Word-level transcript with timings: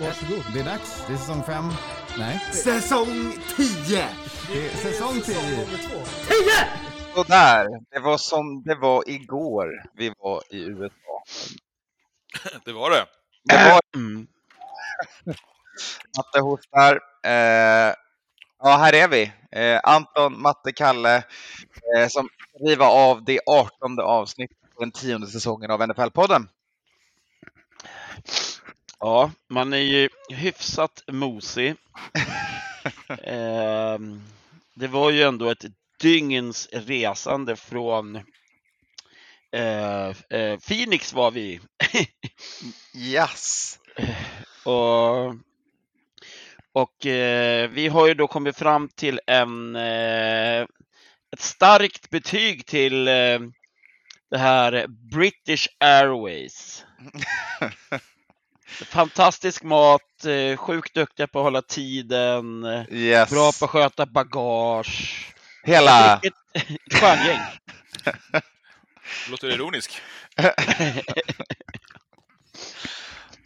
Varsågod. 0.00 0.44
Det 0.54 0.60
är 0.60 0.64
dags. 0.64 1.04
Det 1.06 1.12
är 1.12 1.16
säsong 1.16 1.42
fem. 1.42 1.64
Nej, 2.18 2.40
Säsong 2.52 3.32
10! 3.56 4.08
det 4.52 4.66
är 4.66 4.76
säsong 4.76 5.20
tio. 5.20 5.66
Och 7.16 7.26
där, 7.26 7.68
det 7.90 8.00
var 8.00 8.18
som 8.18 8.62
det 8.62 8.74
var 8.74 9.10
igår 9.10 9.82
vi 9.96 10.12
var 10.18 10.42
i 10.50 10.64
USA. 10.64 11.22
Det 12.64 12.72
var 12.72 12.90
det. 12.90 13.06
Det 13.44 13.54
var 13.70 13.80
Matte 16.16 16.40
hostar. 16.40 17.00
Eh, 17.24 17.94
ja, 18.62 18.76
här 18.76 18.92
är 18.94 19.08
vi. 19.08 19.32
Eh, 19.52 19.80
Anton, 19.84 20.42
Matte, 20.42 20.72
Kalle 20.72 21.16
eh, 21.96 22.08
som 22.08 22.28
riva 22.66 22.86
av 22.86 23.24
det 23.24 23.40
18 23.46 24.00
avsnittet 24.00 24.56
på 24.74 24.80
den 24.80 24.90
tionde 24.92 25.26
säsongen 25.26 25.70
av 25.70 25.82
NFL-podden. 25.82 26.48
Ja, 29.00 29.30
man 29.48 29.72
är 29.72 29.76
ju 29.78 30.08
hyfsat 30.30 31.02
mosig. 31.08 31.74
Ehm, 33.24 34.22
det 34.74 34.86
var 34.86 35.10
ju 35.10 35.22
ändå 35.22 35.50
ett 35.50 35.64
dygns 36.00 36.68
resande 36.72 37.56
från 37.56 38.16
eh, 39.52 40.08
eh, 40.30 40.58
Phoenix 40.58 41.12
var 41.12 41.30
vi 41.30 41.60
Yes. 42.96 43.78
och, 44.64 45.34
och 46.72 47.06
eh, 47.06 47.70
vi 47.70 47.88
har 47.88 48.06
ju 48.06 48.14
då 48.14 48.26
kommit 48.26 48.56
fram 48.56 48.88
till 48.88 49.20
en, 49.26 49.76
eh, 49.76 50.62
ett 51.32 51.40
starkt 51.40 52.10
betyg 52.10 52.66
till 52.66 53.08
eh, 53.08 53.38
det 54.30 54.38
här 54.38 54.86
British 54.88 55.68
Airways. 55.80 56.84
Fantastisk 58.74 59.62
mat, 59.62 60.24
eh, 60.24 60.56
sjukt 60.56 60.94
duktiga 60.94 61.26
på 61.26 61.38
att 61.38 61.44
hålla 61.44 61.62
tiden, 61.62 62.64
eh, 62.64 62.82
Yes. 62.92 63.30
bra 63.30 63.52
på 63.58 63.64
att 63.64 63.70
sköta 63.70 64.06
bagage. 64.06 65.26
Hela... 65.62 66.20
Ett, 66.22 66.32
stjärngäng. 67.00 67.40
Låter 69.30 69.48
ironisk. 69.50 70.00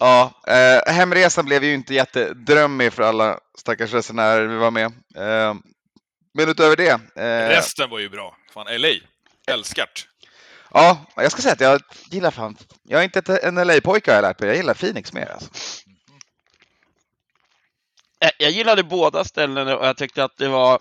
Ja, 0.00 0.32
eh, 0.46 0.92
hemresan 0.94 1.44
blev 1.46 1.64
ju 1.64 1.74
inte 1.74 1.94
jättedrömmig 1.94 2.92
för 2.92 3.02
alla 3.02 3.38
stackars 3.58 3.92
resenärer 3.92 4.46
vi 4.46 4.56
var 4.56 4.70
med. 4.70 4.84
Eh, 5.16 5.54
men 6.34 6.48
utöver 6.48 6.76
det. 6.76 6.90
Eh, 7.22 7.48
Resten 7.48 7.90
var 7.90 7.98
ju 7.98 8.08
bra. 8.08 8.36
Fan, 8.54 8.66
LA. 8.80 8.88
Älskart. 9.46 10.08
Ja, 10.74 11.06
jag 11.16 11.32
ska 11.32 11.42
säga 11.42 11.52
att 11.52 11.60
jag 11.60 11.80
gillar 12.10 12.30
fan. 12.30 12.56
Jag 12.82 13.00
är 13.00 13.04
inte 13.04 13.36
en 13.36 13.54
LA-pojke 13.54 14.10
har 14.10 14.16
jag 14.16 14.22
lärt 14.22 14.40
mig. 14.40 14.48
Jag 14.48 14.56
gillar 14.56 14.74
Phoenix 14.74 15.12
mer 15.12 15.26
alltså. 15.26 15.50
Jag 18.38 18.50
gillade 18.50 18.82
båda 18.82 19.24
ställena 19.24 19.76
och 19.76 19.86
jag 19.86 19.96
tyckte 19.96 20.24
att 20.24 20.36
det 20.36 20.48
var 20.48 20.78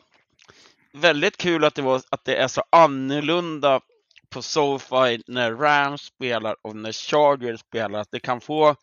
väldigt 0.93 1.37
kul 1.37 1.63
att 1.63 1.75
det, 1.75 1.81
var, 1.81 2.01
att 2.09 2.25
det 2.25 2.35
är 2.35 2.47
så 2.47 2.63
annorlunda 2.69 3.81
på 4.29 4.41
SoFi 4.41 5.23
när 5.27 5.51
Rams 5.51 6.01
spelar 6.01 6.55
och 6.61 6.75
när 6.75 6.91
Chargers 6.91 7.59
spelar. 7.59 7.99
Att 7.99 8.11
det 8.11 8.19
kan 8.19 8.41
få 8.41 8.75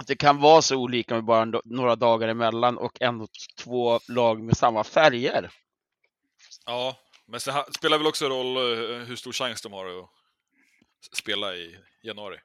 att 0.00 0.06
det 0.06 0.16
kan 0.16 0.40
vara 0.40 0.62
så 0.62 0.76
olika 0.76 1.14
med 1.14 1.24
bara 1.24 1.44
några 1.64 1.96
dagar 1.96 2.28
emellan 2.28 2.78
och 2.78 3.02
ändå 3.02 3.26
två 3.58 4.00
lag 4.08 4.42
med 4.42 4.56
samma 4.56 4.84
färger. 4.84 5.50
Ja, 6.66 6.96
men 7.28 7.40
det 7.44 7.64
spelar 7.74 7.98
väl 7.98 8.06
också 8.06 8.28
roll 8.28 8.56
eh, 8.56 9.06
hur 9.06 9.16
stor 9.16 9.32
chans 9.32 9.62
de 9.62 9.72
har 9.72 9.86
att 9.86 10.08
spela 11.16 11.54
i 11.54 11.78
januari. 12.02 12.38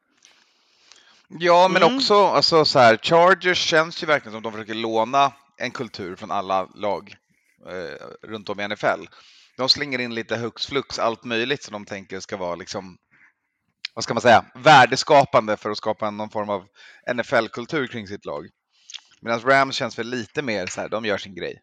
Ja, 1.39 1.67
men 1.67 1.83
Mm. 1.83 1.95
också 1.95 2.25
alltså, 2.25 2.65
så 2.65 2.79
här, 2.79 2.97
Chargers 2.97 3.57
känns 3.57 4.03
ju 4.03 4.07
verkligen 4.07 4.33
som 4.33 4.43
de 4.43 4.51
försöker 4.51 4.73
låna 4.73 5.33
en 5.57 5.71
kultur 5.71 6.15
från 6.15 6.31
alla 6.31 6.65
lag 6.75 7.15
eh, 7.67 8.27
runt 8.27 8.49
om 8.49 8.59
i 8.59 8.67
NFL. 8.67 9.05
De 9.57 9.69
slänger 9.69 9.99
in 9.99 10.15
lite 10.15 10.37
hux 10.37 10.65
flux, 10.65 10.99
allt 10.99 11.23
möjligt 11.23 11.63
som 11.63 11.73
de 11.73 11.85
tänker 11.85 12.19
ska 12.19 12.37
vara 12.37 12.55
liksom, 12.55 12.97
vad 13.93 14.03
ska 14.03 14.13
man 14.13 14.21
säga, 14.21 14.45
värdeskapande 14.55 15.57
för 15.57 15.69
att 15.69 15.77
skapa 15.77 16.09
någon 16.11 16.29
form 16.29 16.49
av 16.49 16.67
NFL-kultur 17.13 17.87
kring 17.87 18.07
sitt 18.07 18.25
lag. 18.25 18.47
Medan 19.21 19.41
Rams 19.41 19.75
känns 19.75 19.99
väl 19.99 20.07
lite 20.09 20.41
mer 20.41 20.67
så 20.67 20.81
här, 20.81 20.89
de 20.89 21.05
gör 21.05 21.17
sin 21.17 21.35
grej. 21.35 21.61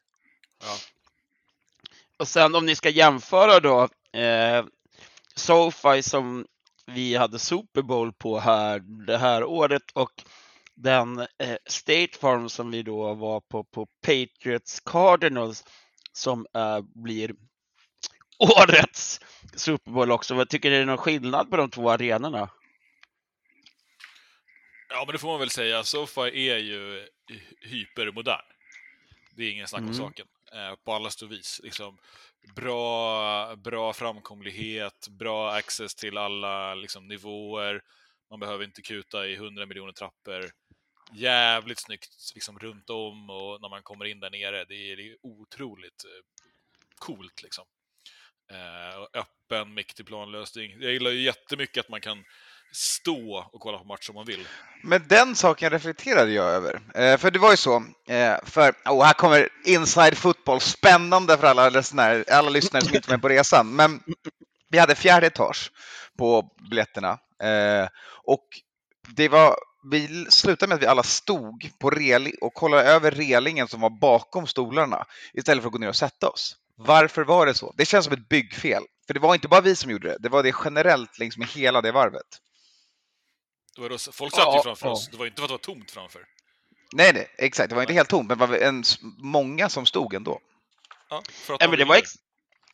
Och 2.19 2.29
sen 2.29 2.55
om 2.55 2.67
ni 2.67 2.77
ska 2.77 2.89
jämföra 2.91 3.61
då 3.61 3.89
eh, 4.21 4.65
SoFi 5.35 6.03
som 6.03 6.47
vi 6.87 7.17
hade 7.17 7.39
Super 7.39 7.83
Bowl 7.83 8.13
på 8.13 8.39
här 8.39 8.79
det 9.07 9.19
här 9.19 9.45
året 9.45 9.83
och 9.95 10.25
den 10.75 11.19
eh, 11.19 11.57
State 11.69 12.19
Farm 12.21 12.49
som 12.49 12.71
vi 12.71 12.83
då 12.83 13.15
var 13.15 13.41
på 13.41 13.65
på 13.65 13.87
Patriots 13.87 14.81
Cardinals 14.81 15.65
som 16.13 16.47
eh, 16.55 16.81
blir 16.95 17.35
årets 18.39 19.21
Super 19.57 19.91
Bowl 19.91 20.11
också. 20.13 20.35
Vad 20.35 20.49
tycker 20.49 20.71
ni 20.71 20.77
är 20.77 20.81
det 20.81 20.87
någon 20.87 20.99
skillnad 20.99 21.51
på 21.51 21.57
de 21.57 21.71
två 21.71 21.91
arenorna? 21.91 22.51
Ja, 24.89 25.05
men 25.07 25.13
det 25.13 25.19
får 25.19 25.29
man 25.29 25.41
väl 25.41 25.51
säga. 25.51 25.85
SoFi 25.85 26.49
är 26.51 26.59
ju 26.59 27.09
hypermodern. 27.61 28.41
Det 29.37 29.43
är 29.45 29.51
ingen 29.51 29.69
snack 29.69 29.81
om 29.81 29.85
Mm. 29.85 29.97
saken. 29.99 30.27
Eh, 30.57 30.75
på 30.85 30.93
alla 30.93 31.11
sätt 31.11 31.23
och 31.23 31.33
vis. 31.33 31.61
Liksom, 31.63 31.99
bra, 32.55 33.57
bra 33.57 33.93
framkomlighet, 33.93 35.09
bra 35.09 35.53
access 35.53 35.95
till 35.95 36.19
alla 36.19 36.75
liksom, 36.75 37.09
nivåer. 37.09 37.83
Man 38.31 38.41
behöver 38.41 38.65
inte 38.65 38.83
kuta 38.83 39.27
i 39.27 39.35
100 39.35 39.67
miljoner 39.67 39.93
trappor. 39.93 40.51
Jävligt 41.13 41.81
snyggt 41.81 42.33
liksom, 42.35 42.59
runt 42.59 42.91
om 42.91 43.31
och 43.31 43.61
när 43.61 43.69
man 43.69 43.83
kommer 43.83 44.05
in 44.05 44.21
där 44.21 44.31
nere. 44.31 44.65
Det 44.65 44.75
är, 44.75 44.97
det 44.97 45.03
är 45.03 45.17
otroligt 45.23 46.05
eh, 46.05 46.45
coolt 46.99 47.43
liksom. 47.43 47.65
Eh, 48.51 48.99
och 48.99 49.09
öppen, 49.17 49.75
mäktig 49.75 50.07
planlösning. 50.07 50.77
Jag 50.81 50.93
gillar 50.93 51.11
ju 51.11 51.23
jättemycket 51.23 51.81
att 51.81 51.89
man 51.89 52.01
kan 52.01 52.25
stå 52.73 53.49
och 53.53 53.61
kolla 53.61 53.79
på 53.79 53.85
match 53.85 54.09
om 54.09 54.15
man 54.15 54.25
vill. 54.25 54.49
Men 54.83 55.09
den 55.09 55.37
saken 55.37 55.71
reflekterade 55.71 56.33
jag 56.33 56.47
över. 56.47 56.81
Eh, 56.95 57.17
för 57.17 57.31
det 57.31 57.39
var 57.39 57.51
ju 57.51 57.57
så, 57.57 57.77
eh, 58.09 58.35
för, 58.45 58.75
oh, 58.85 59.05
här 59.05 59.13
kommer 59.13 59.49
inside 59.65 60.17
football, 60.17 60.61
spännande 60.61 61.39
för 61.39 61.47
alla, 61.47 61.71
resenärer, 61.71 62.25
alla 62.31 62.51
lyssnare 62.51 62.85
som 62.85 62.95
inte 62.95 63.09
är 63.09 63.13
med 63.13 63.23
på 63.23 63.29
resan. 63.29 63.77
Men 63.77 64.01
vi 64.71 64.79
hade 64.79 64.95
fjärde 64.95 65.27
etage 65.27 65.71
på 66.19 66.51
biljetterna. 66.71 67.19
Eh, 67.43 67.89
och 68.25 68.45
det 69.17 69.29
var, 69.29 69.57
vi 69.91 70.27
slutade 70.29 70.69
med 70.69 70.77
att 70.77 70.83
vi 70.83 70.87
alla 70.87 71.03
stod 71.03 71.71
på 71.79 71.91
reling 71.91 72.33
och 72.41 72.55
kollade 72.55 72.83
över 72.83 73.11
relingen 73.11 73.69
som 73.69 73.81
var 73.81 74.01
bakom 74.01 74.47
stolarna 74.47 75.05
istället 75.35 75.63
för 75.63 75.69
att 75.69 75.73
gå 75.73 75.79
ner 75.79 75.89
och 75.89 75.97
sätta 75.97 76.29
oss. 76.29 76.57
Varför 76.79 77.25
var 77.25 77.47
det 77.47 77.55
så? 77.55 77.75
Det 77.77 77.85
känns 77.85 78.05
som 78.05 78.15
ett 78.15 78.29
byggfel. 78.29 78.83
För 79.07 79.15
det 79.15 79.21
var 79.21 79.35
inte 79.35 79.49
bara 79.49 79.61
vi 79.61 79.77
som 79.77 79.91
gjorde 79.91 80.09
det, 80.09 80.17
det 80.21 80.29
var 80.29 80.43
det 80.43 80.55
generellt 80.65 81.19
längs 81.19 81.37
med 81.37 81.49
hela 81.49 81.81
det 81.81 81.93
varvet. 81.93 82.27
Det 83.77 83.83
var 83.83 83.89
då, 83.89 83.99
folk 83.99 84.35
satt 84.35 84.41
ju 84.47 84.57
Ja, 84.57 84.63
framför 84.63 84.87
ja. 84.87 84.93
oss. 84.93 85.09
Det 85.09 85.17
var 85.17 85.27
inte 85.27 85.37
för 85.37 85.45
att 85.45 85.49
det 85.49 85.53
var 85.53 85.59
tomt 85.75 85.91
framför. 85.91 86.27
Nej, 86.93 87.13
nej, 87.13 87.29
exakt. 87.39 87.69
Det 87.71 87.75
var 87.75 87.83
inte 87.83 87.95
helt 87.95 88.09
tomt, 88.09 88.29
men 88.29 88.39
det 88.39 88.47
var 88.47 88.57
en, 88.57 88.85
många 89.19 89.69
som 89.69 89.87
stod 89.87 90.15
ändå. 90.15 90.41
Ja, 91.09 91.23
för 91.31 91.55
att 91.55 91.61
Ja, 91.61 91.67
man 91.67 91.71
men, 91.71 91.79
det 91.79 91.85
var 91.85 91.97
ex- 91.97 92.15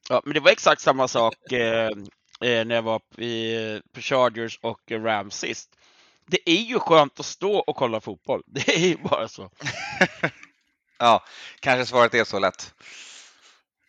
ja, 0.09 0.23
men 0.25 0.35
det 0.35 0.41
var 0.41 0.50
exakt 0.50 0.82
samma 0.82 1.09
sak 1.09 1.35
eh, 1.53 1.87
eh, 2.41 2.65
när 2.65 2.75
jag 2.75 2.82
var 2.82 3.21
i, 3.23 3.81
på 3.93 4.00
Chargers 4.00 4.59
och 4.62 4.81
Rams 4.91 5.38
sist. 5.38 5.71
Det 6.26 6.50
är 6.50 6.62
ju 6.62 6.79
skönt 6.79 7.21
att 7.21 7.26
stå 7.26 7.56
och 7.59 7.76
kolla 7.76 8.00
fotboll. 8.00 8.43
Det 8.47 8.69
är 8.75 8.79
ju 8.88 8.97
bara 8.97 9.29
så. 9.29 9.50
Ja, 10.99 11.25
kanske 11.61 11.87
svaret 11.87 12.15
är 12.15 12.25
så 12.25 12.38
lätt. 12.38 12.75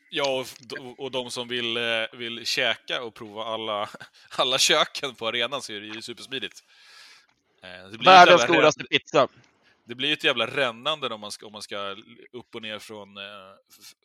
Ja, 0.10 0.46
och, 0.80 1.00
och 1.00 1.12
de 1.12 1.32
som 1.32 1.48
vill, 1.48 1.78
eh, 1.78 1.84
vill 2.14 2.46
käka 2.46 3.02
och 3.04 3.14
prova 3.14 3.44
alla, 3.46 3.90
alla 4.30 4.58
köken 4.58 5.16
på 5.16 5.28
arenan 5.28 5.62
så 5.62 5.74
är 5.74 5.80
det 5.80 5.88
ju 5.88 6.02
supersmidigt. 6.02 6.64
Eh, 6.64 6.64
Det 6.64 6.72
blir, 6.72 7.40
ett 7.40 7.52
Världens 7.64 8.42
jävla, 8.42 8.56
godaste 8.56 8.84
pizza. 8.84 9.28
det 9.86 9.96
blir 9.96 10.08
ju 10.08 10.14
ett 10.14 10.24
jävla 10.24 10.48
rännande 10.48 11.08
om 11.08 11.22
man 11.22 11.32
ska, 11.32 11.46
om 11.46 11.52
man 11.52 11.62
ska 11.62 11.96
upp 12.32 12.56
och 12.56 12.62
ner 12.62 12.80
från, 12.80 13.18
eh, 13.18 13.24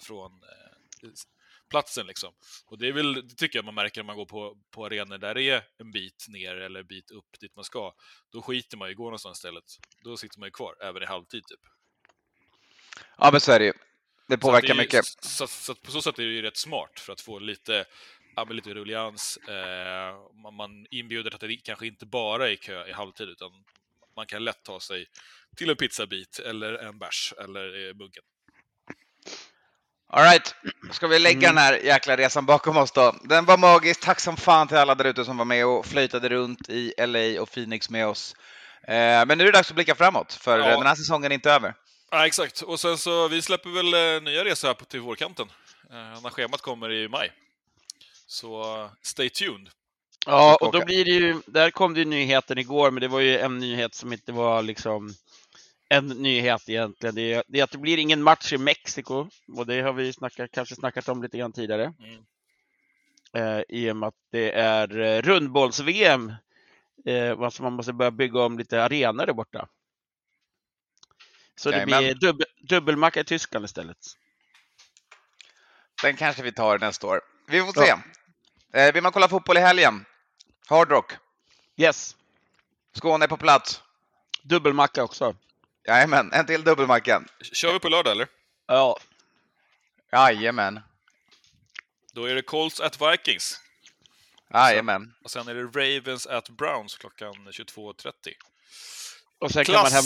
från 0.01 0.33
eh, 0.33 1.09
platsen. 1.71 2.07
Liksom. 2.07 2.35
Och 2.67 2.79
det, 2.79 2.89
är 2.89 2.93
väl, 2.93 3.15
det 3.29 3.35
tycker 3.35 3.59
jag 3.59 3.65
man 3.65 3.75
märker 3.75 4.01
när 4.03 4.07
man 4.07 4.17
går 4.17 4.27
på, 4.27 4.57
på 4.71 4.87
arenor 4.87 5.19
där 5.19 5.35
det 5.35 5.43
är 5.43 5.63
en 5.79 5.91
bit 5.93 6.27
ner 6.29 6.55
eller 6.55 6.81
en 6.81 6.87
bit 6.87 7.11
upp 7.11 7.41
dit 7.41 7.57
man 7.57 7.65
ska. 7.65 7.95
Då 8.33 8.43
skiter 8.43 8.77
man 8.77 8.89
ju 8.89 8.93
i 8.93 8.95
gå 8.95 9.05
någonstans 9.05 9.39
istället. 9.39 9.65
Då 10.05 10.17
sitter 10.17 10.39
man 10.39 10.47
ju 10.47 10.51
kvar, 10.51 10.75
även 10.81 11.03
i 11.03 11.07
halvtid 11.07 11.45
typ. 11.47 11.61
Ja, 13.19 13.29
men 13.33 13.41
så 13.41 13.53
är 13.53 13.59
det 13.59 13.65
ju. 13.65 13.73
Det 14.29 14.35
Så 14.35 14.39
påverkar 14.41 14.69
är 14.69 14.75
ju- 14.75 14.81
mycket. 14.81 15.07
Så, 15.07 15.47
så, 15.47 15.73
att 15.73 15.83
på 15.83 15.91
så 15.91 16.03
sätt 16.03 16.19
är 16.19 16.23
det 16.23 16.29
ju 16.33 16.43
rätt 16.43 16.57
smart 16.57 17.01
för 17.01 17.13
att 17.13 17.21
få 17.21 17.39
lite, 17.39 17.85
men 18.45 18.57
lite 18.57 18.71
rullians. 18.75 19.37
Eh, 19.37 20.15
man, 20.43 20.55
man 20.55 20.87
inbjuder 20.91 21.35
att 21.35 21.41
det 21.41 21.57
kanske 21.57 21.87
inte 21.87 22.07
bara 22.07 22.51
är 22.51 22.57
kö 22.57 22.87
i 22.87 22.93
halvtid, 22.93 23.29
utan 23.29 23.51
man 24.17 24.27
kan 24.27 24.45
lätt 24.45 24.63
ta 24.63 24.81
sig 24.81 25.07
till 25.57 25.71
en 25.71 25.77
pizzabit 25.77 26.39
eller 26.39 26.73
en 26.75 26.99
bärs 26.99 27.35
eller 27.45 27.89
eh, 27.89 27.95
muggen. 27.95 28.23
All 30.11 30.23
right. 30.25 30.55
Ska 30.93 31.07
vi 31.07 31.19
lägga 31.19 31.39
Mm. 31.49 31.55
den 31.55 31.59
här 31.65 31.75
jäkla 31.75 32.17
resan 32.17 32.47
bakom 32.47 32.77
oss 32.77 32.93
då? 32.93 33.15
Den 33.25 33.45
var 33.45 33.59
magisk. 33.59 34.01
Tack 34.01 34.21
som 34.21 34.37
fan 34.37 34.69
till 34.69 34.77
alla 34.77 34.95
där 34.95 35.05
ute 35.05 35.25
som 35.25 35.37
var 35.37 35.45
med 35.45 35.67
och 35.67 35.87
flöjtade 35.87 36.29
runt 36.29 36.69
i 36.69 36.95
LA 36.99 37.43
och 37.43 37.51
Phoenix 37.51 37.91
med 37.91 38.07
oss. 38.07 38.37
Eh, 38.83 39.27
Men 39.27 39.29
nu 39.39 39.43
är 39.45 39.47
det 39.47 39.59
dags 39.59 39.69
att 39.71 39.75
blicka 39.75 39.95
framåt, 39.95 40.33
för 40.33 40.59
Ja. 40.59 40.67
den 40.77 40.87
här 40.87 40.95
säsongen 40.95 41.33
är 41.33 41.35
inte 41.35 41.51
över. 41.53 41.75
Ja, 42.11 42.27
exakt. 42.27 42.63
Och 42.63 42.81
sen 42.81 42.99
så, 42.99 43.29
vi 43.29 43.43
släpper 43.43 43.71
väl 43.71 44.17
eh, 44.17 44.23
nya 44.23 44.45
resor 44.45 44.69
här 44.69 44.75
på, 44.75 44.85
till 44.85 45.01
vårkanten. 45.01 45.49
Eh, 45.91 46.23
när 46.23 46.31
schemat 46.31 46.61
kommer 46.61 46.93
i 46.93 47.09
maj. 47.09 47.33
Så 48.31 48.91
stay 49.03 49.31
tuned. 49.31 49.71
Ja, 50.27 50.59
och 50.61 50.73
då 50.73 50.85
blir 50.85 51.05
det 51.05 51.11
ju, 51.11 51.41
där 51.47 51.71
kom 51.71 51.95
det 51.95 52.01
ju 52.01 52.07
nyheten 52.07 52.59
igår, 52.59 52.91
men 52.91 53.01
det 53.01 53.09
var 53.09 53.21
ju 53.21 53.39
en 53.39 53.59
nyhet 53.59 53.95
som 53.95 54.13
inte 54.13 54.33
var 54.33 54.63
liksom 54.63 55.15
en 55.89 56.09
nyhet 56.09 56.69
egentligen. 56.69 57.15
Det 57.15 57.33
är, 57.33 57.43
det 57.49 57.61
är 57.61 57.65
att 57.65 57.71
det 57.71 57.79
blir 57.79 57.99
ingen 57.99 58.23
match 58.23 58.53
i 58.53 58.59
Mexiko 58.59 59.29
och 59.57 59.67
det 59.67 59.81
har 59.81 59.93
vi 59.93 60.13
snackat, 60.13 60.51
kanske 60.51 60.75
snackat 60.75 61.09
om 61.09 61.23
lite 61.23 61.39
grann 61.39 61.53
tidigare. 61.53 61.95
Mm. 61.99 62.25
Eh, 63.33 63.63
I 63.69 63.91
och 63.91 63.97
med 63.97 64.07
att 64.07 64.15
det 64.31 64.53
är 64.53 64.87
rundbolls-VM. 65.23 66.33
Eh, 67.07 67.41
alltså 67.41 67.63
man 67.63 67.73
måste 67.73 67.93
börja 67.93 68.11
bygga 68.11 68.41
om 68.41 68.59
lite 68.59 68.83
arenor 68.83 69.27
där 69.27 69.33
borta. 69.33 69.69
Så 71.57 71.71
det 71.71 71.77
Jajamän. 71.77 71.99
blir 71.99 72.15
dubbel, 72.15 72.47
dubbelmacka 72.63 73.21
i 73.21 73.25
Tyskland 73.25 73.65
istället. 73.65 73.99
Den 76.03 76.17
kanske 76.17 76.43
vi 76.43 76.53
tar 76.53 76.79
nästa 76.79 77.07
år. 77.07 77.21
Vi 77.47 77.61
får 77.61 77.73
se. 77.73 77.95
Eh, 78.73 78.93
Vill 78.93 79.03
man 79.03 79.13
kolla 79.13 79.29
fotboll 79.29 79.57
i 79.57 79.61
helgen? 79.61 80.05
Hard 80.67 80.91
Rock. 80.91 81.13
Yes, 81.77 82.17
Skåne 82.93 83.25
är 83.25 83.29
på 83.29 83.37
plats. 83.37 83.83
dubbelmacka 84.43 85.05
också. 85.05 85.37
Jajamän, 85.87 86.33
en 86.33 86.47
till 86.47 86.65
dubbelmacka. 86.65 87.23
Kör 87.53 87.73
vi 87.73 87.79
på 87.81 87.89
lördag, 87.89 88.11
eller? 88.13 88.29
Ja, 88.67 88.99
Jajamän. 90.13 90.81
Då 92.13 92.25
är 92.25 92.35
det 92.35 92.43
Colts 92.43 92.81
at 92.81 93.01
Vikings. 93.01 93.61
Jajamän. 94.55 95.15
Och 95.25 95.31
sen 95.31 95.49
är 95.49 95.55
det 95.55 95.63
Ravens 95.63 96.27
at 96.27 96.49
Browns 96.49 96.97
klockan 96.97 97.35
22.30. 97.35 98.13
och 99.39 99.51
sen 99.51 99.65
kan 99.65 99.75
man 99.75 99.93
hemma... 99.93 100.03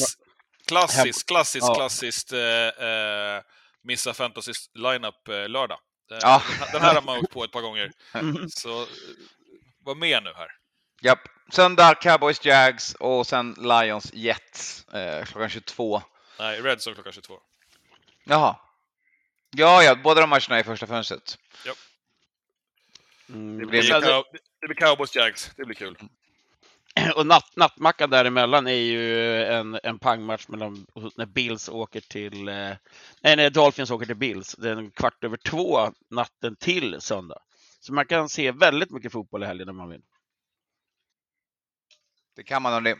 Klass, 0.66 0.92
klassiskt, 0.94 1.26
klassiskt, 1.26 1.66
Ja. 1.68 1.74
klassiskt 1.74 2.32
eh, 2.32 2.86
eh, 2.88 3.42
Missa 3.82 4.14
Fantasy 4.14 4.52
Lineup 4.74 5.28
eh, 5.28 5.48
lördag. 5.48 5.78
Den, 6.08 6.18
Ja. 6.22 6.42
den, 6.72 6.82
här, 6.82 6.94
har 6.94 7.02
man 7.02 7.18
åkt 7.18 7.32
på 7.32 7.44
ett 7.44 7.52
par 7.52 7.60
gånger. 7.60 7.92
Så 8.48 8.86
var 9.84 9.94
med 9.94 10.22
nu 10.22 10.32
här. 10.36 10.48
Japp. 11.00 11.20
Söndag 11.52 11.94
Cowboys 11.94 12.44
Jags 12.44 12.94
och 12.94 13.26
sen 13.26 13.54
Lions 13.58 14.12
Jets 14.12 14.88
eh, 14.88 15.24
klockan 15.24 15.50
22. 15.50 16.02
Nej, 16.38 16.60
Red 16.60 16.78
Zone 16.86 16.94
klockan 16.94 17.12
22. 17.12 17.40
Jaha. 18.24 18.56
Ja, 19.50 19.82
ja, 19.82 19.94
båda 19.94 20.20
de 20.20 20.30
matcherna 20.30 20.56
är 20.56 20.60
i 20.60 20.64
första 20.64 20.86
fönstret. 20.86 21.38
Mm, 23.28 23.58
Det 23.58 23.66
blir 23.66 23.82
Det 23.82 24.00
blir, 24.00 24.10
cow- 24.10 24.24
det 24.60 24.66
blir 24.66 24.76
Cowboys 24.76 25.16
Jags, 25.16 25.50
det 25.56 25.64
blir 25.64 25.74
kul. 25.76 25.96
Och 27.16 27.26
natt, 27.26 27.56
nattmackan 27.56 28.10
däremellan 28.10 28.66
är 28.66 28.72
ju 28.72 29.44
en, 29.44 29.78
en 29.82 29.98
pangmatch 29.98 30.48
mellan 30.48 30.86
när 31.16 31.26
Bills 31.26 31.68
åker 31.68 32.00
till... 32.00 32.48
Eh, 32.48 32.76
nej, 33.20 33.36
när 33.36 33.50
Dolphins 33.50 33.90
åker 33.90 34.06
till 34.06 34.16
Bills. 34.16 34.54
Det 34.58 34.70
är 34.70 34.76
en 34.76 34.90
kvart 34.90 35.24
över 35.24 35.36
två 35.36 35.92
natten 36.10 36.56
till 36.56 37.00
söndag. 37.00 37.38
Så 37.80 37.92
man 37.92 38.06
kan 38.06 38.28
se 38.28 38.50
väldigt 38.50 38.90
mycket 38.90 39.12
fotboll 39.12 39.42
i 39.42 39.46
helgen 39.46 39.68
om 39.68 39.76
man 39.76 39.88
vill. 39.88 40.02
Det 42.36 42.42
kan 42.42 42.62
man 42.62 42.74
om 42.74 42.84
det. 42.84 42.98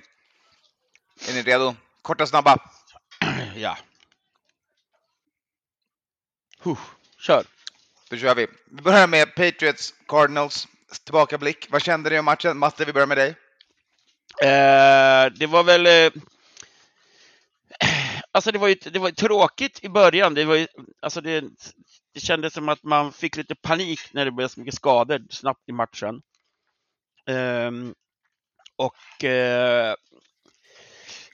Är 1.29 1.35
ni 1.35 1.43
redo? 1.43 1.75
Korta 2.03 2.27
snabba. 2.27 2.57
ja. 3.57 3.79
Huh, 6.59 6.81
kör! 7.19 7.45
Då 8.11 8.17
kör 8.17 8.35
vi. 8.35 8.47
Vi 8.65 8.83
börjar 8.83 9.07
med 9.07 9.35
Patriots 9.35 9.95
Cardinals 10.09 10.69
tillbakablick. 11.05 11.67
Vad 11.71 11.83
kände 11.83 12.11
ni 12.11 12.19
om 12.19 12.25
matchen? 12.25 12.59
Matte, 12.59 12.85
vi 12.85 12.93
börjar 12.93 13.07
med 13.07 13.17
dig. 13.17 13.37
Eh, 14.43 15.33
det 15.39 15.47
var 15.47 15.65
väl... 15.65 15.87
Eh, 15.87 16.23
alltså 18.31 18.53
det 18.53 18.59
var 18.59 18.69
ju 18.69 18.75
det 18.75 18.99
var 18.99 19.11
tråkigt 19.11 19.85
i 19.85 19.89
början. 19.89 20.35
Det, 20.35 20.45
var 20.45 20.55
ju, 20.55 20.67
alltså 21.01 21.21
det, 21.21 21.45
det 22.15 22.21
kändes 22.21 22.55
som 22.55 22.69
att 22.69 22.83
man 22.83 23.13
fick 23.13 23.37
lite 23.37 23.55
panik 23.55 24.01
när 24.13 24.25
det 24.25 24.31
blev 24.31 24.49
så 24.49 24.61
mycket 24.61 24.75
skador 24.75 25.23
snabbt 25.31 25.69
i 25.69 25.73
matchen. 25.73 26.23
Ehm, 27.27 27.95
och 28.77 29.25
eh, 29.25 29.95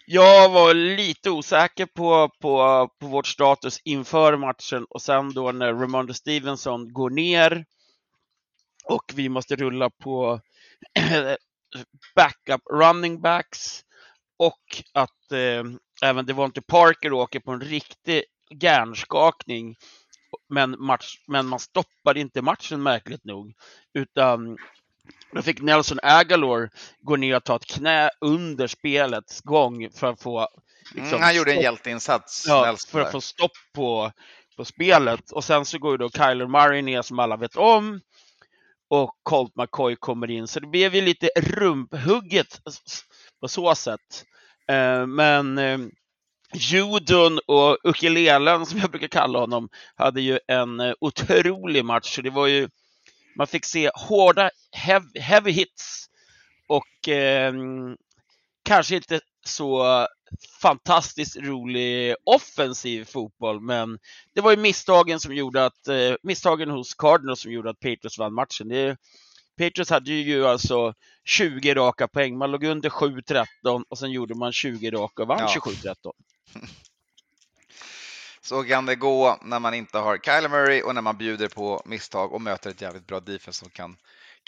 jag 0.07 0.49
var 0.49 0.75
lite 0.75 1.31
osäker 1.31 1.87
på, 1.87 2.31
på, 2.41 2.89
på 3.01 3.07
vårt 3.07 3.27
status 3.27 3.81
inför 3.85 4.37
matchen 4.37 4.87
och 4.91 5.03
sen 5.03 5.35
då 5.35 5.53
när 5.53 5.75
Ramondo 5.75 6.15
Stevenson 6.15 6.93
går 6.93 7.11
ner 7.11 7.65
och 8.85 9.13
vi 9.15 9.29
måste 9.29 9.57
rulla 9.57 9.91
på 9.91 10.41
eh, 10.95 11.35
backup 12.17 12.61
running 12.73 13.21
backs 13.21 13.81
och 14.39 14.83
att 14.95 15.33
eh, 15.33 15.65
även 16.03 16.27
Devonte 16.27 16.63
Parker 16.63 17.13
åker 17.13 17.41
på 17.41 17.51
en 17.53 17.61
riktig 17.61 18.23
hjärnskakning. 18.63 19.77
Men, 20.49 20.77
match, 20.79 21.17
men 21.27 21.47
man 21.47 21.59
stoppade 21.59 22.21
inte 22.21 22.43
matchen 22.43 22.83
märkligt 22.83 23.25
nog. 23.25 23.55
Utan 23.95 24.57
då 25.33 25.43
fick 25.43 25.61
Nelson 25.63 25.99
Agalor 26.03 26.71
gå 27.01 27.17
ner 27.17 27.37
och 27.37 27.45
ta 27.45 27.57
ett 27.57 27.67
knä 27.67 28.11
under 28.21 28.67
spelets 28.67 29.41
gång 29.41 29.91
för 29.91 30.07
att 30.07 30.23
få 30.23 30.49
liksom, 30.95 31.09
Mm, 31.09 31.23
han 31.23 31.37
gjorde 31.37 31.51
en 31.51 31.57
stopp- 31.57 31.63
hjälteinsats. 31.65 32.45
Ja, 32.49 32.65
Nelson 32.67 32.91
för 32.91 33.01
att 33.01 33.07
där. 33.07 33.13
få 33.13 33.21
stopp 33.21 33.53
på, 33.75 34.13
på 34.57 34.65
spelet. 34.65 35.31
Och 35.31 35.45
sen 35.45 35.65
så 35.65 35.79
går 35.79 35.93
ju 35.93 35.97
då 35.97 36.11
Kyler 36.11 36.47
Murray 36.47 36.83
ner 36.83 37.03
som 37.03 37.19
alla 37.19 37.37
vet 37.37 37.57
om. 37.57 38.01
Och 38.91 39.11
Colt 39.23 39.57
McCoy 39.57 39.97
kommer 39.97 40.31
in. 40.31 40.47
Så 40.47 40.61
det 40.61 40.67
blev 40.67 40.95
ju 40.95 41.01
lite 41.01 41.29
rumphugget 41.37 42.61
på 43.41 43.49
så 43.49 43.75
sätt. 43.75 44.25
Eh, 44.69 45.07
men 45.07 45.59
eh, 45.59 45.79
Judon 46.55 47.39
och 47.47 47.79
ukulelen, 47.85 48.67
som 48.67 48.79
jag 48.79 48.91
brukar 48.91 49.09
kalla 49.09 49.39
honom, 49.39 49.69
hade 49.95 50.21
ju 50.21 50.39
en 50.49 50.81
eh, 50.81 50.95
otrolig 51.01 51.85
match. 51.85 52.15
Så 52.15 52.23
det 52.23 52.31
var 52.31 52.47
ju, 52.47 52.69
man 53.37 53.47
fick 53.47 53.65
se 53.65 53.91
hårda 53.95 54.51
heavy, 54.73 55.21
heavy 55.21 55.51
hits 55.51 56.07
och 56.69 57.09
eh, 57.09 57.53
kanske 58.65 58.97
inte 58.97 59.21
så 59.47 60.07
fantastiskt 60.63 61.37
rolig 61.37 62.15
offensiv 62.25 63.05
fotboll, 63.05 63.61
men 63.61 63.99
det 64.35 64.41
var 64.41 64.51
ju 64.51 64.57
misstagen 64.57 65.21
som 65.21 65.35
gjorde 65.35 65.67
att 65.67 65.89
eh, 65.89 66.15
misstagen 66.23 66.71
hos 66.71 66.95
Cardinals 66.95 67.41
som 67.41 67.53
gjorde 67.53 67.71
att 67.71 67.81
Patriots 67.81 68.19
vann 68.19 68.35
matchen. 68.35 68.69
Det, 68.69 68.97
Patriots 69.59 69.91
hade 69.91 70.13
ju 70.13 70.47
alltså 70.47 70.95
20 71.25 71.75
raka 71.75 72.09
poäng. 72.09 72.39
Man 72.39 72.51
låg 72.51 72.65
under 72.65 72.91
7-13 72.91 73.45
och 73.89 73.99
sen 73.99 74.11
gjorde 74.11 74.35
man 74.35 74.53
20 74.53 74.91
raka 74.91 75.23
och 75.23 75.29
vann 75.29 75.39
Ja. 75.41 75.61
27-13. 75.61 75.95
Så 78.41 78.65
kan 78.65 78.87
det 78.87 78.97
gå 78.97 79.39
när 79.43 79.59
man 79.59 79.75
inte 79.75 79.99
har 79.99 80.19
Kyler 80.19 80.49
Murray 80.49 80.83
och 80.83 80.95
när 80.95 81.03
man 81.03 81.17
bjuder 81.17 81.49
på 81.49 81.83
misstag 81.85 82.33
och 82.33 82.41
möter 82.41 82.71
ett 82.71 82.81
jävligt 82.81 83.07
bra 83.07 83.21
defense 83.21 83.61
som 83.61 83.71
kan 83.71 83.97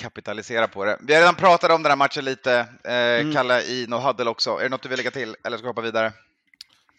kapitalisera 0.00 0.68
på 0.68 0.84
det. 0.84 0.98
Vi 1.00 1.14
har 1.14 1.20
redan 1.20 1.34
pratat 1.34 1.70
om 1.70 1.82
den 1.82 1.90
här 1.90 1.96
matchen 1.96 2.24
lite, 2.24 2.52
eh, 2.84 2.92
Mm. 3.20 3.32
Kalle 3.34 3.62
i 3.62 3.86
No 3.88 3.94
Huddle 3.96 4.30
också. 4.30 4.50
Är 4.50 4.62
det 4.62 4.68
något 4.68 4.82
du 4.82 4.88
vill 4.88 4.96
lägga 4.98 5.10
till 5.10 5.36
eller 5.44 5.56
ska 5.56 5.62
vi 5.64 5.68
hoppa 5.68 5.80
vidare? 5.80 6.12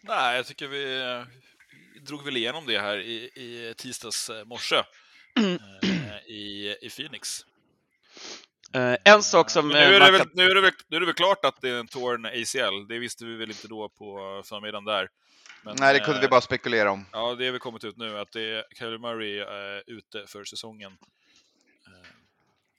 Nej, 0.00 0.36
jag 0.36 0.46
tycker 0.46 0.68
vi 0.68 1.00
eh, 1.00 1.22
drog 2.02 2.24
väl 2.24 2.36
igenom 2.36 2.66
det 2.66 2.78
här 2.80 2.98
i, 2.98 3.14
i 3.34 3.74
tisdags 3.76 4.30
eh, 4.30 4.44
morse 4.44 4.76
eh, 4.76 6.30
i, 6.32 6.76
i 6.82 6.90
Phoenix. 6.90 7.44
Eh, 8.74 8.96
en 9.04 9.22
sak 9.22 9.50
som... 9.50 9.68
Nu, 9.68 9.74
eh, 9.78 9.88
är 9.88 10.00
det 10.00 10.10
väl, 10.10 10.20
kan- 10.20 10.30
nu, 10.34 10.42
är 10.50 10.54
det 10.54 10.60
väl, 10.60 10.72
nu 10.88 10.96
är 10.96 11.00
det 11.00 11.06
väl 11.06 11.14
klart 11.14 11.44
att 11.44 11.60
det 11.60 11.68
är 11.70 11.74
en 11.80 11.88
torn 11.88 12.26
ACL. 12.26 12.88
Det 12.88 12.98
visste 12.98 13.24
vi 13.24 13.36
väl 13.36 13.50
inte 13.50 13.68
då 13.68 13.88
på 13.88 14.42
förmiddagen 14.44 14.84
där. 14.84 15.08
Men, 15.64 15.76
Nej, 15.78 15.94
det 15.94 16.00
kunde 16.04 16.20
vi 16.20 16.26
eh, 16.26 16.30
bara 16.30 16.40
spekulera 16.40 16.90
om. 16.90 17.06
Ja, 17.12 17.34
det 17.34 17.44
har 17.44 17.50
väl 17.52 17.60
kommit 17.60 17.84
ut 17.84 17.96
nu 17.96 18.18
att 18.18 18.32
det 18.32 18.42
är 18.42 18.64
Kyler 18.78 18.98
Murray 18.98 19.38
eh, 19.40 19.82
ute 19.86 20.24
för 20.26 20.44
säsongen. 20.44 20.92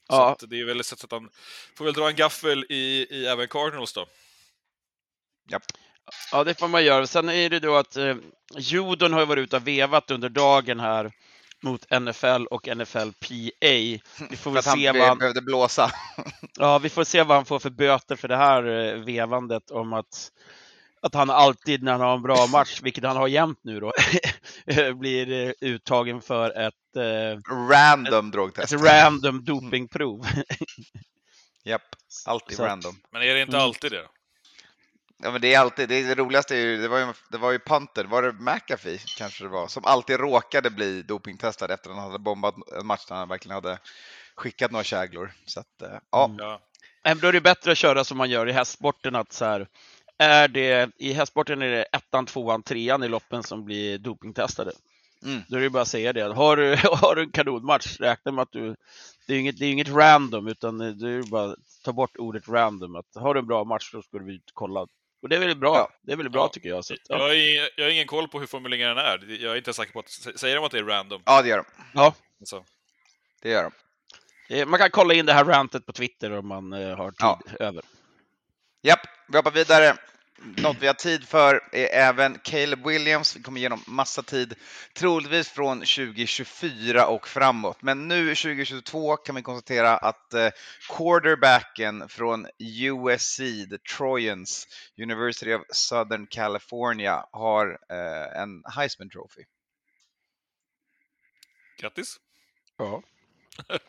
Så 0.09 0.15
Ja. 0.15 0.31
att 0.31 0.49
det 0.49 0.59
är 0.59 0.65
väl 0.65 0.83
så 0.83 0.95
att 0.95 1.11
han 1.11 1.29
får 1.77 1.85
väl 1.85 1.93
dra 1.93 2.09
en 2.09 2.15
gaffel 2.15 2.65
i, 2.69 3.07
i 3.09 3.27
även 3.27 3.47
Cardinals 3.47 3.93
då. 3.93 4.05
Ja, 6.31 6.43
det 6.43 6.59
får 6.59 6.67
man 6.67 6.83
göra. 6.85 7.07
Sen 7.07 7.29
är 7.29 7.49
det 7.49 7.59
då 7.59 7.75
att 7.75 7.95
eh, 7.97 8.15
Judon 8.57 9.13
har 9.13 9.25
varit 9.25 9.41
ute 9.43 9.55
och 9.55 9.67
vevat 9.67 10.11
under 10.11 10.29
dagen 10.29 10.79
här 10.79 11.11
mot 11.63 11.85
NFL 12.01 12.45
och 12.49 12.67
NFL 12.77 13.09
PA. 13.19 13.39
Vi 13.61 14.01
får 14.19 14.35
För 14.37 14.51
väl 14.51 14.63
se 14.63 14.91
vad 14.91 15.07
han, 15.07 15.17
behövde 15.17 15.41
blåsa. 15.41 15.91
ja, 16.59 16.79
vi 16.79 16.89
får 16.89 17.03
se 17.03 17.23
vad 17.23 17.37
han 17.37 17.45
får 17.45 17.59
för 17.59 17.69
böter 17.69 18.15
för 18.15 18.27
det 18.27 18.37
här 18.37 18.63
eh, 18.67 18.99
vevandet 18.99 19.71
om 19.71 19.93
att, 19.93 20.31
att 21.03 21.13
han 21.13 21.29
alltid 21.29 21.83
när 21.83 21.91
han 21.91 22.01
har 22.01 22.13
en 22.15 22.21
bra 22.21 22.47
match, 22.47 22.79
vilket 22.83 23.03
han 23.03 23.17
har 23.17 23.27
jämt 23.27 23.59
nu 23.61 23.79
då, 23.79 23.91
blir 24.99 25.31
eh, 25.47 25.51
uttagen 25.69 26.21
för 26.21 26.49
ett, 26.67 26.95
eh, 26.97 27.53
Random 27.69 28.25
ett 28.27 28.33
drogtest. 28.33 28.73
random 28.73 29.43
dopingprov. 29.45 30.25
Japp, 31.63 31.81
alltid 32.25 32.57
Så 32.57 32.65
random. 32.65 32.95
Men 33.11 33.21
är 33.21 33.33
det 33.33 33.41
inte 33.41 33.55
Mm. 33.57 33.63
alltid 33.65 33.91
det? 33.91 34.07
Ja, 35.23 35.31
men 35.31 35.41
det 35.41 35.53
är 35.53 35.59
alltid, 35.59 35.89
det, 35.89 35.95
är 35.95 36.07
det 36.07 36.15
roligaste 36.15 36.55
är 36.55 36.59
ju, 36.59 36.77
det 36.81 36.87
var 36.87 36.99
ju, 36.99 37.13
det 37.31 37.37
var 37.37 37.51
ju 37.51 37.59
punter, 37.59 38.03
var 38.05 38.21
det 38.23 38.31
McAfee 38.33 38.97
kanske 39.17 39.43
det 39.43 39.49
var, 39.49 39.67
som 39.67 39.85
alltid 39.85 40.19
råkade 40.19 40.69
bli 40.69 41.01
dopingtestad 41.01 41.71
efter 41.71 41.89
att 41.89 41.95
han 41.95 42.05
hade 42.05 42.19
bombat 42.19 42.55
en 42.79 42.85
match 42.85 43.05
där 43.07 43.15
han 43.15 43.29
verkligen 43.29 43.55
hade 43.55 43.79
skickat 44.35 44.71
några 44.71 44.83
käglor. 44.83 45.31
Så 45.45 45.59
att, 45.59 45.81
eh, 45.81 45.97
ja, 46.11 46.25
Mm. 46.25 46.37
Ja. 46.39 46.61
Men 47.03 47.19
Då 47.19 47.27
är 47.27 47.33
det 47.33 47.41
bättre 47.41 47.71
att 47.71 47.77
köra 47.77 48.03
som 48.03 48.17
man 48.17 48.29
gör 48.29 48.49
i 48.49 48.51
hästsporten, 48.51 49.15
att 49.15 49.33
så 49.33 49.45
här, 49.45 49.67
är 50.17 50.47
det, 50.47 50.91
i 50.97 51.13
hästsporten 51.13 51.61
är 51.61 51.69
det 51.71 51.83
ettan, 51.83 52.25
tvåan, 52.25 52.63
trean 52.63 53.03
i 53.03 53.07
loppen 53.07 53.43
som 53.43 53.65
blir 53.65 53.97
dopingtestade. 53.97 54.71
Mm. 55.25 55.41
Då 55.47 55.57
är 55.57 55.61
det 55.61 55.69
bara 55.69 55.81
att 55.81 55.87
säga 55.87 56.13
det. 56.13 56.21
Har 56.33 56.57
du, 56.57 56.75
har 56.83 57.15
du 57.15 57.21
en 57.21 57.31
kanonmatch, 57.31 57.99
räkna 57.99 58.31
med 58.31 58.41
att 58.41 58.51
du... 58.51 58.75
Det 59.27 59.33
är 59.33 59.39
inget, 59.39 59.59
det 59.59 59.65
är 59.65 59.71
inget 59.71 59.89
random, 59.89 60.47
utan 60.47 60.77
det 60.77 61.09
är 61.09 61.29
bara 61.31 61.51
att 61.51 61.55
ta 61.83 61.93
bort 61.93 62.17
ordet 62.17 62.47
random. 62.49 62.95
Att 62.95 63.05
har 63.15 63.33
du 63.33 63.39
en 63.39 63.47
bra 63.47 63.63
match, 63.63 63.89
då 63.93 64.01
ska 64.01 64.17
du 64.19 64.33
ut 64.35 64.45
och 64.49 64.53
kolla. 64.53 64.79
Och 65.21 65.29
det 65.29 65.35
är 65.35 65.39
väl 65.39 65.57
bra. 65.57 65.75
Ja. 65.75 65.89
Det 66.01 66.11
är 66.11 66.15
väl 66.15 66.29
bra 66.29 66.41
Ja. 66.41 66.47
tycker 66.47 66.69
jag. 66.69 66.85
Så, 66.85 66.93
att, 66.93 66.99
Jag, 67.07 67.19
ja. 67.19 67.23
har 67.23 67.33
ingen, 67.33 67.67
jag 67.77 67.85
har 67.85 67.91
ingen 67.91 68.07
koll 68.07 68.27
på 68.27 68.39
hur 68.39 68.47
formuleringen 68.47 68.97
är. 68.97 69.41
Jag 69.43 69.53
är 69.53 69.57
inte 69.57 69.73
säker 69.73 69.93
på 69.93 69.99
att... 69.99 70.09
Säger 70.09 70.55
de 70.55 70.65
att 70.65 70.71
det 70.71 70.77
är 70.77 70.83
random? 70.83 71.21
ja, 71.25 71.41
det 71.41 71.47
gör 71.49 71.57
de. 71.57 71.65
Ja. 71.93 72.13
Alltså, 72.39 72.63
Det 73.41 73.49
gör 73.49 73.63
de. 73.63 73.71
Man 74.65 74.79
kan 74.79 74.89
kolla 74.91 75.13
in 75.13 75.25
det 75.25 75.33
här 75.33 75.45
rantet 75.45 75.85
på 75.85 75.93
Twitter 75.93 76.31
om 76.31 76.47
man 76.47 76.73
eh, 76.73 76.97
har 76.97 77.11
tid 77.11 77.15
Ja. 77.19 77.39
över. 77.59 77.83
Japp, 78.85 78.99
vi 79.27 79.37
hoppar 79.37 79.51
vidare. 79.51 79.97
Något 80.37 80.77
vi 80.79 80.87
har 80.87 80.93
tid 80.93 81.27
för 81.27 81.69
är 81.71 81.87
även 81.87 82.39
Caleb 82.39 82.87
Williams. 82.87 83.35
Vi 83.35 83.41
kommer 83.41 83.59
igenom 83.59 83.83
massa 83.87 84.23
tid, 84.23 84.55
troligtvis 84.93 85.49
från 85.49 85.79
2024 85.79 87.07
och 87.07 87.27
framåt. 87.27 87.81
Men 87.81 88.07
nu 88.07 88.35
2022 88.35 89.17
kan 89.17 89.35
vi 89.35 89.41
konstatera 89.41 89.97
att 89.97 90.33
eh, 90.33 90.49
quarterbacken 90.89 92.09
från 92.09 92.47
USC, 92.59 93.37
the 93.69 93.77
Trojans, 93.97 94.67
University 94.97 95.53
of 95.53 95.61
Southern 95.73 96.27
California, 96.27 97.25
har 97.31 97.79
eh, 97.89 98.41
en 98.41 98.63
Heisman 98.75 99.09
Trophy. 99.09 99.43
grattis! 101.79 102.17
Ja. 102.77 103.01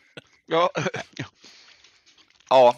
ja. 0.45 0.69
Ja, 2.49 2.75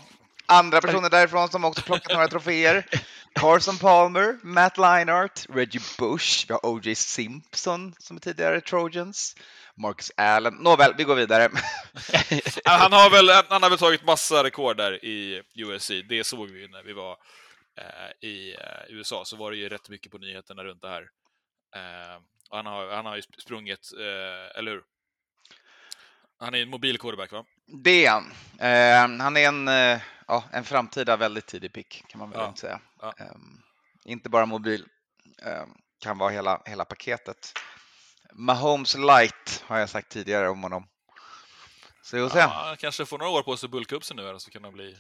andra 0.48 0.82
personer 0.82 1.10
därifrån 1.10 1.50
som 1.50 1.66
också 1.66 1.82
plockat 1.82 2.14
några 2.14 2.28
troféer. 2.28 2.86
Carson 3.34 3.78
Palmer, 3.78 4.38
Matt 4.44 4.78
Leinart, 4.78 5.46
Reggie 5.50 5.82
Bush, 6.00 6.46
vi 6.48 6.54
har 6.54 6.66
O.J. 6.66 6.96
Simpson 6.96 7.94
som 8.00 8.18
är 8.18 8.22
tidigare 8.22 8.62
Trojans, 8.62 9.36
Marcus 9.76 10.12
Allen. 10.18 10.54
Nåväl, 10.54 10.94
vi 10.98 11.04
går 11.04 11.16
vidare. 11.16 11.50
Han 12.66 12.94
har, 12.94 13.10
väl, 13.10 13.30
han 13.50 13.64
har 13.64 13.70
väl 13.70 13.80
tagit 13.80 14.06
massa 14.06 14.44
rekord 14.44 14.78
där 14.78 15.06
i 15.06 15.44
USC. 15.56 15.92
Det 16.10 16.24
såg 16.24 16.50
vi 16.50 16.62
ju 16.62 16.68
när 16.68 16.84
vi 16.84 16.94
var 16.94 17.18
eh, 17.78 18.30
i 18.30 18.56
eh, 18.56 18.96
USA, 18.96 19.26
så 19.26 19.36
var 19.36 19.52
det 19.52 19.58
ju 19.58 19.70
rätt 19.70 19.90
mycket 19.90 20.12
på 20.12 20.18
nyheterna 20.18 20.64
runt 20.64 20.82
det 20.82 20.90
här. 20.90 21.02
Eh, 21.76 22.22
han, 22.50 22.66
har, 22.66 22.96
han 22.96 23.06
har 23.06 23.16
ju 23.16 23.22
sprungit, 23.22 23.92
eh, 24.00 24.60
eller 24.60 24.72
hur? 24.72 24.84
Han 26.40 26.54
är 26.54 26.62
en 26.62 26.70
mobil 26.70 26.98
quarterback, 26.98 27.32
va? 27.32 27.46
Det 27.68 28.06
är 28.06 28.12
han. 28.12 28.34
Eh, 28.60 29.24
han 29.24 29.38
är 29.38 29.48
en, 29.48 29.68
eh, 29.68 30.00
ja, 30.28 30.44
en 30.52 30.64
framtida 30.64 31.18
väldigt 31.18 31.46
tidig 31.46 31.74
pick 31.74 32.04
kan 32.08 32.20
man 32.20 32.30
väl 32.30 32.40
Ja. 32.40 32.54
säga. 32.56 32.80
Ja. 33.02 33.14
Ehm, 33.20 33.62
inte 34.06 34.30
bara 34.30 34.46
mobil, 34.46 34.86
ehm, 35.46 35.70
kan 36.04 36.18
vara 36.18 36.30
hela, 36.30 36.62
hela 36.66 36.86
paketet. 36.86 37.54
Mahomes 38.34 38.96
light 38.96 39.64
har 39.68 39.78
jag 39.80 39.90
sagt 39.90 40.10
tidigare 40.10 40.50
om 40.50 40.64
honom. 40.64 40.88
Så 42.02 42.18
vi 42.18 42.30
får. 42.30 42.40
Ja, 42.40 42.48
han 42.48 42.78
kanske 42.78 43.06
får 43.06 43.18
några 43.18 43.32
år 43.32 43.44
på 43.44 43.58
sig 43.58 43.68
att 43.68 43.72
bulka 43.72 43.96
upp 43.96 44.04
sig 44.06 44.16
nu 44.16 44.26
här, 44.28 44.38
så 44.38 44.52
kan 44.52 44.64
han 44.64 44.74
bli 44.74 44.98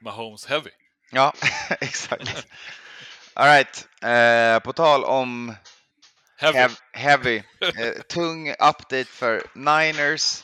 Mahomes 0.00 0.46
heavy. 0.46 0.70
Ja, 1.10 1.32
exakt. 1.80 2.46
All 3.34 3.46
right. 3.46 3.88
Eh, 4.02 4.58
på 4.64 4.72
tal 4.72 5.04
om 5.04 5.54
Heavy. 6.38 6.74
heavy, 6.92 7.42
eh, 7.60 8.02
tung 8.08 8.50
update 8.50 9.04
för 9.04 9.42
Niners. 9.54 10.42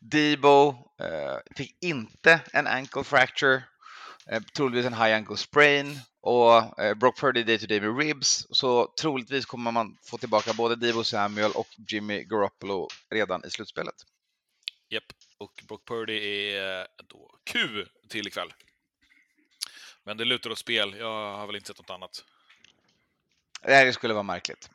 Debo 0.00 0.68
eh, 1.00 1.38
fick 1.56 1.76
inte 1.80 2.40
en 2.52 2.66
ankle 2.66 3.04
fracture, 3.04 3.62
eh, 4.30 4.42
troligtvis 4.42 4.86
en 4.86 5.02
high 5.02 5.16
ankle 5.16 5.36
sprain 5.36 6.00
och 6.20 6.80
eh, 6.80 6.94
Brock 6.94 7.20
Purdy 7.20 7.42
day 7.42 7.58
to 7.58 7.66
day 7.66 7.80
med 7.80 7.98
ribs. 7.98 8.46
Så 8.50 8.92
troligtvis 9.00 9.46
kommer 9.46 9.70
man 9.70 9.98
få 10.02 10.18
tillbaka 10.18 10.52
både 10.52 10.76
Debo 10.76 11.04
Samuel 11.04 11.52
och 11.52 11.68
Jimmy 11.88 12.24
Garoppolo 12.24 12.88
redan 13.10 13.44
i 13.44 13.50
slutspelet. 13.50 13.94
Japp. 14.88 15.04
Och 15.38 15.62
Brock 15.68 15.88
Purdy 15.88 16.18
är 16.18 16.80
eh, 16.80 16.86
då 17.06 17.38
Q 17.44 17.58
till 18.08 18.26
ikväll. 18.26 18.52
Men 20.04 20.16
det 20.16 20.24
lutar 20.24 20.50
åt 20.50 20.58
spel. 20.58 20.96
Jag 20.98 21.36
har 21.36 21.46
väl 21.46 21.56
inte 21.56 21.68
sett 21.68 21.78
något 21.78 21.90
annat. 21.90 22.24
Nej, 23.62 23.84
det 23.84 23.92
skulle 23.92 24.14
vara 24.14 24.22
märkligt. 24.22 24.70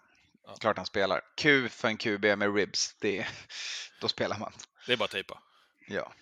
Ja. 0.45 0.55
Klart 0.55 0.77
han 0.77 0.85
spelar. 0.85 1.21
Q 1.37 1.69
för 1.69 1.87
en 1.87 1.97
QB 1.97 2.25
med 2.25 2.55
ribs, 2.55 2.95
det, 2.99 3.27
då 4.01 4.07
spelar 4.07 4.39
man. 4.39 4.53
Det 4.85 4.93
är 4.93 4.97
bara 4.97 5.05
att 5.05 5.11
tejpa. 5.11 5.39
Ja. 5.87 6.13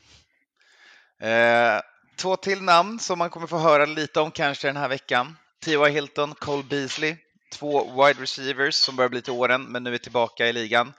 Eh, 1.27 1.81
två 2.15 2.35
till 2.35 2.61
namn 2.61 2.99
som 2.99 3.19
man 3.19 3.29
kommer 3.29 3.47
få 3.47 3.57
höra 3.57 3.85
lite 3.85 4.19
om 4.19 4.31
kanske 4.31 4.67
den 4.67 4.77
här 4.77 4.89
veckan. 4.89 5.37
T.Y. 5.65 5.89
Hilton, 5.89 6.35
Cole 6.35 6.63
Beasley. 6.63 7.15
Två 7.53 8.05
wide 8.05 8.21
receivers 8.21 8.75
som 8.75 8.95
börjar 8.95 9.09
bli 9.09 9.21
till 9.21 9.33
åren, 9.33 9.63
men 9.63 9.83
nu 9.83 9.93
är 9.93 9.97
tillbaka 9.97 10.47
i 10.47 10.53
ligan. 10.53 10.93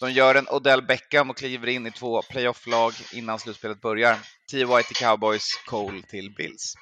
De 0.00 0.12
gör 0.12 0.34
en 0.34 0.48
Odell 0.48 0.82
Beckham 0.82 1.30
och 1.30 1.36
kliver 1.36 1.68
in 1.68 1.86
i 1.86 1.90
två 1.90 2.22
playoff-lag 2.22 2.92
innan 3.12 3.38
slutspelet 3.38 3.80
börjar. 3.80 4.18
T.Y. 4.50 4.82
till 4.82 4.96
Cowboys, 4.96 5.48
Cole 5.66 6.02
till 6.02 6.30
Bills. 6.30 6.74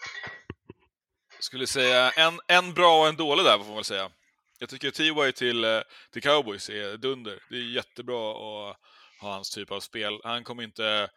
skulle 1.40 1.66
säga 1.66 2.10
en, 2.10 2.40
en 2.46 2.74
bra 2.74 3.00
och 3.00 3.08
en 3.08 3.16
dålig 3.16 3.44
där, 3.44 3.58
får 3.58 3.64
man 3.64 3.74
väl 3.74 3.84
säga. 3.84 4.10
Jag 4.58 4.68
tycker 4.68 4.90
T.Y. 4.90 5.32
till, 5.32 5.64
eh, 5.64 5.80
till 6.12 6.22
Cowboys 6.22 6.68
är 6.68 6.96
dunder. 6.96 7.38
Det 7.50 7.56
är 7.56 7.74
jättebra 7.74 8.30
att 8.30 8.76
ha 9.20 9.32
hans 9.32 9.50
typ 9.50 9.70
av 9.70 9.80
spel. 9.80 10.20
Han 10.24 10.44
kommer 10.44 10.62
inte 10.62 11.10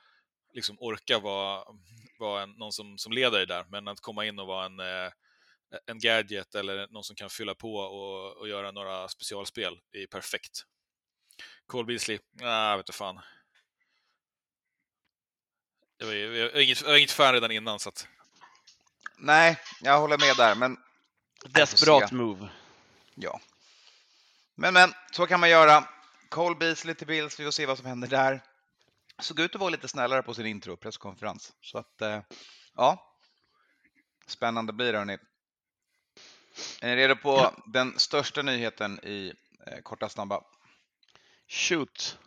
liksom 0.54 0.78
orka 0.80 1.20
vara, 1.20 1.64
vara 2.20 2.44
en, 2.44 2.52
någon 2.52 2.72
som, 2.72 2.98
som 2.98 3.12
leder 3.12 3.46
där, 3.46 3.66
men 3.70 3.88
att 3.88 4.00
komma 4.00 4.26
in 4.26 4.40
och 4.40 4.48
vara 4.48 4.66
en, 4.66 4.80
eh, 4.80 5.12
en 5.86 6.00
gadget 6.00 6.56
eller 6.56 6.88
någon 6.88 7.04
som 7.04 7.16
kan 7.16 7.30
fylla 7.30 7.56
på 7.56 7.76
och, 7.76 8.38
och 8.38 8.48
göra 8.48 8.72
några 8.72 9.08
specialspel 9.08 9.80
är 9.92 10.08
perfekt. 10.08 10.66
Cole 11.68 11.86
Beasley, 11.86 12.20
nej, 12.32 12.78
vet 12.78 12.86
du 12.86 12.94
fan. 12.94 13.20
Jag 15.98 16.08
var, 16.08 16.14
jag 16.14 16.52
var 16.52 16.60
inget, 16.60 16.82
jag 16.82 16.90
var 16.90 16.98
inget 16.98 17.12
fan 17.12 17.34
redan 17.34 17.52
innan, 17.52 17.80
så 17.80 17.90
att 17.90 18.08
Nej, 19.18 19.60
jag 19.82 20.00
håller 20.00 20.18
med 20.18 20.38
där, 20.38 20.56
men 20.56 20.78
Desperat 21.46 22.12
move. 22.12 22.50
Ja. 23.16 23.40
Men, 24.56 24.74
men, 24.74 24.94
så 25.12 25.28
kan 25.28 25.40
man 25.40 25.50
göra. 25.50 25.84
Cole 26.32 26.56
Beasley 26.56 26.96
till 26.96 27.08
Bills, 27.08 27.40
vi 27.40 27.44
får 27.44 27.52
se 27.52 27.66
vad 27.66 27.78
som 27.78 27.86
händer 27.86 28.08
där. 28.08 28.42
Såg 29.20 29.40
ut 29.40 29.56
att 29.56 29.62
vara 29.62 29.70
lite 29.70 29.88
snällare 29.88 30.24
på 30.24 30.34
sin 30.34 30.46
intro 30.46 30.78
presskonferens. 30.78 31.54
Så 31.62 31.78
att, 31.78 32.02
eh, 32.02 32.22
ja. 32.76 33.18
Spännande 34.28 34.74
blir 34.74 34.92
det, 34.92 34.98
hörni. 34.98 35.18
Är 36.82 36.88
ni 36.88 36.96
redo 36.96 37.16
på 37.16 37.54
den 37.66 38.00
största 38.00 38.42
nyheten 38.42 39.00
i 39.04 39.34
eh, 39.68 39.82
korta 39.82 40.10
snabba? 40.10 40.44
Shoot. 41.48 42.18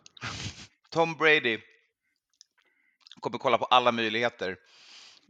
Tom 0.91 1.15
Brady 1.17 1.61
kommer 3.21 3.39
kolla 3.39 3.59
på 3.59 3.65
alla 3.65 3.93
möjligheter 3.93 4.57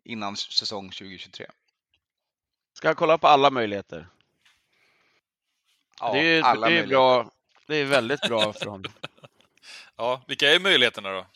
innan 0.05 0.37
säsong 0.37 0.91
2023. 0.91 1.47
Ska 2.73 2.89
jag 2.89 2.97
kolla 2.97 3.19
på 3.19 3.27
alla 3.27 3.51
möjligheter? 3.51 4.09
Ja, 6.01 6.13
det 6.13 6.19
är 6.19 6.37
ju 6.37 6.43
alla 6.43 6.53
det 6.53 6.57
är 6.57 6.61
möjligheter. 6.61 6.89
bra. 6.89 7.31
Det 7.67 7.77
är 7.77 7.85
väldigt 7.85 8.21
bra 8.21 8.53
för 8.53 8.67
honom. 8.67 8.93
ja, 9.97 10.23
vilka 10.29 10.51
är 10.51 10.61
möjligheterna 10.61 11.13
då? 11.13 11.27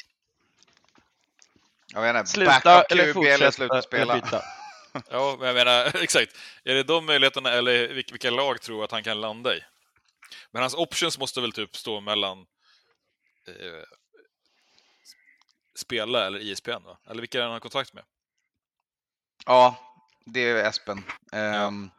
Jag 1.95 2.21
inte, 2.21 2.31
Sluta 2.31 2.83
eller 2.83 3.13
fortsätta 3.13 3.35
eller 3.35 3.51
sluta 3.51 3.83
spela. 3.83 4.43
Ja, 5.11 5.37
men 5.39 5.47
jag 5.47 5.55
menar, 5.55 5.97
exakt. 6.03 6.37
Är 6.65 6.75
det 6.75 6.83
de 6.83 7.07
möjligheterna 7.07 7.51
eller 7.51 7.89
vilka, 7.89 8.31
lag 8.31 8.61
tror 8.61 8.85
att 8.85 8.93
han 8.93 9.03
kan 9.03 9.21
landa 9.21 9.57
i? 9.57 9.61
Men 10.51 10.63
hans 10.63 10.75
options 10.75 11.19
måste 11.19 11.41
väl 11.41 11.53
typ 11.53 11.77
stå 11.77 12.01
mellan 12.01 12.47
eh, 13.49 13.83
spela 15.77 16.27
eller 16.27 16.39
ISPN, 16.39 16.71
va? 16.85 16.99
Eller 17.11 17.21
vilka 17.21 17.39
är 17.39 17.43
han 17.43 17.53
har 17.53 17.61
kontakt 17.61 17.93
med? 17.93 18.05
Ja, 19.47 19.77
det 20.25 20.41
är 20.41 20.65
Espen. 20.69 21.05
Ehm, 21.33 21.91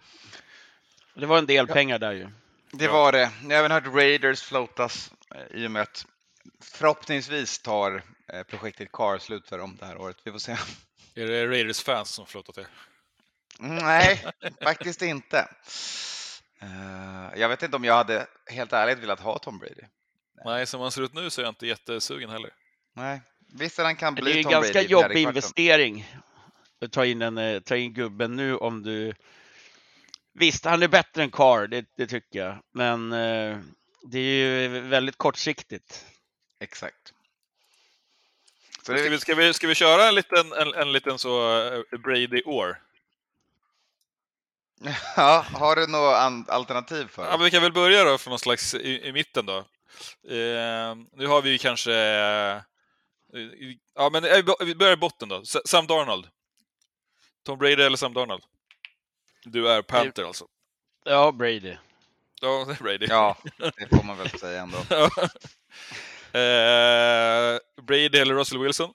Det 1.13 1.25
var 1.25 1.37
en 1.37 1.45
del 1.45 1.67
pengar 1.67 1.99
där 1.99 2.11
ju. 2.11 2.29
Det 2.71 2.85
Ja. 2.85 2.91
var 2.91 3.11
det. 3.11 3.31
Jag 3.43 3.49
har 3.49 3.53
även 3.53 3.71
hört 3.71 3.87
Raiders 3.87 4.41
floatas 4.41 5.11
eh, 5.35 5.61
i 5.61 5.67
och 5.67 5.71
med 5.71 5.81
att 5.81 6.05
förhoppningsvis 6.61 7.59
tar 7.59 8.03
eh, 8.33 8.43
projektet 8.43 8.91
Car 8.91 9.17
slut 9.17 9.47
för 9.49 9.57
dem 9.57 9.77
det 9.79 9.85
här 9.85 9.97
året. 9.97 10.17
Vi 10.23 10.31
får 10.31 10.39
se. 10.39 10.51
Är 11.15 11.27
det 11.27 11.47
Raiders-fans 11.47 12.09
som 12.09 12.25
flottat 12.25 12.57
er? 12.57 12.67
Nej, 13.59 14.25
faktiskt 14.63 15.01
inte. 15.01 15.47
Eh, 16.61 17.39
jag 17.39 17.49
vet 17.49 17.63
inte 17.63 17.75
om 17.77 17.83
jag 17.83 17.93
hade 17.95 18.27
helt 18.45 18.73
ärligt 18.73 18.99
velat 18.99 19.19
ha 19.19 19.39
Tom 19.39 19.59
Brady. 19.59 19.83
Nej, 20.45 20.65
som 20.65 20.81
han 20.81 20.91
ser 20.91 21.01
ut 21.01 21.13
nu 21.13 21.29
så 21.29 21.41
är 21.41 21.45
jag 21.45 21.51
inte 21.51 21.67
jättesugen 21.67 22.29
heller. 22.29 22.51
Nej, 22.95 23.21
visst 23.53 23.79
är 23.79 23.83
han 23.83 23.95
kan 23.95 24.15
Det 24.15 24.21
är 24.21 24.23
bli 24.23 24.37
en 24.37 24.43
Tom 24.43 24.51
ganska 24.51 24.73
Brady. 24.73 24.85
i 24.85 24.87
fjärde 24.89 25.01
jobbig 25.01 25.23
kvarten. 25.23 25.29
investering 25.29 26.07
att 26.81 26.91
ta 26.91 27.05
in, 27.05 27.21
en, 27.21 27.61
ta 27.63 27.75
in 27.75 27.93
gubben 27.93 28.35
nu 28.35 28.55
om 28.57 28.83
du... 28.83 29.13
Visst, 30.33 30.65
han 30.65 30.83
är 30.83 30.87
bättre 30.87 31.23
än 31.23 31.31
Carr, 31.31 31.67
det, 31.67 31.85
det 31.97 32.07
tycker 32.07 32.39
jag. 32.39 32.63
Men 32.73 33.11
eh, 33.13 33.57
det 34.11 34.19
är 34.19 34.61
ju 34.61 34.79
väldigt 34.79 35.17
kortsiktigt. 35.17 36.05
Exakt. 36.59 37.13
Så 38.77 38.83
Ska 38.83 38.93
det, 38.93 39.09
vi, 39.09 39.19
ska 39.19 39.35
vi, 39.35 39.53
ska 39.53 39.67
vi 39.67 39.75
köra 39.75 40.07
en 40.07 40.15
liten, 40.15 40.53
en, 40.53 40.73
en 40.73 40.91
liten 40.91 41.19
så 41.19 41.61
eh, 41.73 41.99
Brady-år? 41.99 42.81
ja, 45.15 45.45
har 45.53 45.75
du 45.75 45.87
något 45.87 46.49
alternativ 46.49 47.07
för 47.07 47.25
Ja, 47.25 47.31
men 47.31 47.43
vi 47.43 47.51
kan 47.51 47.61
väl 47.61 47.73
börja 47.73 48.03
då 48.03 48.17
från 48.17 48.31
någon 48.31 48.39
slags 48.39 48.75
i, 48.75 49.07
i 49.07 49.11
mitten 49.11 49.45
då. 49.45 49.57
Eh, 50.27 50.95
nu 51.13 51.27
har 51.27 51.41
vi 51.41 51.49
ju 51.49 51.57
kanske... 51.57 51.93
Eh, 51.93 52.61
ja, 53.95 54.09
men 54.09 54.23
eh, 54.23 54.43
vi 54.59 54.75
börjar 54.75 54.93
i 54.93 54.97
botten 54.97 55.29
då. 55.29 55.41
Sam 55.65 55.87
Darnold. 55.87 56.27
Tom 57.45 57.57
Brady 57.57 57.83
eller 57.83 57.97
Sam 57.97 58.13
Darnold? 58.13 58.43
Du 59.43 59.69
är 59.69 59.81
Panther 59.81 60.23
alltså? 60.23 60.47
Ja, 61.05 61.31
Brady. 61.31 61.75
Ja, 62.41 62.65
det 62.67 62.73
är 62.79 62.83
Brady. 62.83 63.05
Ja, 63.09 63.37
det 63.57 63.89
får 63.89 64.03
man 64.03 64.17
väl 64.17 64.29
säga 64.29 64.61
ändå. 64.61 64.77
eh, 66.39 67.59
Brady 67.83 68.19
eller 68.19 68.33
Russell 68.33 68.59
Wilson? 68.59 68.93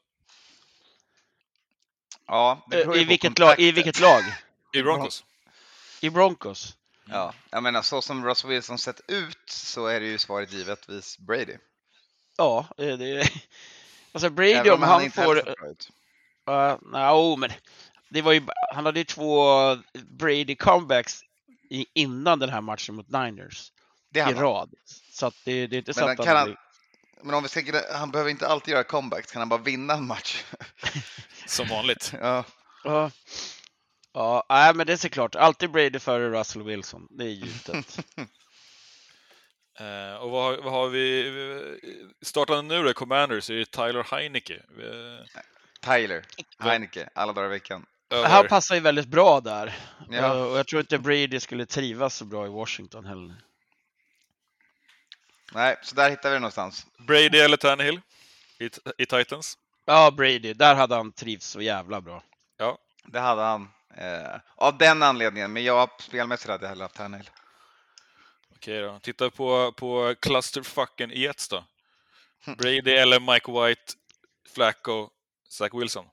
Ja, 2.27 2.67
Eh, 2.73 3.01
I 3.01 3.05
vilket, 3.05 3.39
lag, 3.39 3.61
I 3.61 3.73
vilket 3.73 4.01
lag? 4.01 4.23
I 4.73 4.83
Broncos? 4.83 5.25
I 6.01 6.11
Broncos? 6.11 6.77
Ja, 7.09 7.35
jag 7.51 7.63
menar 7.63 7.83
så 7.83 8.03
som 8.03 8.25
Russell 8.27 8.51
Wilson 8.51 8.79
sett 8.79 9.01
ut 9.09 9.51
så 9.51 9.87
är 9.87 10.01
det 10.01 10.07
ju 10.07 10.19
svaret 10.19 10.53
givetvis 10.53 11.19
Brady. 11.19 11.57
Ja, 12.37 12.67
det 12.77 12.85
är... 12.93 13.31
Alltså 14.13 14.31
Brady 14.31 14.53
Även 14.53 14.73
om 14.73 14.83
han 14.83 15.01
han 15.01 15.11
får... 15.11 15.37
Uh, 16.51 16.77
no, 16.83 17.37
men 17.37 17.51
det 18.15 18.23
var 18.23 18.33
ju, 18.33 18.43
han 18.75 18.87
hade 18.87 19.01
ju 19.01 19.05
två 19.05 19.45
Brady 20.19 20.57
comebacks 20.57 21.21
i, 21.71 21.87
innan 21.95 22.39
den 22.39 22.49
här 22.51 22.61
matchen 22.61 22.95
mot 22.95 23.09
Niners 23.09 23.73
Det 24.11 24.21
i 24.21 24.35
rad. 24.35 24.75
Så 25.13 25.27
att 25.27 25.35
det, 25.45 25.67
det 25.67 25.77
är 25.77 25.79
inte 25.79 25.95
så 25.95 26.01
Men 26.01 26.11
att 26.21 26.27
han 26.27 26.37
han 26.37 26.47
blir- 26.47 26.57
Men 27.23 27.35
om 27.35 27.43
vi 27.43 27.49
ska, 27.49 27.83
han 27.93 28.11
behöver 28.11 28.31
inte 28.31 28.49
alltid 28.49 28.73
göra 28.73 28.85
comebacks, 28.85 29.33
kan 29.33 29.41
han 29.41 29.49
bara 29.49 29.61
vinna 29.61 29.95
en 29.95 30.07
match? 30.07 30.45
Som 31.47 31.69
vanligt. 31.69 32.13
ja, 32.21 32.45
Ja, 32.85 33.11
ja 34.13 34.47
nej, 34.49 34.75
men 34.75 34.87
det 34.87 34.93
är 34.93 34.97
såklart. 34.97 35.35
Alltid 35.35 35.71
Brady 35.71 35.99
före 35.99 36.31
Russell 36.41 36.63
Wilson. 36.63 37.07
Det 37.11 37.25
är 37.25 37.29
givet. 37.29 37.99
Eh, 39.79 40.15
och 40.23 40.31
vad, 40.31 40.45
har- 40.45 40.63
vad 40.63 40.73
har 40.73 40.89
vi? 40.89 42.11
Startande 42.23 42.75
nu 42.77 42.83
då, 42.85 42.93
Commanders, 42.95 43.51
är 43.51 43.55
det 43.55 43.71
Tyler 43.71 44.07
Heineke. 44.11 44.55
Eh, 44.55 45.27
Tyler, 45.81 46.25
Heineke, 46.59 47.09
alla 47.15 47.33
dagar 47.33 47.47
i 47.47 47.51
veckan. 47.51 47.87
Över- 48.11 48.29
Han 48.29 48.49
passar 48.49 48.75
ju 48.75 48.81
väldigt 48.81 49.09
bra 49.09 49.41
där. 49.41 49.75
Ja. 50.11 50.17
Eh, 50.19 50.43
Och 50.43 50.59
jag 50.59 50.67
tror 50.67 50.81
inte 50.81 50.99
Brady 50.99 51.41
skulle 51.41 51.67
trivas 51.67 52.17
så 52.17 52.25
bra 52.25 52.47
i 52.47 52.49
Washington 52.49 53.05
heller. 53.05 53.35
Nej, 55.53 55.77
så 55.83 55.95
där 55.95 56.11
hittar 56.11 56.29
vi 56.31 56.35
det 56.35 56.41
någonstans. 56.41 56.87
Brady 56.99 57.39
eller 57.39 57.57
Tannehill 57.57 58.01
i, 58.59 58.71
i 58.99 59.07
Titans? 59.07 59.59
Ja, 59.85 60.11
Brady. 60.11 60.53
Där 60.53 60.75
hade 60.75 60.95
han 60.95 61.13
trivts 61.13 61.47
så 61.47 61.61
jävla 61.61 62.01
bra. 62.01 62.23
Ja. 62.57 62.79
Det 63.05 63.21
hade 63.21 63.43
han. 63.43 63.69
Eh, 63.97 64.41
av 64.57 64.79
den 64.79 65.03
anledningen, 65.03 65.53
men 65.53 65.65
jag 65.65 65.91
spelmässigt 66.03 66.51
hade 66.51 66.65
jag 66.65 66.69
hellre 66.69 66.85
haft 66.85 66.95
Tannehill. 66.95 67.31
Okej 68.57 68.81
då. 68.81 68.99
Titta 69.03 69.31
på, 69.31 69.73
på 69.73 70.15
clusterfucken 70.21 71.11
Jets 71.11 71.49
då. 71.49 71.65
Brady 72.59 72.91
eller 72.95 73.21
Mike 73.33 73.53
White, 73.53 73.93
Flacco, 74.55 75.11
Zach 75.49 75.71
Wilson. 75.75 76.07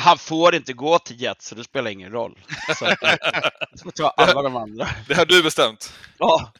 Han 0.00 0.18
får 0.18 0.54
inte 0.54 0.72
gå 0.72 0.98
till 0.98 1.22
Jets, 1.22 1.46
så 1.46 1.54
det 1.54 1.64
spelar 1.64 1.90
ingen 1.90 2.12
roll. 2.12 2.38
Så 2.78 2.84
att, 2.84 2.98
jag 3.70 3.78
ska 3.78 3.90
ta 3.90 4.08
alla 4.08 4.42
de 4.42 4.56
andra. 4.56 4.88
Det 5.08 5.14
har 5.14 5.26
du 5.26 5.42
bestämt. 5.42 5.92
Ja, 6.18 6.52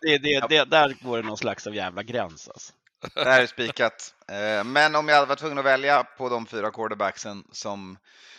det, 0.00 0.18
det, 0.18 0.48
det, 0.48 0.64
där 0.64 0.96
går 1.00 1.16
det 1.16 1.22
någon 1.22 1.36
slags 1.36 1.66
av 1.66 1.74
jävla 1.74 2.02
gräns 2.02 2.48
alltså. 2.48 2.72
Det 3.14 3.24
här 3.24 3.42
är 3.42 3.46
spikat. 3.46 4.14
Eh, 4.28 4.64
men 4.64 4.94
om 4.94 5.08
jag 5.08 5.14
hade 5.14 5.26
varit 5.26 5.38
tvungen 5.38 5.58
att 5.58 5.64
välja 5.64 6.04
på 6.04 6.28
de 6.28 6.46
fyra 6.46 6.70
quarterbacksen 6.70 7.44
som 7.52 7.98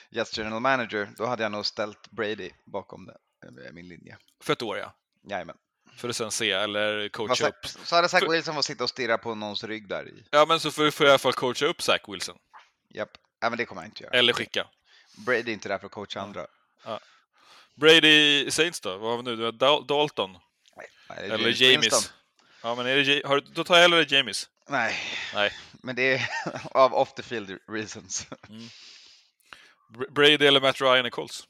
Jets 0.10 0.38
general 0.38 0.60
manager, 0.60 1.10
då 1.18 1.26
hade 1.26 1.44
jag 1.44 1.52
nog 1.52 1.66
ställt 1.66 2.12
Brady 2.12 2.50
bakom 2.66 3.06
det, 3.06 3.18
eh, 3.48 3.74
min 3.74 3.88
linje. 3.88 4.18
För 4.44 4.54
ett 4.54 4.62
år 4.62 4.78
ja. 4.78 4.94
Jajamän. 5.30 5.56
För 5.98 6.10
att 6.10 6.16
sen 6.16 6.32
se, 6.32 6.52
eller 6.52 7.10
coacha 7.10 7.48
upp. 7.48 7.66
Så 7.66 7.96
hade 7.96 8.10
Zach 8.10 8.24
Wilson 8.30 8.56
fått 8.56 8.66
sitta 8.66 8.84
och 8.84 8.90
stirra 8.90 9.18
på 9.18 9.36
någons 9.36 9.64
rygg 9.64 9.88
där 9.88 10.08
i. 10.08 10.24
Ja, 10.32 10.46
men 10.48 10.60
så 10.60 10.72
får 10.72 10.86
jag 10.86 11.02
i 11.02 11.10
alla 11.10 11.18
fall 11.18 11.34
coacha 11.34 11.66
upp 11.66 11.82
Zach 11.82 12.02
Wilson. 12.08 12.38
Japp. 12.94 13.10
Ja, 13.40 13.50
men 13.50 13.58
det 13.58 13.66
kommer 13.66 13.82
jag 13.82 13.88
inte 13.88 14.04
göra. 14.04 14.14
Eller 14.18 14.34
skicka. 14.34 14.68
Brady 15.26 15.40
är 15.52 15.54
inte 15.54 15.70
där 15.70 15.78
för 15.78 15.86
att 15.86 15.92
coacha 15.92 16.22
andra. 16.22 16.48
Brady 17.76 18.52
Saints 18.52 18.80
då? 18.82 18.98
Vad 18.98 19.10
har 19.12 19.18
vi 19.18 19.24
nu? 19.24 19.36
Du 19.36 19.44
har 19.44 19.52
Dal- 19.52 19.86
Dalton. 19.88 20.38
Nej, 20.78 20.88
det 21.08 21.14
är 21.14 21.22
Eller 21.32 21.62
James. 21.64 22.14
Ja, 22.64 22.76
men 22.76 22.86
är 22.86 22.96
det, 22.96 23.02
Ja- 23.02 23.28
har, 23.28 23.36
du- 23.42 23.52
då 23.54 23.64
tar 23.64 23.76
jag 23.76 23.82
hellre 23.82 24.06
James. 24.10 24.50
Nej, 24.70 24.96
Nej. 25.34 25.52
men 25.72 25.96
det 25.96 26.14
är 26.14 26.30
av 26.72 26.94
off 26.94 27.14
the 27.14 27.24
field 27.24 27.60
reasons. 27.68 28.28
Br- 29.94 30.12
Brady 30.12 30.48
eller 30.48 30.62
Matt 30.62 30.82
Ryan 30.82 31.06
i 31.06 31.10
Colts? 31.10 31.48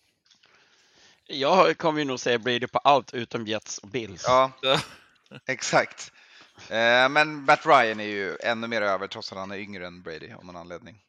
Jag 1.28 1.78
kommer 1.78 2.00
ju 2.00 2.06
nog 2.06 2.20
säga 2.20 2.38
Brady 2.40 2.68
på 2.68 2.80
allt 2.80 3.14
utom 3.14 3.48
Jets 3.48 3.78
och 3.78 3.88
Bills. 3.88 4.24
Ja, 4.26 4.52
Ja. 4.62 4.80
exakt. 5.48 6.12
Eh, 6.70 7.10
Men 7.10 7.46
Matt 7.46 7.66
Ryan 7.66 8.00
är 8.00 8.08
ju 8.08 8.38
ännu 8.44 8.68
mer 8.68 8.82
över 8.82 9.08
trots 9.08 9.32
att 9.32 9.38
han 9.38 9.52
är 9.52 9.58
yngre 9.58 9.88
än 9.88 10.02
Brady 10.02 10.32
av 10.34 10.46
någon 10.46 10.56
anledning. 10.58 11.02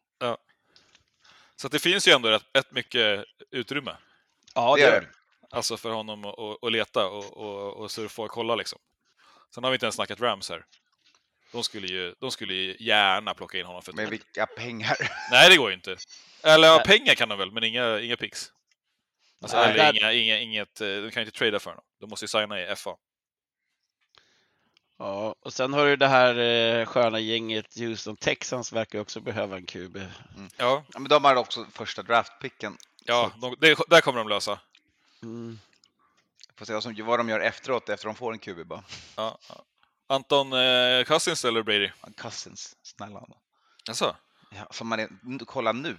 Så 1.60 1.66
att 1.66 1.72
det 1.72 1.78
finns 1.78 2.08
ju 2.08 2.12
ändå 2.12 2.28
rätt, 2.28 2.44
rätt 2.54 2.70
mycket 2.72 3.24
utrymme. 3.50 3.96
ja 4.54 4.74
det 4.74 4.80
gör 4.80 5.00
det. 5.00 5.08
Alltså 5.50 5.76
för 5.76 5.90
honom 5.90 6.24
att, 6.62 6.72
leta 6.72 7.06
och, 7.06 7.36
och, 7.36 7.76
och 7.76 7.90
surfa 7.90 8.22
och 8.22 8.30
kolla 8.30 8.54
liksom. 8.54 8.78
Sen 9.54 9.64
har 9.64 9.70
vi 9.70 9.74
inte 9.74 9.86
ens 9.86 9.94
snackat 9.94 10.20
Rams 10.20 10.50
här. 10.50 10.64
De 11.52 11.62
skulle 11.64 11.86
ju, 11.86 12.14
de 12.20 12.30
skulle 12.30 12.54
ju 12.54 12.76
gärna 12.80 13.34
plocka 13.34 13.58
in 13.58 13.66
honom 13.66 13.82
för 13.82 13.92
år. 13.92 14.06
vilka 14.06 14.46
pengar. 14.46 14.96
Nej, 15.30 15.50
det 15.50 15.56
går 15.56 15.70
ju 15.70 15.74
inte. 15.74 15.96
Eller 16.42 16.68
ja, 16.68 16.76
Nej. 16.76 16.98
pengar 16.98 17.14
kan 17.14 17.28
de 17.28 17.38
väl, 17.38 17.50
men 17.52 17.64
inga, 17.64 18.00
inga 18.00 18.16
picks. 18.16 18.52
Alltså, 19.42 19.56
Nej, 19.56 19.66
eller 19.70 19.78
där- 19.78 19.92
inga, 19.98 20.12
inga, 20.12 20.38
inget, 20.38 20.80
eh, 20.80 20.88
de 20.88 21.10
kan 21.10 21.22
ju 21.22 21.26
inte 21.26 21.38
trada 21.38 21.60
för 21.60 21.70
honom. 21.70 21.84
De 22.00 22.10
måste 22.10 22.24
ju 22.24 22.28
signa 22.28 22.60
i 22.62 22.76
FA. 22.76 22.90
Ja, 24.98 25.34
och 25.40 25.52
sen 25.52 25.72
har 25.72 25.86
du 25.86 25.96
det 25.96 26.08
här 26.08 26.36
eh, 26.38 26.86
sköna 26.86 27.18
gänget 27.18 27.78
Houston 27.78 28.16
Texans 28.16 28.72
verkar 28.72 28.98
också 29.00 29.20
behöva 29.20 29.56
en 29.56 29.66
QB. 29.66 29.96
Ja, 30.56 30.84
Ja, 30.92 30.98
men 30.98 31.08
de 31.08 31.24
har 31.24 31.36
också 31.36 31.66
första 31.72 32.02
draftpicken. 32.02 32.76
ja 33.04 33.32
de, 33.40 33.54
det, 33.58 33.78
där 33.88 34.00
kommer 34.00 34.18
de 34.18 34.28
lösa. 34.28 34.60
Mm. 35.22 35.58
Får 36.56 36.64
se 36.66 36.72
vad, 36.74 36.82
som, 36.82 37.04
vad 37.06 37.18
de 37.20 37.28
gör 37.28 37.40
efteråt 37.40 37.88
efter 37.88 38.06
de 38.06 38.14
får 38.14 38.32
en 38.32 38.38
QB 38.38 38.66
bara. 38.66 38.84
Ja, 39.16 39.38
ja. 39.48 39.64
Anton 40.06 40.52
eh, 40.52 41.04
Cousins 41.04 41.44
eller 41.44 41.62
Brady? 41.62 41.90
Cousins, 42.16 42.76
snälla. 42.82 43.24
Alltså, 43.88 44.16
Ja, 44.50 44.66
som 44.70 44.88
man 44.88 45.00
är, 45.00 45.08
kolla 45.44 45.72
nu. 45.72 45.96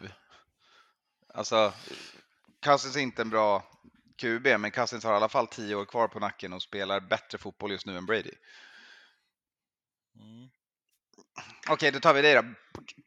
Alltså, 1.33 1.73
Cousins 2.61 2.95
är 2.95 2.99
inte 2.99 3.21
en 3.21 3.29
bra 3.29 3.63
QB, 4.15 4.47
men 4.59 4.71
Cousins 4.71 5.03
har 5.03 5.13
i 5.13 5.15
alla 5.15 5.29
fall 5.29 5.47
tio 5.47 5.75
år 5.75 5.85
kvar 5.85 6.07
på 6.07 6.19
nacken 6.19 6.53
och 6.53 6.61
spelar 6.61 6.99
bättre 6.99 7.37
fotboll 7.37 7.71
just 7.71 7.85
nu 7.85 7.97
än 7.97 8.05
Brady. 8.05 8.31
Mm. 10.19 10.49
Okej, 11.69 11.91
då 11.91 11.99
tar 11.99 12.13
vi 12.13 12.21
det 12.21 12.33
då. 12.33 12.43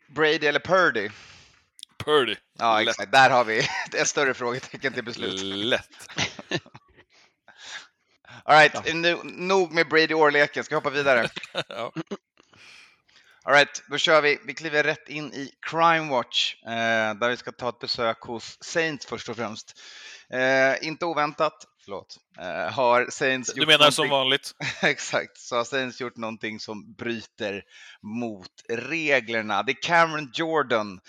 Brady 0.08 0.46
eller 0.46 0.60
Purdy? 0.60 1.10
Purdy. 2.04 2.36
Ja, 2.58 2.80
Lätt. 2.80 2.88
exakt. 2.88 3.12
Där 3.12 3.30
har 3.30 3.44
vi 3.44 3.58
ett 3.96 4.08
större 4.08 4.34
frågetecken 4.34 4.92
till 4.92 5.04
beslut. 5.04 5.40
Lätt. 5.42 5.88
All 8.44 8.56
right, 8.56 8.94
nu, 8.94 9.18
nog 9.24 9.72
med 9.72 9.88
Brady-årleken. 9.88 10.64
Ska 10.64 10.74
vi 10.74 10.76
hoppa 10.76 10.90
vidare? 10.90 11.28
ja. 11.68 11.92
All 13.44 13.54
right, 13.54 13.82
då 13.88 13.98
kör 13.98 14.20
vi. 14.20 14.38
Vi 14.46 14.54
kliver 14.54 14.82
rätt 14.82 15.08
in 15.08 15.32
i 15.32 15.50
Crime 15.70 16.10
Watch, 16.10 16.54
eh, 16.64 17.14
där 17.14 17.28
vi 17.28 17.36
ska 17.36 17.52
ta 17.52 17.68
ett 17.68 17.78
besök 17.78 18.20
hos 18.20 18.58
Saints 18.60 19.06
först 19.06 19.28
och 19.28 19.36
främst. 19.36 19.80
Eh, 20.30 20.86
inte 20.86 21.04
oväntat, 21.04 21.66
förlåt, 21.84 22.16
eh, 22.38 22.72
har 22.72 23.06
Saints 23.10 23.52
Du 23.54 23.66
menar 23.66 23.90
som 23.90 24.06
någonting- 24.06 24.10
vanligt? 24.10 24.54
Exakt, 24.82 25.38
så 25.38 25.56
har 25.56 25.64
Saints 25.64 26.00
gjort 26.00 26.16
någonting 26.16 26.60
som 26.60 26.92
bryter 26.94 27.62
mot 28.02 28.50
reglerna. 28.68 29.62
Det 29.62 29.72
är 29.72 29.82
Cameron 29.82 30.30
Jordan, 30.34 31.00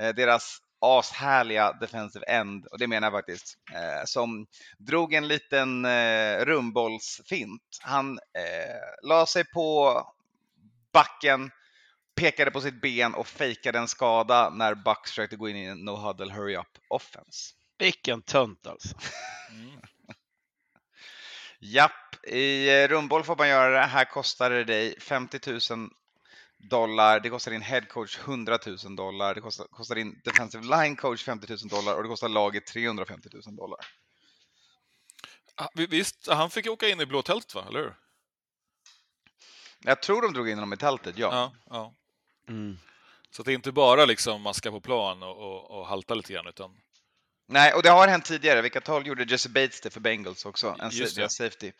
eh, 0.00 0.08
deras 0.08 0.58
ashärliga 0.82 1.72
defensive 1.72 2.24
end, 2.26 2.66
och 2.66 2.78
det 2.78 2.86
menar 2.86 3.06
jag 3.06 3.12
faktiskt, 3.12 3.54
eh, 3.74 4.04
som 4.04 4.46
drog 4.78 5.14
en 5.14 5.28
liten 5.28 5.84
eh, 5.84 6.44
rumbollsfint. 6.44 7.78
Han 7.80 8.18
eh, 8.18 9.08
la 9.08 9.26
sig 9.26 9.44
på 9.44 10.02
backen 10.92 11.50
pekade 12.14 12.50
på 12.50 12.60
sitt 12.60 12.80
ben 12.80 13.14
och 13.14 13.26
fejkade 13.26 13.78
en 13.78 13.88
skada 13.88 14.50
när 14.50 14.74
Bucks 14.74 15.10
försökte 15.10 15.36
gå 15.36 15.48
in 15.48 15.56
i 15.56 15.64
en 15.64 15.78
no 15.84 15.90
huddle 15.96 16.32
hurry 16.32 16.56
up 16.56 16.66
offense. 16.88 17.54
Vilken 17.78 18.22
tönt 18.22 18.66
alltså. 18.66 18.96
Mm. 19.50 19.80
Japp, 21.62 22.26
i 22.26 22.68
eh, 22.82 22.88
rundboll 22.88 23.24
får 23.24 23.36
man 23.36 23.48
göra 23.48 23.70
det. 23.80 23.86
Här 23.86 24.04
kostar 24.04 24.50
det 24.50 24.64
dig 24.64 25.00
50 25.00 25.74
000 25.76 25.90
dollar, 26.58 27.20
det 27.20 27.30
kostar 27.30 27.50
din 27.50 27.62
head 27.62 27.80
coach 27.80 28.18
100 28.18 28.58
000 28.84 28.96
dollar, 28.96 29.34
det 29.34 29.40
kostar, 29.40 29.64
kostar 29.64 29.94
din 29.94 30.20
defensive 30.24 30.64
line 30.64 30.96
coach 30.96 31.24
50 31.24 31.46
000 31.52 31.58
dollar 31.68 31.94
och 31.96 32.02
det 32.02 32.08
kostar 32.08 32.28
laget 32.28 32.66
350 32.66 33.28
000 33.46 33.56
dollar. 33.56 33.78
Ah, 35.54 35.68
vi- 35.74 35.86
Visst, 35.86 36.26
han 36.28 36.50
fick 36.50 36.66
åka 36.66 36.88
in 36.88 37.00
i 37.00 37.06
blå 37.06 37.22
tältet, 37.22 37.54
va? 37.54 37.64
Eller 37.68 37.80
hur? 37.80 37.94
Jag 39.84 40.02
tror 40.02 40.22
de 40.22 40.32
drog 40.32 40.48
in 40.48 40.54
honom 40.58 40.72
i 40.72 40.76
tältet, 40.76 41.18
ja. 41.18 41.28
Ja. 41.32 41.52
ja. 41.70 41.94
Mm. 42.48 42.78
Så 43.30 43.42
att 43.42 43.46
det 43.46 43.52
är 43.52 43.54
inte 43.54 43.72
bara 43.72 44.04
liksom 44.04 44.42
maska 44.42 44.70
på 44.70 44.80
plan 44.80 45.22
och, 45.22 45.36
och, 45.36 45.70
och 45.70 45.86
halta 45.86 46.14
lite 46.14 46.32
grann, 46.32 46.46
utan 46.46 46.76
Nej, 47.52 47.72
och 47.74 47.82
det 47.82 47.90
har 47.90 48.08
hänt 48.08 48.24
tidigare. 48.24 48.62
Vilka 48.62 48.80
tal 48.80 49.06
gjorde 49.06 49.24
Jesse 49.24 49.48
Bates 49.48 49.80
det 49.80 49.90
för 49.90 50.00
Bengals 50.00 50.44
också? 50.46 50.76
En 50.80 50.90
Just 50.90 51.16
det. 51.16 51.28
safety. 51.28 51.72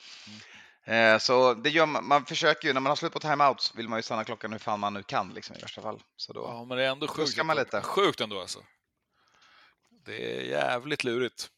Eh, 0.85 1.19
så 1.19 1.55
det 1.55 1.71
gör 1.71 1.87
man, 1.87 2.07
man 2.07 2.27
försöker 2.27 2.69
ju, 2.69 2.75
när 2.75 2.81
man 2.81 2.91
har 2.91 2.97
slut 2.97 3.13
på 3.13 3.21
timeouts 3.21 3.75
vill 3.75 3.89
man 3.89 3.99
ju 3.99 4.03
stanna 4.03 4.25
klockan 4.25 4.53
hur 4.53 4.59
fan 4.59 4.81
man 4.81 4.95
nu 4.95 5.03
kan 5.03 5.29
liksom, 5.35 5.57
i 5.57 5.59
värsta 5.61 5.83
fall. 5.83 6.03
Så 6.17 6.33
då, 6.33 6.41
ja, 6.41 6.65
men 6.65 6.79
det 6.79 6.85
är 6.85 6.89
ändå 6.91 7.09
sjukt. 7.09 7.45
Man 7.45 7.57
lite. 7.57 7.81
Sjukt 7.83 8.21
ändå 8.21 8.41
alltså. 8.41 8.65
Det 10.07 10.39
är 10.39 10.43
jävligt 10.43 11.05
lurigt. 11.05 11.51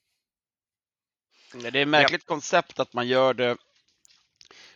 Det 1.54 1.66
är 1.68 1.76
ett 1.76 1.88
märkligt 1.88 2.26
koncept 2.26 2.80
att 2.80 2.92
man 2.92 3.08
gör 3.08 3.34
det 3.34 3.56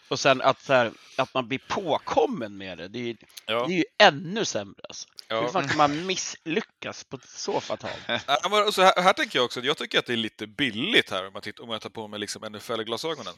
och 0.09 0.21
sen 0.21 0.41
att, 0.43 0.63
så 0.63 0.73
här, 0.73 0.93
att 1.17 1.35
man 1.35 1.49
blir 1.49 1.61
påkommen 1.69 2.57
med 2.59 2.79
det. 2.79 2.89
Det 2.89 2.99
är, 2.99 3.03
ju- 3.03 3.17
Ja. 3.47 3.67
det 3.67 3.73
är 3.75 3.77
ju 3.77 3.85
ännu 3.99 4.45
sämre. 4.45 4.81
Alltså. 4.89 5.09
Hur 5.29 5.37
Ja. 5.37 5.49
fan 5.53 5.69
kan 5.69 5.77
man 5.77 6.07
misslyckas 6.07 7.05
på 7.05 7.19
så 7.25 7.61
fatalt? 7.61 8.09
Men 8.51 8.73
så 8.73 8.83
här, 8.83 9.03
här 9.03 9.13
tänker 9.13 9.39
jag 9.39 9.45
också, 9.45 9.61
jag 9.61 9.77
tycker 9.77 9.99
att 9.99 10.07
det 10.07 10.13
är 10.13 10.17
lite 10.17 10.47
billigt 10.47 11.11
här 11.11 11.27
om 11.27 11.31
jag, 11.35 11.43
tittar, 11.43 11.65
om 11.65 11.71
jag 11.71 11.81
tar 11.81 11.91
på 11.91 12.09
mig 12.09 12.21
liksom 12.21 12.45
NFL-glasögonen. 12.45 13.35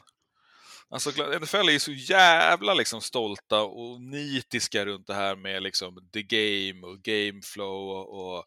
Alltså, 0.91 1.09
NFL 1.39 1.55
är 1.55 1.71
ju 1.71 1.79
så 1.79 1.91
jävla 1.91 2.73
liksom 2.73 3.01
stolta 3.01 3.61
och 3.61 4.01
nitiska 4.01 4.85
runt 4.85 5.07
det 5.07 5.13
här 5.13 5.35
med 5.35 5.63
liksom 5.63 6.09
the 6.13 6.23
game 6.23 6.87
och 6.87 7.01
game 7.01 7.41
flow 7.43 7.89
och, 7.89 8.35
och 8.37 8.45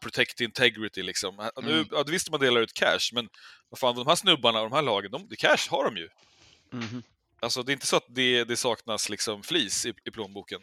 protect 0.00 0.40
integrity. 0.40 1.02
Liksom. 1.02 1.50
Nu, 1.62 1.72
Mm. 1.72 1.86
ja, 1.90 2.04
visst 2.06 2.30
man 2.30 2.40
delar 2.40 2.60
ut 2.60 2.74
cash, 2.74 3.10
men 3.12 3.28
vad 3.68 3.78
fan, 3.78 3.94
de 3.96 4.06
här 4.06 4.14
snubbarna 4.14 4.60
och 4.60 4.70
de 4.70 4.76
här 4.76 4.82
lagen, 4.82 5.10
de, 5.10 5.28
cash 5.38 5.70
har 5.70 5.84
de 5.84 5.96
ju. 5.96 6.08
Mhm. 6.72 7.02
Alltså, 7.40 7.62
det 7.62 7.70
är 7.70 7.74
inte 7.74 7.86
så 7.86 7.96
att 7.96 8.06
det, 8.08 8.44
det 8.44 8.56
saknas 8.56 9.08
liksom 9.08 9.42
flis 9.42 9.86
i, 9.86 9.94
i 10.04 10.10
plånboken. 10.10 10.60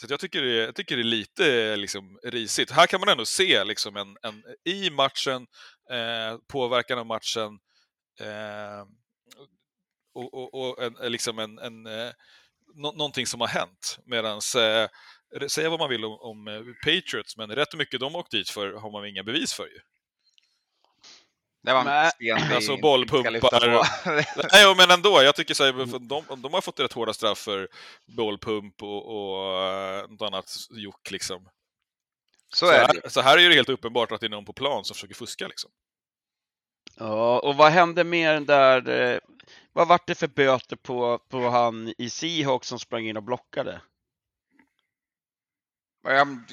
Så 0.00 0.06
att 0.06 0.10
jag, 0.10 0.20
tycker 0.20 0.42
det, 0.42 0.54
jag 0.54 0.74
tycker 0.74 0.96
det 0.96 1.02
är 1.02 1.04
lite 1.04 1.76
liksom, 1.76 2.18
risigt. 2.22 2.70
Här 2.70 2.86
kan 2.86 3.00
man 3.00 3.08
ändå 3.08 3.24
se 3.24 3.64
liksom, 3.64 3.96
en, 3.96 4.16
en, 4.22 4.44
i 4.64 4.90
matchen, 4.90 5.46
eh, 5.90 6.38
påverkan 6.48 6.98
av 6.98 7.06
matchen 7.06 7.58
eh, 8.20 8.86
och, 10.14 10.34
och, 10.34 10.54
och 10.54 10.82
en, 10.84 11.12
liksom 11.12 11.38
en, 11.38 11.58
en, 11.58 11.86
eh, 11.86 12.12
nå, 12.74 12.92
någonting 12.92 13.26
som 13.26 13.40
har 13.40 13.48
hänt. 13.48 13.98
Medan, 14.04 14.34
eh, 14.36 14.88
säga 15.48 15.70
vad 15.70 15.78
man 15.78 15.90
vill 15.90 16.04
om, 16.04 16.18
om 16.20 16.48
eh, 16.48 16.60
Patriots, 16.84 17.36
men 17.36 17.54
rätt 17.54 17.74
mycket 17.74 18.00
de 18.00 18.16
åkt 18.16 18.30
dit 18.30 18.50
för 18.50 18.72
har 18.72 18.90
man 18.90 19.06
inga 19.06 19.22
bevis 19.22 19.52
för 19.52 19.66
ju 19.66 19.80
det 21.62 21.72
var 21.72 21.84
Nej, 21.84 22.04
en 22.04 22.10
sten 22.38 22.52
alltså 22.56 22.76
bollpumpar. 22.76 23.82
Nej, 24.52 24.74
men 24.76 24.90
ändå. 24.90 25.22
Jag 25.22 25.36
tycker 25.36 25.54
så 25.54 25.64
här, 25.64 25.72
de, 25.98 26.24
de 26.42 26.54
har 26.54 26.60
fått 26.60 26.80
rätt 26.80 26.92
hårda 26.92 27.12
straff 27.12 27.38
för 27.38 27.68
bollpump 28.16 28.82
och, 28.82 29.06
och 29.06 29.62
eh, 29.62 30.08
något 30.08 30.22
annat 30.22 30.56
jock. 30.70 31.10
Liksom. 31.10 31.48
Så 32.54 32.66
Så, 32.66 32.72
är 32.72 32.78
det. 32.78 33.00
här, 33.02 33.08
så 33.08 33.20
här 33.20 33.38
är 33.38 33.48
det 33.48 33.54
helt 33.54 33.68
uppenbart 33.68 34.12
att 34.12 34.20
det 34.20 34.26
är 34.26 34.30
någon 34.30 34.44
på 34.44 34.52
plan 34.52 34.84
som 34.84 34.94
försöker 34.94 35.14
fuska. 35.14 35.48
Liksom. 35.48 35.70
Ja, 36.96 37.38
och 37.40 37.56
vad 37.56 37.72
hände 37.72 38.04
med 38.04 38.34
den 38.34 38.46
där, 38.46 38.88
eh, 38.88 39.18
vad 39.72 39.88
vart 39.88 40.06
det 40.06 40.14
för 40.14 40.26
böter 40.28 40.76
på, 40.76 41.18
på 41.28 41.48
han 41.48 41.94
i 41.98 42.10
Seahawks 42.10 42.68
som 42.68 42.78
sprang 42.78 43.06
in 43.08 43.16
och 43.16 43.22
blockade? 43.22 43.80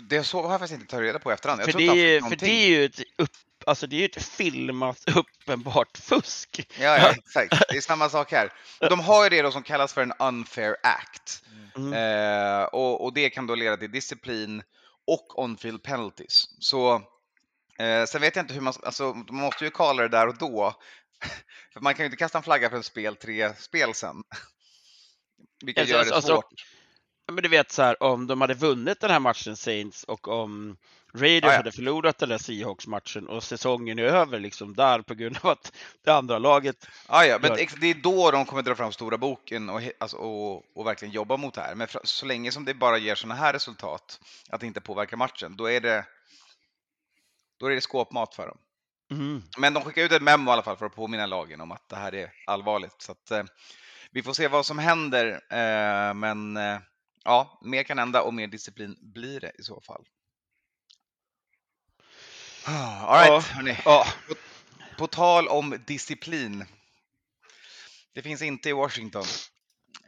Det 0.10 0.24
så 0.24 0.42
har 0.42 0.52
jag 0.52 0.60
faktiskt 0.60 0.82
inte 0.82 0.92
tagit 0.92 1.08
reda 1.08 1.20
på 1.20 1.32
i 1.32 1.34
efterhand. 1.34 1.62
Jag 1.62 1.72
För 1.72 1.80
det, 1.80 2.22
för 2.30 2.36
det 2.36 2.66
är 2.66 2.70
ju 2.70 2.86
ett 2.86 3.00
upp, 3.18 3.32
alltså 3.66 3.88
det 3.88 4.04
är 4.04 4.06
ett 4.06 4.24
filmat 4.24 5.04
uppenbart 5.16 5.98
fusk. 5.98 6.68
Ja, 6.80 6.98
ja, 6.98 7.12
exakt. 7.12 7.70
Det 7.70 7.78
är 7.78 7.82
samma 7.82 8.10
sak 8.10 8.32
här. 8.32 8.54
De 8.90 9.00
har 9.00 9.24
ju 9.24 9.30
det 9.30 9.42
då 9.42 9.52
som 9.52 9.64
kallas 9.64 9.94
för 9.94 10.02
en 10.02 10.14
unfair 10.20 10.76
act. 10.84 11.44
Mm. 11.76 11.94
Eh, 11.94 12.64
och, 12.64 13.04
och 13.04 13.14
det 13.14 13.30
kan 13.30 13.48
då 13.48 13.56
leda 13.56 13.78
till 13.78 13.92
disciplin 13.92 14.64
och 15.08 15.40
on-field 15.40 15.84
penalties. 15.84 16.46
Så 16.60 16.94
eh, 17.80 18.06
sen 18.06 18.22
vet 18.22 18.36
jag 18.36 18.44
inte 18.44 18.54
hur 18.54 18.62
man, 18.62 18.74
alltså 18.84 19.14
man 19.14 19.36
måste 19.36 19.64
ju 19.66 19.72
kalla 19.72 20.02
det 20.02 20.10
där 20.10 20.28
och 20.28 20.38
då. 20.38 20.76
För 21.74 21.80
man 21.80 21.94
kan 21.94 22.04
ju 22.04 22.06
inte 22.06 22.18
kasta 22.18 22.38
en 22.38 22.44
flagga 22.44 22.70
för 22.70 22.78
en 22.78 22.84
spel 22.84 23.16
tre 23.16 23.54
spel 23.54 23.94
sen. 23.94 24.24
Vilket 25.66 25.82
Alltså, 25.82 25.96
gör 25.96 26.06
det 26.06 26.16
alltså, 26.16 26.34
svårt. 26.34 26.77
Men 27.28 27.44
du 27.44 27.50
vet 27.50 27.72
så 27.72 27.82
här, 27.82 28.04
om 28.04 28.28
de 28.28 28.42
hade 28.42 28.54
vunnit 28.54 29.00
den 29.00 29.12
här 29.12 29.20
matchen 29.20 29.56
Saints 29.58 30.04
och 30.04 30.28
om 30.28 30.78
Raiders 31.13 31.48
Ja, 31.48 31.52
ja. 31.52 31.58
hade 31.58 31.72
förlorat 31.72 32.18
den 32.18 32.30
där 32.30 32.38
Seahawks-matchen 32.38 33.28
och 33.28 33.44
säsongen 33.44 34.00
är 34.00 34.04
över 34.04 34.40
liksom 34.40 34.76
där 34.76 35.02
på 35.02 35.13
grund 35.13 35.38
av 35.42 35.50
att 35.50 35.72
det 36.06 36.12
andra 36.12 36.38
laget 36.40 36.88
Ja, 37.10 37.26
ja, 37.26 37.38
men 37.42 37.50
gör- 37.58 37.80
det 37.80 37.88
är 37.88 37.94
då 37.94 38.32
de 38.32 38.46
kommer 38.46 38.62
dra 38.62 38.76
fram 38.76 38.92
stora 38.92 39.18
boken 39.18 39.70
och, 39.70 39.82
alltså, 39.98 40.18
och, 40.18 40.78
och 40.78 40.88
verkligen 40.88 41.13
jobba 41.13 41.38
mot 41.38 41.54
det 41.54 41.62
här. 41.62 41.76
Men 41.76 41.88
så 42.04 42.26
länge 42.26 42.52
som 42.52 42.66
det 42.66 42.74
bara 42.74 42.98
ger 42.98 43.16
sådana 43.16 43.36
här 43.36 43.54
resultat, 43.54 44.20
att 44.50 44.60
det 44.62 44.68
inte 44.68 44.82
påverkar 44.82 45.18
matchen, 45.18 45.56
då 45.58 45.70
är 45.72 45.82
det, 45.82 46.06
då 47.60 47.66
är 47.66 47.70
det 47.76 47.82
skåpmat 47.82 48.36
för 48.36 48.48
dem. 48.48 48.58
mm. 49.12 49.44
Men 49.58 49.74
de 49.74 49.84
skickar 49.84 50.02
ut 50.04 50.12
ett 50.12 50.22
memo 50.22 50.50
i 50.52 50.54
alla 50.54 50.63
fall 50.63 50.78
för 50.78 50.86
att 50.86 50.96
påminna 50.96 51.26
lagen 51.26 51.62
om 51.62 51.72
att 51.72 51.90
det 51.90 51.96
här 51.96 52.16
är 52.16 52.32
allvarligt. 52.48 53.02
Så 53.02 53.12
att, 53.12 53.32
eh, 53.32 53.44
vi 54.12 54.24
får 54.24 54.34
se 54.34 54.48
vad 54.48 54.66
som 54.66 54.80
händer. 54.80 55.28
Eh, 55.50 56.13
men 56.13 56.58
eh, 56.58 56.78
ja, 57.28 57.60
mer 57.62 57.84
kan 57.84 57.98
hända 57.98 58.22
och 58.22 58.34
mer 58.34 58.48
disciplin 58.48 58.98
blir 59.02 59.40
det 59.40 59.52
i 59.60 59.63
så 59.63 59.82
fall. 59.82 60.06
All 62.66 63.30
right, 63.30 63.44
hörni. 63.44 63.78
Ja, 63.86 64.08
På 64.98 65.08
tal 65.08 65.48
om 65.48 65.80
disciplin. 65.88 66.66
Det 68.13 68.22
finns 68.22 68.42
inte 68.42 68.70
i 68.70 68.74
Washington. 68.74 69.26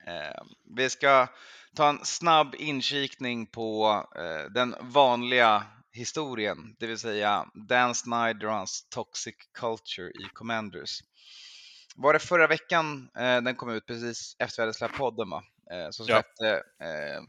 Eh, 0.08 0.44
vi 0.76 0.90
ska 0.90 1.28
ta 1.76 1.90
en 1.90 2.06
snabb 2.06 2.56
inkikning 2.58 3.48
på 3.48 4.04
eh, 4.16 4.52
den 4.52 4.76
vanliga 4.82 5.66
historien, 5.92 6.76
det 6.80 6.88
vill 6.88 7.00
säga 7.00 7.46
Dan 7.70 7.96
Snyder 7.96 8.46
och 8.46 8.54
hans 8.54 8.90
toxic 8.90 9.36
culture 9.54 10.10
i 10.10 10.30
Commanders. 10.34 11.00
Var 11.96 12.14
det 12.14 12.20
förra 12.20 12.48
veckan 12.48 13.10
eh, 13.18 13.42
den 13.42 13.56
kom 13.56 13.70
ut 13.70 13.86
precis 13.86 14.36
efter 14.40 14.62
vi 14.62 14.62
hade 14.62 14.74
släppt 14.74 14.98
podden 14.98 15.30
va? 15.30 15.44
Eh, 15.74 15.90
så 15.92 16.04
Ja. 16.04 16.06
släppte 16.06 16.64
eh, 16.84 17.22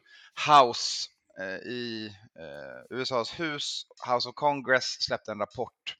House 0.54 1.08
eh, 1.40 1.56
i 1.56 2.06
eh, 2.38 2.98
USAs 2.98 3.40
hus, 3.40 3.86
House 4.06 4.28
of 4.28 4.34
Congress 4.34 4.84
släppte 5.02 5.32
en 5.32 5.38
rapport 5.38 5.96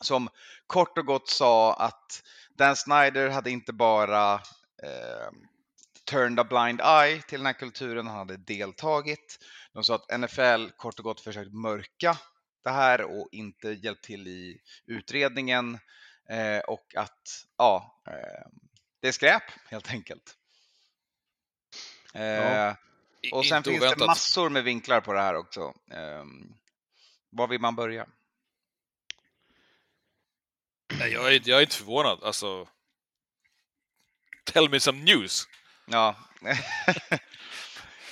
som 0.00 0.28
kort 0.66 0.98
och 0.98 1.06
gott 1.06 1.28
sa 1.28 1.74
att 1.74 2.22
Dan 2.58 2.76
Snyder 2.76 3.28
hade 3.28 3.50
inte 3.50 3.72
bara 3.72 4.34
eh, 4.82 5.30
turned 6.10 6.40
a 6.40 6.44
blind 6.44 6.80
eye 6.80 7.22
till 7.22 7.38
den 7.38 7.46
här 7.46 7.52
kulturen, 7.52 8.06
han 8.06 8.16
hade 8.18 8.36
deltagit. 8.36 9.38
De 9.72 9.84
sa 9.84 9.94
att 9.94 10.20
NFL 10.20 10.70
kort 10.76 10.98
och 10.98 11.04
gott 11.04 11.20
försökt 11.20 11.52
mörka 11.52 12.18
det 12.64 12.70
här 12.70 13.02
och 13.02 13.28
inte 13.32 13.68
hjälpt 13.70 14.04
till 14.04 14.28
i 14.28 14.60
utredningen 14.86 15.78
eh, 16.30 16.58
och 16.58 16.94
att 16.96 17.22
ja, 17.58 18.02
eh, 18.08 18.48
det 19.02 19.08
är 19.08 19.12
skräp 19.12 19.42
helt 19.70 19.90
enkelt. 19.90 20.37
Eh, 22.14 22.22
Ja. 22.22 22.76
och 23.32 23.46
sen 23.46 23.56
inte 23.56 23.70
finns 23.70 23.82
oväntat. 23.82 23.98
det 23.98 24.06
massor 24.06 24.50
med 24.50 24.64
vinklar 24.64 25.00
på 25.00 25.12
det 25.12 25.20
här 25.20 25.34
också. 25.34 25.60
Eh, 25.90 26.24
var 27.30 27.48
vill 27.48 27.60
man 27.60 27.76
börja? 27.76 28.06
Nej, 30.98 31.12
jag, 31.12 31.34
är, 31.34 31.40
jag 31.48 31.58
är 31.58 31.62
inte 31.62 31.76
förvånad. 31.76 32.24
Alltså, 32.24 32.68
tell 34.44 34.70
me 34.70 34.80
some 34.80 35.04
news. 35.04 35.48
Ja. 35.86 36.16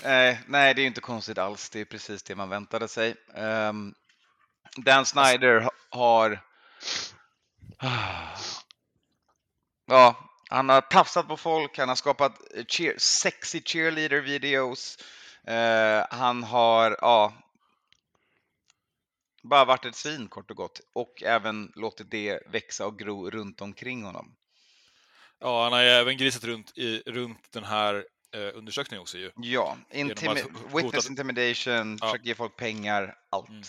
Eh, 0.02 0.36
nej, 0.46 0.74
det 0.74 0.82
är 0.82 0.86
inte 0.86 1.00
konstigt 1.00 1.38
alls. 1.38 1.70
Det 1.70 1.80
är 1.80 1.84
precis 1.84 2.22
det 2.22 2.34
man 2.34 2.48
väntade 2.48 2.88
sig. 2.88 3.14
Ehm, 3.34 3.94
Dan 4.76 5.06
Snyder 5.06 5.60
ha- 5.60 5.70
har... 5.90 6.40
Ja, 9.86 10.30
han 10.48 10.68
har 10.68 10.80
tafsat 10.80 11.28
på 11.28 11.36
folk, 11.36 11.78
han 11.78 11.88
har 11.88 11.96
skapat 11.96 12.40
cheer, 12.68 12.94
sexy 12.98 13.60
cheerleader-videos. 13.60 14.98
Eh, 15.46 16.06
han 16.10 16.42
har, 16.42 16.96
ja, 17.00 17.32
bara 19.42 19.64
varit 19.64 19.84
ett 19.84 19.96
svin 19.96 20.28
kort 20.28 20.50
och 20.50 20.56
gott. 20.56 20.80
Och 20.92 21.22
även 21.22 21.72
låtit 21.74 22.10
det 22.10 22.40
växa 22.46 22.86
och 22.86 22.98
gro 22.98 23.30
runt 23.30 23.60
omkring 23.60 24.04
honom. 24.04 24.36
Ja, 25.38 25.62
han 25.64 25.72
har 25.72 25.82
ju 25.82 25.88
även 25.88 26.16
grisat 26.16 26.44
runt, 26.44 26.78
i, 26.78 27.02
runt 27.06 27.52
den 27.52 27.64
här 27.64 28.04
eh, 28.34 28.50
undersökning 28.58 29.00
också 29.00 29.18
ju. 29.18 29.30
Ja, 29.36 29.76
intimi- 29.90 30.76
witness 30.76 31.10
intimidation, 31.10 31.98
Ja. 32.00 32.06
försöka 32.06 32.28
ge 32.28 32.34
folk 32.34 32.56
pengar, 32.56 33.14
allt. 33.30 33.48
Mm. 33.48 33.62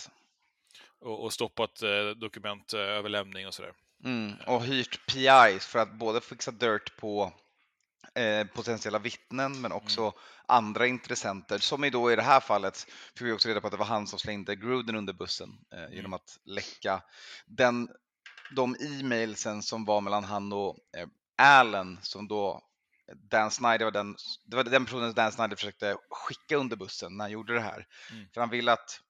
Och, 0.99 1.23
och 1.23 1.33
stoppat 1.33 1.81
eh, 1.81 2.09
dokumentöverlämning 2.09 3.47
och 3.47 3.53
sådär. 3.53 3.73
Mm. 4.03 4.35
Och 4.47 4.63
hyrt 4.63 5.07
PIs 5.07 5.65
för 5.65 5.79
att 5.79 5.93
både 5.93 6.21
fixa 6.21 6.51
dirt 6.51 6.97
på 6.97 7.33
eh, 8.15 8.47
potentiella 8.47 8.99
vittnen 8.99 9.61
men 9.61 9.71
också 9.71 10.13
andra 10.47 10.87
intressenter. 10.87 11.57
Som 11.57 11.83
i 11.83 11.89
då 11.89 12.11
i 12.11 12.15
det 12.15 12.21
här 12.21 12.39
fallet 12.39 12.77
fick 13.15 13.21
vi 13.27 13.31
också 13.31 13.49
reda 13.49 13.61
på 13.61 13.67
att 13.67 13.71
det 13.71 13.77
var 13.77 13.85
han 13.85 14.07
som 14.07 14.19
slängde 14.19 14.55
Gruden 14.55 14.95
under 14.95 15.13
bussen 15.13 15.49
eh, 15.73 15.95
genom 15.95 16.13
att 16.13 16.37
läcka 16.45 17.01
den, 17.45 17.89
de 18.55 18.75
e-mailsen 18.79 19.63
som 19.63 19.85
var 19.85 20.01
mellan 20.01 20.23
han 20.23 20.53
och 20.53 20.77
eh, 20.97 21.07
Allen 21.37 21.99
som 22.01 22.27
då 22.27 22.61
Dan 23.15 23.51
Snyder 23.51 23.85
var 23.85 23.91
den, 23.91 24.15
det 24.45 24.55
var 24.55 24.63
den 24.63 24.85
personen 24.85 25.13
Dan 25.13 25.31
Snyder 25.31 25.55
försökte 25.55 25.97
skicka 26.09 26.55
under 26.55 26.75
bussen 26.75 27.17
när 27.17 27.23
han 27.23 27.31
gjorde 27.31 27.53
det 27.53 27.61
här. 27.61 27.87
Mm. 28.11 28.25
För 28.33 28.41
han 28.41 28.49
ville 28.49 28.71
att, 28.71 29.01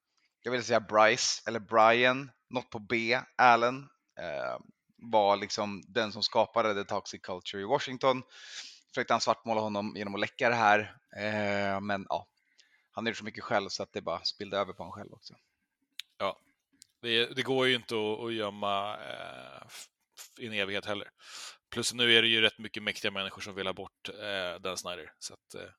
jag 0.42 0.52
vill 0.52 0.64
säga 0.64 0.80
Bryce 0.80 1.44
eller 1.48 1.60
Brian, 1.60 2.32
något 2.50 2.70
på 2.70 2.80
B, 2.80 3.20
Allen, 3.38 3.90
eh, 4.20 4.58
var 4.98 5.38
liksom 5.38 5.84
den 5.88 6.12
som 6.12 6.24
skapade 6.24 6.84
the 6.84 6.90
toxic 6.90 7.22
culture 7.22 7.62
i 7.62 7.66
Washington. 7.66 8.24
Försökte 8.90 9.14
han 9.14 9.22
svartmåla 9.22 9.62
honom 9.62 9.94
genom 9.96 10.14
att 10.14 10.22
läcka 10.22 10.50
det 10.50 10.56
här. 10.56 10.80
Eh, 11.18 11.82
men 11.82 12.06
ja, 12.10 12.28
han 12.92 13.08
är 13.08 13.14
så 13.14 13.24
mycket 13.24 13.44
själv 13.44 13.70
så 13.70 13.84
att 13.84 13.94
det 13.94 14.02
bara 14.02 14.24
spillde 14.24 14.58
över 14.58 14.74
på 14.74 14.84
honom 14.84 14.94
själv 14.94 15.14
också. 15.14 15.34
Det, 17.02 17.36
det 17.36 17.44
går 17.44 17.68
ju 17.68 17.76
inte 17.76 17.96
att, 17.96 18.20
att 18.20 18.34
gömma 18.34 18.98
eh, 18.98 19.68
i 20.38 20.48
en 20.48 20.54
evighet 20.54 20.86
heller. 20.86 21.10
Plus 21.70 21.94
nu 21.94 22.18
är 22.18 22.22
det 22.22 22.28
ju 22.28 22.42
rätt 22.42 22.58
mycket 22.58 22.84
mäktiga 22.84 23.12
människor 23.12 23.42
som 23.42 23.56
vill 23.56 23.68
ha 23.68 23.74
bort 23.74 24.10
eh, 24.10 24.62
Dan 24.62 24.78
Snyder. 24.78 25.14
Så 25.20 25.34
att, 25.34 25.56
eh, 25.56 25.70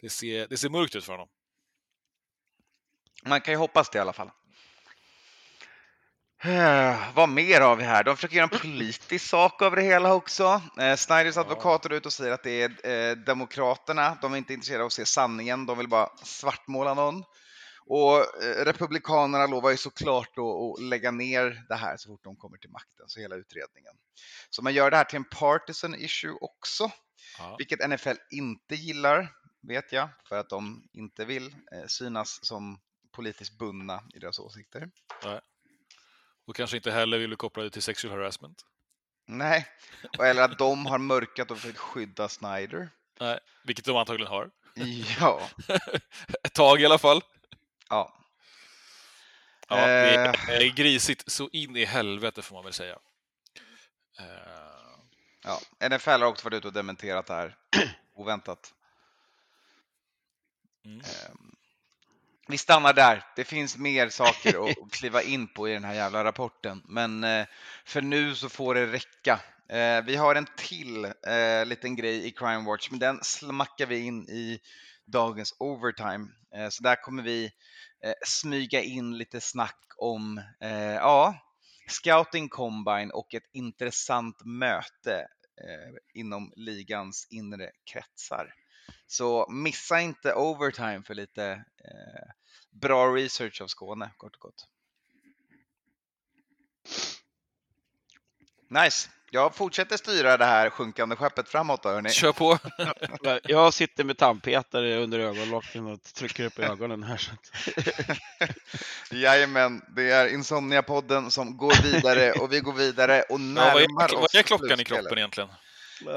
det, 0.00 0.10
ser, 0.10 0.48
det 0.48 0.56
ser 0.56 0.68
mörkt 0.68 0.96
ut 0.96 1.04
för 1.04 1.12
honom. 1.12 1.28
Man 3.24 3.40
kan 3.40 3.54
ju 3.54 3.58
hoppas 3.58 3.90
det 3.90 3.98
i 3.98 4.00
alla 4.00 4.12
fall. 4.12 4.30
Vad 7.14 7.28
mer 7.28 7.60
har 7.60 7.76
vi 7.76 7.84
här? 7.84 8.04
De 8.04 8.16
försöker 8.16 8.36
göra 8.36 8.48
en 8.52 8.58
politisk 8.60 9.26
sak 9.26 9.62
av 9.62 9.76
det 9.76 9.82
hela 9.82 10.14
också. 10.14 10.62
Eh, 10.80 10.96
Snyders 10.96 11.36
advokater 11.36 11.90
är 11.90 11.94
ute 11.94 12.08
och 12.08 12.12
säger 12.12 12.32
att 12.32 12.42
det 12.42 12.62
är 12.62 13.10
eh, 13.10 13.16
Demokraterna. 13.16 14.18
De 14.22 14.32
är 14.32 14.36
inte 14.36 14.52
intresserade 14.52 14.82
av 14.82 14.86
att 14.86 14.92
se 14.92 15.06
sanningen. 15.06 15.66
De 15.66 15.78
vill 15.78 15.88
bara 15.88 16.08
svartmåla 16.22 16.94
någon. 16.94 17.24
Och 17.86 18.42
eh, 18.44 18.64
Republikanerna 18.64 19.46
lovar 19.46 19.70
ju 19.70 19.76
såklart 19.76 20.36
då 20.36 20.74
att 20.74 20.82
lägga 20.82 21.10
ner 21.10 21.64
det 21.68 21.74
här 21.74 21.96
så 21.96 22.08
fort 22.08 22.24
de 22.24 22.36
kommer 22.36 22.58
till 22.58 22.70
makten, 22.70 23.08
så 23.08 23.20
hela 23.20 23.36
utredningen. 23.36 23.94
Så 24.50 24.62
man 24.62 24.74
gör 24.74 24.90
det 24.90 24.96
här 24.96 25.04
till 25.04 25.16
en 25.16 25.24
partisan 25.24 25.94
issue 25.94 26.36
också, 26.40 26.90
Ja. 27.38 27.56
vilket 27.58 27.90
NFL 27.90 28.16
inte 28.30 28.74
gillar, 28.74 29.28
vet 29.68 29.92
jag, 29.92 30.08
för 30.28 30.38
att 30.38 30.48
de 30.48 30.82
inte 30.92 31.24
vill 31.24 31.46
eh, 31.46 31.86
synas 31.86 32.38
som 32.46 32.80
politiskt 33.12 33.58
bundna 33.58 34.02
i 34.14 34.18
deras 34.18 34.38
åsikter. 34.38 34.90
Och 36.46 36.56
kanske 36.56 36.76
inte 36.76 36.90
heller 36.90 37.18
vill 37.18 37.30
du 37.30 37.36
koppla 37.36 37.62
det 37.62 37.70
till 37.70 37.82
sexual 37.82 38.14
harassment. 38.14 38.62
Nej, 39.26 39.66
eller 40.18 40.42
att 40.42 40.58
de 40.58 40.86
har 40.86 40.98
mörkat 40.98 41.50
och 41.50 41.58
försökt 41.58 41.78
skydda 41.78 42.28
Snyder. 42.28 42.90
Nej, 43.20 43.38
vilket 43.64 43.84
de 43.84 43.96
antagligen 43.96 44.30
har. 44.32 44.50
Ja, 45.20 45.48
Ett 46.44 46.52
tag 46.54 46.80
i 46.80 46.86
alla 46.86 46.98
fall. 46.98 47.22
ja. 47.88 48.18
Ja, 49.68 49.86
det 49.86 50.14
Eh. 50.14 50.48
är 50.48 50.74
grisigt 50.76 51.30
så 51.32 51.48
in 51.52 51.76
i 51.76 51.84
helvete 51.84 52.42
får 52.42 52.54
man 52.54 52.64
väl 52.64 52.72
säga. 52.72 52.98
Eh, 54.18 54.26
ja. 55.42 55.88
NFL 55.88 56.10
har 56.10 56.24
också 56.24 56.44
varit 56.44 56.56
ute 56.56 56.66
och 56.66 56.72
dementerat 56.72 57.26
det 57.26 57.34
här, 57.34 57.56
oväntat. 58.14 58.74
Mm. 60.84 61.00
Vi 62.52 62.58
stannar 62.58 62.92
där. 62.92 63.24
Det 63.36 63.44
finns 63.44 63.78
mer 63.78 64.08
saker 64.08 64.70
att 64.70 64.90
kliva 64.92 65.22
in 65.22 65.48
på 65.48 65.68
i 65.68 65.72
den 65.72 65.84
här 65.84 65.94
jävla 65.94 66.24
rapporten, 66.24 66.82
men 66.84 67.24
eh, 67.24 67.46
för 67.84 68.02
nu 68.02 68.34
så 68.34 68.48
får 68.48 68.74
det 68.74 68.86
räcka. 68.86 69.40
Eh, 69.68 70.04
vi 70.04 70.16
har 70.16 70.34
en 70.34 70.46
till 70.56 71.04
eh, 71.04 71.66
liten 71.66 71.96
grej 71.96 72.26
i 72.26 72.30
Crime 72.30 72.64
Watch, 72.66 72.90
men 72.90 72.98
den 72.98 73.18
smackar 73.22 73.86
vi 73.86 73.98
in 73.98 74.28
i 74.28 74.60
dagens 75.06 75.54
overtime. 75.58 76.28
Så 76.70 76.82
där 76.82 77.02
kommer 77.02 77.22
vi 77.22 77.50
smyga 78.26 78.82
in 78.82 79.18
lite 79.18 79.40
snack 79.40 79.84
om 79.96 80.42
ja, 80.98 81.34
Scouting 81.88 82.48
Combine 82.48 83.10
och 83.10 83.34
ett 83.34 83.50
intressant 83.52 84.44
möte 84.44 85.26
inom 86.14 86.52
ligans 86.56 87.26
inre 87.30 87.70
kretsar. 87.92 88.54
Så 89.06 89.46
missa 89.50 90.00
inte 90.00 90.34
overtime 90.34 91.02
för 91.02 91.14
lite 91.14 91.64
eh, 91.84 92.30
bra 92.72 93.14
research 93.14 93.60
av 93.60 93.66
Skåne, 93.66 94.10
kort 94.16 94.34
och 94.34 94.40
gott. 94.40 94.66
Nice. 98.70 99.08
Jag 99.34 99.54
fortsätter 99.54 99.96
styra 99.96 100.36
det 100.36 100.44
här 100.44 100.70
sjunkande 100.70 101.16
skeppet 101.16 101.48
framåt 101.48 101.82
då, 101.82 101.88
hörni. 101.88 102.10
Kör 102.10 102.32
på! 102.32 102.58
Jag 103.42 103.74
sitter 103.74 104.04
med 104.04 104.18
tandpetare 104.18 104.96
under 104.96 105.18
ögonlocken 105.18 105.86
och 105.86 106.02
trycker 106.02 106.44
upp 106.44 106.58
ögonen 106.58 107.02
här. 107.02 107.16
Så. 107.16 107.30
Jajamän, 109.14 109.82
det 109.96 110.10
är 110.10 110.28
Insomnia-podden 110.28 111.30
som 111.30 111.56
går 111.56 111.82
vidare 111.82 112.32
och 112.32 112.52
vi 112.52 112.60
går 112.60 112.72
vidare 112.72 113.22
och 113.22 113.30
Ja, 113.30 113.36
närmar 113.38 113.72
vad, 113.72 113.82
är, 113.82 114.14
oss 114.14 114.34
vad 114.34 114.34
är 114.34 114.42
klockan 114.42 114.80
i 114.80 114.84
kroppen 114.84 115.18
egentligen? 115.18 115.50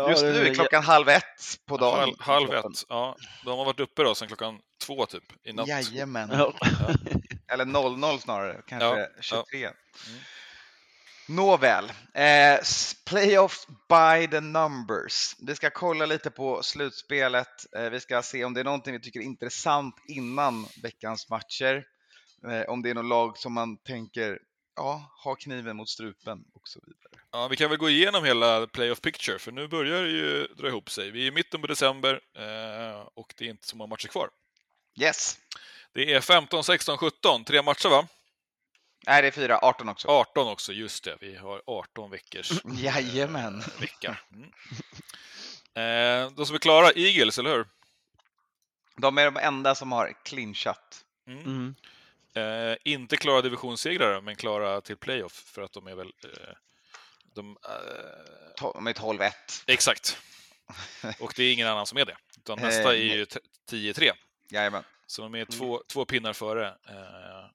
Just 0.10 0.24
nu 0.24 0.48
är 0.48 0.54
klockan 0.54 0.84
halv 0.84 1.10
ett 1.10 1.60
på 1.66 1.78
dagen. 1.78 2.16
Halv, 2.20 2.50
halv 2.50 2.54
ett. 2.54 2.86
Ja, 2.90 3.16
de 3.46 3.58
har 3.58 3.66
varit 3.66 3.80
uppe 3.80 4.04
då 4.04 4.16
sedan 4.16 4.28
klockan 4.28 4.60
två 4.86 5.06
typ. 5.06 5.24
I 5.44 5.54
natt. 5.54 5.68
Jajamän. 5.68 6.30
Ja. 6.32 6.54
Eller 7.54 7.66
00 7.66 8.20
snarare, 8.20 8.62
kanske 8.68 8.88
Ja, 8.88 9.08
ja. 9.16 9.22
23. 9.22 9.66
Mm. 9.66 9.74
Nåväl, 11.28 11.92
eh, 12.14 12.60
playoffs 13.06 13.68
by 13.68 14.28
the 14.28 14.42
numbers. 14.42 15.36
Vi 15.40 15.56
ska 15.56 15.70
kolla 15.70 16.06
lite 16.06 16.32
på 16.32 16.64
slutspelet. 16.64 17.76
Eh, 17.76 17.90
vi 17.90 18.00
ska 18.00 18.22
se 18.22 18.46
om 18.46 18.54
det 18.54 18.60
är 18.60 18.64
någonting 18.64 18.94
vi 18.94 19.00
tycker 19.00 19.20
är 19.20 19.24
intressant 19.24 19.96
innan 20.08 20.68
veckans 20.84 21.30
matcher. 21.30 21.84
Eh, 22.52 22.62
om 22.70 22.82
det 22.82 22.90
är 22.90 22.94
något 22.94 23.06
lag 23.06 23.38
som 23.38 23.54
man 23.54 23.78
tänker, 23.78 24.40
ja, 24.76 25.12
ha 25.24 25.36
kniven 25.36 25.78
mot 25.78 25.90
strupen 25.90 26.44
och 26.54 26.68
så 26.68 26.80
vidare. 26.86 27.15
Ja, 27.36 27.48
vi 27.48 27.56
kan 27.56 27.70
väl 27.70 27.78
gå 27.80 27.90
igenom 27.90 28.24
hela 28.26 28.68
playoff 28.68 29.02
picture, 29.02 29.40
för 29.40 29.52
nu 29.52 29.68
börjar 29.68 30.02
det 30.04 30.10
ju 30.10 30.48
dra 30.48 30.68
ihop 30.68 30.90
sig. 30.90 31.12
Vi 31.12 31.24
är 31.24 31.28
i 31.28 31.32
mitten 31.32 31.62
på 31.62 31.68
december 31.68 32.22
eh, 32.38 33.08
och 33.14 33.34
det 33.38 33.46
är 33.46 33.50
inte 33.50 33.68
så 33.68 33.78
många 33.78 33.88
matcher 33.88 34.08
kvar. 34.08 34.30
Yes, 35.00 35.40
Det 35.94 36.14
är 36.14 36.22
15, 36.22 36.64
16, 36.64 36.98
17, 36.98 37.44
tre 37.44 37.62
matcher 37.62 37.90
va? 37.90 38.08
nej 39.08 39.22
det 39.22 39.28
är 39.28 39.32
fyra, 39.32 39.60
18 39.62 39.90
också. 39.90 40.08
18 40.08 40.48
också, 40.48 40.74
just 40.74 41.04
det. 41.04 41.18
Vi 41.22 41.36
har 41.36 41.62
18 41.68 42.12
veckors 42.12 42.52
Jajamän. 42.66 43.60
eh, 43.60 43.82
vecka. 43.82 44.18
Mm. 44.32 44.50
Eh, 45.76 46.32
de 46.36 46.46
som 46.46 46.56
är 46.56 46.60
klara, 46.60 46.92
Eagles, 46.96 47.40
eller 47.40 47.50
hur? 47.56 47.68
De 48.98 49.18
är 49.18 49.26
de 49.26 49.38
enda 49.38 49.76
som 49.76 49.92
har 49.92 50.14
clinchat. 50.26 51.06
Mm. 51.28 51.44
Mm. 51.46 51.76
Eh, 52.72 52.78
inte 52.84 53.18
klara 53.18 53.42
divisionssegrare, 53.42 54.22
men 54.22 54.36
klara 54.36 54.82
till 54.82 54.98
playoff, 54.98 55.34
för 55.34 55.62
att 55.62 55.74
de 55.74 55.88
är 55.88 55.96
väl... 55.96 56.08
Eh, 56.24 56.54
de, 57.36 57.58
eh, 57.70 58.72
De 58.74 58.88
är 58.88 58.94
12-1. 58.94 59.32
exakt. 59.68 60.18
Och 61.20 61.34
det 61.36 61.44
är 61.44 61.54
ingen 61.54 61.68
annan 61.68 61.86
som 61.86 61.98
är 61.98 62.06
det. 62.06 62.18
Utan 62.38 62.60
nästa 62.60 62.96
är 62.96 63.16
ju 63.16 63.26
t- 63.26 63.40
10-3. 63.72 64.12
Jajamän. 64.52 64.84
Så 65.08 65.22
de 65.22 65.36
är 65.36 65.46
två, 65.46 65.82
två 65.88 66.06
pinnar 66.06 66.34
före. 66.34 66.68
Eh, 66.68 67.46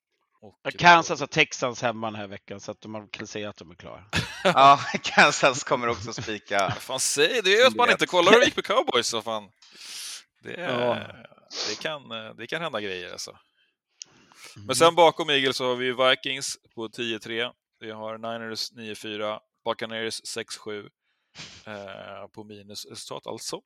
och 0.42 0.72
Kansas 0.78 1.20
och 1.22 1.30
Texans 1.30 1.82
hemma 1.82 2.10
den 2.10 2.20
här 2.20 2.26
veckan 2.26 2.60
så 2.60 2.70
att 2.72 2.84
man 2.86 3.08
kan 3.08 3.26
säga 3.26 3.48
att 3.50 3.56
de 3.56 3.70
är 3.70 3.74
klara. 3.74 4.04
Ja, 4.44 4.80
Kansas 5.02 5.64
kommer 5.64 5.88
också 5.88 6.12
spika. 6.12 6.70
Fan 6.80 7.00
säg 7.00 7.40
det? 7.44 7.54
är 7.60 7.66
att 7.66 7.76
man 7.76 7.90
inte 7.90 8.06
kollar 8.06 8.32
hur 8.32 8.38
det 8.38 8.44
gick 8.44 8.56
med 8.56 8.64
cowboys. 8.64 9.06
Så 9.08 9.22
fan. 9.22 9.50
Det, 10.42 10.60
Ja. 10.60 10.94
det, 11.68 11.80
kan, 11.82 12.10
eh, 12.10 12.34
det 12.34 12.46
kan 12.46 12.62
hända 12.62 12.80
grejer 12.80 13.12
alltså. 13.12 13.30
Mm. 14.56 14.66
Men 14.66 14.76
sen 14.76 14.94
bakom 14.94 15.30
Eagles 15.30 15.56
så 15.56 15.68
har 15.68 15.76
vi 15.76 15.92
Vikings 15.92 16.58
på 16.74 16.88
10-3. 16.88 17.52
Vi 17.80 17.90
har 17.90 18.18
Niners 18.18 18.72
9-4, 18.72 19.40
Buccaneers 19.64 20.20
6-7 20.22 20.88
eh, 21.66 22.26
på 22.34 22.44
minusresultat 22.44 23.26
alltså. 23.26 23.60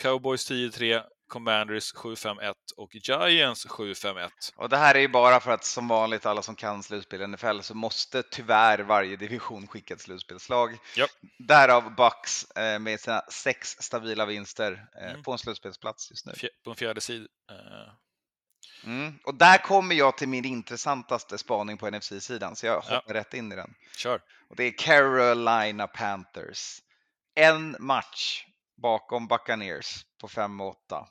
Cowboys 0.00 0.50
10-3, 0.50 1.02
Commanders 1.28 1.94
7-5-1 1.94 2.54
och 2.76 2.94
Giants 2.94 3.66
7-5-1. 3.66 4.30
Och 4.56 4.68
det 4.68 4.76
här 4.76 4.94
är 4.94 4.98
ju 5.00 5.08
bara 5.08 5.40
för 5.40 5.50
att 5.50 5.64
som 5.64 5.88
vanligt 5.88 6.26
alla 6.26 6.42
som 6.42 6.54
kan 6.56 6.82
slutspel 6.82 7.22
i 7.22 7.26
NFL 7.26 7.60
så 7.60 7.74
måste 7.74 8.22
tyvärr 8.22 8.78
varje 8.78 9.16
division 9.16 9.66
skicka 9.66 9.94
ett 9.94 10.00
slutspelslag. 10.00 10.78
Japp. 10.96 11.10
Därav 11.48 11.94
Bucks 11.94 12.50
eh, 12.50 12.78
med 12.78 13.00
sina 13.00 13.22
sex 13.32 13.68
stabila 13.80 14.26
vinster 14.26 14.86
eh, 15.00 15.10
Mm. 15.10 15.22
på 15.22 15.32
en 15.32 15.38
slutspelsplats 15.38 16.10
just 16.10 16.26
nu. 16.26 16.32
Fjär- 16.32 16.48
På 16.64 16.70
en 16.70 16.76
fjärde 16.76 17.00
sid. 17.00 17.26
Eh, 17.50 17.92
Mm. 18.84 19.18
Och 19.24 19.34
där 19.34 19.58
kommer 19.58 19.94
jag 19.94 20.16
till 20.16 20.28
min 20.28 20.44
intressantaste 20.44 21.38
spaning 21.38 21.78
på 21.78 21.90
NFC-sidan, 21.90 22.56
så 22.56 22.66
jag 22.66 22.80
hoppar 22.80 23.14
rätt 23.14 23.34
in 23.34 23.52
i 23.52 23.56
den. 23.56 23.74
kör! 23.96 24.20
Och 24.48 24.56
det 24.56 24.64
är 24.64 24.78
Carolina 24.78 25.86
Panthers. 25.86 26.82
En 27.34 27.76
match 27.78 28.44
bakom 28.82 29.26
Buccaneers 29.26 30.04
på 30.20 30.28
5 30.28 30.60
och 30.60 30.68
8. 30.68 31.08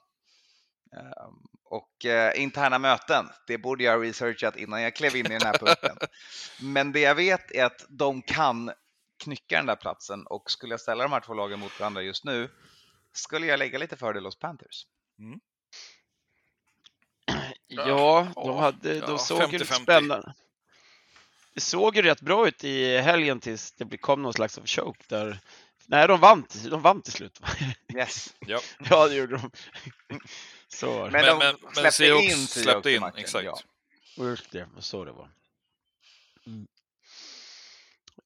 Ehm, 0.94 1.34
Och 1.70 2.06
eh, 2.06 2.42
interna 2.42 2.80
möten, 2.80 3.30
det 3.48 3.58
borde 3.58 3.84
jag 3.84 3.98
ha 3.98 4.04
researchat 4.04 4.56
innan 4.56 4.82
jag 4.82 4.96
klev 4.96 5.16
in 5.16 5.26
i 5.26 5.30
den 5.30 5.42
här 5.42 5.58
punkten. 5.58 5.98
Men 6.62 6.92
det 6.92 7.00
jag 7.00 7.16
vet 7.16 7.52
är 7.52 7.66
att 7.66 7.86
de 7.90 8.22
kan 8.22 8.72
knycka 9.24 9.58
den 9.58 9.66
där 9.66 9.76
platsen 9.76 10.28
och 10.28 10.52
skulle 10.52 10.74
jag 10.74 10.80
ställa 10.80 11.04
de 11.04 11.12
här 11.12 11.20
två 11.20 11.34
lagen 11.34 11.60
mot 11.60 11.80
varandra 11.80 12.02
just 12.02 12.24
nu 12.24 12.50
skulle 13.14 13.48
jag 13.48 13.60
lägga 13.60 13.80
lite 13.80 13.98
fördel 13.98 14.26
hos 14.26 14.40
Panthers. 14.40 14.86
Ja, 15.18 15.40
Ja, 17.68 18.28
de, 18.36 18.58
hade, 18.58 18.94
ja, 18.96 19.08
de 19.08 19.20
såg 19.20 19.54
ju 19.54 19.58
lite 19.60 19.74
50-50. 19.74 19.84
spännande. 19.84 20.34
Det 21.54 21.62
såg 21.62 21.96
ju 21.96 22.02
rätt 22.02 22.22
bra 22.22 22.48
ut 22.48 22.64
i 22.64 22.98
helgen 22.98 23.40
tills 23.40 23.72
det 23.72 23.98
kom 23.98 24.22
någon 24.22 24.34
slags 24.34 24.58
av 24.58 24.66
choke 24.66 25.04
där. 25.08 25.40
Nej, 25.86 26.08
de 26.08 26.20
vann, 26.20 26.46
de 26.70 26.82
vann 26.82 27.02
till 27.02 27.14
slut. 27.14 27.40
Yes. 27.96 28.34
Ja. 28.48 28.60
ja, 28.90 29.08
det 29.08 29.16
gjorde 29.16 29.38
de. 29.38 29.52
Så. 30.68 30.92
Men, 31.04 31.12
Men- 31.12 31.26
de 31.26 31.38
men- 31.38 31.56
men 31.64 31.74
släppte 31.74 31.92
Seahawks 31.92 32.32
in 32.32 32.48
släppte 32.48 32.92
in, 32.92 33.00
matchen, 33.02 33.20
exakt. 33.20 33.46
Ja. 33.46 33.60
Just 34.18 34.52
det, 34.52 34.68
så 34.80 35.06
det 35.06 35.12
var. 35.12 35.30
Mm. 36.48 36.68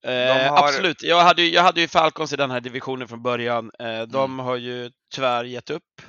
Eh, 0.03 0.51
har- 0.51 0.57
Absolut, 0.67 1.03
jag 1.03 1.23
hade, 1.23 1.41
ju- 1.41 1.49
jag 1.53 1.61
hade 1.63 1.81
ju 1.81 1.87
Falcons 1.87 2.33
i 2.33 2.35
den 2.35 2.51
här 2.51 2.59
divisionen 2.61 3.07
från 3.07 3.21
början. 3.23 3.71
Eh, 3.79 4.01
de 4.01 4.23
Mm. 4.33 4.39
har 4.39 4.55
ju 4.55 4.91
tyvärr 5.13 5.43
gett 5.43 5.69
upp. 5.69 6.01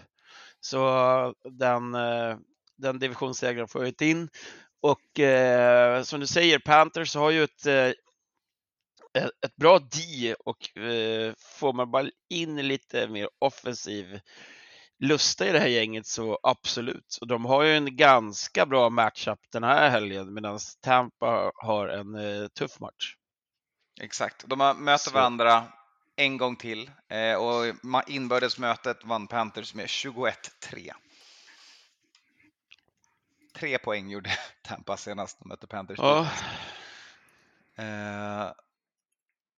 Så 0.60 1.34
den, 1.44 1.94
eh, 1.94 2.36
den 2.78 2.98
divisionssegern 2.98 3.68
får 3.68 3.82
jag 3.82 3.88
inte 3.88 4.06
in. 4.06 4.28
Och 4.82 5.20
eh, 5.20 6.02
som 6.02 6.20
du 6.20 6.26
säger, 6.26 6.58
Panthers 6.58 7.14
har 7.14 7.30
ju 7.30 7.44
ett, 7.44 7.66
eh, 7.66 7.86
ett, 9.44 9.56
bra 9.56 9.78
D 9.78 10.34
och 10.44 10.78
eh, 10.78 11.34
får 11.38 11.72
man 11.72 11.90
bara 11.90 12.10
in 12.30 12.68
lite 12.68 13.08
mer 13.08 13.28
offensiv 13.38 14.20
lusta 14.98 15.48
i 15.48 15.52
det 15.52 15.58
här 15.58 15.66
gänget 15.68 16.06
så 16.06 16.38
absolut. 16.42 17.18
Och 17.20 17.26
de 17.26 17.44
har 17.44 17.62
ju 17.62 17.76
en 17.76 17.96
ganska 17.96 18.66
bra 18.66 18.90
matchup 18.90 19.38
den 19.52 19.64
här 19.64 19.90
helgen 19.90 20.34
medan 20.34 20.58
Tampa 20.82 21.52
har 21.54 21.88
en 21.88 22.14
eh, 22.14 22.48
tuff 22.48 22.80
match. 22.80 23.14
Exakt, 24.00 24.44
de 24.46 24.60
har- 24.60 24.74
möter 24.74 25.10
Så. 25.10 25.14
varandra 25.14 25.64
en 26.16 26.36
gång 26.36 26.56
till 26.56 26.90
eh, 27.08 27.34
och 27.34 27.64
ma- 27.64 28.02
inbördesmötet 28.06 29.04
vann 29.04 29.26
Panthers 29.26 29.74
med 29.74 29.86
21-3. 29.86 30.92
Tre 33.58 33.78
poäng 33.78 34.10
gjorde 34.10 34.30
Tampa 34.62 34.96
senast 34.96 35.38
de 35.38 35.48
mötte 35.48 35.66
Panthers. 35.66 35.98
Ja, 35.98 36.28
Eh, 37.76 38.52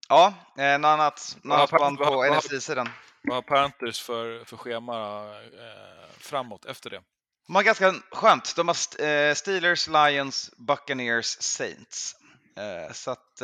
ja, 0.09 0.33
eh, 0.57 0.79
något 0.79 0.87
annat, 0.89 1.37
något 1.43 1.57
annat 1.57 1.71
band 1.71 1.97
på 1.97 2.23
NFC-sidan. 2.25 2.89
Vad 3.23 3.35
har 3.35 3.41
Panthers 3.41 4.01
för, 4.01 4.45
för 4.45 4.57
schema 4.57 5.25
eh, 5.37 6.09
framåt 6.17 6.65
efter 6.65 6.89
det? 6.89 7.01
De 7.47 7.55
har 7.55 7.63
ganska 7.63 7.93
skönt. 8.11 8.55
De 8.55 8.67
har 8.67 9.05
eh, 9.05 9.33
Steelers, 9.33 9.87
Lions, 9.87 10.51
Buccaneers, 10.57 11.25
Saints. 11.25 12.15
Eh, 12.57 12.93
så 12.93 13.11
att 13.11 13.35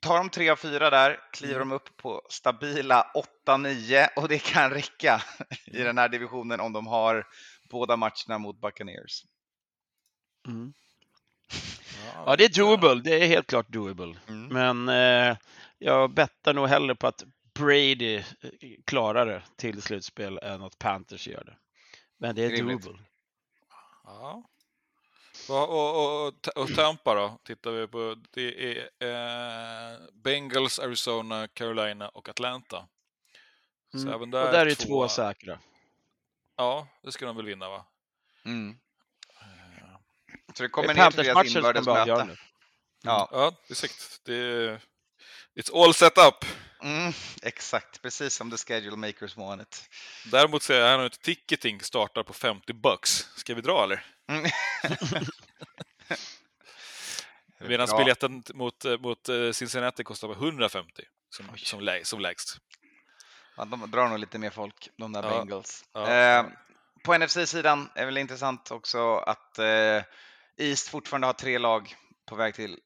tar 0.00 0.16
de 0.16 0.30
tre 0.30 0.50
av 0.50 0.56
fyra 0.56 0.90
där 0.90 1.20
kliver 1.32 1.54
Mm. 1.56 1.68
de 1.68 1.74
upp 1.74 1.96
på 1.96 2.22
stabila 2.30 3.10
8-9 3.46 4.08
och 4.16 4.28
det 4.28 4.38
kan 4.38 4.70
räcka 4.70 5.22
i 5.66 5.82
den 5.82 5.98
här 5.98 6.08
divisionen 6.08 6.60
om 6.60 6.72
de 6.72 6.86
har 6.86 7.26
båda 7.70 7.96
matcherna 7.96 8.38
mot 8.38 8.60
Buccaneers. 8.60 9.22
Mm. 10.46 10.72
ja, 12.26 12.36
det 12.36 12.44
är 12.44 12.48
doable. 12.48 12.94
Det 12.94 13.22
är 13.24 13.26
helt 13.26 13.46
klart 13.46 13.68
doable. 13.68 14.16
Mm. 14.28 14.48
Men 14.48 14.88
eh, 14.88 15.36
jag 15.78 16.10
bettar 16.10 16.54
nog 16.54 16.68
hellre 16.68 16.94
på 16.94 17.06
att 17.06 17.24
Brady 17.54 18.16
eh, 18.16 18.22
klarar 18.84 19.26
det 19.26 19.42
till 19.56 19.82
slutspel 19.82 20.38
än 20.42 20.62
att 20.62 20.78
Panthers 20.78 21.28
gör 21.28 21.44
det. 21.44 21.56
Men 22.18 22.34
det 22.34 22.44
är 22.44 22.50
Rimligt. 22.50 22.82
doable. 22.82 23.02
Ja. 24.04 24.44
Och, 25.48 25.68
och, 25.70 26.26
och, 26.26 26.34
och 26.62 26.74
Tampa 26.74 27.14
då? 27.14 27.38
Tittar 27.44 27.70
vi 27.70 27.86
på. 27.86 28.16
Det 28.30 28.78
är 28.78 28.88
eh, 28.98 29.98
Bengals, 30.12 30.78
Arizona, 30.78 31.48
Carolina 31.48 32.08
och 32.08 32.28
Atlanta. 32.28 32.88
Så 33.92 33.98
Mm. 33.98 34.14
även 34.14 34.30
där, 34.30 34.46
och 34.46 34.52
där 34.52 34.66
är 34.66 34.74
två 34.74 35.08
säkra. 35.08 35.58
Ja, 36.56 36.88
det 37.02 37.12
ska 37.12 37.26
de 37.26 37.36
väl 37.36 37.46
vinna 37.46 37.68
va? 37.68 37.84
Mm. 38.44 38.78
Eh, 40.56 40.58
Så 40.58 40.62
det 40.62 40.68
kommer 40.68 40.94
ner 40.94 41.10
till 41.10 41.24
deras 41.24 41.56
inbördes 41.56 41.86
möte. 41.86 42.24
nu. 42.24 42.36
Ja, 43.02 43.28
Ja, 43.32 43.52
exakt. 43.70 44.20
Det 44.24 44.34
är, 44.34 44.80
it's 45.60 45.84
all 45.84 45.94
set 45.94 46.18
up. 46.18 46.44
mm, 46.82 47.12
exakt. 47.42 48.02
Precis 48.02 48.34
som 48.34 48.50
the 48.50 48.56
schedule 48.56 48.96
makers 48.96 49.36
want 49.36 49.62
it. 49.62 49.84
Däremot 50.32 50.62
ser 50.62 50.80
jag 50.80 50.86
här 50.86 50.98
att 50.98 51.20
ticketing 51.22 51.80
startar 51.80 52.22
på 52.22 52.32
50 52.32 52.72
bucks. 52.72 53.10
Ska 53.36 53.54
vi 53.54 53.60
dra 53.60 53.82
eller? 53.84 54.04
Mm. 54.28 54.50
Medan 57.58 57.88
biljetten 57.98 58.42
mot, 58.54 58.84
mot 59.00 59.28
eh, 59.28 59.50
Cincinnati 59.52 60.04
kostar 60.04 60.28
bara 60.28 60.36
150 60.38 61.02
som, 61.30 61.46
Oj. 61.52 61.58
som, 61.58 61.80
lä, 61.80 62.04
som 62.04 62.20
lägst. 62.20 62.56
Ja, 63.56 63.64
de 63.64 63.90
drar 63.90 64.08
nog 64.08 64.18
lite 64.18 64.38
mer 64.38 64.50
folk, 64.50 64.88
de 64.96 65.12
där 65.12 65.22
Ja. 65.22 65.28
Bengals. 65.30 65.84
Ja. 65.92 66.10
Eh, 66.12 66.46
på 67.04 67.18
NFC-sidan 67.18 67.90
är 67.94 68.04
väl 68.06 68.16
intressant 68.18 68.70
också 68.70 69.16
att 69.16 69.58
eh, 69.58 70.02
East 70.58 70.88
fortfarande 70.88 71.26
har 71.26 71.32
tre 71.34 71.58
lag 71.58 71.94
på 72.28 72.36
väg 72.36 72.54
till, 72.54 72.78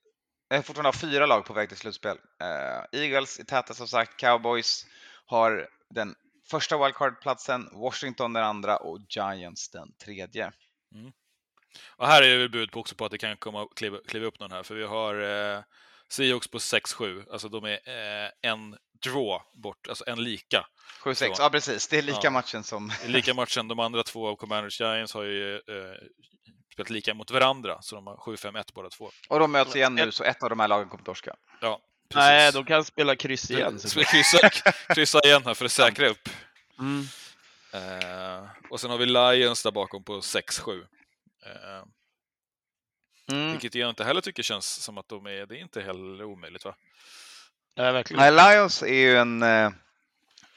eh, 0.54 0.62
fortfarande 0.62 0.88
har 0.88 0.92
fyra 0.92 1.26
lag 1.26 1.44
på 1.44 1.52
väg 1.52 1.68
till 1.68 1.78
slutspel. 1.78 2.16
Eh, 2.42 3.00
Eagles 3.00 3.38
är 3.38 3.44
täta 3.44 3.74
som 3.74 3.88
sagt, 3.88 4.16
Cowboys 4.20 4.86
har 5.26 5.68
den 5.90 6.14
första 6.50 6.76
wildcard-platsen, 6.78 7.68
Washington 7.72 8.32
den 8.32 8.44
andra 8.44 8.76
och 8.76 8.98
Giants 9.08 9.70
den 9.70 9.92
tredje. 10.04 10.52
Och 11.96 12.06
här 12.06 12.22
är 12.22 12.38
det 12.38 12.48
bud 12.48 12.72
på 12.72 12.80
också 12.80 12.94
på 12.94 13.04
att 13.04 13.10
det 13.10 13.18
kan 13.18 13.36
komma 13.36 13.68
kliva, 13.76 13.98
kliva 14.08 14.26
upp 14.26 14.40
någon 14.40 14.52
här, 14.52 14.62
för 14.62 14.74
vi 14.74 14.84
har 14.86 15.14
eh, 15.54 15.62
Seahawks 16.08 16.48
på 16.48 16.58
6-7, 16.58 17.24
alltså 17.32 17.48
de 17.48 17.64
är 17.64 17.78
eh, 18.24 18.30
en 18.42 18.76
draw 19.04 19.42
bort, 19.62 19.88
alltså 19.88 20.04
en 20.06 20.24
lika. 20.24 20.66
7-6, 21.04 21.14
Så. 21.14 21.42
ja 21.42 21.50
precis, 21.50 21.88
det 21.88 21.98
är 21.98 22.02
lika 22.02 22.18
Ja. 22.22 22.30
matchen 22.30 22.62
som... 22.64 22.88
Det 22.88 23.04
är 23.04 23.08
lika 23.08 23.34
matchen, 23.34 23.68
de 23.68 23.78
andra 23.78 24.02
två 24.02 24.28
av 24.28 24.36
Commanders 24.36 24.80
Giants 24.80 25.14
har 25.14 25.22
ju 25.22 25.54
eh, 25.54 25.94
spelat 26.84 26.90
lika 26.90 27.14
mot 27.14 27.30
varandra, 27.30 27.82
så 27.82 27.94
de 27.94 28.06
har 28.06 28.16
7-5-1 28.16 28.64
båda 28.74 28.88
två. 28.90 29.10
Och 29.28 29.38
de 29.38 29.52
möts 29.52 29.76
igen 29.76 29.94
nu, 29.94 30.12
så 30.12 30.24
ett 30.24 30.42
av 30.42 30.50
de 30.50 30.60
här 30.60 30.68
lagen 30.68 30.88
kommer 30.88 31.04
torska. 31.04 31.36
Ja, 31.60 31.80
precis. 32.08 32.16
Nej, 32.28 32.52
de 32.52 32.64
kan 32.64 32.84
spela 32.84 33.16
kryss 33.16 33.50
igen. 33.50 33.78
Så 33.78 33.98
vi 33.98 34.04
kryssar, 34.04 34.50
kryssar 34.94 35.26
igen 35.26 35.42
här 35.44 35.54
för 35.54 35.64
att 35.64 35.72
säkra 35.72 36.08
upp. 36.08 36.28
Mm. 36.78 37.04
Eh, 37.72 38.48
och 38.70 38.80
sen 38.80 38.90
har 38.90 38.98
vi 38.98 39.06
Lions 39.06 39.62
där 39.62 39.70
bakom 39.70 40.04
på 40.04 40.20
6-7. 40.20 40.86
Eh, 41.46 41.84
Mm. 43.32 43.50
vilket 43.50 43.74
jag 43.74 43.90
inte 43.90 44.04
heller 44.04 44.20
tycker 44.20 44.42
känns 44.42 44.66
som 44.82 44.98
att 44.98 45.08
de 45.08 45.26
är, 45.26 45.46
det 45.46 45.56
är 45.56 45.60
inte 45.62 45.82
heller 45.82 46.24
omöjligt 46.24 46.64
va? 46.64 46.74
Nej, 47.76 47.92
verkligen. 47.92 48.34
Nej, 48.34 48.54
Lions 48.56 48.82
är 48.82 48.94
ju 48.94 49.16
en... 49.16 49.42
eh, 49.42 49.70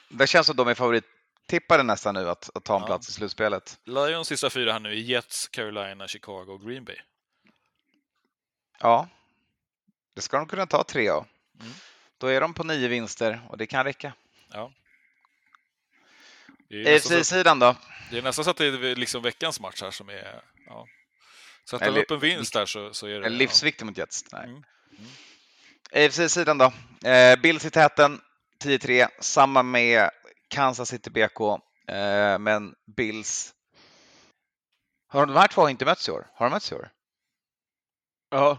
Det 0.08 0.26
känns 0.26 0.46
som 0.46 0.56
de 0.56 0.68
är 0.68 0.74
favorittippade 1.50 1.82
nästan 1.82 2.14
nu 2.14 2.28
att, 2.30 2.50
att 2.54 2.64
ta 2.64 2.76
en 2.76 2.80
Ja. 2.80 2.86
plats 2.86 3.08
i 3.08 3.12
slutspelet. 3.12 3.78
Lions 3.84 4.28
sista 4.28 4.50
fyra 4.50 4.72
här 4.72 4.80
nu 4.80 4.88
är 4.88 4.94
Jets, 4.94 5.48
Carolina, 5.48 6.08
Chicago 6.08 6.46
och 6.48 6.60
Green 6.60 6.84
Bay. 6.84 6.96
Ja, 8.80 9.08
det 10.14 10.22
ska 10.22 10.36
de 10.36 10.46
kunna 10.46 10.66
ta 10.66 10.84
tre 10.84 11.08
av. 11.08 11.26
Mm. 11.60 11.72
Då 12.18 12.26
är 12.26 12.40
de 12.40 12.54
på 12.54 12.64
nio 12.64 12.88
vinster 12.88 13.40
och 13.48 13.58
det 13.58 13.66
kan 13.66 13.84
räcka. 13.84 14.12
Ja. 14.50 14.72
Så, 16.68 17.14
AFC-sidan 17.14 17.58
då? 17.58 17.76
det 18.10 18.18
är 18.18 18.22
nästan 18.22 18.44
så 18.44 18.50
att 18.50 18.56
det 18.56 18.66
är 18.66 18.96
liksom 18.96 19.22
veckans 19.22 19.60
match 19.60 19.82
här 19.82 19.90
som 19.90 20.08
är... 20.08 20.42
Ja. 20.66 20.86
Sätter 21.70 21.92
de 21.92 22.00
upp 22.00 22.10
en 22.10 22.18
vinst 22.20 22.52
där 22.52 22.66
så, 22.66 22.94
så 22.94 23.06
är 23.06 23.20
det... 23.20 23.28
Livsviktig 23.28 23.86
mot 23.86 23.98
Jets? 23.98 24.24
Nej. 24.32 24.44
Mm. 24.44 24.64
Mm. 24.98 26.06
AFC-sidan 26.06 26.58
då? 26.58 26.72
Eh, 27.08 27.36
Bills 27.36 27.64
i 27.64 27.70
täten, 27.70 28.20
10-3. 28.64 29.08
Samma 29.20 29.62
med 29.62 30.10
Kansas 30.54 30.88
City 30.88 31.10
BK. 31.10 31.40
Eh, 31.88 32.38
men 32.38 32.74
Bills... 32.96 33.54
Har 35.08 35.26
de 35.26 35.36
här 35.36 35.48
två 35.48 35.68
inte 35.68 35.84
mötts 35.84 36.08
i 36.08 36.12
år? 36.12 36.26
Har 36.34 36.46
de 36.46 36.50
mötts 36.50 36.72
i 36.72 36.74
år? 36.74 36.90
Ja, 38.30 38.58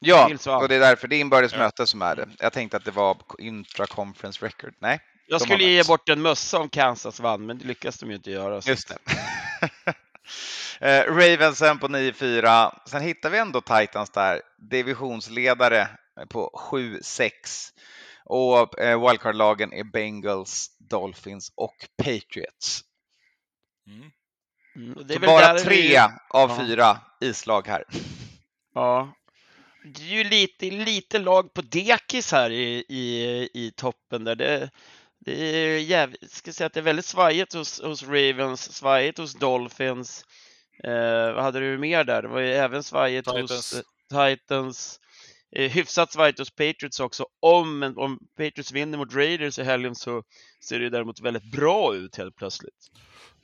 Ja, 0.00 0.30
och 0.60 0.68
det 0.68 0.74
är 0.74 0.80
därför 0.80 1.08
det 1.08 1.16
är 1.16 1.20
inbördes 1.20 1.52
Ja. 1.52 1.58
möte 1.58 1.86
som 1.86 2.02
är 2.02 2.16
det. 2.16 2.28
Jag 2.38 2.52
tänkte 2.52 2.76
att 2.76 2.84
det 2.84 2.90
var 2.90 3.16
intra-conference 3.38 4.42
record. 4.42 4.74
Nej, 4.78 5.00
jag 5.26 5.40
skulle 5.40 5.64
ge 5.64 5.84
bort 5.84 6.08
en 6.08 6.22
mössa 6.22 6.58
om 6.58 6.68
Kansas 6.68 7.20
vann, 7.20 7.46
men 7.46 7.58
det 7.58 7.64
lyckas 7.64 7.98
de 7.98 8.10
ju 8.10 8.16
inte 8.16 8.30
göra. 8.30 8.62
så 8.62 8.70
just 8.70 8.88
det. 8.88 8.98
Eh, 10.80 11.14
Ravensen 11.14 11.78
på 11.78 11.88
9-4. 11.88 12.78
Sen 12.86 13.02
hittar 13.02 13.30
vi 13.30 13.38
ändå 13.38 13.60
Titans 13.60 14.10
där, 14.10 14.42
divisionsledare 14.70 15.88
på 16.28 16.50
7-6. 16.70 17.30
Och 18.28 18.78
eh, 18.78 19.08
wildcard-lagen 19.08 19.72
är 19.72 19.84
Bengals, 19.84 20.76
Dolphins 20.90 21.52
och 21.54 21.74
Patriots. 21.96 22.80
Mm. 23.86 24.10
Mm, 24.76 24.96
och 24.96 25.06
det 25.06 25.14
är 25.14 25.18
Så 25.18 25.20
väl 25.20 25.26
bara 25.28 25.54
tre 25.58 25.80
vi- 25.82 25.96
av 26.30 26.50
Ja. 26.50 26.58
fyra 26.66 27.00
islag 27.20 27.66
här. 27.66 27.84
Ja. 28.74 29.14
Det 29.94 30.02
är 30.02 30.06
ju 30.06 30.24
lite, 30.24 30.70
lite 30.70 31.18
lag 31.18 31.54
på 31.54 31.62
dekis 31.62 32.32
här 32.32 32.50
i, 32.50 32.84
i, 32.88 33.48
i 33.54 33.72
toppen 33.76 34.24
där. 34.24 34.34
Det, 34.34 34.70
Det 35.18 35.40
är 35.44 35.78
jävligt, 35.78 36.30
ska 36.30 36.52
säga 36.52 36.66
att 36.66 36.72
det 36.72 36.80
är 36.80 36.84
väldigt 36.84 37.04
svajigt 37.04 37.54
hos, 37.54 37.80
hos 37.82 38.02
Ravens, 38.02 38.72
svajigt 38.72 39.18
hos 39.18 39.34
Dolphins. 39.34 40.24
Eh, 40.84 41.32
vad 41.34 41.44
hade 41.44 41.60
du 41.60 41.78
mer 41.78 42.04
där? 42.04 42.22
Det 42.22 42.28
var 42.28 42.40
ju 42.40 42.52
även 42.54 42.82
svajigt 42.82 43.28
Titans. 43.28 43.50
hos 43.50 43.72
eh, 44.12 44.26
Titans. 44.36 45.00
Eh, 45.56 45.70
hyfsat 45.70 46.12
svajigt 46.12 46.38
hos 46.38 46.50
Patriots 46.50 47.00
också. 47.00 47.26
Om, 47.40 47.94
om 47.96 48.18
Patriots 48.36 48.72
vinner 48.72 48.98
mot 48.98 49.14
Raiders 49.14 49.58
i 49.58 49.62
helgen 49.62 49.94
så 49.94 50.22
ser 50.68 50.78
det 50.78 50.84
ju 50.84 50.90
däremot 50.90 51.20
väldigt 51.20 51.50
bra 51.52 51.94
ut 51.94 52.16
helt 52.16 52.36
plötsligt. 52.36 52.74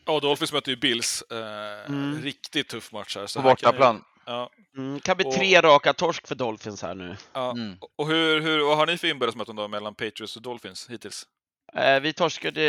Ja, 0.07 0.21
Dolphins 0.21 0.53
möter 0.53 0.71
ju 0.71 0.77
Bills. 0.77 1.23
Eh, 1.23 1.65
Mm. 1.89 2.23
Riktigt 2.23 2.69
tuff 2.69 2.93
match 2.93 3.17
här. 3.17 3.27
Så 3.27 3.43
På 3.43 3.49
bortaplan. 3.49 4.05
Ja, 4.27 4.51
Mm, 4.77 5.01
kan 5.01 5.17
bli 5.17 5.27
Och- 5.27 5.33
tre 5.35 5.61
raka 5.61 5.93
torsk 5.93 6.27
för 6.27 6.35
Dolphins 6.35 6.83
här 6.83 6.95
nu. 6.95 7.17
ja. 7.33 7.51
Mm. 7.51 7.77
Och 7.97 8.09
hur, 8.09 8.41
hur, 8.41 8.59
vad 8.65 8.77
har 8.77 8.87
ni 8.87 8.99
för 8.99 9.09
inbördes 9.09 9.35
då 9.47 9.69
mellan 9.69 9.95
Patriots 9.95 10.37
och 10.37 10.43
Dolphins 10.43 10.91
hittills? 10.91 11.27
Eh, 11.77 12.01
vi 12.01 12.13
torskade 12.13 12.63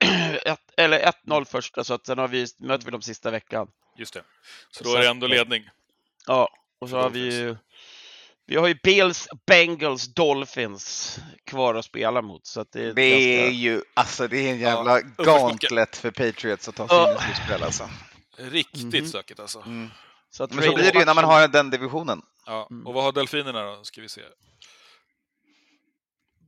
ett, 0.44 0.60
eller 0.76 0.98
1-0 1.26 1.44
första, 1.44 1.84
så 1.84 1.94
att 1.94 2.06
sen 2.06 2.18
har 2.18 2.28
vi, 2.28 2.46
möter 2.58 2.84
vi 2.84 2.90
dem 2.90 3.02
sista 3.02 3.30
veckan. 3.30 3.68
Just 3.98 4.14
det. 4.14 4.22
Så 4.70 4.84
då 4.84 4.94
är 4.94 5.00
det 5.00 5.08
ändå 5.08 5.26
ledning. 5.26 5.68
Ja, 6.26 6.48
och 6.80 6.88
så 6.88 6.96
har 6.96 7.10
vi 7.10 7.34
ju 7.34 7.56
vi 8.46 8.56
har 8.56 8.66
ju 8.68 8.74
Bills, 8.82 9.28
Bengals, 9.46 10.14
Dolphins 10.14 11.18
kvar 11.44 11.74
att 11.74 11.84
spela 11.84 12.22
mot. 12.22 12.46
Så 12.46 12.60
att 12.60 12.72
det 12.72 12.84
är, 12.84 12.94
Det 12.94 13.02
är 13.02 13.40
ganska... 13.42 13.50
ju, 13.56 13.82
alltså 13.94 14.28
det 14.28 14.38
är 14.38 14.50
en 14.52 14.58
jävla 14.58 14.98
uppförsbacke. 14.98 15.24
gauntlet 15.38 15.96
för 15.96 16.10
Patriots 16.10 16.68
att 16.68 16.74
ta 16.74 16.88
sig 16.88 16.96
in 17.12 17.18
i 17.18 17.20
slutspel 17.34 17.62
alltså. 17.62 17.88
Riktigt 18.36 18.84
Mhm. 18.84 19.06
stökigt 19.08 19.40
alltså. 19.40 19.60
Mm. 19.60 19.90
Så 20.30 20.44
att 20.44 20.52
Men 20.54 20.64
så 20.64 20.74
blir 20.74 20.92
det 20.92 20.98
ju 20.98 21.04
när 21.04 21.14
man 21.14 21.24
har 21.24 21.48
den 21.48 21.70
divisionen. 21.70 22.22
Ja. 22.46 22.68
Mm. 22.70 22.86
Och 22.86 22.94
vad 22.94 23.04
har 23.04 23.12
Delfinerna 23.12 23.62
då? 23.76 23.84
Ska 23.84 24.00
vi 24.00 24.08
se. 24.08 24.20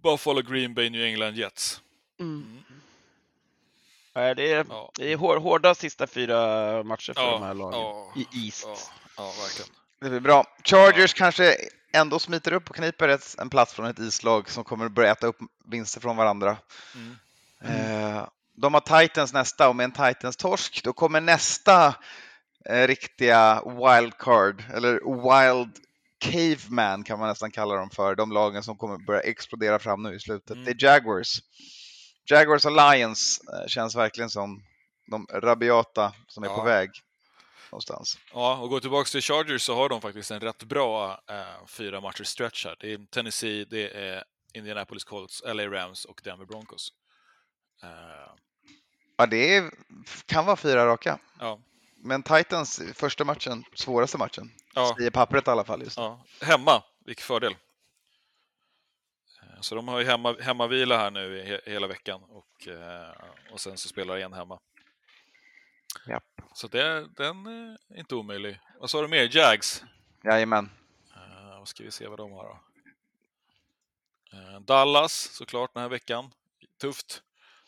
Buffalo, 0.02 0.42
Green 0.42 0.74
Bay, 0.74 0.90
New 0.90 1.02
England, 1.02 1.34
Jets. 1.36 1.80
Mm. 2.20 2.58
Nej, 4.14 4.34
det 4.34 4.52
är, 4.52 4.66
Ja. 4.68 4.90
det 4.94 5.12
är 5.12 5.16
hår, 5.16 5.36
hårda 5.36 5.74
sista 5.74 6.06
fyra 6.06 6.36
matcher 6.82 7.12
för 7.12 7.22
Ja, 7.22 7.30
de 7.30 7.42
här 7.42 7.54
lagen 7.54 7.80
ja, 7.80 8.12
i 8.16 8.46
East. 8.46 8.66
Ja, 8.66 8.76
ja, 9.16 9.24
verkligen. 9.42 9.70
Det 10.00 10.10
blir 10.10 10.20
bra. 10.20 10.44
Chargers 10.64 11.14
kanske 11.14 11.56
ändå 11.92 12.18
smiter 12.18 12.52
upp 12.52 12.70
och 12.70 12.76
kniper 12.76 13.08
ett, 13.08 13.34
en 13.38 13.50
plats 13.50 13.74
från 13.74 13.86
ett 13.86 13.98
islag 13.98 14.50
som 14.50 14.64
kommer 14.64 14.88
börja 14.88 15.12
äta 15.12 15.26
upp 15.26 15.38
vinster 15.64 16.00
från 16.00 16.16
varandra. 16.16 16.56
Mm. 16.94 17.16
Eh, 17.60 18.28
de 18.54 18.74
har 18.74 19.00
Titans 19.02 19.32
nästa 19.32 19.68
och 19.68 19.76
med 19.76 19.84
en 19.84 19.92
Titans-torsk 19.92 20.84
då 20.84 20.92
kommer 20.92 21.20
nästa 21.20 21.94
eh, 22.64 22.86
riktiga 22.86 23.62
wildcard, 23.64 24.64
eller 24.74 24.92
wild 24.92 25.72
caveman 26.18 27.04
kan 27.04 27.18
man 27.18 27.28
nästan 27.28 27.50
kalla 27.50 27.74
dem 27.74 27.90
för, 27.90 28.14
de 28.14 28.32
lagen 28.32 28.62
som 28.62 28.76
kommer 28.76 28.98
börja 29.06 29.20
explodera 29.20 29.78
fram 29.78 30.02
nu 30.02 30.14
i 30.14 30.20
slutet. 30.20 30.50
Mm. 30.50 30.64
Det 30.64 30.70
är 30.70 30.84
Jaguars. 30.84 31.40
Jaguars 32.30 32.64
och 32.64 32.72
Lions 32.72 33.40
eh, 33.52 33.66
känns 33.66 33.96
verkligen 33.96 34.30
som 34.30 34.62
de 35.10 35.26
rabiata 35.32 36.12
som 36.26 36.44
är 36.44 36.48
Ja. 36.48 36.56
på 36.56 36.62
väg 36.62 36.90
någonstans. 37.72 38.18
Ja, 38.32 38.56
och 38.58 38.68
gå 38.68 38.80
tillbaka 38.80 39.08
till 39.08 39.22
Chargers 39.22 39.62
så 39.62 39.74
har 39.74 39.88
de 39.88 40.00
faktiskt 40.00 40.30
en 40.30 40.40
rätt 40.40 40.62
bra 40.62 41.20
eh, 41.30 41.66
fyra 41.66 42.00
matcher 42.00 42.24
stretch 42.24 42.64
här. 42.66 42.76
Det 42.80 42.92
är 42.92 43.06
Tennessee, 43.06 43.64
det 43.64 43.90
är 43.90 44.24
Indianapolis 44.54 45.04
Colts, 45.04 45.42
LA 45.46 45.66
Rams 45.66 46.04
och 46.04 46.20
Denver 46.24 46.46
Broncos. 46.46 46.88
Eh, 47.82 48.32
Ja, 49.20 49.26
det 49.26 49.56
är, 49.56 49.70
kan 50.26 50.46
vara 50.46 50.56
fyra 50.56 50.86
raka. 50.86 51.18
ja, 51.38 51.60
Men 51.96 52.22
Titans, 52.22 52.80
första 52.94 53.24
matchen, 53.24 53.64
svåraste 53.74 54.18
matchen. 54.18 54.50
ja, 54.74 54.94
Säger 54.98 55.10
pappret 55.10 55.46
i 55.46 55.50
alla 55.50 55.64
fall 55.64 55.82
just 55.82 55.96
ja. 55.96 56.24
Hemma, 56.40 56.82
vilken 57.04 57.22
fördel. 57.24 57.52
Eh, 59.42 59.60
Så 59.60 59.74
de 59.74 59.88
har 59.88 59.98
ju 59.98 60.04
hemma, 60.06 60.36
hemmavila 60.40 60.96
här 60.98 61.10
nu 61.10 61.38
i 61.38 61.44
he, 61.46 61.60
hela 61.66 61.86
veckan 61.86 62.22
och, 62.22 62.68
eh, 62.68 63.12
och 63.52 63.60
sen 63.60 63.76
så 63.78 63.88
spelar 63.88 64.16
igen 64.16 64.32
hemma. 64.32 64.58
Japp. 66.08 66.37
Så 66.58 66.68
det, 66.68 67.08
den 67.16 67.46
är 67.46 67.78
inte 67.98 68.14
omöjlig. 68.14 68.60
Vad 68.80 68.90
sa 68.90 69.02
du 69.02 69.08
mer? 69.08 69.36
Jags? 69.36 69.84
Jajamän. 70.24 70.70
Uh, 71.16 71.58
vad 71.58 71.68
ska 71.68 71.84
vi 71.84 71.90
se 71.90 72.06
vad 72.06 72.18
de 72.18 72.32
har 72.32 72.44
då? 72.44 72.60
Eh, 74.38 74.60
Dallas 74.60 75.12
såklart 75.12 75.74
den 75.74 75.82
här 75.82 75.88
veckan. 75.90 76.30
Tufft. 76.80 77.22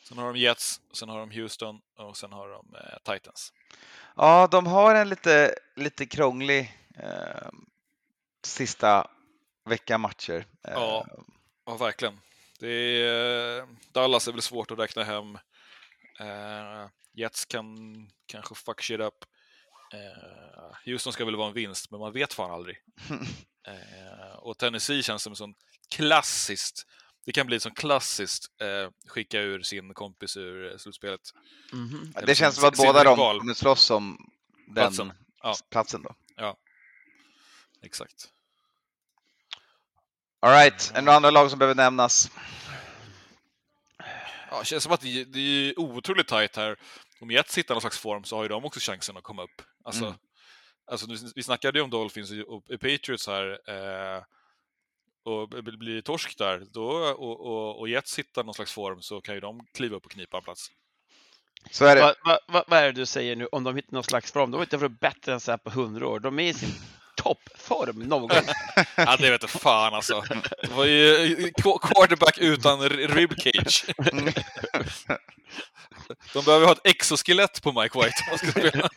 Sen 0.08 0.18
har 0.18 0.32
de 0.32 0.38
Jets, 0.40 0.80
sen 0.92 1.08
har 1.08 1.18
de 1.18 1.30
Houston 1.30 1.80
och 1.96 2.16
sen 2.16 2.32
har 2.32 2.48
de 2.48 2.74
eh, 2.74 3.14
Titans. 3.14 3.52
Ja, 4.16 4.48
de 4.50 4.66
har 4.66 4.94
en 4.94 5.08
lite, 5.08 5.54
lite 5.76 6.06
krånglig 6.06 6.78
eh, 6.96 7.48
sista 8.44 9.10
vecka 9.64 9.98
matcher. 9.98 10.46
Eh, 10.64 10.72
Ja. 10.72 11.06
Ja, 11.66 11.76
verkligen. 11.76 12.20
Det 12.58 12.68
är, 12.68 13.58
eh, 13.58 13.66
Dallas 13.92 14.28
är 14.28 14.32
väl 14.32 14.42
svårt 14.42 14.70
att 14.70 14.78
räkna 14.78 15.04
hem. 15.04 15.38
Jets 17.12 17.44
kan 17.44 17.76
kanske 18.26 18.54
fuck 18.54 18.82
shit 18.82 19.00
up. 19.00 19.24
Eh, 19.92 20.76
Houston 20.84 21.12
ska 21.12 21.24
väl 21.24 21.36
vara 21.36 21.48
en 21.48 21.54
vinst, 21.54 21.90
men 21.90 22.00
man 22.00 22.12
vet 22.12 22.32
fan 22.32 22.50
aldrig. 22.50 22.76
Eh, 23.66 24.36
och 24.38 24.58
Tennessee 24.58 25.02
känns 25.02 25.22
som 25.22 25.32
en 25.32 25.36
sån 25.36 25.54
klassiskt, 25.96 26.86
det 27.26 27.32
kan 27.32 27.46
bli 27.46 27.60
sån 27.60 27.74
klassiskt 27.74 28.60
eh, 28.60 28.90
skicka 29.06 29.40
ur 29.40 29.62
sin 29.62 29.94
kompis 29.94 30.36
ur 30.36 30.72
eh, 30.72 30.76
slutspelet. 30.78 31.20
Mhm. 31.72 32.12
eller 32.16 32.26
det 32.26 32.34
känns 32.34 32.54
som 32.56 32.68
att 32.68 32.76
båda 32.76 33.04
de 33.04 33.16
kommer 33.16 33.54
slåss 33.54 33.90
om 33.90 34.30
den 34.66 34.74
Platsen. 34.74 35.12
Ja. 35.42 35.56
platsen 35.70 36.02
då. 36.02 36.14
Exakt. 37.82 38.28
All 40.40 40.52
right, 40.52 40.90
är 40.90 40.94
det 40.94 41.00
några 41.00 41.16
andra 41.16 41.30
lag 41.30 41.50
som 41.50 41.58
behöver 41.58 41.74
nämnas? 41.74 42.30
Ja, 44.50 44.58
det 44.58 44.64
känns 44.64 44.82
som 44.82 44.92
att 44.92 45.00
det, 45.00 45.24
det 45.24 45.40
är 45.40 45.78
otroligt 45.78 46.28
tajt 46.28 46.56
här. 46.56 46.76
Om 47.20 47.30
Jets 47.30 47.58
hittar 47.58 47.74
någon 47.74 47.80
slags 47.80 47.98
form 47.98 48.24
så 48.24 48.36
har 48.36 48.42
ju 48.42 48.48
de 48.48 48.64
också 48.64 48.80
chansen 48.80 49.16
att 49.16 49.22
komma 49.22 49.42
upp. 49.42 49.62
Alltså, 49.84 50.04
Mm. 50.04 50.16
alltså 50.86 51.06
vi 51.34 51.42
snackade 51.42 51.78
ju 51.78 51.82
om 51.82 51.90
Dolphins 51.90 52.30
och 52.46 52.66
Patriots 52.68 53.26
här. 53.26 53.60
Eh, 53.70 54.22
och 55.24 55.48
blir 55.48 55.94
det 55.94 56.02
torsk 56.02 56.38
där 56.38 56.66
då, 56.70 56.88
och, 57.12 57.40
och, 57.46 57.80
och 57.80 57.88
Jets 57.88 58.18
hittar 58.18 58.44
någon 58.44 58.54
slags 58.54 58.72
form 58.72 59.02
så 59.02 59.20
kan 59.20 59.34
ju 59.34 59.40
de 59.40 59.66
kliva 59.74 59.96
upp 59.96 60.04
och 60.04 60.10
knipa 60.12 60.36
en 60.36 60.42
plats. 60.42 60.70
Så 61.70 61.84
är 61.84 61.96
det. 61.96 62.02
Vad 62.02 62.16
va, 62.24 62.38
va, 62.48 62.64
vad 62.68 62.78
är 62.78 62.84
det 62.86 62.92
du 62.92 63.06
säger 63.06 63.36
nu 63.36 63.46
om 63.46 63.64
de 63.64 63.76
hittar 63.76 63.92
någon 63.92 64.04
slags 64.04 64.32
form? 64.32 64.50
De 64.50 64.56
har 64.56 64.64
inte 64.64 64.76
varit 64.76 65.00
bättre 65.00 65.32
än 65.32 65.40
så 65.40 65.50
här 65.50 65.58
på 65.58 65.70
hundra 65.70 66.08
år. 66.08 66.20
De 66.20 66.38
är 66.38 66.42
i 66.50 66.54
sin 66.54 66.68
toppform 67.22 67.98
någon 67.98 68.20
gång. 68.28 68.30
Ja, 68.96 69.16
det 69.16 69.30
vet 69.30 69.42
jag 69.42 69.50
fan 69.50 69.94
alltså. 69.94 70.24
Det 70.62 70.70
var 70.74 70.84
ju 70.84 71.26
qu- 71.36 71.78
quarterback 71.78 72.38
utan 72.38 72.88
ribcage. 72.88 73.84
De 76.32 76.44
behöver 76.44 76.66
ha 76.66 76.72
ett 76.72 76.80
exoskelett 76.86 77.62
på 77.62 77.72
Mike 77.82 77.98
White 77.98 78.14
om 78.20 78.30
man 78.30 78.38
ska 78.38 78.50
spela. 78.60 78.88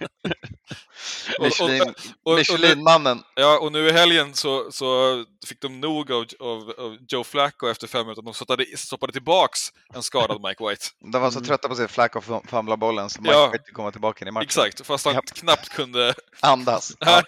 Michelin-mannen. 2.38 3.24
Ja, 3.36 3.60
och 3.60 3.72
nu 3.72 3.88
i 3.88 3.92
helgen 3.92 4.34
så, 4.34 4.72
så 4.72 5.24
fick 5.48 5.62
de 5.62 5.80
nog 5.80 6.12
av, 6.12 6.26
av, 6.40 6.70
av 6.78 6.98
Joe 7.08 7.24
Flacco 7.24 7.68
efter 7.68 7.88
fem 7.88 8.02
minuter. 8.06 8.22
De 8.22 8.34
stoppade, 8.34 8.66
stoppade 8.78 9.14
tillbaks 9.14 9.60
en 9.94 10.04
skadad 10.04 10.42
Mike 10.42 10.64
White. 10.70 10.86
De 11.12 11.22
var 11.22 11.32
så 11.32 11.38
Mm. 11.38 11.48
trötta 11.48 11.68
på 11.70 11.76
sig 11.76 11.88
Flack 11.88 12.16
och 12.16 12.24
famla 12.50 12.78
bollen 12.78 13.10
så 13.10 13.22
Mike 13.22 13.34
Ja. 13.34 13.52
fick 13.52 13.74
komma 13.74 13.92
tillbaka 13.92 14.26
in 14.26 14.28
i 14.28 14.32
matchen. 14.32 14.44
Exakt, 14.46 14.86
fast 14.86 15.06
han 15.06 15.14
Japp. 15.14 15.26
knappt 15.26 15.70
kunde... 15.70 16.14
Andas. 16.40 16.94
Ja. 17.00 17.24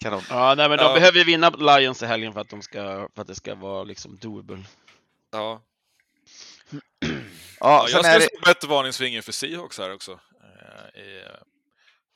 Kanon. 0.00 0.22
Ja, 0.30 0.54
nej, 0.54 0.68
men 0.68 0.78
de 0.78 0.84
Ja. 0.84 0.94
behöver 0.94 1.24
vinna 1.24 1.50
Lions 1.50 2.02
i 2.02 2.06
helgen 2.06 2.32
för 2.32 2.40
att, 2.40 2.48
de 2.48 2.62
ska, 2.62 3.08
för 3.14 3.22
att 3.22 3.26
det 3.28 3.34
ska 3.34 3.54
vara 3.54 3.84
liksom 3.84 4.16
doable. 4.18 4.64
Ja. 5.32 5.62
Ja, 7.60 7.88
jag 7.88 7.98
är 7.98 8.02
skulle 8.02 8.18
det, 8.18 8.20
sätta 8.36 8.50
ett 8.50 8.64
varningsfinger 8.64 9.22
för 9.22 9.32
Seahawks 9.32 9.78
här 9.78 9.92
också. 9.94 10.20
eh, 10.92 11.00
I, 11.00 11.22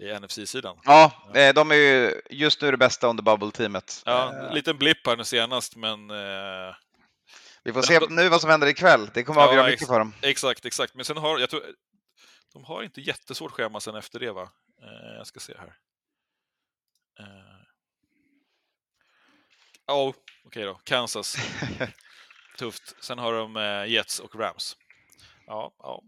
i 0.05 0.19
NFC-sidan. 0.21 0.79
ja, 0.85 1.13
eh, 1.35 1.55
de 1.55 1.71
är 1.71 1.75
ju 1.75 2.21
just 2.31 2.63
nu 2.63 2.71
det 2.71 2.77
bästa 2.77 3.07
under 3.07 3.23
bubble-teamet. 3.23 4.03
Ja, 4.07 4.33
Eh, 4.33 4.49
en 4.49 4.55
liten 4.55 4.79
blipp 4.79 5.07
här 5.07 5.17
nu 5.17 5.25
senast, 5.25 5.77
men 5.77 6.11
eh, 6.11 6.75
Vi 7.63 7.73
får 7.73 7.83
se 7.83 8.01
nu 8.09 8.29
vad 8.29 8.41
som 8.41 8.51
händer 8.51 8.67
ikväll. 8.67 9.11
Det 9.15 9.23
kommer 9.25 9.41
att 9.41 9.45
Ja, 9.47 9.51
avgöra 9.51 9.67
mycket 9.67 9.87
för 9.87 9.99
dem. 9.99 10.15
exakt, 10.23 10.65
exakt. 10.65 10.95
Men 10.95 11.05
sen 11.05 11.17
har, 11.17 11.39
jag 11.39 11.51
tror, 11.51 11.63
de 12.53 12.65
har 12.65 12.83
inte 12.83 13.01
jättesvårt 13.01 13.53
schema 13.53 13.81
sen 13.81 13.95
efter 13.95 14.19
det, 14.21 14.33
va? 14.33 14.43
Eh, 14.83 15.17
jag 15.17 15.27
ska 15.27 15.41
se 15.41 15.55
här. 15.59 15.75
Eh, 17.21 17.50
oh, 19.91 20.15
okej 20.47 20.65
då. 20.65 20.75
Kansas. 20.85 21.37
Tufft. 22.59 22.95
Sen 23.01 23.19
har 23.19 23.33
de 23.33 23.57
eh, 23.57 23.93
Jets 23.93 24.19
och 24.21 24.35
Rams. 24.37 24.77
Ja, 25.47 25.73
ja. 25.79 26.03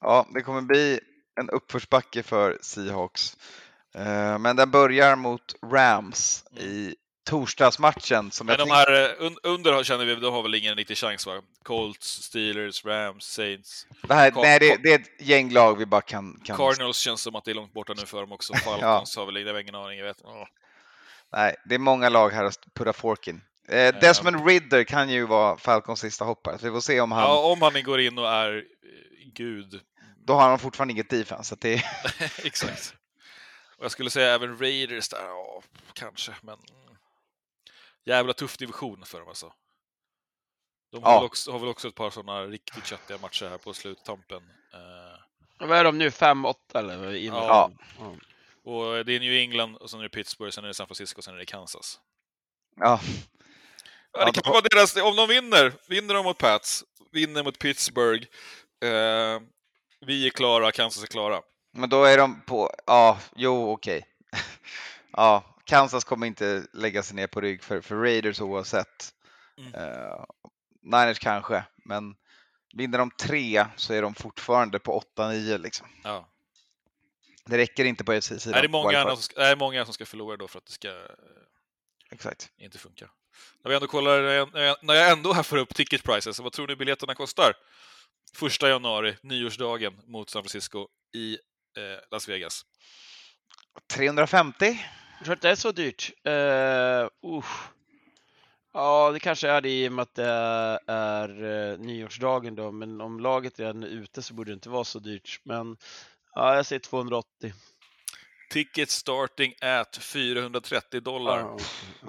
Ja, 0.00 0.26
det 0.34 0.40
kommer 0.42 0.60
bli 0.60 1.00
en 1.40 1.50
uppförsbacke 1.50 2.22
för 2.22 2.58
Seahawks. 2.60 3.36
Eh, 3.94 4.38
Men 4.38 4.56
den 4.56 4.70
börjar 4.70 5.16
mot 5.16 5.54
Rams 5.72 6.44
i 6.56 6.94
torsdagsmatchen. 7.26 8.30
Som 8.30 8.46
Men 8.46 8.58
de 8.58 8.70
här 8.70 9.04
eh, 9.20 9.26
un, 9.26 9.36
under 9.42 9.84
känner 9.84 10.04
vi, 10.04 10.14
de 10.14 10.34
har 10.34 10.42
väl 10.42 10.54
ingen 10.54 10.76
riktig 10.76 10.96
chans, 10.96 11.26
va? 11.26 11.42
Colts, 11.62 12.22
Steelers, 12.22 12.84
Rams, 12.84 13.24
Saints. 13.24 13.86
det, 14.02 14.14
här, 14.14 14.30
Car- 14.30 14.42
nej, 14.42 14.58
det, 14.58 14.76
det 14.82 14.92
är 14.92 14.98
ett 14.98 15.20
gäng 15.20 15.52
lag 15.52 15.78
vi 15.78 15.86
bara 15.86 16.00
kan... 16.00 16.40
kan 16.44 16.56
Cardinals 16.56 16.98
känns 16.98 17.22
som 17.22 17.34
att 17.34 17.44
det 17.44 17.50
är 17.50 17.54
långt 17.54 17.72
borta 17.72 17.94
nu 17.96 18.06
för 18.06 18.20
dem 18.20 18.32
också. 18.32 18.54
Falcons 18.64 19.16
har 19.16 19.26
väl 19.26 19.36
ingen 19.36 19.74
aning. 19.74 19.98
Jag 19.98 20.06
vet. 20.06 20.20
åh. 20.24 20.46
Nej, 21.32 21.56
det 21.64 21.74
är 21.74 21.78
många 21.78 22.08
lag 22.08 22.30
här 22.30 22.44
att 22.44 22.66
putta 22.74 22.92
fork 22.92 23.28
in. 23.28 23.42
Eh, 23.68 23.94
Desmond 24.00 24.46
Ridder 24.48 24.84
kan 24.84 25.08
ju 25.10 25.26
vara 25.26 25.56
Falcons 25.56 26.00
sista 26.00 26.24
hoppare, 26.24 26.58
så 26.58 26.64
vi 26.66 26.72
får 26.72 26.80
se 26.80 27.00
om 27.00 27.12
han... 27.12 27.22
Ja, 27.22 27.52
om 27.52 27.62
han 27.62 27.82
går 27.82 28.00
in 28.00 28.18
och 28.18 28.28
är 28.28 28.56
eh, 28.56 28.62
gud. 29.34 29.80
Då 30.16 30.34
har 30.34 30.48
han 30.48 30.58
fortfarande 30.58 30.92
inget 30.92 31.10
defense. 31.10 31.44
Så 31.48 31.54
det... 31.60 31.74
Exakt. 32.44 32.94
Och 33.78 33.84
jag 33.84 33.90
skulle 33.90 34.10
säga 34.10 34.34
även 34.34 34.58
Raiders 34.58 35.08
där, 35.08 35.24
ja, 35.24 35.62
kanske, 35.92 36.32
men 36.42 36.58
jävla 38.04 38.32
tuff 38.32 38.56
division 38.56 39.02
för 39.04 39.18
dem 39.18 39.28
alltså. 39.28 39.52
De 40.92 41.02
har, 41.02 41.12
Ja. 41.12 41.18
väl, 41.18 41.26
också, 41.26 41.52
har 41.52 41.58
väl 41.58 41.68
också 41.68 41.88
ett 41.88 41.94
par 41.94 42.10
sådana 42.10 42.42
riktigt 42.42 42.86
köttiga 42.86 43.18
matcher 43.18 43.48
här 43.48 43.58
på 43.58 43.74
sluttampen. 43.74 44.42
Eh, 44.72 45.66
Vad 45.66 45.78
är 45.78 45.84
de 45.84 45.98
nu? 45.98 46.08
5-8 46.10 46.54
eller? 46.74 47.14
Innan? 47.14 47.44
Ja. 47.44 47.70
Ja. 47.98 48.14
Och 48.66 49.04
det 49.04 49.12
är 49.12 49.20
New 49.20 49.32
England, 49.32 49.76
och 49.76 49.90
sen 49.90 50.00
är 50.00 50.04
det 50.04 50.08
Pittsburgh, 50.10 50.50
sen 50.50 50.64
är 50.64 50.68
det 50.68 50.74
San 50.74 50.86
Francisco, 50.86 51.22
sen 51.22 51.34
är 51.34 51.38
det 51.38 51.44
Kansas. 51.46 52.00
Ja, 52.76 53.00
Ja, 54.18 54.24
det 54.24 54.42
kan 54.42 54.52
vara 54.52 54.60
deras, 54.60 54.96
om 54.96 55.16
de 55.16 55.28
vinner, 55.28 55.72
vinner 55.88 56.14
de 56.14 56.24
mot 56.24 56.38
Pats, 56.38 56.84
vinner 57.12 57.42
mot 57.44 57.58
Pittsburgh, 57.58 58.26
eh, 58.84 59.40
vi 60.06 60.26
är 60.26 60.30
klara, 60.30 60.72
Kansas 60.72 61.02
är 61.02 61.06
klara. 61.06 61.40
men 61.72 61.88
då 61.90 62.04
är 62.04 62.18
de 62.18 62.40
på... 62.40 62.70
Ja, 62.86 63.18
jo, 63.36 63.70
okej. 63.70 64.06
Ja, 65.12 65.56
Kansas 65.64 66.04
kommer 66.04 66.26
inte 66.26 66.66
lägga 66.72 67.02
sig 67.02 67.16
ner 67.16 67.26
på 67.26 67.40
rygg 67.40 67.62
för, 67.62 67.80
för 67.80 67.96
Raiders 67.96 68.40
oavsett. 68.40 69.12
Mm. 69.58 69.74
Eh, 69.74 70.24
Niners 70.82 71.18
kanske, 71.18 71.64
men 71.84 72.14
vinner 72.76 72.98
de 72.98 73.10
tre 73.10 73.66
så 73.76 73.92
är 73.94 74.02
de 74.02 74.14
fortfarande 74.14 74.78
på 74.78 75.02
8-9 75.18 75.58
liksom. 75.58 75.86
Ja. 76.04 76.28
Det 77.46 77.58
räcker 77.58 77.84
inte 77.84 78.04
på 78.04 78.20
SC-sidan. 78.20 78.58
Är 78.58 78.62
det, 78.62 78.68
många 78.68 78.98
andra 78.98 79.14
som 79.14 79.22
ska, 79.22 79.40
är 79.40 79.50
det 79.50 79.56
många 79.56 79.84
som 79.84 79.94
ska 79.94 80.06
förlora 80.06 80.36
då 80.36 80.48
för 80.48 80.58
att 80.58 80.66
det 80.66 80.72
ska 80.72 80.88
eh, 80.88 80.94
Exakt. 82.10 82.50
inte 82.58 82.78
funka? 82.78 83.10
När 83.64 83.68
vi 83.68 83.74
ändå 83.74 83.86
kollar, 83.86 84.22
när 84.22 84.60
jag- 84.62 84.78
när 84.84 84.94
jag 84.94 85.10
ändå 85.10 85.32
här 85.32 85.42
får 85.42 85.56
upp 85.56 85.74
ticket 85.74 86.02
prices, 86.02 86.38
vad 86.40 86.52
tror 86.52 86.66
ni 86.66 86.76
biljetterna 86.76 87.14
kostar? 87.14 87.52
Första 88.34 88.68
januari, 88.68 89.16
nyårsdagen 89.22 90.00
mot 90.06 90.30
San 90.30 90.42
Francisco 90.42 90.88
i 91.14 91.32
eh, 91.76 91.98
Las 92.10 92.28
Vegas. 92.28 92.64
350? 93.94 94.78
Jag 95.18 95.24
tror 95.24 95.34
att 95.34 95.42
det 95.42 95.50
är 95.50 95.54
så 95.54 95.72
dyrt. 95.72 96.10
Uh, 96.28 97.36
usch. 97.38 97.68
Ja, 98.72 99.10
det 99.12 99.20
kanske 99.20 99.48
är 99.48 99.60
det 99.60 99.68
i 99.68 99.88
och 99.88 99.92
med 99.92 100.02
att 100.02 100.14
det 100.14 100.24
är 100.86 101.42
uh, 101.44 101.78
nyårsdagen 101.78 102.54
då, 102.54 102.72
men 102.72 103.00
om 103.00 103.20
laget 103.20 103.58
redan 103.60 103.82
är 103.82 103.86
ute 103.86 104.22
så 104.22 104.34
borde 104.34 104.50
det 104.50 104.54
inte 104.54 104.68
vara 104.68 104.84
så 104.84 104.98
dyrt. 104.98 105.40
Men 105.44 105.76
ja, 106.36 106.56
jag 106.56 106.66
säger 106.66 106.80
280. 106.80 107.52
Ticket 108.50 108.90
starting 108.90 109.54
at 109.60 109.96
430 109.96 111.00
dollar. 111.00 111.38
Ja, 111.38 111.44
okej, 111.52 111.66
ja. 112.02 112.08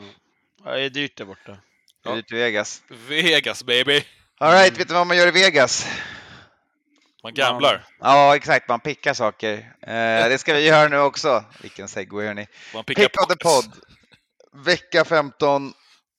Ja, 0.66 0.72
det 0.72 0.82
är 0.82 0.90
dyrt 0.90 1.18
där 1.18 1.26
borta. 1.26 1.58
Ja. 2.04 2.18
Ut 2.18 2.32
i 2.32 2.36
Vegas. 2.36 2.84
Vegas 3.08 3.64
baby! 3.64 4.04
All 4.40 4.52
right, 4.52 4.80
vet 4.80 4.88
du 4.88 4.94
vad 4.94 5.08
man 5.08 5.18
gör 5.18 5.28
i 5.28 5.32
Vegas? 5.32 5.88
Man 7.24 7.34
gamblar. 7.34 7.86
Ja, 8.00 8.36
exakt. 8.36 8.70
Man 8.70 8.80
pickar 8.80 9.14
saker. 9.14 9.54
Eh, 9.82 10.30
det 10.30 10.38
ska 10.38 10.54
vi 10.54 10.66
göra 10.68 10.88
nu 10.88 10.98
också. 10.98 11.44
Vilken 11.62 11.88
segway 11.88 12.28
hörni. 12.28 12.48
Man 12.74 12.84
pickar 12.84 13.04
Pick 13.04 13.22
of 13.22 13.28
the 13.28 13.36
podd. 13.36 13.74
Vecka 14.66 15.06
15. 15.06 15.74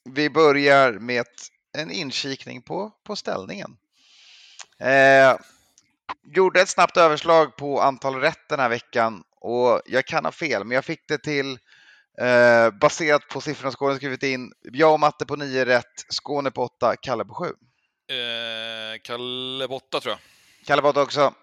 Vi 0.04 0.30
börjar 0.30 0.92
med 0.92 1.26
en 1.78 1.90
inkikning 1.90 2.62
på, 2.62 2.92
på 3.06 3.16
ställningen. 3.16 3.76
Eh, 4.80 5.36
gjorde 6.34 6.60
ett 6.60 6.68
snabbt 6.68 6.96
överslag 6.96 7.56
på 7.56 7.80
antal 7.80 8.14
rätt 8.14 8.48
den 8.48 8.60
här 8.60 8.68
veckan 8.68 9.22
och 9.40 9.80
jag 9.86 10.06
kan 10.06 10.24
ha 10.24 10.32
fel, 10.32 10.64
men 10.64 10.74
jag 10.74 10.84
fick 10.84 11.08
det 11.08 11.18
till 11.18 11.58
eh, 12.20 12.70
baserat 12.80 13.28
på 13.28 13.40
siffrorna 13.40 13.72
Skåne 13.72 13.96
skrivit 13.96 14.22
in. 14.22 14.52
Jag 14.72 14.92
och 14.92 15.00
Matte 15.00 15.26
på 15.26 15.36
9 15.36 15.64
rätt, 15.64 16.04
Skåne 16.08 16.50
på 16.50 16.62
8, 16.62 16.96
Kalle 17.02 17.24
på 17.24 17.34
7. 17.34 17.44
Eh, 17.44 17.52
Kalle 19.02 19.68
Botta 19.68 20.00
tror 20.00 20.10
jag. 20.12 20.18
Kalle 20.66 20.82
på 20.82 20.88
8 20.88 21.02
också. 21.02 21.34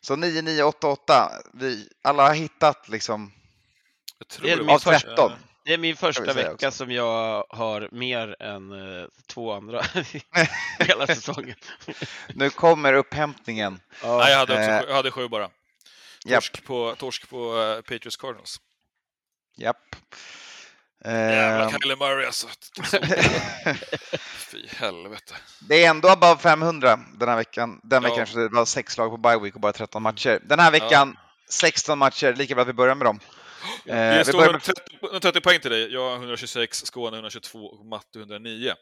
Så 0.00 0.16
9, 0.16 0.42
9, 0.42 0.62
8, 0.62 0.88
8. 0.88 1.30
Vi 1.54 1.88
alla 2.04 2.26
har 2.26 2.34
hittat 2.34 2.88
liksom 2.88 3.32
jag 4.18 4.28
tror 4.28 4.46
Det 4.46 4.62
var- 4.62 4.78
första- 4.78 5.08
13. 5.08 5.32
Det 5.70 5.74
är 5.74 5.78
min 5.78 5.96
första 5.96 6.32
vecka 6.32 6.52
också. 6.52 6.70
som 6.70 6.90
jag 6.90 7.44
har 7.48 7.88
mer 7.92 8.42
än 8.42 8.72
eh, 8.72 9.08
två 9.26 9.52
andra 9.52 9.82
hela 10.78 11.06
säsongen. 11.06 11.54
Nu 12.28 12.50
kommer 12.50 12.92
upphämtningen. 12.92 13.80
Ja. 14.02 14.18
Nej, 14.18 14.32
jag 14.32 14.38
hade, 14.38 14.52
också, 14.52 14.70
Eh, 14.70 14.82
jag 14.88 14.94
hade 14.94 15.10
sju 15.10 15.28
bara. 15.28 15.50
Torsk 16.28 16.64
på, 16.64 16.94
torsk 16.98 17.28
på 17.30 17.54
uh, 17.54 17.76
Patriots 17.80 18.16
Cardinals. 18.16 18.60
japp. 19.56 19.96
Jävla 21.04 21.64
Eh, 21.64 21.70
Kyler 21.78 21.96
Murray 21.96 22.26
alltså. 22.26 22.46
Fy 24.50 24.66
helvete. 24.76 25.34
det 25.60 25.84
är 25.84 25.90
ändå 25.90 26.08
above 26.08 26.40
500 26.40 27.00
den 27.18 27.28
här 27.28 27.36
veckan. 27.36 27.80
Den 27.82 28.02
Ja. 28.02 28.08
veckan 28.08 28.16
kanske 28.16 28.38
det 28.38 28.48
var 28.48 28.64
sex 28.64 28.98
lag 28.98 29.10
på 29.10 29.16
bye 29.16 29.38
week 29.38 29.54
och 29.54 29.60
bara 29.60 29.72
13 29.72 30.02
matcher. 30.02 30.40
Den 30.44 30.58
här 30.58 30.70
veckan 30.70 31.16
16 31.48 31.98
matcher, 31.98 32.34
lika 32.34 32.54
bra 32.54 32.62
att 32.62 32.68
vi 32.68 32.72
börjar 32.72 32.94
med 32.94 33.06
dem. 33.06 33.20
Eh, 33.86 34.18
vi 34.18 34.24
står 34.24 34.38
med 34.38 34.46
130, 34.46 34.84
130 35.02 35.40
poäng 35.40 35.60
till 35.60 35.70
dig. 35.70 35.92
Jag 35.92 36.10
har 36.10 36.16
126, 36.16 36.86
Skåne 36.86 37.16
122 37.16 37.58
och 37.58 37.86
Matte 37.86 38.18
109. 38.18 38.74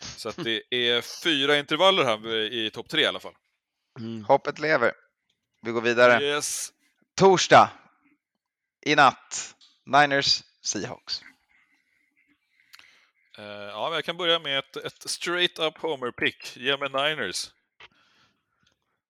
Så 0.00 0.28
att 0.28 0.36
det 0.36 0.62
är 0.70 1.22
fyra 1.22 1.58
intervaller 1.58 2.04
här 2.04 2.34
i 2.52 2.70
topp 2.70 2.88
tre 2.88 3.02
i 3.02 3.06
alla 3.06 3.20
fall. 3.20 3.34
Mm. 3.98 4.24
hoppet 4.24 4.58
lever. 4.58 4.92
Vi 5.62 5.70
går 5.70 5.80
vidare. 5.80 6.24
Yes. 6.24 6.72
Torsdag 7.16 7.70
i 8.86 8.94
natt. 8.94 9.54
Niners 9.86 10.42
Seahawks. 10.62 11.22
Eh, 13.38 13.44
ja, 13.44 13.88
men 13.88 13.94
jag 13.94 14.04
kan 14.04 14.16
börja 14.16 14.38
med 14.38 14.58
ett, 14.58 14.76
ett 14.76 15.10
straight 15.10 15.58
up 15.58 15.78
homer 15.78 16.10
pick. 16.10 16.56
Ge 16.56 16.76
mig 16.76 16.88
Niners. 16.88 17.50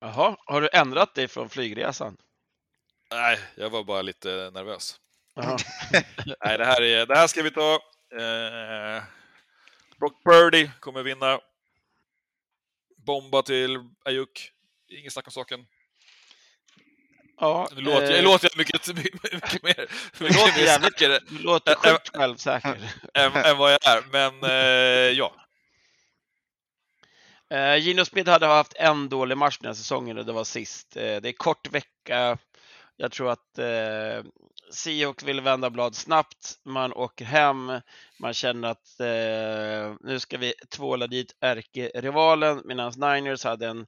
Jaha, 0.01 0.37
har 0.47 0.61
du 0.61 0.69
ändrat 0.73 1.15
dig 1.15 1.29
från 1.29 1.49
flygresan? 1.49 2.17
Nej, 3.11 3.39
jag 3.55 3.71
var 3.71 3.85
bara 3.85 4.03
lite 4.03 4.51
nervös. 4.55 5.01
Nej, 6.45 6.59
det 6.59 6.65
här, 6.65 6.83
är, 6.83 7.07
det 7.07 7.17
här 7.17 7.27
ska 7.27 7.43
vi 7.43 7.51
ta. 7.51 7.73
Eh, 8.21 9.03
Brock 9.99 10.25
Purdy 10.25 10.71
kommer 10.81 11.03
vinna. 11.03 11.41
Bomba 13.07 13.43
till 13.43 13.79
Ayuk. 14.05 14.53
Inget 14.89 15.13
snack 15.13 15.27
om 15.27 15.33
saken. 15.33 15.67
Ja, 17.41 17.69
Nu 17.75 17.81
låter, 17.81 18.11
eh, 18.11 18.17
jag 18.17 18.25
låter 18.25 18.49
jag 18.53 18.59
mycket, 18.59 18.87
mycket, 18.97 19.23
mycket 19.33 19.63
mer, 19.63 19.75
låter 20.19 20.25
mycket 20.25 20.57
mer 20.57 20.65
jävligt- 20.65 20.93
säker 20.99 21.21
Du 21.29 21.39
låter 21.39 21.75
sjukt 21.75 22.17
självsäker. 22.17 22.79
än, 23.15 23.33
än 23.37 23.59
vad 23.59 23.73
jag 23.73 23.87
är, 23.87 24.03
men 24.13 24.45
eh, 24.51 25.19
ja. 25.19 25.35
Eh, 27.51 27.77
Gino 27.77 28.05
Smith 28.05 28.31
hade 28.31 28.47
haft 28.47 28.73
en 28.77 29.09
dålig 29.09 29.37
match 29.39 29.59
den 29.59 29.67
här 29.67 29.75
säsongen 29.75 30.19
och 30.19 30.27
det 30.27 30.33
var 30.33 30.45
sist. 30.45 30.97
Eh, 30.97 31.03
det 31.21 31.29
är 31.29 31.33
kort 31.33 31.69
vecka. 31.73 32.39
Jag 32.97 33.13
tror 33.13 33.31
att 33.31 33.59
eh, 33.59 34.25
Seahawks 34.71 35.25
vill 35.25 35.41
vända 35.41 35.71
blad 35.71 35.95
snabbt. 35.95 36.59
Man 36.65 36.93
åker 36.93 37.25
hem. 37.25 37.81
Man 38.21 38.35
känner 38.35 38.69
att 38.69 39.01
eh, 39.01 39.97
nu 40.01 40.21
ska 40.21 40.39
vi 40.39 40.55
tvåla 40.71 41.07
dit 41.07 41.37
ärkerivalen 41.41 42.63
medan 42.65 42.93
Niners 42.97 43.45
hade 43.45 43.67
en 43.67 43.87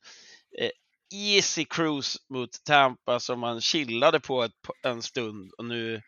eh, 0.58 0.70
easy 1.14 1.64
cruise 1.64 2.18
mot 2.28 2.64
Tampa 2.64 3.20
som 3.20 3.40
man 3.40 3.60
chillade 3.60 4.20
på 4.20 4.42
ett, 4.42 4.52
en 4.82 5.02
stund 5.02 5.52
och 5.58 5.64
nu 5.64 6.02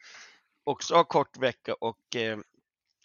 också 0.64 0.95
har 0.95 1.05
kort 1.05 1.37
vecka 1.37 1.75
och 1.75 2.16
eh, 2.16 2.39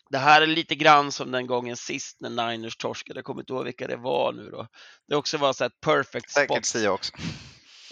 det 0.09 0.17
här 0.17 0.41
är 0.41 0.47
lite 0.47 0.75
grann 0.75 1.11
som 1.11 1.31
den 1.31 1.47
gången 1.47 1.77
sist 1.77 2.21
när 2.21 2.29
Niners 2.49 2.77
torskade. 2.77 3.17
Jag 3.17 3.25
kommer 3.25 3.41
inte 3.41 3.53
ihåg 3.53 3.65
vilka 3.65 3.87
det 3.87 3.95
var 3.95 4.33
nu 4.33 4.49
då. 4.49 4.67
Det 5.07 5.15
också 5.15 5.37
var 5.37 5.53
så 5.53 5.65
ett 5.65 5.81
perfect 5.81 6.31
Säkert 6.31 6.65
spot. 6.65 6.65
Seahawks. 6.65 7.11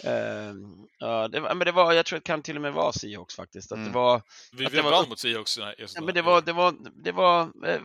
Eh, 0.06 0.54
ja, 0.98 1.28
det 1.28 1.40
var, 1.40 1.54
men 1.54 1.64
det 1.64 1.72
var, 1.72 1.92
jag 1.92 2.06
tror 2.06 2.18
det 2.18 2.24
kan 2.24 2.42
till 2.42 2.56
och 2.56 2.62
med 2.62 2.72
vara 2.72 2.92
Seahawks 2.92 3.34
faktiskt. 3.34 3.72
Att 3.72 3.76
Mm. 3.78 3.88
det 3.92 3.98
var, 3.98 4.22
Vi 4.52 4.66
Att 4.66 4.72
det 4.72 4.82
var 4.82 5.06
mot 5.08 5.18
Seahawks. 5.18 5.58
ja, 5.58 6.00
men 6.02 6.14
det 6.14 6.22
var, 6.22 6.40
det 6.42 6.52
var, 6.52 6.74
det 7.04 7.12
var, 7.12 7.42
eh, 7.42 7.80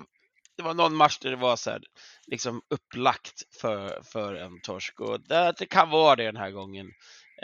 det 0.58 0.64
var 0.64 0.74
någon 0.74 0.96
match 0.96 1.18
där 1.20 1.30
det 1.30 1.36
var 1.36 1.56
så 1.56 1.72
här, 1.72 1.82
liksom 2.28 2.62
upplagt 2.70 3.42
för, 3.62 4.02
för 4.04 4.36
en 4.36 4.62
torsk 4.62 5.00
och 5.02 5.22
det, 5.22 5.54
det 5.58 5.66
kan 5.66 5.90
vara 5.90 6.16
det 6.16 6.24
den 6.26 6.38
här 6.38 6.52
gången. 6.52 6.88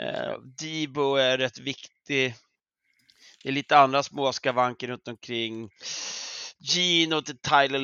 Eh, 0.00 0.32
Debo 0.60 1.14
är 1.16 1.38
rätt 1.38 1.58
viktig. 1.58 2.34
Det 3.42 3.48
är 3.48 3.52
lite 3.52 3.78
andra 3.78 4.02
små 4.02 4.32
skavanker 4.32 4.88
runt 4.88 5.08
omkring. 5.08 5.70
Gino 6.60 7.22
till 7.22 7.38
Tyler 7.38 7.78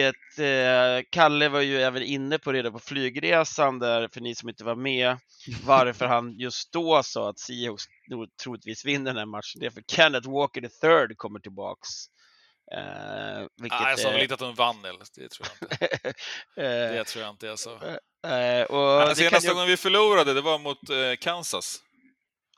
Lockett. 0.00 0.38
Eh, 0.38 1.04
Kalle 1.10 1.48
var 1.48 1.60
ju 1.60 1.82
även 1.82 2.02
inne 2.02 2.38
på 2.38 2.52
det 2.52 2.70
på 2.70 2.78
flygresan 2.78 3.78
där, 3.78 4.08
för 4.12 4.20
ni 4.20 4.34
som 4.34 4.48
inte 4.48 4.64
var 4.64 4.76
med, 4.76 5.16
varför 5.64 6.06
han 6.06 6.32
just 6.38 6.72
då 6.72 7.02
sa 7.02 7.30
att 7.30 7.38
Seahawks 7.38 7.84
troligtvis 8.42 8.84
vinner 8.84 9.04
den 9.10 9.16
här 9.16 9.26
matchen. 9.26 9.60
Det 9.60 9.66
är 9.66 9.70
för 9.70 9.82
Kenneth 9.92 10.30
Walker 10.30 10.60
III 10.62 11.14
kommer 11.16 11.40
tillbaks. 11.40 11.88
Eh, 12.76 13.46
vilket 13.62 13.80
Ah, 13.80 13.90
jag 13.90 13.98
sa 13.98 14.10
väl 14.10 14.22
inte 14.22 14.34
att 14.34 14.40
de 14.40 14.54
vann, 14.54 14.84
eller? 14.84 14.98
det 15.16 15.28
tror 15.28 15.46
jag 15.60 15.72
inte. 15.72 15.86
Eh, 16.56 16.92
Det 16.92 17.04
tror 17.04 17.24
jag 17.24 17.30
inte 17.34 17.46
jag 17.46 17.58
sa. 17.58 17.70
eh, 18.26 18.62
och 18.62 19.06
Men 19.06 19.16
senaste 19.16 19.48
ju- 19.48 19.54
gången 19.54 19.68
vi 19.68 19.76
förlorade, 19.76 20.34
det 20.34 20.40
var 20.40 20.58
mot 20.58 20.90
eh, 20.90 20.96
Kansas. 21.20 21.78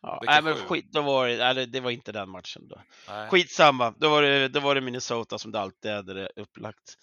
Ja, 0.02 0.22
nej, 0.26 0.42
men 0.42 0.54
skit, 0.54 0.86
då 0.92 1.02
var 1.02 1.28
det, 1.28 1.36
nej, 1.54 1.66
det- 1.66 1.80
var 1.80 1.90
inte 1.90 2.12
den 2.12 2.28
matchen 2.30 2.68
då. 2.68 2.82
Nej. 3.08 3.28
Skitsamma, 3.28 3.94
då 3.98 4.08
var 4.08 4.22
det, 4.22 4.48
då 4.48 4.60
var 4.60 4.74
det 4.74 4.80
Minnesota 4.80 5.38
som 5.38 5.52
det 5.52 5.60
alltid 5.60 5.90
hade 5.90 6.14
det 6.14 6.30
upplagt. 6.36 6.96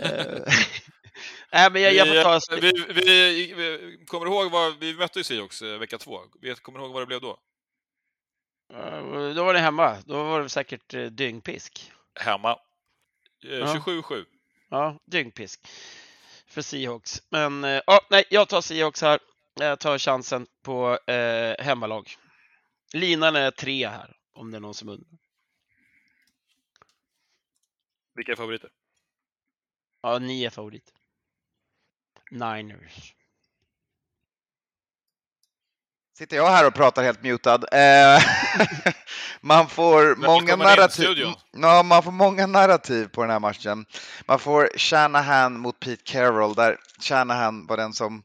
Eh, 0.00 0.08
nej, 1.52 1.70
men 1.72 1.82
jag, 1.82 1.94
jag 1.94 2.06
får 2.08 2.22
ta... 2.22 2.56
vi, 2.60 2.72
vi, 2.88 3.54
vi, 3.54 3.76
vi 3.98 4.04
kommer 4.06 4.26
ihåg 4.26 4.50
vad, 4.50 4.78
vi 4.78 4.94
mötte 4.94 5.18
ju 5.18 5.24
Seahawks 5.24 5.62
eh, 5.62 5.78
vecka 5.78 5.98
två. 5.98 6.18
Kommer 6.62 6.78
du 6.78 6.84
ihåg 6.84 6.92
vad 6.92 7.02
det 7.02 7.06
blev 7.06 7.20
då? 7.20 7.38
Eh, 8.74 9.34
Då 9.34 9.44
var 9.44 9.54
det 9.54 9.60
hemma. 9.60 9.96
Då 10.06 10.24
var 10.24 10.42
det 10.42 10.48
säkert 10.48 10.94
eh, 10.94 11.04
dyngpisk. 11.04 11.92
Hemma. 12.20 12.50
Eh, 13.44 13.58
Ja. 13.58 13.66
27-7. 13.86 14.24
Ja, 14.70 14.98
dyngpisk 15.06 15.60
för 16.46 16.62
Seahawks. 16.62 17.22
Men 17.30 17.64
eh, 17.64 17.80
ja, 17.86 18.00
nej, 18.10 18.24
jag 18.30 18.48
tar 18.48 18.60
Seahawks 18.60 19.02
här. 19.02 19.18
Jag 19.60 19.78
tar 19.78 19.98
chansen 19.98 20.46
på 20.64 20.98
eh, 21.06 21.64
hemmalag. 21.64 22.10
Linan 22.92 23.36
är 23.36 23.50
tre 23.50 23.88
här, 23.88 24.16
om 24.32 24.50
det 24.50 24.56
är 24.56 24.60
någon 24.60 24.74
som 24.74 24.88
undrar. 24.88 25.18
Vilka 28.14 28.32
är 28.32 28.36
favoriter? 28.36 28.70
Ja, 30.02 30.18
ni 30.18 30.44
är 30.44 30.50
favorit. 30.50 30.92
Niners. 32.30 33.14
Sitter 36.18 36.36
jag 36.36 36.50
här 36.50 36.66
och 36.66 36.74
pratar 36.74 37.02
helt 37.02 37.22
mutad. 37.22 37.64
Eh, 37.72 38.22
man 39.40 39.68
får 39.68 40.16
många 40.16 40.56
narrativ. 40.56 41.26
Ja, 41.52 41.82
man 41.82 42.02
får 42.02 42.12
många 42.12 42.46
narrativ 42.46 43.08
på 43.08 43.20
den 43.20 43.30
här 43.30 43.40
matchen. 43.40 43.86
Man 44.26 44.38
får 44.38 44.78
Shanahan 44.78 45.60
mot 45.60 45.80
Pete 45.80 46.02
Carroll 46.04 46.54
där 46.54 46.76
Shanahan 47.00 47.66
var 47.66 47.76
den 47.76 47.92
som 47.92 48.22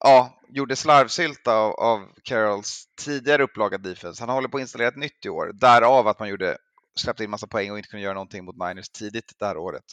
ja, 0.00 0.40
gjorde 0.48 0.76
slarvsylta 0.76 1.54
av, 1.54 1.72
av 1.72 2.08
Carrolls 2.22 2.84
tidigare 3.00 3.42
upplagade 3.42 3.88
defense. 3.88 4.22
Han 4.22 4.28
håller 4.28 4.48
på 4.48 4.56
att 4.56 4.60
installera 4.60 4.88
ett 4.88 4.96
nytt 4.96 5.24
i 5.24 5.28
år, 5.28 5.50
därav 5.54 6.08
att 6.08 6.18
man 6.18 6.28
gjorde, 6.28 6.58
släppte 7.00 7.24
in 7.24 7.30
massa 7.30 7.46
poäng 7.46 7.70
och 7.70 7.78
inte 7.78 7.88
kunde 7.88 8.04
göra 8.04 8.14
någonting 8.14 8.44
mot 8.44 8.56
Niners 8.56 8.88
tidigt 8.88 9.32
det 9.38 9.46
här 9.46 9.56
året. 9.56 9.84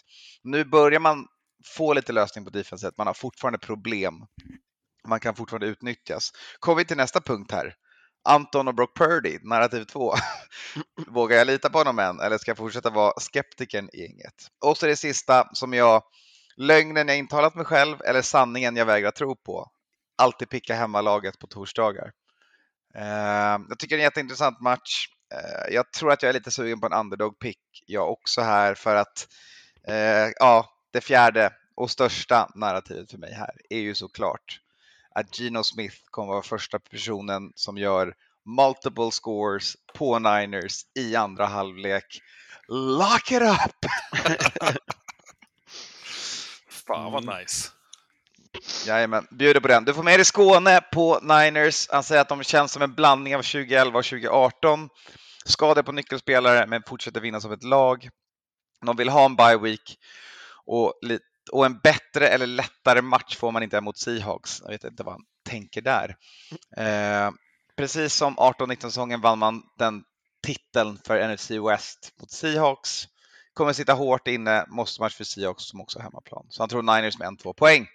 Nu 0.44 0.64
börjar 0.64 1.00
man 1.00 1.28
få 1.66 1.94
lite 1.94 2.14
lösning 2.14 2.46
på 2.46 2.52
defenset, 2.52 2.98
man 2.98 3.08
har 3.08 3.14
fortfarande 3.14 3.60
problem. 3.60 4.14
Man 5.08 5.20
kan 5.20 5.36
fortfarande 5.36 5.68
utnyttjas. 5.68 6.32
Kommer 6.60 6.78
vi 6.78 6.86
till 6.86 6.98
nästa 6.98 7.22
punkt 7.22 7.52
här. 7.52 7.76
Anton 8.28 8.68
och 8.68 8.76
Brock 8.76 8.98
Purdy, 8.98 9.40
narrativ 9.44 9.84
2. 9.84 10.14
Vågar 11.08 11.38
jag 11.38 11.48
lita 11.48 11.70
på 11.70 11.78
honom 11.78 12.00
än 12.00 12.20
eller 12.20 12.38
ska 12.38 12.52
jag 12.52 12.58
fortsätta 12.58 12.90
vara 12.90 13.14
skeptikern 13.18 13.90
i 13.94 14.02
gänget? 14.02 14.34
Och 14.66 14.78
så 14.78 14.86
det 14.86 14.96
sista 14.96 15.50
som 15.54 15.74
jag, 15.74 16.04
lögnen 16.58 17.08
jag 17.08 17.18
intalat 17.18 17.56
mig 17.56 17.66
själv 17.66 17.98
eller 18.02 18.22
sanningen 18.22 18.76
jag 18.76 18.86
vägrar 18.86 19.12
tro 19.12 19.36
på. 19.36 19.72
Alltid 20.18 20.50
picka 20.50 20.76
hemmalaget 20.76 21.40
på 21.40 21.48
torsdagar. 21.48 22.12
Eh, 22.96 23.58
jag 23.70 23.80
tycker 23.80 23.96
det 23.98 24.02
är 24.02 24.04
en 24.04 24.12
jätteintressant 24.12 24.62
match. 24.62 25.08
Eh, 25.34 25.74
jag 25.74 25.92
tror 25.92 26.12
att 26.12 26.22
jag 26.24 26.30
är 26.30 26.34
lite 26.34 26.52
sugen 26.52 26.80
på 26.80 26.86
en 26.88 26.94
underdog 26.94 27.40
pick 27.40 27.60
jag 27.86 28.12
också 28.12 28.42
här 28.42 28.76
för 28.76 28.96
att 28.96 29.28
eh, 29.88 30.32
ja, 30.40 30.70
det 30.94 31.02
fjärde 31.02 31.54
och 31.76 31.92
största 31.92 32.50
narrativet 32.56 33.12
för 33.12 33.18
mig 33.18 33.34
här 33.34 33.52
är 33.70 33.80
ju 33.80 33.96
såklart 33.96 34.60
att 35.16 35.40
Geno 35.40 35.64
Smith 35.64 35.98
kommer 36.10 36.34
vara 36.34 36.44
första 36.44 36.80
personen 36.80 37.52
som 37.56 37.78
gör 37.78 38.14
multiple 38.46 39.12
scores 39.12 39.74
på 39.94 40.20
Niners 40.20 40.82
i 41.00 41.16
andra 41.16 41.46
halvlek. 41.46 42.22
Lock 42.68 43.32
it 43.32 43.42
up! 43.42 43.86
Fan 46.88 47.12
vad 47.12 47.24
Mm. 47.24 47.40
nice. 47.40 47.70
Jajamän, 48.86 49.28
bjuder 49.32 49.60
på 49.60 49.68
den. 49.68 49.86
Du 49.86 49.94
får 49.94 50.04
med 50.04 50.20
dig 50.20 50.26
Skåne 50.26 50.82
på 50.92 51.20
Niners. 51.22 51.88
Han 51.92 52.04
säger 52.04 52.22
att 52.22 52.30
de 52.30 52.44
känns 52.44 52.72
som 52.72 52.82
en 52.82 52.94
blandning 52.94 53.36
av 53.36 53.42
2011 53.42 54.00
och 54.00 54.06
2018. 54.06 54.90
Skador 55.46 55.84
på 55.84 55.92
nyckelspelare, 55.92 56.68
men 56.68 56.84
fortsätter 56.88 57.22
vinna 57.22 57.42
som 57.42 57.52
ett 57.52 57.64
lag. 57.64 58.10
De 58.86 58.96
vill 58.96 59.10
ha 59.10 59.26
en 59.26 59.36
bye 59.36 59.58
week 59.58 59.98
och, 60.66 60.94
och 61.52 61.66
en 61.66 61.80
bättre 61.80 62.28
eller 62.28 62.48
lättare 62.48 63.02
match 63.02 63.36
får 63.36 63.52
man 63.52 63.64
inte 63.64 63.82
mot 63.82 63.98
Seahawks. 63.98 64.62
Jag 64.64 64.72
vet 64.72 64.84
inte 64.84 65.04
vad 65.04 65.14
han 65.14 65.24
tänker 65.50 65.82
där. 65.82 66.16
Eh, 66.78 67.32
precis 67.78 68.16
som 68.16 68.38
18-19 68.38 68.82
säsongen 68.82 69.22
vann 69.22 69.40
man 69.40 69.64
den 69.78 70.04
titeln 70.44 71.00
för 71.06 71.28
NFC 71.28 71.52
West 71.52 72.14
mot 72.20 72.32
Seahawks. 72.32 73.08
Kommer 73.54 73.74
sitta 73.74 73.94
hårt 73.94 74.28
inne, 74.28 74.66
måste 74.68 75.02
match 75.02 75.16
för 75.16 75.24
Seahawks 75.24 75.64
som 75.64 75.82
också 75.82 76.00
har 76.00 76.04
hemmaplan. 76.04 76.46
Så 76.50 76.62
han 76.62 76.70
tror 76.70 76.82
Niners 76.82 77.18
med 77.18 77.28
en, 77.28 77.38
två 77.38 77.54
poäng. 77.54 77.88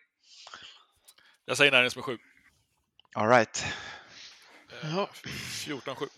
Jag 1.50 1.56
säger 1.56 1.72
Niners 1.72 1.96
med 1.96 2.04
7. 2.04 2.18
All 3.14 3.28
right. 3.28 3.64
Ja. 4.82 5.08
14-7. 5.14 6.08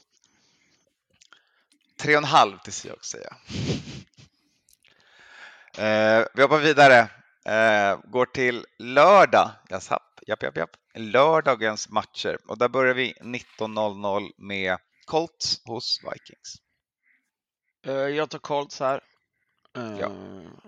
Tre 1.98 2.14
och 2.14 2.18
en 2.18 2.24
halv 2.24 2.58
till 2.58 2.72
Seahawks 2.72 3.06
säger 3.08 3.26
jag. 3.30 3.36
Eh, 6.20 6.26
vi 6.34 6.42
hoppar 6.42 6.58
vidare. 6.58 6.98
Eh, 7.44 8.00
går 8.10 8.26
till 8.26 8.66
lördag. 8.78 9.50
Yes, 9.70 9.90
japp, 9.90 10.20
japp, 10.26 10.42
japp, 10.42 10.56
japp. 10.56 10.70
Lördagens 10.94 11.88
matcher. 11.88 12.38
Och 12.46 12.58
där 12.58 12.68
börjar 12.68 12.94
vi 12.94 13.14
19.00 13.20 14.30
med 14.36 14.78
Colts 15.04 15.62
hos 15.64 16.00
Vikings. 16.04 16.54
Eh, 17.86 17.92
Jag 17.94 18.30
tar 18.30 18.38
Colts 18.38 18.80
här. 18.80 19.00
Ja. 19.72 20.12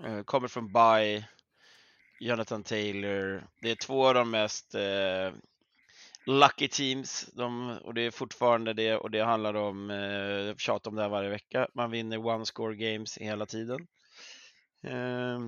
Eh, 0.04 0.12
eh, 0.14 0.22
Kommer 0.22 0.48
från 0.48 0.72
By. 0.72 1.24
Jonathan 2.24 2.62
Taylor. 2.62 3.46
Det 3.60 3.70
är 3.70 3.74
två 3.74 4.08
av 4.08 4.14
de 4.14 4.30
mest 4.30 4.74
eh, 4.74 5.32
lucky 6.26 6.68
teams. 6.68 7.30
De, 7.32 7.78
och 7.78 7.94
det 7.94 8.00
är 8.00 8.10
fortfarande 8.10 8.72
det 8.72 8.96
och 8.96 9.10
det 9.10 9.24
handlar 9.24 9.54
om, 9.54 9.90
eh, 9.90 9.96
jag 10.46 10.60
tjatar 10.60 10.90
om 10.90 10.96
det 10.96 11.02
här 11.02 11.08
varje 11.08 11.30
vecka, 11.30 11.68
man 11.74 11.90
vinner 11.90 12.26
one 12.26 12.46
score 12.46 12.76
games 12.76 13.18
hela 13.18 13.46
tiden. 13.46 13.86
Eh, 14.84 15.40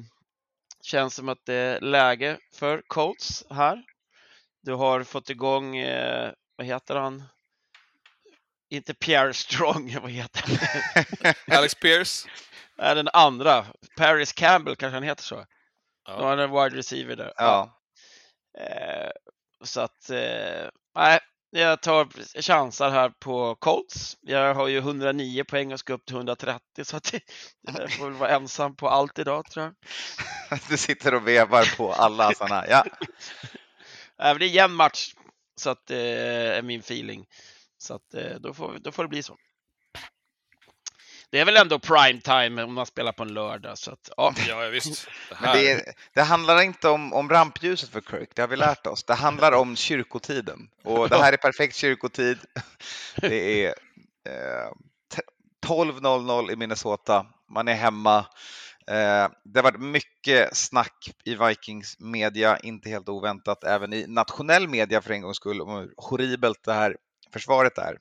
känns 0.83 1.14
som 1.14 1.29
att 1.29 1.47
det 1.47 1.55
är 1.55 1.81
läge 1.81 2.39
för 2.55 2.83
Colts 2.87 3.45
här. 3.51 3.85
Du 4.62 4.72
har 4.72 5.05
fått 5.05 5.31
igång, 5.31 5.77
eh, 5.77 6.33
vad 6.57 6.66
heter 6.66 6.97
han? 6.97 7.22
Inte 8.70 8.95
Pierre 8.95 9.35
Strong, 9.35 9.99
vad 10.03 10.11
heter 10.11 10.43
han? 10.47 11.35
Alex 11.59 11.74
Pierce. 11.74 12.29
Nej, 12.79 12.95
den 12.95 13.09
andra. 13.12 13.66
Paris 13.97 14.33
Campbell 14.33 14.77
kanske 14.77 14.97
han 14.97 15.03
heter 15.03 15.22
så. 15.22 15.47
Ja. 16.07 16.13
Har 16.13 16.29
han 16.29 16.39
en 16.39 16.51
wide 16.51 16.77
receiver 16.77 17.17
där. 17.17 17.33
Ja, 17.37 17.77
Eh, 18.59 19.11
så 19.65 19.81
att, 19.81 20.11
eh, 20.11 20.69
nej, 20.95 21.21
jag 21.51 21.83
tar 21.83 22.09
chansar 22.43 22.91
här 22.91 23.09
på 23.09 23.55
Colts. 23.55 24.17
Jag 24.21 24.55
har 24.55 24.69
ju 24.69 24.79
109 24.79 25.45
poäng 25.45 25.73
och 25.73 25.81
ska 25.81 25.93
upp 25.93 26.07
till 26.07 26.17
130 26.17 26.85
så 26.85 26.97
att 26.97 27.15
jag 27.61 27.93
får 27.93 28.05
väl 28.05 28.19
vara 28.19 28.31
ensam 28.31 28.77
på 28.77 28.89
allt 28.89 29.19
idag 29.19 29.51
tror 29.51 29.65
jag. 29.65 29.75
du 30.69 30.77
sitter 30.77 31.15
och 31.15 31.29
vevar 31.29 31.77
på 31.77 31.93
alla 31.93 32.33
sådana. 32.35 32.65
Ja, 32.69 32.85
men 34.17 34.39
det 34.39 34.45
är 34.45 34.49
jämn 34.49 34.75
match 34.75 35.15
så 35.57 35.71
att 35.71 35.87
det 35.87 36.01
är 36.57 36.63
min 36.63 36.81
feeling. 36.81 37.27
Så 37.79 37.95
att 37.95 38.15
eh, 38.15 38.37
då 38.41 38.55
får, 38.55 38.79
då 38.79 38.93
får 38.93 39.03
det 39.03 39.09
bli 39.09 39.23
så. 39.23 39.37
Det 41.31 41.41
är 41.41 41.45
väl 41.45 41.57
ändå 41.57 41.79
prime 41.79 42.20
time 42.20 42.62
om 42.62 42.74
man 42.74 42.87
spelar 42.87 43.12
på 43.12 43.22
en 43.22 43.35
lördag 43.35 43.79
så 43.79 43.91
att 43.91 44.11
ja. 44.16 44.35
Ja, 44.49 44.68
visst. 44.68 45.09
Det 45.31 45.37
men 45.41 45.57
det, 45.57 45.70
är, 45.70 45.83
det 46.14 46.22
handlar 46.22 46.62
inte 46.62 46.89
om, 46.89 47.12
om 47.12 47.29
rampljuset 47.31 47.91
för 47.91 48.01
Kirk, 48.01 48.31
det 48.35 48.43
har 48.43 48.49
vi 48.49 48.57
lärt 48.57 48.87
oss. 48.87 49.05
Det 49.05 49.14
handlar 49.14 49.53
om 49.53 49.77
kyrkotiden. 49.77 50.68
Och 50.85 51.09
det 51.09 51.16
här 51.18 51.33
är 51.33 51.37
perfekt 51.37 51.77
kyrkotid. 51.77 52.39
Det 53.20 53.64
är 53.64 53.74
eh, 54.29 54.70
t- 55.14 55.22
12.00 55.66 56.53
i 56.53 56.57
Minnesota. 56.57 57.27
Man 57.51 57.68
är 57.68 57.74
hemma. 57.74 58.18
Eh, 58.91 59.29
det 59.45 59.59
har 59.59 59.62
varit 59.62 59.81
mycket 59.81 60.57
snack 60.57 61.11
i 61.24 61.35
Vikings 61.35 61.97
media, 62.01 62.59
inte 62.59 62.89
helt 62.89 63.09
oväntat, 63.09 63.64
även 63.64 63.93
i 63.93 64.07
nationell 64.07 64.68
media 64.68 65.03
för 65.03 65.12
en 65.12 65.22
gångs 65.22 65.37
skull, 65.37 65.61
om 65.61 65.70
hur 65.70 65.93
horribelt 65.97 66.64
det 66.64 66.72
här 66.72 66.97
försvaret 67.33 67.79
är. 67.79 67.97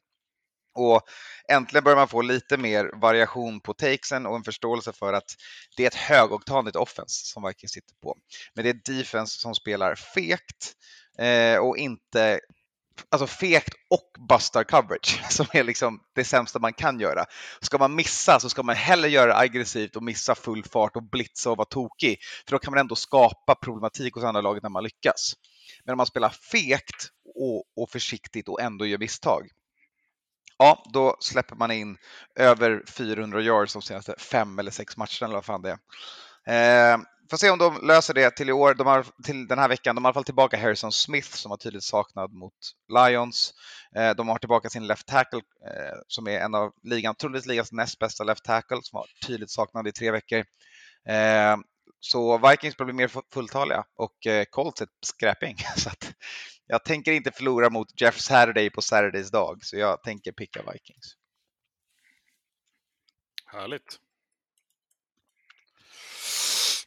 Och 0.76 1.02
äntligen 1.50 1.84
börjar 1.84 1.98
man 1.98 2.08
få 2.08 2.22
lite 2.22 2.58
mer 2.58 2.90
variation 3.02 3.62
på 3.62 3.74
takesen 3.74 4.26
och 4.26 4.36
en 4.36 4.44
förståelse 4.44 4.94
för 4.94 5.14
att 5.14 5.36
det 5.78 5.84
är 5.84 5.88
ett 5.88 5.96
högoktanigt 5.96 6.76
offense 6.76 7.26
som 7.26 7.48
Vikings 7.48 7.72
sitter 7.72 7.96
på. 8.04 8.18
Men 8.54 8.64
det 8.64 8.70
är 8.70 8.98
defense 8.98 9.40
som 9.40 9.56
spelar 9.56 9.96
fegt 9.96 10.74
eh, 11.20 11.58
och 11.58 11.78
inte 11.78 12.40
Alltså 13.10 13.28
fegt 13.28 13.74
och 13.90 14.28
bustar 14.30 14.64
coverage 14.64 15.22
som 15.30 15.46
är 15.54 15.64
liksom 15.64 16.00
det 16.16 16.24
sämsta 16.24 16.60
man 16.60 16.74
kan 16.74 17.00
göra. 17.00 17.26
Ska 17.62 17.78
man 17.78 17.96
missa 17.96 18.40
så 18.40 18.50
ska 18.50 18.64
man 18.64 18.76
hellre 18.76 19.10
göra 19.10 19.38
aggressivt 19.38 19.96
och 19.96 20.04
missa 20.04 20.36
full 20.36 20.64
fart 20.64 20.96
och 20.96 21.10
blitza 21.10 21.52
och 21.52 21.58
vara 21.58 21.66
tokig. 21.66 22.18
För 22.46 22.52
då 22.52 22.60
kan 22.60 22.74
man 22.74 22.80
ändå 22.80 22.96
skapa 22.96 23.56
problematik 23.56 24.14
hos 24.14 24.24
andra 24.24 24.42
laget 24.42 24.64
när 24.64 24.70
man 24.70 24.84
lyckas. 24.84 25.34
Men 25.86 25.94
om 25.94 25.98
man 25.98 26.06
spelar 26.06 26.30
fegt 26.30 27.10
och, 27.36 27.64
och 27.76 27.90
försiktigt 27.90 28.50
och 28.50 28.62
ändå 28.62 28.86
gör 28.86 28.98
misstag. 28.98 29.50
Ja, 30.58 30.84
då 30.94 31.18
släpper 31.20 31.56
man 31.56 31.72
in 31.72 31.98
över 32.36 32.84
400 32.88 33.42
yards 33.42 33.74
de 33.74 33.82
senaste 33.82 34.16
fem 34.18 34.60
eller 34.60 34.72
sex 34.72 34.98
matcherna 34.98 35.26
eller 35.26 35.34
vad 35.34 35.46
fan 35.46 35.62
det 35.62 35.70
är. 35.70 36.94
Eh, 36.94 36.98
får 37.30 37.38
se 37.38 37.50
om 37.50 37.60
de 37.60 37.88
löser 37.88 38.14
det 38.14 38.32
till 38.32 38.50
i 38.50 38.52
år. 38.52 38.74
De 38.74 38.88
har, 38.88 39.06
till 39.24 39.48
den 39.48 39.60
här 39.60 39.70
veckan. 39.70 39.96
De 39.96 40.06
har 40.06 40.10
i 40.10 40.12
alla 40.12 40.14
fall 40.14 40.24
tillbaka 40.24 40.58
Harrison 40.58 40.92
Smith 40.92 41.30
som 41.30 41.50
var 41.50 41.58
tydligt 41.58 41.84
saknad 41.84 42.34
mot 42.34 42.54
Lions. 42.94 43.54
Eh, 43.96 44.16
de 44.16 44.28
har 44.28 44.38
tillbaka 44.38 44.70
sin 44.70 44.88
left 44.88 45.08
tackle 45.08 45.40
eh, 45.40 45.98
som 46.08 46.28
är 46.28 46.40
en 46.40 46.56
av 46.56 46.72
ligan, 46.84 47.16
troligtvis 47.16 47.48
ligans 47.48 47.72
näst 47.72 48.00
bästa 48.00 48.24
left 48.24 48.44
tackle 48.44 48.80
som 48.84 48.98
var 48.98 49.06
tydligt 49.28 49.52
saknad 49.52 49.88
i 49.88 49.92
tre 49.92 50.12
veckor. 50.12 50.44
Eh, 51.10 51.58
så 52.00 52.50
Vikings 52.50 52.78
blir 52.78 52.94
mer 52.94 53.12
fulltaliga 53.34 53.84
och 53.98 54.28
eh, 54.28 54.46
Colts 54.50 54.82
är 54.82 54.86
ett 54.86 54.90
skräping. 55.06 55.56
Så 55.78 55.90
att 55.90 56.14
jag 56.68 56.84
tänker 56.84 57.12
inte 57.12 57.32
förlora 57.32 57.70
mot 57.70 58.02
Jeff 58.02 58.20
Saturday 58.20 58.70
på 58.70 58.82
Saturdays 58.82 59.32
dag, 59.32 59.66
så 59.66 59.78
jag 59.78 60.04
tänker 60.04 60.32
picka 60.32 60.64
Vikings. 60.72 61.18
Härligt. 63.46 64.00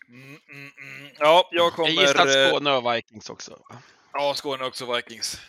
Mm, 0.09 0.41
mm, 0.51 0.71
mm. 0.79 1.13
Ja, 1.19 1.49
jag 1.53 1.73
kommer... 1.73 1.89
Jag 1.89 2.03
gissar 2.03 2.27
att 2.27 2.37
eh, 2.37 2.49
Skåne 2.49 2.73
och 2.73 2.95
Vikings 2.95 3.31
också. 3.31 3.63
Ja, 4.13 4.35
Skåne 4.35 4.65
är 4.65 4.69
också 4.69 4.95
Vikings. 4.95 5.41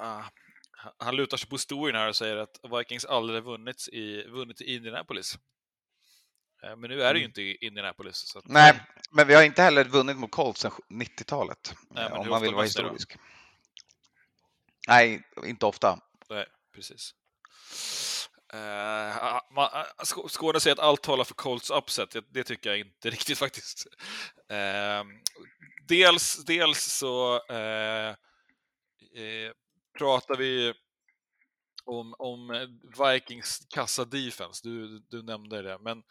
Ah, 0.00 0.24
han 0.98 1.16
lutar 1.16 1.36
sig 1.36 1.48
på 1.48 1.54
historien 1.54 1.96
här 1.96 2.08
och 2.08 2.16
säger 2.16 2.36
att 2.36 2.60
Vikings 2.78 3.04
aldrig 3.04 3.42
vunnit 3.42 3.88
i, 3.92 4.22
vunnit 4.22 4.60
i 4.60 4.74
Indianapolis. 4.74 5.38
Eh, 6.62 6.76
men 6.76 6.90
nu 6.90 7.02
är 7.02 7.14
det 7.14 7.18
ju 7.20 7.24
inte 7.24 7.42
i 7.42 7.56
Indianapolis. 7.60 8.16
Så 8.16 8.38
att, 8.38 8.44
Nej, 8.48 8.80
men 9.10 9.26
vi 9.26 9.34
har 9.34 9.42
inte 9.42 9.62
heller 9.62 9.84
vunnit 9.84 10.16
mot 10.16 10.30
Colts 10.30 10.60
sedan 10.60 10.72
90-talet, 10.88 11.74
Nej, 11.90 12.08
men 12.10 12.18
om 12.18 12.28
man 12.28 12.42
vill 12.42 12.54
vara 12.54 12.64
ni 12.64 12.70
då? 12.76 12.82
historisk. 12.82 13.16
Nej, 14.88 15.22
inte 15.44 15.66
ofta. 15.66 15.98
Nej, 16.30 16.46
precis. 16.74 17.14
Eh, 18.52 19.40
Skåne 20.28 20.60
säger 20.60 20.74
att 20.76 20.84
allt 20.84 21.02
talar 21.02 21.24
för 21.24 21.34
Colts 21.34 21.70
upset. 21.70 22.10
Det, 22.10 22.24
det 22.30 22.44
tycker 22.44 22.70
jag 22.70 22.78
inte 22.78 23.10
riktigt 23.10 23.38
faktiskt. 23.38 23.86
Eh, 24.48 25.04
dels, 25.88 26.44
dels 26.44 26.84
så 26.84 27.36
eh, 27.48 28.08
eh, 29.22 29.52
pratar 29.98 30.36
vi 30.36 30.74
om, 31.84 32.14
om 32.18 32.68
Vikings 32.98 33.66
kassa 33.70 34.04
defense. 34.04 34.60
Du, 34.68 34.98
du 35.10 35.22
nämnde 35.22 35.62
det, 35.62 35.78
men 35.80 36.02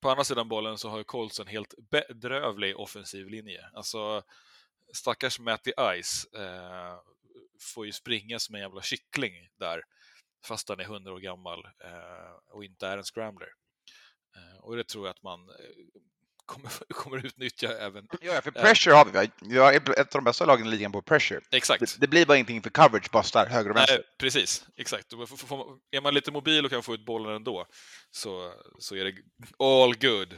på 0.00 0.10
andra 0.10 0.24
sidan 0.24 0.48
bollen 0.48 0.78
så 0.78 0.88
har 0.88 0.98
ju 0.98 1.04
Colts 1.04 1.40
en 1.40 1.46
helt 1.46 1.74
bedrövlig 1.90 2.76
offensiv 2.76 3.28
linje. 3.28 3.70
Alltså, 3.72 4.22
stackars 4.92 5.38
Matty 5.38 5.72
Ice 6.02 6.26
eh, 6.34 6.98
får 7.60 7.86
ju 7.86 7.92
springa 7.92 8.38
som 8.38 8.54
en 8.54 8.60
jävla 8.60 8.82
kyckling 8.82 9.48
där 9.56 9.82
fast 10.44 10.68
han 10.68 10.80
är 10.80 10.84
100 10.84 11.12
år 11.12 11.20
gammal 11.20 11.64
eh, 11.84 12.32
och 12.48 12.64
inte 12.64 12.86
är 12.86 12.98
en 12.98 13.04
scrambler. 13.04 13.48
Eh, 14.36 14.58
och 14.60 14.76
det 14.76 14.88
tror 14.88 15.06
jag 15.06 15.14
att 15.14 15.22
man 15.22 15.48
eh, 15.48 16.00
kommer, 16.48 16.70
kommer 16.94 17.26
utnyttja 17.26 17.78
även. 17.78 18.08
Ja, 18.20 18.40
för 18.42 18.50
pressure 18.50 18.94
har 18.94 19.04
vi. 19.04 19.30
Vi 19.40 19.58
har 19.58 19.72
ett 19.72 19.98
av 19.98 20.06
de 20.10 20.24
bästa 20.24 20.44
lagen 20.44 20.66
i 20.66 20.70
ligan 20.70 20.92
på 20.92 21.02
pressure. 21.02 21.40
Exakt. 21.50 21.80
Det, 21.80 22.00
det 22.00 22.08
blir 22.08 22.26
bara 22.26 22.36
ingenting 22.36 22.62
för 22.62 22.70
coverage, 22.70 23.32
där 23.32 23.46
höger 23.46 23.70
och 23.70 23.76
vänster. 23.76 23.94
Nej, 23.96 24.04
precis, 24.18 24.66
exakt. 24.76 25.12
Är 25.12 26.00
man 26.00 26.14
lite 26.14 26.32
mobil 26.32 26.64
och 26.64 26.70
kan 26.70 26.82
få 26.82 26.94
ut 26.94 27.04
bollen 27.04 27.34
ändå 27.36 27.66
så, 28.10 28.54
så 28.78 28.96
är 28.96 29.04
det 29.04 29.14
all 29.58 29.94
good. 29.96 30.32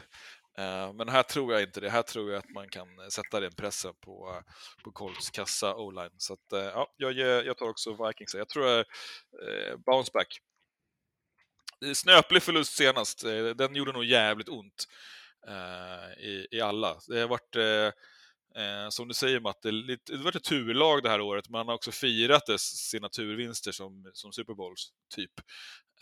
Eh, 0.59 0.93
Men 0.93 1.09
här 1.09 1.23
tror 1.23 1.53
jag 1.53 1.63
inte 1.63 1.81
det. 1.81 1.91
Här 1.91 2.03
tror 2.03 2.31
jag 2.31 2.39
att 2.39 2.51
man 2.55 2.69
kan 2.69 2.89
sätta 3.11 3.41
den 3.41 3.53
pressen 3.53 3.93
på, 4.05 4.35
eh, 4.37 4.53
på 4.85 4.93
Colts 4.93 5.31
kassa 5.31 5.75
o-line. 5.75 6.15
Så 6.17 6.33
att, 6.33 6.53
eh, 6.53 6.61
ja, 6.61 6.95
jag, 6.97 7.47
jag 7.47 7.59
tar 7.59 7.69
också 7.69 8.07
Vikings. 8.07 8.35
Jag 8.35 8.49
tror 8.49 8.79
eh, 8.79 9.77
bounce 9.87 10.11
back. 10.15 10.41
Snöplig 11.95 12.43
förlust 12.43 12.77
senast. 12.77 13.25
Eh, 13.25 13.45
Den 13.45 13.75
gjorde 13.75 13.93
nog 13.93 14.05
jävligt 14.05 14.49
ont 14.49 14.85
eh, 14.85 15.20
i, 16.19 16.47
i 16.51 16.61
alla. 16.61 16.97
Det 17.09 17.21
har 17.21 17.29
varit 17.29 17.57
eh, 17.57 17.93
Eh, 18.57 18.89
som 18.91 19.09
du 19.09 19.15
säger 19.15 19.41
Matte, 19.41 19.71
det, 19.71 19.97
det 20.07 20.17
har 20.17 20.25
varit 20.25 20.37
ett 20.37 20.45
turlag 20.45 21.03
det 21.03 21.09
här 21.11 21.21
året, 21.21 21.49
men 21.49 21.59
han 21.59 21.69
har 21.69 21.75
också 21.75 21.93
firat 21.93 22.47
dess, 22.47 22.63
sina 22.63 23.09
turvinster 23.09 23.73
som, 23.73 24.11
som 24.13 24.33
Super 24.33 24.55
Bowls, 24.55 24.89
typ. 25.15 25.31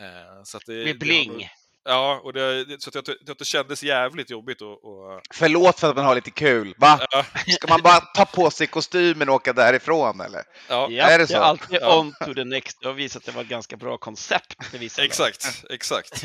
Eh, 0.01 0.43
så 0.45 0.57
att 0.57 0.63
det, 0.67 0.73
Med 0.73 0.85
det 0.85 0.91
har 0.91 0.95
bling. 0.99 1.33
nog- 1.33 1.49
Ja, 1.85 2.21
och 2.25 2.33
det, 2.33 2.65
det- 2.65 2.83
så 2.83 2.89
att 2.89 2.95
jag, 2.95 3.05
ty- 3.05 3.31
att 3.33 3.39
det 3.39 3.45
kändes 3.45 3.83
jävligt 3.83 4.31
jobbigt 4.31 4.63
och, 4.63 4.85
och 4.85 5.21
Förlåt 5.35 5.81
för 5.81 5.91
att 5.91 5.97
man 5.97 6.05
har 6.05 6.15
lite 6.15 6.31
kul. 6.31 6.75
Va? 6.79 7.07
ja, 7.11 7.25
Ska 7.49 7.69
man 7.69 7.83
bara 7.83 8.01
ta 8.01 8.25
på 8.25 8.51
sig 8.51 8.67
kostymen 8.67 9.29
och 9.29 9.35
åka 9.35 9.53
därifrån 9.53 10.21
eller? 10.21 10.43
ja, 10.69 10.89
Ja, 10.91 11.05
är 11.05 11.19
det 11.19 11.25
det 11.25 11.29
så? 11.29 11.35
är 11.37 11.41
alltid 11.41 11.79
Ja. 11.83 11.99
on 11.99 12.13
to 12.27 12.35
the 12.35 12.45
next. 12.45 12.79
Det 12.81 12.87
har 12.89 12.95
visat 12.95 13.21
att 13.23 13.27
det 13.27 13.33
var 13.33 13.43
ett 13.43 13.49
ganska 13.49 13.77
bra 13.77 13.99
koncept 13.99 14.73
lag. 14.73 14.83
exakt, 15.05 15.65
exakt. 15.71 16.25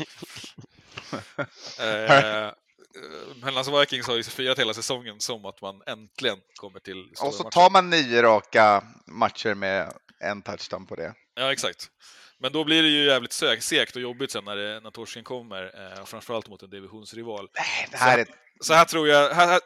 eh, 1.80 2.50
Mellands 3.42 3.68
Vikings 3.68 4.06
har 4.06 4.16
ju 4.16 4.22
firat 4.22 4.58
hela 4.58 4.74
säsongen 4.74 5.20
som 5.20 5.44
att 5.44 5.60
man 5.62 5.82
äntligen 5.86 6.38
kommer 6.60 6.80
till 6.80 7.10
Och 7.20 7.34
så 7.34 7.42
matcher. 7.42 7.50
tar 7.50 7.70
man 7.70 7.90
nio 7.90 8.22
raka 8.22 8.84
matcher 9.06 9.54
med 9.54 9.92
en 10.20 10.42
touchdown 10.42 10.86
på 10.86 10.96
det. 10.96 11.14
Ja, 11.34 11.52
exakt. 11.52 11.90
Men 12.38 12.52
då 12.52 12.64
blir 12.64 12.82
det 12.82 12.88
ju 12.88 13.04
jävligt 13.04 13.30
seg- 13.32 13.60
segt 13.60 13.96
och 13.96 14.02
jobbigt 14.02 14.30
sen 14.30 14.44
när, 14.44 14.56
det, 14.56 14.80
när 14.80 14.90
torsken 14.90 15.24
kommer, 15.24 15.92
eh, 15.98 16.04
framförallt 16.04 16.48
mot 16.48 16.62
en 16.62 16.70
divisionsrival. 16.70 17.48
Nej, 17.58 17.88
det 17.90 17.96
här 17.96 18.18
är... 18.18 18.26
Så 18.60 18.74
här 18.74 18.84
tror 18.84 19.08
jag, 19.08 19.34
här, 19.34 19.46
här, 19.46 19.60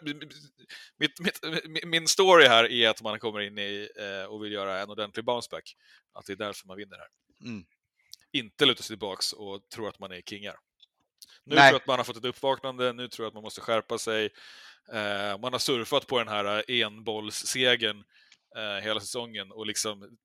mitt, 0.98 1.20
mitt, 1.20 1.40
min- 1.68 1.90
min 1.90 2.08
story 2.08 2.46
här 2.46 2.70
är 2.72 2.88
att 2.88 3.02
man 3.02 3.18
kommer 3.18 3.40
in 3.40 3.58
i 3.58 3.88
eh, 3.96 4.30
och 4.32 4.44
vill 4.44 4.52
göra 4.52 4.80
en 4.80 4.90
ordentlig 4.90 5.24
bounceback. 5.24 5.74
Att 6.14 6.26
det 6.26 6.32
är 6.32 6.36
därför 6.36 6.66
man 6.66 6.76
vinner 6.76 6.96
här. 6.96 7.08
Mm. 7.50 7.64
Inte 8.32 8.66
luta 8.66 8.82
sig 8.82 8.88
tillbaks 8.88 9.32
och 9.32 9.60
tro 9.74 9.86
att 9.88 9.98
man 9.98 10.12
är 10.12 10.20
kingar. 10.20 10.56
Nu 11.48 11.54
Nej. 11.54 11.62
tror 11.70 11.74
jag 11.74 11.80
att 11.80 11.86
man 11.86 11.98
har 11.98 12.04
fått 12.04 12.16
ett 12.16 12.24
uppvaknande, 12.24 12.92
nu 12.92 13.08
tror 13.08 13.24
jag 13.24 13.28
att 13.28 13.34
man 13.34 13.42
måste 13.42 13.60
skärpa 13.60 13.98
sig. 13.98 14.24
Eh, 14.92 15.38
man 15.38 15.52
har 15.52 15.58
surfat 15.58 16.06
på 16.06 16.18
den 16.18 16.28
här 16.28 16.70
enbollssegern 16.70 18.04
eh, 18.56 18.84
hela 18.84 19.00
säsongen 19.00 19.52
och 19.52 19.66
liksom 19.66 20.18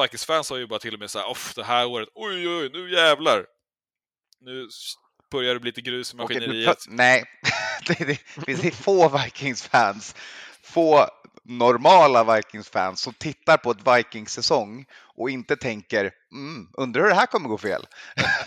Vikings 0.00 0.24
fans 0.26 0.50
har 0.50 0.56
ju 0.56 0.66
bara 0.66 0.78
till 0.78 0.94
och 0.94 1.00
med 1.00 1.10
så 1.10 1.18
här, 1.18 1.28
"Off, 1.30 1.54
det 1.54 1.64
här 1.64 1.86
året, 1.86 2.08
oj, 2.14 2.48
oj, 2.48 2.70
nu 2.72 2.90
jävlar! 2.92 3.46
Nu 4.40 4.68
börjar 5.30 5.54
det 5.54 5.60
bli 5.60 5.68
lite 5.68 5.80
grus 5.80 6.14
i 6.14 6.16
Okej, 6.18 6.36
maskineriet. 6.36 6.68
pra- 6.68 6.86
nej, 6.88 7.24
det, 7.86 7.94
det, 8.04 8.18
det 8.46 8.52
är 8.66 8.70
få 8.70 9.18
Vikings-fans, 9.18 10.14
få 10.62 11.06
normala 11.44 12.36
Vikings-fans 12.36 13.00
som 13.00 13.12
tittar 13.12 13.56
på 13.56 13.70
ett 13.70 13.86
Vikings-säsong 13.98 14.84
och 15.16 15.30
inte 15.30 15.56
tänker 15.56 16.10
mm, 16.32 16.66
undrar 16.78 17.02
hur 17.02 17.08
det 17.08 17.14
här 17.14 17.26
kommer 17.26 17.48
gå 17.48 17.58
fel. 17.58 17.86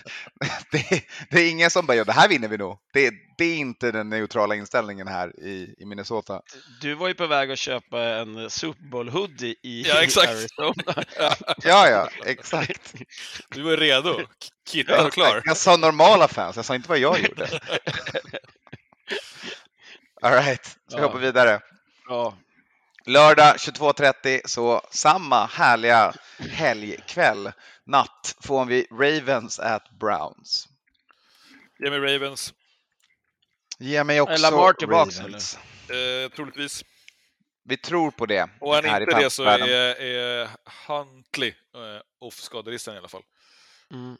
det, 0.72 1.04
det 1.30 1.40
är 1.42 1.50
ingen 1.52 1.70
som 1.70 1.86
bara, 1.86 1.98
ja, 1.98 2.04
det 2.04 2.12
här 2.12 2.30
vinner 2.30 2.48
vi 2.48 2.58
nog. 2.58 2.78
Det, 2.94 3.14
det 3.38 3.46
är 3.46 3.56
inte 3.58 3.92
den 3.92 4.10
neutrala 4.10 4.56
inställningen 4.56 5.08
här 5.08 5.40
i, 5.40 5.76
i 5.78 5.86
Minnesota. 5.86 6.42
Du 6.82 6.94
var 6.94 7.08
ju 7.08 7.14
på 7.14 7.28
väg 7.28 7.52
att 7.52 7.60
köpa 7.60 8.04
en 8.04 8.50
Super 8.50 8.84
Bowl-hoodie 8.92 9.56
i 9.64 9.82
Ja, 9.88 10.02
exakt. 10.04 10.30
Arizona. 10.30 11.04
Ja, 11.64 11.90
ja, 11.90 12.10
exakt. 12.26 12.94
Du 13.50 13.62
var 13.62 13.78
redo, 13.78 14.20
kittad 14.70 15.06
och 15.06 15.14
klar. 15.14 15.42
Jag 15.46 15.58
sa 15.58 15.78
normala 15.78 16.28
fans, 16.28 16.56
jag 16.56 16.66
sa 16.66 16.76
inte 16.76 16.90
vad 16.90 17.00
jag 17.00 17.20
gjorde. 17.20 17.50
All 20.22 20.32
right, 20.32 20.66
så 20.66 20.98
vi 20.98 21.02
Ja. 21.02 21.08
hoppar 21.08 21.20
vidare. 21.20 21.60
Ja, 22.08 22.38
Lördag 23.08 23.56
22.30, 23.56 24.42
så 24.46 24.82
samma 24.92 25.46
härliga 25.46 26.14
helgkväll, 26.38 27.52
natt, 27.84 28.36
får 28.42 28.66
vi 28.66 28.88
Ravens 28.92 29.60
at 29.60 29.90
Browns. 30.00 30.68
Ge 31.80 31.90
mig 31.90 32.00
Ravens, 32.00 32.54
Ge 33.80 34.04
mig 34.04 34.22
också 34.22 34.34
Är 34.34 34.52
Lamar 34.52 34.74
tillbaks, 34.74 35.20
Ravens. 35.20 35.58
eh, 35.90 36.32
troligtvis. 36.36 36.84
Vi 37.64 37.78
tror 37.78 38.12
på 38.12 38.26
det. 38.26 38.50
Och 38.62 38.78
är 38.78 38.84
han 38.84 39.02
inte 39.02 39.20
det 39.20 39.30
så 39.30 39.44
är, 39.44 39.68
är 40.02 40.50
Huntley 40.88 41.50
eh, 41.50 42.02
off 42.20 42.40
skadelistan 42.40 42.96
i 42.96 42.98
alla 42.98 43.08
fall. 43.08 43.24
mm. 43.92 44.18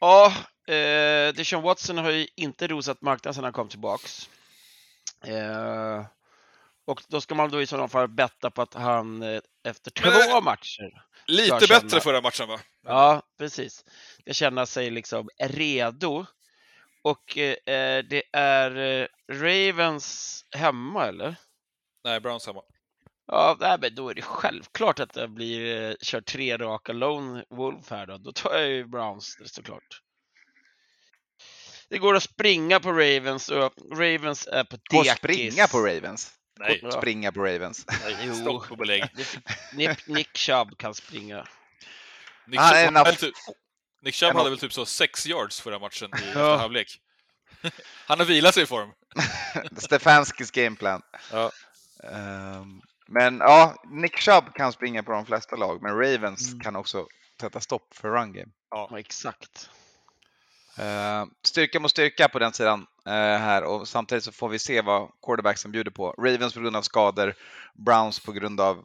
ja 0.00 0.26
eh, 0.74 1.34
Deshaun 1.34 1.62
Watson 1.62 1.98
har 1.98 2.10
ju 2.10 2.26
inte 2.34 2.66
rosat 2.66 3.02
marknaden 3.02 3.34
sedan 3.34 3.44
han 3.44 3.52
kom 3.52 3.68
tillbaks. 3.68 4.28
Eh, 5.24 6.04
och 6.86 7.02
då 7.08 7.20
ska 7.20 7.34
man 7.34 7.50
då 7.50 7.62
i 7.62 7.66
sådana 7.66 7.88
fall 7.88 8.08
betta 8.08 8.50
på 8.50 8.62
att 8.62 8.74
han 8.74 9.22
eh, 9.22 9.40
efter 9.64 9.90
två 9.90 10.10
Men 10.10 10.44
matcher 10.44 11.04
Lite 11.26 11.48
Jag 11.48 11.82
bättre 11.82 12.00
förra 12.00 12.20
matchen 12.20 12.48
va? 12.48 12.60
Ja, 12.86 13.22
precis. 13.38 13.84
Ska 14.20 14.32
känna 14.32 14.66
sig 14.66 14.90
liksom 14.90 15.28
redo. 15.38 16.26
Och 17.02 17.38
eh, 17.38 18.04
det 18.10 18.22
är 18.32 18.76
eh, 18.76 19.06
Ravens 19.32 20.44
hemma, 20.56 21.06
eller? 21.06 21.36
Nej, 22.04 22.20
Browns 22.20 22.46
hemma. 22.46 22.62
Ja, 23.26 23.56
nej, 23.60 23.78
men 23.80 23.94
då 23.94 24.08
är 24.08 24.14
det 24.14 24.22
självklart 24.22 25.00
att 25.00 25.12
det 25.12 25.28
blir 25.28 25.82
eh, 25.82 25.94
kör 26.02 26.20
tre 26.20 26.56
raka 26.56 26.92
Lone 26.92 27.44
Wolf 27.50 27.90
här 27.90 28.06
då. 28.06 28.18
Då 28.18 28.32
tar 28.32 28.52
jag 28.52 28.68
ju 28.68 28.86
Browns 28.86 29.36
såklart. 29.44 30.02
Det 31.88 31.98
går 31.98 32.16
att 32.16 32.22
springa 32.22 32.80
på 32.80 32.92
Ravens 32.92 33.48
och 33.48 33.72
Ravens 33.92 34.46
är 34.46 34.64
på 34.64 34.76
Gå 34.90 34.98
och 34.98 35.04
dekis. 35.04 35.18
springa 35.18 35.66
på 35.66 35.78
Ravens. 35.78 36.39
Nej, 36.60 36.80
Ja. 36.82 36.90
Springa 36.90 37.32
på 37.32 37.40
Ravens. 37.44 37.86
Jo, 38.24 38.34
stopp 38.34 38.68
på 38.68 38.76
belägg. 38.76 39.04
Nick, 39.74 40.06
Nick 40.06 40.36
Chubb 40.36 40.78
kan 40.78 40.94
springa. 40.94 41.46
Nick 42.46 42.60
är 42.60 42.84
Chubb, 42.86 42.96
hade 42.96 43.12
typ, 43.16 43.34
Nick 44.02 44.14
Chubb 44.14 44.34
hade 44.36 44.50
väl 44.50 44.58
typ 44.58 44.72
så 44.72 44.86
sex 44.86 45.26
yards 45.26 45.60
förra 45.60 45.78
matchen 45.78 46.08
i 46.08 46.18
Ja. 46.18 46.24
första 46.32 46.56
halvlek. 46.56 46.88
Han 48.06 48.18
har 48.18 48.26
vilat 48.26 48.54
sig 48.54 48.62
i 48.62 48.66
form. 48.66 48.90
Stefanskis 49.76 50.50
gameplan. 50.50 51.02
Ja. 51.32 51.50
Ehm, 52.04 52.80
men 53.08 53.38
ja, 53.38 53.82
Nick 53.90 54.18
Chubb 54.18 54.54
kan 54.54 54.72
springa 54.72 55.02
på 55.02 55.12
de 55.12 55.26
flesta 55.26 55.56
lag, 55.56 55.82
men 55.82 55.92
Ravens 55.98 56.48
Mm. 56.48 56.60
kan 56.60 56.76
också 56.76 57.06
sätta 57.40 57.60
stopp 57.60 57.94
för 57.94 58.08
run 58.08 58.32
game. 58.32 58.50
Ja, 58.70 58.98
exakt. 58.98 59.70
Eh, 60.80 61.26
styrka 61.42 61.80
mot 61.80 61.90
styrka 61.90 62.28
på 62.28 62.38
den 62.38 62.52
sidan 62.52 62.86
eh, 63.06 63.12
här 63.12 63.64
och 63.64 63.88
samtidigt 63.88 64.24
så 64.24 64.32
får 64.32 64.48
vi 64.48 64.58
se 64.58 64.80
vad 64.80 65.10
quarterbacksen 65.26 65.72
bjuder 65.72 65.90
på. 65.90 66.10
Ravens 66.18 66.54
på 66.54 66.60
grund 66.60 66.76
av 66.76 66.82
skador, 66.82 67.34
Browns 67.74 68.20
på 68.20 68.32
grund 68.32 68.60
av 68.60 68.84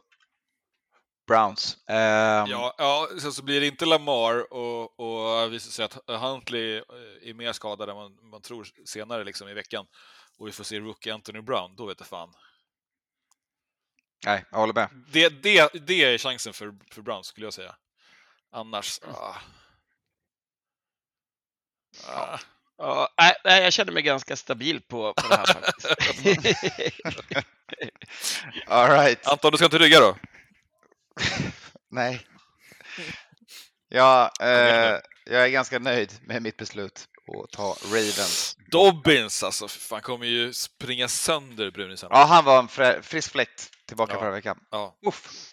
Browns. 1.26 1.76
Ehm, 1.88 2.46
Ja, 2.46 2.74
ja 2.78 3.08
sen 3.20 3.32
så 3.32 3.42
blir 3.42 3.60
det 3.60 3.66
inte 3.66 3.86
Lamar 3.86 4.52
och, 4.52 5.00
och 5.00 5.52
visar 5.52 5.70
sig 5.70 5.84
att 5.84 6.20
Huntley 6.20 6.76
eh, 6.76 7.30
är 7.30 7.34
mer 7.34 7.52
skadad 7.52 7.90
än 7.90 7.96
man, 7.96 8.18
man 8.30 8.42
tror 8.42 8.68
senare 8.84 9.24
liksom 9.24 9.48
i 9.48 9.54
veckan. 9.54 9.86
Och 10.38 10.48
vi 10.48 10.52
får 10.52 10.64
se 10.64 10.80
rookie 10.80 11.14
Anthony 11.14 11.40
Brown, 11.40 11.76
då 11.76 11.86
vet 11.86 12.00
jag 12.00 12.08
fan. 12.08 12.32
Nej, 14.24 14.44
jag 14.50 14.58
håller 14.58 14.74
med. 14.74 14.88
Det, 15.12 15.42
det, 15.42 15.86
det 15.86 16.04
är 16.04 16.18
chansen 16.18 16.52
för, 16.52 16.74
för 16.90 17.02
Browns 17.02 17.26
skulle 17.26 17.46
jag 17.46 17.54
säga. 17.54 17.74
Annars... 18.52 19.00
Ah. 19.02 19.36
Ah. 22.08 22.38
Ja, 22.78 23.08
nej, 23.44 23.62
jag 23.62 23.72
känner 23.72 23.92
mig 23.92 24.02
ganska 24.02 24.36
stabil 24.36 24.80
på, 24.80 25.14
på 25.14 25.28
det 25.28 25.36
här 25.36 25.46
faktiskt. 25.46 25.86
All 28.66 28.90
right. 28.90 29.26
Anton, 29.26 29.50
du 29.50 29.56
ska 29.56 29.64
inte 29.64 29.78
rygga 29.78 30.00
då? 30.00 30.16
Nej. 31.90 32.26
Ja, 33.88 34.30
eh, 34.40 34.98
jag 35.24 35.44
är 35.44 35.48
ganska 35.48 35.78
nöjd 35.78 36.12
med 36.22 36.42
mitt 36.42 36.56
beslut 36.56 37.04
att 37.44 37.50
ta 37.50 37.76
Ravens. 37.84 38.56
Dobbins 38.70 39.42
alltså, 39.42 39.68
för 39.68 39.80
fan 39.80 40.00
kommer 40.00 40.26
ju 40.26 40.52
springa 40.52 41.08
sönder 41.08 41.70
brunisen. 41.70 42.08
Ja, 42.12 42.24
han 42.24 42.44
var 42.44 42.58
en 42.58 42.68
frä- 42.68 43.02
frisk 43.02 43.32
fläkt 43.32 43.70
tillbaka 43.86 44.12
Ja. 44.14 44.18
förra 44.20 44.30
veckan. 44.30 44.58
Ja. 44.70 44.96
Uff. 45.06 45.52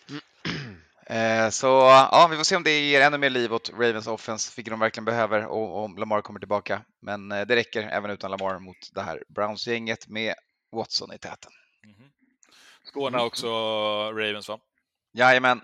Eh, 1.14 1.49
så 1.49 1.68
ja, 2.11 2.28
vi 2.32 2.38
får 2.38 2.43
se 2.43 2.55
om 2.55 2.64
det 2.64 2.80
ger 2.80 3.01
ännu 3.01 3.18
mer 3.18 3.30
liv 3.30 3.53
åt 3.53 3.70
Ravens 3.70 4.07
offense, 4.07 4.53
vilket 4.55 4.72
de 4.72 4.80
verkligen 4.80 5.05
behöver, 5.05 5.45
och 5.45 5.84
om 5.84 5.97
Lamar 5.97 6.22
kommer 6.22 6.39
tillbaka. 6.39 6.82
Men 7.01 7.32
eh, 7.32 7.45
det 7.45 7.55
räcker 7.55 7.84
även 7.84 8.11
utan 8.11 8.32
Lamar 8.32 8.59
mot 8.59 8.78
det 8.93 9.01
här 9.01 9.24
Browns-gänget 9.30 10.07
med 10.07 10.36
Watson 10.72 11.14
i 11.14 11.18
täten. 11.18 11.51
Mhm. 11.84 12.09
Skåne 12.84 13.22
också 13.22 13.47
Ravens 14.11 14.49
va? 14.49 14.59
Jajamän. 15.14 15.61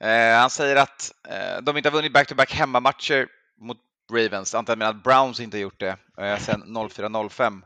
Eh, 0.00 0.38
han 0.38 0.50
säger 0.50 0.76
att 0.76 1.12
eh, 1.28 1.62
de 1.62 1.76
inte 1.76 1.88
har 1.88 1.94
vunnit 1.94 2.12
back-to-back 2.12 2.52
hemmamatcher 2.52 3.28
mot 3.60 3.78
Ravens, 4.12 4.54
antagligen 4.54 4.96
att 4.96 5.04
Browns 5.04 5.40
inte 5.40 5.56
har 5.56 5.62
gjort 5.62 5.80
det 5.80 5.96
eh, 6.18 6.38
sedan 6.38 6.62
04-05. 6.76 7.62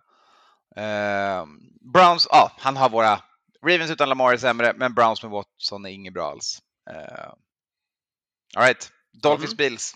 Eh, 0.76 1.46
Browns, 1.92 2.28
ja, 2.30 2.52
han 2.59 2.76
har 2.76 2.88
våra 2.88 3.20
Ravens 3.66 3.90
utan 3.90 4.09
Lamar 4.09 4.32
är 4.32 4.36
sämre, 4.36 4.72
men 4.76 4.94
Browns 4.94 5.22
med 5.22 5.32
Watson 5.32 5.86
är 5.86 5.90
inget 5.90 6.14
bra 6.14 6.30
alls. 6.30 6.62
Eh, 6.91 7.28
all 8.57 8.62
right, 8.62 8.93
Dolphins 9.22 9.53
Mm. 9.53 9.57
Bills. 9.57 9.95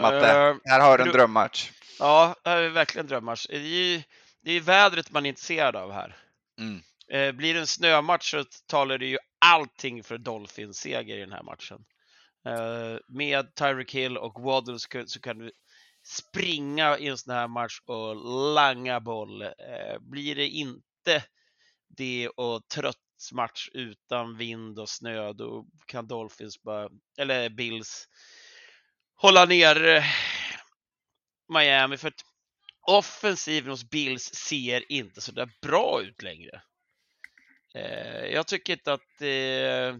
Matte, 0.00 0.30
Eh, 0.30 0.56
här 0.64 0.80
har 0.80 0.98
du 0.98 1.04
en 1.04 1.12
drömmatch. 1.12 1.70
Ja, 1.98 2.36
det 2.44 2.50
här 2.50 2.56
är 2.62 2.68
verkligen 2.68 3.06
drömmatch. 3.06 3.46
Det 3.48 3.56
är 3.56 3.60
ju 3.60 4.02
det 4.42 4.52
är 4.52 4.60
vädret 4.60 5.10
man 5.10 5.26
är 5.26 5.28
intresserad 5.28 5.76
av 5.76 5.92
här. 5.92 6.16
Mm. 6.60 6.80
Eh, 7.10 7.32
Blir 7.32 7.54
det 7.54 7.60
en 7.60 7.66
snömatch 7.66 8.30
så 8.30 8.44
talar 8.66 8.98
det 8.98 9.06
ju 9.06 9.18
allting 9.38 10.04
för 10.04 10.18
Dolphins 10.18 10.78
seger 10.78 11.16
i 11.16 11.20
den 11.20 11.32
här 11.32 11.42
matchen. 11.42 11.84
Eh, 12.46 12.98
Med 13.08 13.54
Tyreek 13.54 13.94
Hill 13.94 14.16
och 14.18 14.40
Waddle 14.42 14.78
så 14.78 14.88
kan- 14.88 15.08
så 15.08 15.20
kan 15.20 15.38
du 15.38 15.52
springa 16.04 16.98
i 16.98 17.06
en 17.06 17.18
sån 17.18 17.34
här 17.34 17.48
match 17.48 17.80
och 17.86 18.16
langa 18.54 19.00
boll. 19.00 19.44
Blir 20.00 20.34
det 20.34 20.48
inte 20.48 21.24
det 21.88 22.28
och 22.28 22.68
trött 22.68 22.96
match 23.32 23.68
utan 23.72 24.36
vind 24.36 24.78
och 24.78 24.88
snö, 24.88 25.32
då 25.32 25.66
kan 25.86 26.06
Dolphins 26.06 26.62
bara, 26.62 26.88
eller 27.18 27.48
Bills, 27.48 28.08
hålla 29.14 29.44
ner 29.44 29.86
eh, 29.86 30.04
Miami 31.48 31.96
för 31.96 32.08
att 32.08 32.24
offensiven 32.86 33.70
hos 33.70 33.90
Bills 33.90 34.34
ser 34.34 34.92
inte 34.92 35.20
så 35.20 35.32
där 35.32 35.50
bra 35.62 36.02
ut 36.02 36.22
längre. 36.22 36.62
Eh, 37.74 38.24
jag 38.24 38.46
tycker 38.46 38.72
inte 38.72 38.92
att 38.92 39.22
eh, 39.22 39.96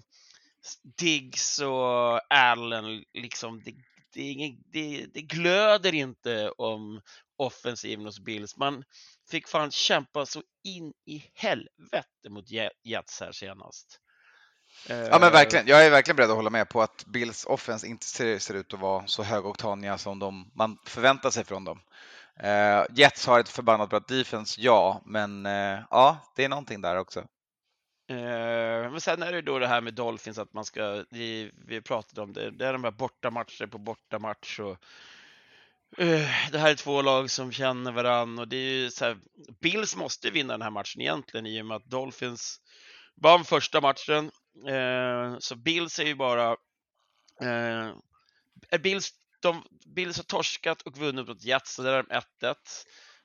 Diggs 0.99 1.59
och 1.59 2.33
Allen 2.35 3.05
liksom, 3.15 3.63
det, 3.65 3.75
det, 4.17 4.23
ingen, 4.23 4.57
det, 4.73 5.07
det 5.15 5.23
glöder 5.23 5.95
inte 5.95 6.51
om 6.51 7.01
offensiven 7.39 8.05
hos 8.05 8.21
Bills. 8.21 8.57
Man 8.57 8.85
fick 9.31 9.49
fan 9.49 9.71
kämpa 9.71 10.27
så 10.27 10.43
in 10.65 10.93
i 11.07 11.25
helvete 11.35 12.31
mot 12.31 12.51
Je- 12.51 12.71
Jets 12.85 13.21
här 13.21 13.33
senast. 13.33 14.01
Ja 14.89 15.19
men 15.19 15.33
verkligen, 15.33 15.67
jag 15.67 15.87
är 15.87 15.91
verkligen 15.91 16.17
beredd 16.17 16.31
att 16.31 16.37
hålla 16.37 16.51
med 16.51 16.69
på 16.69 16.83
att 16.83 17.05
Bills 17.07 17.45
offense 17.45 17.87
inte 17.87 18.07
ser, 18.07 18.39
ser 18.39 18.55
ut 18.55 18.75
att 18.75 18.81
vara 18.81 19.07
så 19.07 19.23
högoktaniga 19.23 19.99
som 19.99 20.19
de, 20.19 20.51
man 20.55 20.79
förväntar 20.87 21.31
sig 21.31 21.45
från 21.45 21.65
dem. 21.65 21.81
Eh, 22.41 22.85
Jets 22.95 23.27
har 23.27 23.41
ett 23.41 23.49
förbannat 23.49 23.91
bra 23.91 24.01
defense, 24.01 24.61
ja, 24.61 25.03
men 25.05 25.47
eh, 25.47 25.79
ja, 25.91 26.19
det 26.37 26.45
är 26.45 26.49
någonting 26.49 26.81
där 26.81 26.97
också. 26.97 27.25
Eh, 28.09 28.91
men 28.91 29.01
sen 29.01 29.23
är 29.23 29.33
det 29.33 29.43
då 29.43 29.59
det 29.59 29.67
här 29.67 29.81
med 29.81 29.95
Dolphins 29.95 30.39
att 30.39 30.53
man 30.53 30.65
ska, 30.65 31.05
vi, 31.11 31.51
vi 31.67 31.81
pratade 31.81 32.21
om 32.23 32.33
det, 32.33 32.51
det 32.51 32.67
är 32.67 32.73
de 32.73 32.85
här 32.85 32.91
bortamatcher 32.91 33.67
på 33.67 33.79
bortamatch 33.79 34.61
och 34.61 34.79
eh, 35.99 36.29
det 36.53 36.59
här 36.59 36.71
är 36.71 36.75
två 36.75 37.03
lag 37.03 37.31
som 37.31 37.53
känner 37.53 37.93
varann 37.93 38.39
och 38.39 38.49
det 38.49 38.57
är 38.57 38.71
ju 38.71 38.91
så 38.91 39.05
här, 39.05 39.19
Bills 39.61 39.97
måste 39.97 40.31
vinna 40.31 40.53
den 40.53 40.63
här 40.63 40.71
matchen 40.71 41.01
egentligen 41.01 41.47
i 41.47 41.63
och 41.63 41.67
med 41.67 41.77
att 41.77 41.91
Dolphins 41.91 42.61
vann 43.15 43.45
första 43.45 43.81
matchen. 43.81 44.31
Eh, 44.69 45.39
så 45.39 45.57
Bills 45.57 45.99
är 45.99 46.07
ju 46.07 46.15
bara 46.15 46.57
eh, 47.41 48.79
Bills, 48.81 49.11
de, 49.41 49.63
Bills 49.87 50.17
har 50.17 50.25
torskat 50.25 50.83
och 50.83 50.97
vunnit 50.97 51.29
mot 51.29 51.45
Jets, 51.45 51.75
så 51.75 51.83
där 51.83 51.93
är 51.93 52.03
de 52.03 52.47
1-1. 52.47 52.55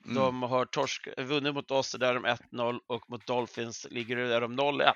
Mm. 0.04 0.14
De 0.14 0.42
har 0.42 0.64
torsk, 0.64 1.08
vunnit 1.16 1.54
mot 1.54 1.70
oss, 1.70 1.92
där 1.92 2.10
är 2.10 2.14
de 2.14 2.26
1-0 2.26 2.80
och 2.86 3.10
mot 3.10 3.26
Dolphins 3.26 3.86
ligger 3.90 4.16
det 4.16 4.28
där 4.28 4.40
de 4.40 4.60
0-1. 4.60 4.92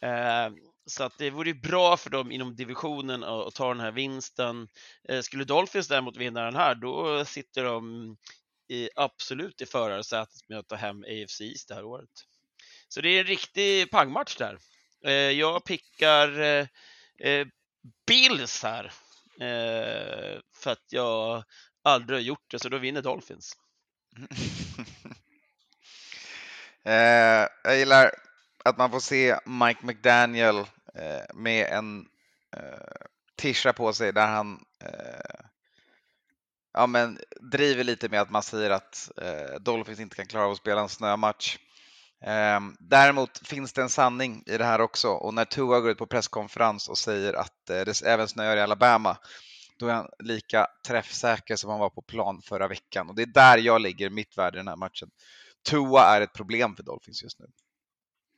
Eh, 0.00 0.54
så 0.86 1.04
att 1.04 1.18
det 1.18 1.30
vore 1.30 1.48
ju 1.48 1.54
bra 1.54 1.96
för 1.96 2.10
dem 2.10 2.32
inom 2.32 2.56
divisionen 2.56 3.24
att, 3.24 3.46
att 3.46 3.54
ta 3.54 3.68
den 3.68 3.80
här 3.80 3.92
vinsten. 3.92 4.68
Eh, 5.08 5.20
skulle 5.20 5.44
Dolphins 5.44 5.88
däremot 5.88 6.16
vinna 6.16 6.44
den 6.44 6.56
här, 6.56 6.74
då 6.74 7.24
sitter 7.24 7.64
de 7.64 8.16
i, 8.68 8.88
absolut 8.96 9.62
i 9.62 9.66
förarsätet 9.66 10.48
med 10.48 10.58
att 10.58 10.68
ta 10.68 10.76
hem 10.76 11.04
AFC 11.04 11.66
det 11.68 11.74
här 11.74 11.84
året. 11.84 12.10
Så 12.88 13.00
det 13.00 13.08
är 13.08 13.20
en 13.20 13.26
riktig 13.26 13.90
pangmatch 13.90 14.36
där. 14.36 14.58
Eh, 15.04 15.12
jag 15.12 15.64
pickar 15.64 16.40
eh, 16.40 16.66
eh, 17.18 17.46
Bills 18.06 18.62
här. 18.62 18.92
Eh, 19.40 20.40
för 20.54 20.70
att 20.70 20.84
jag 20.92 21.44
aldrig 21.82 22.18
har 22.18 22.22
gjort 22.22 22.50
det, 22.50 22.58
så 22.58 22.68
då 22.68 22.78
vinner 22.78 23.02
Dolphins. 23.02 23.56
Eh, 26.84 27.48
jag 27.64 27.78
gillar 27.78 28.10
att 28.64 28.78
man 28.78 28.90
får 28.90 29.00
se 29.00 29.38
Mike 29.44 29.86
McDaniel 29.86 30.58
eh, 30.94 31.34
med 31.34 31.66
en 31.66 32.06
eh, 32.56 33.06
tisha 33.36 33.72
på 33.72 33.92
sig 33.92 34.12
där 34.12 34.26
han 34.26 34.64
eh, 34.84 35.46
ja, 36.72 36.86
men 36.86 37.18
driver 37.40 37.84
lite 37.84 38.08
med 38.08 38.20
att 38.20 38.30
man 38.30 38.42
säger 38.42 38.70
att 38.70 39.10
eh, 39.22 39.60
Dolphins 39.60 40.00
inte 40.00 40.16
kan 40.16 40.26
klara 40.26 40.44
av 40.44 40.50
att 40.50 40.58
spela 40.58 40.80
en 40.80 40.88
snömatch. 40.88 41.58
Eh, 42.24 42.60
däremot 42.78 43.48
finns 43.48 43.72
det 43.72 43.82
en 43.82 43.90
sanning 43.90 44.42
i 44.46 44.58
det 44.58 44.64
här 44.64 44.80
också 44.80 45.08
och 45.08 45.34
när 45.34 45.44
Tua 45.44 45.80
går 45.80 45.90
ut 45.90 45.98
på 45.98 46.06
presskonferens 46.06 46.88
och 46.88 46.98
säger 46.98 47.32
att 47.32 47.70
eh, 47.70 47.80
det 47.80 48.02
även 48.02 48.28
snöar 48.28 48.56
i 48.56 48.60
Alabama 48.60 49.16
då 49.78 49.88
är 49.88 49.92
han 49.92 50.08
lika 50.18 50.66
träffsäker 50.86 51.56
som 51.56 51.70
han 51.70 51.80
var 51.80 51.90
på 51.90 52.02
plan 52.02 52.42
förra 52.42 52.68
veckan 52.68 53.08
och 53.08 53.14
det 53.14 53.22
är 53.22 53.26
där 53.26 53.58
jag 53.58 53.80
lägger 53.80 54.10
mitt 54.10 54.38
värde 54.38 54.56
i 54.56 54.60
den 54.60 54.68
här 54.68 54.76
matchen. 54.76 55.10
Tua 55.70 56.02
är 56.02 56.20
ett 56.20 56.32
problem 56.32 56.76
för 56.76 56.82
Dolphins 56.82 57.22
just 57.22 57.38
nu. 57.38 57.46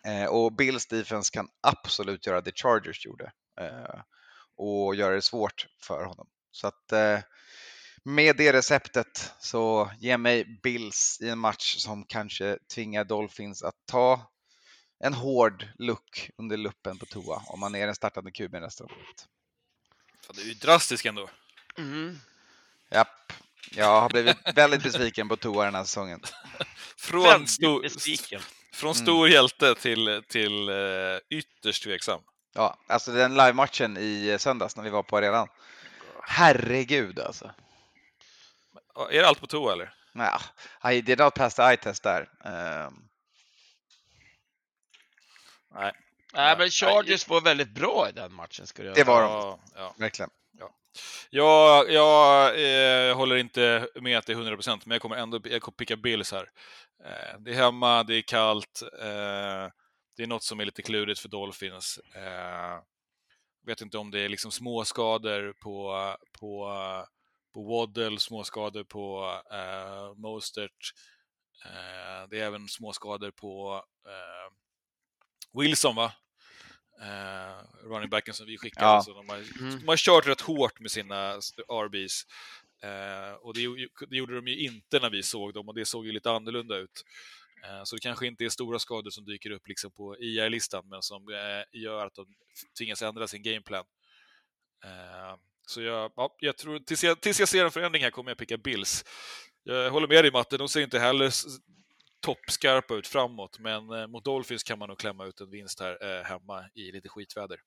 Eh, 0.05 0.27
och 0.27 0.53
Bills 0.53 0.87
defense 0.87 1.31
kan 1.33 1.49
absolut 1.61 2.27
göra 2.27 2.41
det 2.41 2.59
Chargers 2.59 3.07
gjorde 3.07 3.33
eh, 3.61 4.01
och 4.57 4.95
göra 4.95 5.15
det 5.15 5.23
svårt 5.23 5.67
för 5.83 6.05
honom. 6.05 6.29
Så 6.51 6.67
att 6.67 6.93
eh, 6.93 7.19
med 8.05 8.37
det 8.37 8.53
receptet 8.53 9.33
så 9.39 9.91
ge 9.99 10.19
mig 10.19 10.61
Bills 10.63 11.19
i 11.23 11.29
en 11.29 11.39
match 11.39 11.77
som 11.77 12.05
kanske 12.05 12.59
tvingar 12.75 13.05
Dolphins 13.05 13.63
att 13.63 13.75
ta 13.87 14.33
en 15.05 15.15
hård 15.15 15.69
look 15.79 16.31
under 16.39 16.57
luppen 16.57 16.99
på 16.99 17.07
Tua 17.07 17.43
om 17.47 17.61
man 17.61 17.75
är 17.75 17.87
den 17.87 17.95
startande 17.95 18.31
kuben 18.31 18.63
nästa 18.63 18.85
året. 18.85 19.29
Fan, 20.29 20.37
det 20.37 20.43
är 20.43 20.47
ju 20.47 20.55
drastiskt 20.55 21.07
ändå. 21.07 21.31
Mm. 21.79 22.19
Japp, 22.91 23.33
jag 23.71 24.01
har 24.01 24.09
blivit 24.09 24.37
väldigt 24.55 24.83
besviken 24.83 25.29
på 25.29 25.37
Tua 25.37 25.65
den 25.65 25.75
här 25.75 25.85
säsongen. 25.85 26.21
Från, 26.97 27.47
stor, 27.47 27.83
besviken. 27.83 28.41
från 28.73 28.93
Mm. 28.93 29.03
stor 29.05 29.29
hjälte 29.29 29.75
till, 29.75 30.23
till 30.29 30.69
uh, 30.71 31.19
ytterst 31.31 31.83
tveksam. 31.85 32.21
Ja, 32.55 32.79
alltså 32.87 33.13
den 33.13 33.35
live-matchen 33.35 33.97
i 33.97 34.37
söndags 34.39 34.77
när 34.77 34.85
vi 34.85 34.91
var 34.91 35.03
på 35.03 35.17
arenan. 35.17 35.49
Herregud 36.23 37.19
alltså. 37.21 37.55
Är 39.11 39.21
det 39.23 39.29
allt 39.29 39.41
på 39.41 39.47
toa 39.47 39.73
eller? 39.73 39.95
Nah, 40.15 40.43
I 40.93 41.01
did 41.01 41.19
not 41.19 41.35
pass 41.35 41.55
the 41.55 41.63
eye 41.63 41.77
test 41.77 42.03
där. 42.03 42.29
Ehm, 42.45 42.95
Nej. 45.75 45.93
Nej, 46.35 46.59
men 46.59 46.71
Chargers 46.71 47.29
var 47.29 47.41
väldigt 47.41 47.71
bra 47.71 48.09
i 48.09 48.13
den 48.13 48.33
matchen. 48.33 48.67
Skulle 48.67 48.89
jag 48.89 48.97
Det 48.97 49.05
var 49.05 49.23
de. 49.23 49.31
Ja, 49.31 49.59
ja. 49.75 49.95
verkligen. 49.99 50.31
Jag, 51.31 51.91
jag 51.91 52.49
eh, 52.49 53.17
håller 53.17 53.37
inte 53.37 53.89
med 54.01 54.19
att 54.19 54.27
det 54.27 54.33
är 54.33 54.37
100% 54.37 54.83
men 54.85 54.95
jag 54.95 55.03
kommer 55.03 55.17
ändå 55.17 55.41
jag 55.45 55.63
kommer 55.63 55.77
picka 55.77 55.97
Bills 55.97 56.33
här. 56.33 56.51
Eh, 57.05 57.41
det 57.41 57.51
är 57.51 57.55
hemma, 57.55 58.03
det 58.03 58.15
är 58.15 58.23
kallt, 58.23 58.83
eh, 59.01 59.71
det 60.17 60.23
är 60.23 60.27
något 60.27 60.43
som 60.43 60.61
är 60.61 60.65
lite 60.65 60.83
klurigt 60.83 61.21
för 61.21 61.29
Dolphins. 61.29 61.99
Eh, 62.15 62.83
vet 63.67 63.81
inte 63.81 63.99
om 63.99 64.11
det 64.11 64.21
är 64.21 64.29
liksom 64.29 64.51
småskador 64.51 65.53
på, 65.53 66.17
på, 66.41 66.73
på 67.55 67.63
Waddle, 67.63 68.21
småskador 68.21 68.85
på 68.85 69.35
eh, 69.53 70.15
Mostert. 70.15 70.93
Eh, 71.65 72.29
det 72.31 72.41
är 72.41 72.45
även 72.45 72.69
småskador 72.69 73.31
på 73.31 73.83
eh, 74.07 74.53
Wilson, 75.61 75.95
va? 75.97 76.13
Eh, 77.01 77.87
running 77.89 78.11
backen 78.11 78.35
som 78.35 78.47
vi 78.47 78.59
skickade. 78.59 78.87
Ja. 78.87 79.03
Så 79.03 79.13
de, 79.15 79.29
har, 79.29 79.37
Mm. 79.61 79.79
de 79.81 79.89
har 79.89 79.97
kört 79.97 80.27
rätt 80.27 80.41
hårt 80.41 80.81
med 80.81 80.91
sina 80.91 81.33
RBs. 81.69 82.27
Eh, 82.83 83.33
och 83.35 83.55
det, 83.55 83.89
det 84.11 84.17
gjorde 84.17 84.35
de 84.35 84.47
ju 84.49 84.59
inte 84.59 84.99
när 85.01 85.11
vi 85.11 85.23
såg 85.23 85.55
dem 85.55 85.69
och 85.69 85.75
det 85.75 85.85
såg 85.85 86.07
ju 86.07 86.13
lite 86.13 86.31
annorlunda 86.31 86.77
ut. 86.77 87.05
Eh, 87.65 87.85
så 87.85 87.97
det 87.97 88.01
kanske 88.03 88.27
inte 88.27 88.45
är 88.45 88.49
stora 88.49 88.79
skador 88.79 89.11
som 89.11 89.25
dyker 89.25 89.51
upp 89.51 89.69
liksom 89.69 89.91
på 89.91 90.17
IR-listan 90.19 90.89
men 90.89 91.03
som 91.03 91.29
eh, 91.29 91.81
gör 91.81 92.07
att 92.07 92.15
de 92.15 92.27
tvingas 92.79 93.03
ändra 93.03 93.29
sin 93.29 93.43
gameplan. 93.43 93.85
Eh, 94.85 95.37
så 95.67 95.83
jag, 95.83 96.13
ja, 96.17 96.37
jag 96.41 96.57
tror, 96.57 96.79
tills 96.79 97.05
jag, 97.05 97.21
tills 97.21 97.41
jag 97.41 97.49
ser 97.49 97.65
en 97.65 97.71
förändring 97.71 98.03
här 98.03 98.11
kommer 98.11 98.31
jag 98.31 98.39
picka 98.39 98.57
Bills. 98.57 99.05
Jag 99.63 99.91
håller 99.91 100.09
med 100.09 100.25
dig 100.25 100.31
Matte, 100.33 100.57
de 100.57 100.69
ser 100.69 100.81
inte 100.81 100.99
heller 100.99 101.31
toppskarpa 102.21 102.95
ut 102.95 103.07
framåt, 103.07 103.59
men 103.59 103.91
eh, 103.91 104.07
mot 104.07 104.25
Dolphins 104.25 104.63
kan 104.63 104.79
man 104.79 104.89
nog 104.89 104.99
klämma 104.99 105.25
ut 105.27 105.41
en 105.41 105.51
vinst 105.51 105.81
här 105.81 106.19
eh, 106.19 106.25
hemma 106.25 106.65
i 106.75 106.93
lite 106.93 107.09
skitväder. 107.09 107.61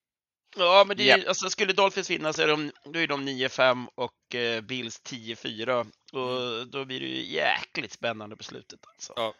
Ja, 0.58 0.84
men 0.88 0.97
det 0.97 1.10
är, 1.10 1.18
Ja. 1.18 1.28
alltså, 1.28 1.49
skulle 1.49 1.74
Dolphins 1.74 2.10
vinna 2.10 2.34
så 2.34 2.41
är 2.41 2.47
de, 2.47 2.72
då 2.86 2.99
är 2.99 3.08
de 3.08 3.28
9-5 3.30 3.88
och 3.95 4.36
eh, 4.36 4.62
Bills 4.62 5.02
10-4. 5.04 5.91
Och 6.14 6.68
då 6.68 6.86
blir 6.86 6.99
det 6.99 7.06
ju 7.06 7.26
jäkligt 7.26 7.91
spännande 7.91 8.36
på 8.36 8.43
slutet. 8.43 8.80
Alltså. 8.88 9.14
Ja. 9.16 9.34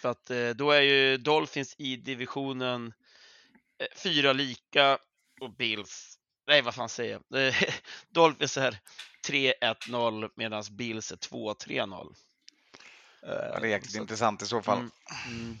För 0.00 0.08
att 0.08 0.30
eh, 0.30 0.48
då 0.50 0.70
är 0.70 0.80
ju 0.80 1.16
Dolphins 1.16 1.74
i 1.78 1.96
divisionen 1.96 2.92
eh, 3.78 3.98
fyra 4.02 4.32
lika 4.32 4.98
och 5.40 5.56
Bills, 5.56 6.18
nej 6.46 6.62
vad 6.62 6.74
fan 6.74 6.88
säger 6.88 7.20
jag? 7.30 7.54
Dolphins 8.08 8.56
är 8.56 8.78
3-1-0 9.28 10.30
medan 10.34 10.64
Bills 10.70 11.12
är 11.12 11.16
2-3-0. 11.16 12.14
Eh, 13.22 13.28
Ja, 13.52 13.60
det 13.60 13.66
är 13.66 13.70
jäkligt 13.70 13.92
så- 13.92 13.98
intressant 13.98 14.42
i 14.42 14.46
så 14.46 14.62
fall. 14.62 14.78
Mm, 14.78 14.90
mm. 15.28 15.58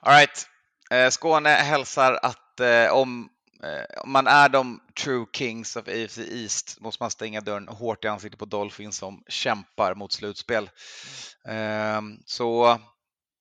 All 0.00 0.12
right. 0.14 0.46
Eh, 0.90 1.10
Skåne 1.10 1.48
hälsar 1.48 2.18
att 2.22 2.60
eh, 2.60 2.92
om, 2.92 3.28
man 4.04 4.26
är 4.26 4.48
de 4.48 4.80
true 5.04 5.26
kings 5.32 5.76
of 5.76 5.88
AFC 5.88 6.18
East 6.18 6.80
måste 6.80 7.02
man 7.02 7.10
stänga 7.10 7.40
dörren 7.40 7.68
hårt 7.68 8.04
i 8.04 8.08
ansiktet 8.08 8.38
på 8.38 8.44
Dolphins 8.44 8.96
som 8.96 9.24
kämpar 9.28 9.94
mot 9.94 10.12
slutspel. 10.12 10.70
Ehm, 11.48 12.18
så 12.26 12.78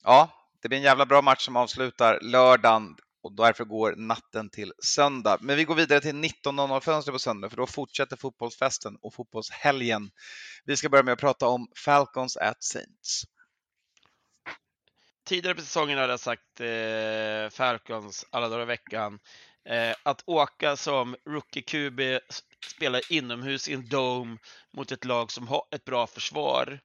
ja, 0.03 0.29
det 0.61 0.67
blir 0.67 0.77
en 0.77 0.83
jävla 0.83 1.05
bra 1.05 1.21
match 1.21 1.45
som 1.45 1.55
avslutar 1.55 2.19
lördagen 2.21 2.95
och 3.29 3.35
därför 3.35 3.65
går 3.65 3.95
natten 3.95 4.49
till 4.49 4.73
söndag. 4.83 5.37
Men 5.41 5.57
vi 5.57 5.63
går 5.63 5.75
vidare 5.75 6.01
till 6.01 6.15
19.00-fönstret 6.15 7.11
på 7.11 7.19
söndag 7.19 7.49
för 7.49 7.57
då 7.57 7.67
fortsätter 7.67 8.17
fotbollsfesten 8.17 8.97
och 9.01 9.13
fotbollshelgen. 9.13 10.11
Vi 10.65 10.77
ska 10.77 10.89
börja 10.89 11.03
med 11.03 11.13
att 11.13 11.19
prata 11.19 11.47
om 11.47 11.67
Falcons 11.85 12.37
at 12.37 12.63
Saints. 12.63 13.23
tidigare 15.25 15.55
på 15.55 15.61
säsongen 15.61 15.97
hade 15.97 16.13
jag 16.13 16.19
sagt 16.19 16.59
eh, 16.59 17.57
Falcons 17.57 18.25
alla 18.29 18.49
dagar 18.49 18.63
i 18.63 18.65
veckan. 18.65 19.19
Eh, 19.69 19.95
att 20.03 20.23
åka 20.25 20.75
som 20.75 21.15
rookie 21.25 21.61
QB, 21.61 21.99
spela 22.67 22.99
inomhus 23.09 23.69
i 23.69 23.73
en 23.73 23.87
dome 23.89 24.37
mot 24.73 24.91
ett 24.91 25.05
lag 25.05 25.31
som 25.31 25.47
har 25.47 25.63
ett 25.71 25.85
bra 25.85 26.07
försvar 26.07 26.79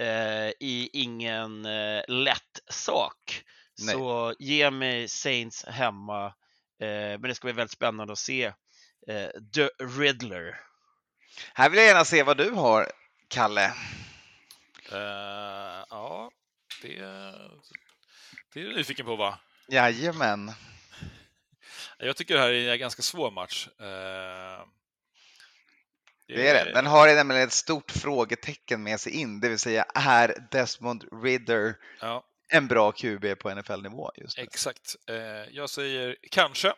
eh, 0.00 0.48
i 0.60 0.90
ingen 0.92 1.66
eh, 1.66 2.02
lätt 2.08 2.60
sak. 2.68 3.44
Nej. 3.80 3.94
Så 3.94 4.34
ge 4.38 4.70
mig 4.70 5.08
Saints 5.08 5.64
hemma. 5.64 6.26
Eh, 6.80 7.18
men 7.18 7.22
det 7.22 7.34
ska 7.34 7.46
bli 7.46 7.52
väldigt 7.52 7.72
spännande 7.72 8.12
att 8.12 8.18
se 8.18 8.44
eh, 9.08 9.28
The 9.54 9.68
Riddler. 9.78 10.60
Här 11.54 11.70
vill 11.70 11.78
jag 11.78 11.86
gärna 11.86 12.04
se 12.04 12.22
vad 12.22 12.36
du 12.36 12.50
har, 12.50 12.92
Kalle. 13.28 13.64
Eh, 14.92 15.84
ja, 15.90 16.30
det, 16.82 16.96
det 18.54 18.60
är 18.60 18.64
du 18.64 18.76
nyfiken 18.76 19.06
på 19.06 19.16
va? 19.16 19.38
Jajamän. 19.68 20.52
Jag 21.98 22.16
tycker 22.16 22.34
det 22.34 22.40
här 22.40 22.50
är 22.50 22.72
en 22.72 22.78
ganska 22.78 23.02
svår 23.02 23.30
match. 23.30 23.68
Eh, 23.68 24.66
Det 26.26 26.48
är 26.48 26.64
det. 26.64 26.72
Den 26.72 26.86
har 26.86 27.14
nämligen 27.14 27.42
ett 27.42 27.52
stort 27.52 27.90
frågetecken 27.90 28.82
med 28.82 29.00
sig 29.00 29.12
in, 29.12 29.40
det 29.40 29.48
vill 29.48 29.58
säga 29.58 29.84
är 29.94 30.48
Desmond 30.50 31.04
Ridder 31.24 31.74
Ja, 32.00 32.24
en 32.50 32.68
bra 32.68 32.92
QB 32.92 33.38
på 33.38 33.54
NFL-nivå 33.54 34.10
just 34.16 34.38
nu? 34.38 34.42
exakt. 34.44 34.96
Eh, 35.08 35.16
jag 35.50 35.70
säger 35.70 36.16
kanske, 36.30 36.70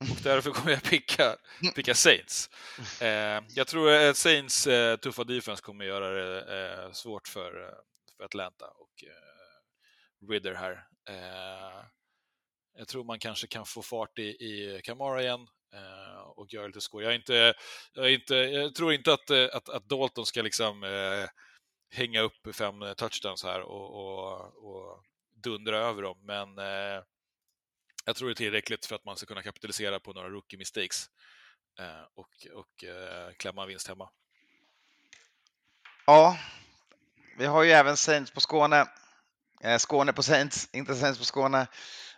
och 0.00 0.22
därför 0.22 0.50
kommer 0.50 0.70
jag 0.70 0.82
picka, 0.82 1.36
picka 1.74 1.94
Saints. 1.94 2.50
Eh, 3.00 3.42
jag 3.48 3.66
tror 3.66 3.92
att 3.92 4.16
Saints 4.16 4.66
eh, 4.66 4.96
tuffa 4.96 5.24
defense 5.24 5.62
kommer 5.62 5.84
göra 5.84 6.10
det 6.10 6.94
svårt 6.94 7.28
för, 7.28 7.74
för 8.16 8.24
Atlanta 8.24 8.66
och 8.66 9.04
Ridder 10.30 10.54
här. 10.54 10.84
Jag 12.78 12.88
tror 12.88 13.04
man 13.04 13.18
kanske 13.18 13.46
kan 13.46 13.66
få 13.66 13.82
fart 13.82 14.18
i, 14.18 14.22
i 14.22 14.80
Camara 14.84 15.22
igen 15.22 15.48
och 16.36 16.52
göra 16.52 16.66
lite 16.66 16.80
skoj. 16.80 17.04
Jag, 17.04 17.14
inte, 17.14 17.54
jag, 17.92 18.12
inte, 18.12 18.34
jag 18.34 18.74
tror 18.74 18.92
inte 18.92 19.12
att, 19.12 19.30
att, 19.30 19.68
att 19.68 19.88
Dalton 19.88 20.26
ska 20.26 20.42
liksom 20.42 20.84
hänga 21.90 22.20
upp 22.20 22.56
fem 22.56 22.74
touchdowns 22.96 23.44
här 23.44 23.60
och, 23.60 23.94
och, 23.94 24.40
och 24.40 25.04
dundra 25.44 25.78
över 25.78 26.02
dem, 26.02 26.18
men 26.22 26.58
eh, 26.58 27.02
jag 28.04 28.16
tror 28.16 28.28
det 28.28 28.32
är 28.32 28.34
tillräckligt 28.34 28.86
för 28.86 28.94
att 28.94 29.04
man 29.04 29.16
ska 29.16 29.26
kunna 29.26 29.42
kapitalisera 29.42 30.00
på 30.00 30.12
några 30.12 30.28
rookie 30.28 30.58
mistakes 30.58 31.06
eh, 31.78 32.04
och, 32.14 32.28
och 32.54 32.84
eh, 32.84 33.32
klämma 33.36 33.62
en 33.62 33.68
vinst 33.68 33.88
hemma. 33.88 34.10
Ja, 36.06 36.38
vi 37.38 37.46
har 37.46 37.62
ju 37.62 37.70
även 37.70 37.96
Saints 37.96 38.30
på 38.30 38.40
Skåne. 38.40 38.86
Eh, 39.62 39.78
Skåne 39.78 40.12
på 40.12 40.22
Saints, 40.22 40.68
inte 40.72 40.94
Saints 40.94 41.18
på 41.18 41.24
Skåne. 41.24 41.66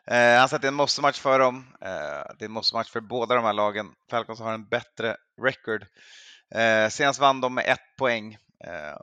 Eh, 0.07 0.39
han 0.39 0.49
säger 0.49 0.57
att 0.57 0.63
det 0.63 0.67
är 0.67 0.69
en 0.69 0.75
måste-match 0.75 1.21
för 1.21 1.39
dem. 1.39 1.77
Eh, 1.81 2.35
det 2.39 2.41
är 2.41 2.45
en 2.45 2.53
måste-match 2.53 2.91
för 2.91 3.01
båda 3.01 3.35
de 3.35 3.45
här 3.45 3.53
lagen. 3.53 3.95
Falcons 4.11 4.41
har 4.41 4.53
en 4.53 4.69
bättre 4.69 5.17
record. 5.43 5.87
Eh, 6.55 6.89
senast 6.89 7.21
vann 7.21 7.41
de 7.41 7.55
med 7.55 7.65
ett 7.65 7.97
poäng. 7.99 8.35
Eh, 8.65 8.97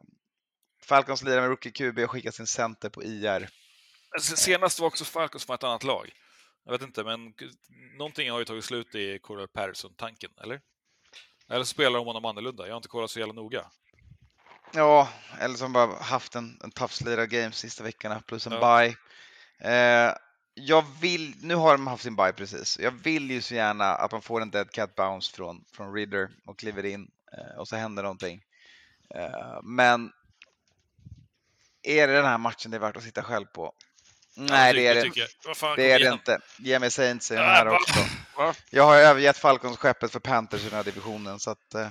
Falcons 0.83 1.23
lirar 1.23 1.41
med 1.41 1.49
rookie 1.49 1.71
QB 1.71 1.99
och 1.99 2.11
skickar 2.11 2.31
sin 2.31 2.47
center 2.47 2.89
på 2.89 3.03
IR. 3.03 3.49
Alltså, 4.13 4.35
Senast 4.35 4.79
var 4.79 4.87
också 4.87 5.05
Falcons 5.05 5.45
från 5.45 5.55
ett 5.55 5.63
annat 5.63 5.83
lag. 5.83 6.11
Jag 6.65 6.71
vet 6.71 6.81
inte, 6.81 7.03
men 7.03 7.33
någonting 7.97 8.31
har 8.31 8.39
ju 8.39 8.45
tagit 8.45 8.65
slut 8.65 8.95
i 8.95 9.19
Cordell 9.19 9.47
Patterson-tanken, 9.47 10.31
eller? 10.43 10.61
Eller 11.49 11.63
så 11.63 11.65
spelar 11.65 11.97
de 11.99 12.05
honom 12.05 12.25
annorlunda. 12.25 12.65
Jag 12.67 12.73
har 12.73 12.77
inte 12.77 12.87
kollat 12.89 13.11
så 13.11 13.19
jävla 13.19 13.33
noga. 13.33 13.65
Ja, 14.73 15.09
eller 15.39 15.55
som 15.55 15.73
bara 15.73 15.95
haft 16.03 16.35
en, 16.35 16.59
en 16.63 16.71
tough 16.71 17.25
game 17.25 17.51
sista 17.51 17.83
veckorna 17.83 18.21
plus 18.27 18.47
en 18.47 18.53
Ja. 18.53 18.79
bye. 18.79 18.95
Eh, 19.71 20.13
jag 20.53 20.85
vill, 21.01 21.35
nu 21.41 21.55
har 21.55 21.71
de 21.71 21.87
haft 21.87 22.03
sin 22.03 22.15
bye 22.15 22.33
precis. 22.33 22.79
Jag 22.79 22.91
vill 22.91 23.31
ju 23.31 23.41
så 23.41 23.55
gärna 23.55 23.85
att 23.85 24.11
de 24.11 24.21
får 24.21 24.41
en 24.41 24.51
dead 24.51 24.71
cat 24.71 24.95
bounce 24.95 25.35
från, 25.35 25.65
från 25.73 25.93
Ridder 25.93 26.29
och 26.45 26.59
kliver 26.59 26.85
in 26.85 27.11
eh, 27.37 27.59
och 27.59 27.67
så 27.67 27.75
händer 27.75 28.03
någonting. 28.03 28.41
Eh, 29.15 29.59
men 29.63 30.11
är 31.83 32.07
det 32.07 32.13
den 32.13 32.25
här 32.25 32.37
matchen 32.37 32.71
det 32.71 32.77
är 32.77 32.81
värt 32.81 32.97
att 32.97 33.03
sitta 33.03 33.23
själv 33.23 33.45
på? 33.45 33.73
Nej, 34.35 34.73
det 34.73 34.87
är 34.87 34.95
det, 34.95 35.55
fan, 35.55 35.75
det, 35.75 35.91
är 35.91 35.99
det 35.99 36.07
inte. 36.13 36.39
Ge 36.57 36.79
mig 36.79 36.91
Saints 36.91 37.31
i 37.31 37.35
den 37.35 37.43
här 37.43 37.65
va? 37.65 37.75
också. 37.75 37.99
Va? 38.37 38.55
Jag 38.69 38.83
har 38.83 38.95
övergett 38.97 39.37
Falcons-skeppet 39.37 40.11
för 40.11 40.19
Panthers 40.19 40.61
i 40.61 40.63
den 40.63 40.73
här 40.73 40.83
divisionen 40.83 41.39
så 41.39 41.51
att 41.51 41.73
eh, 41.73 41.89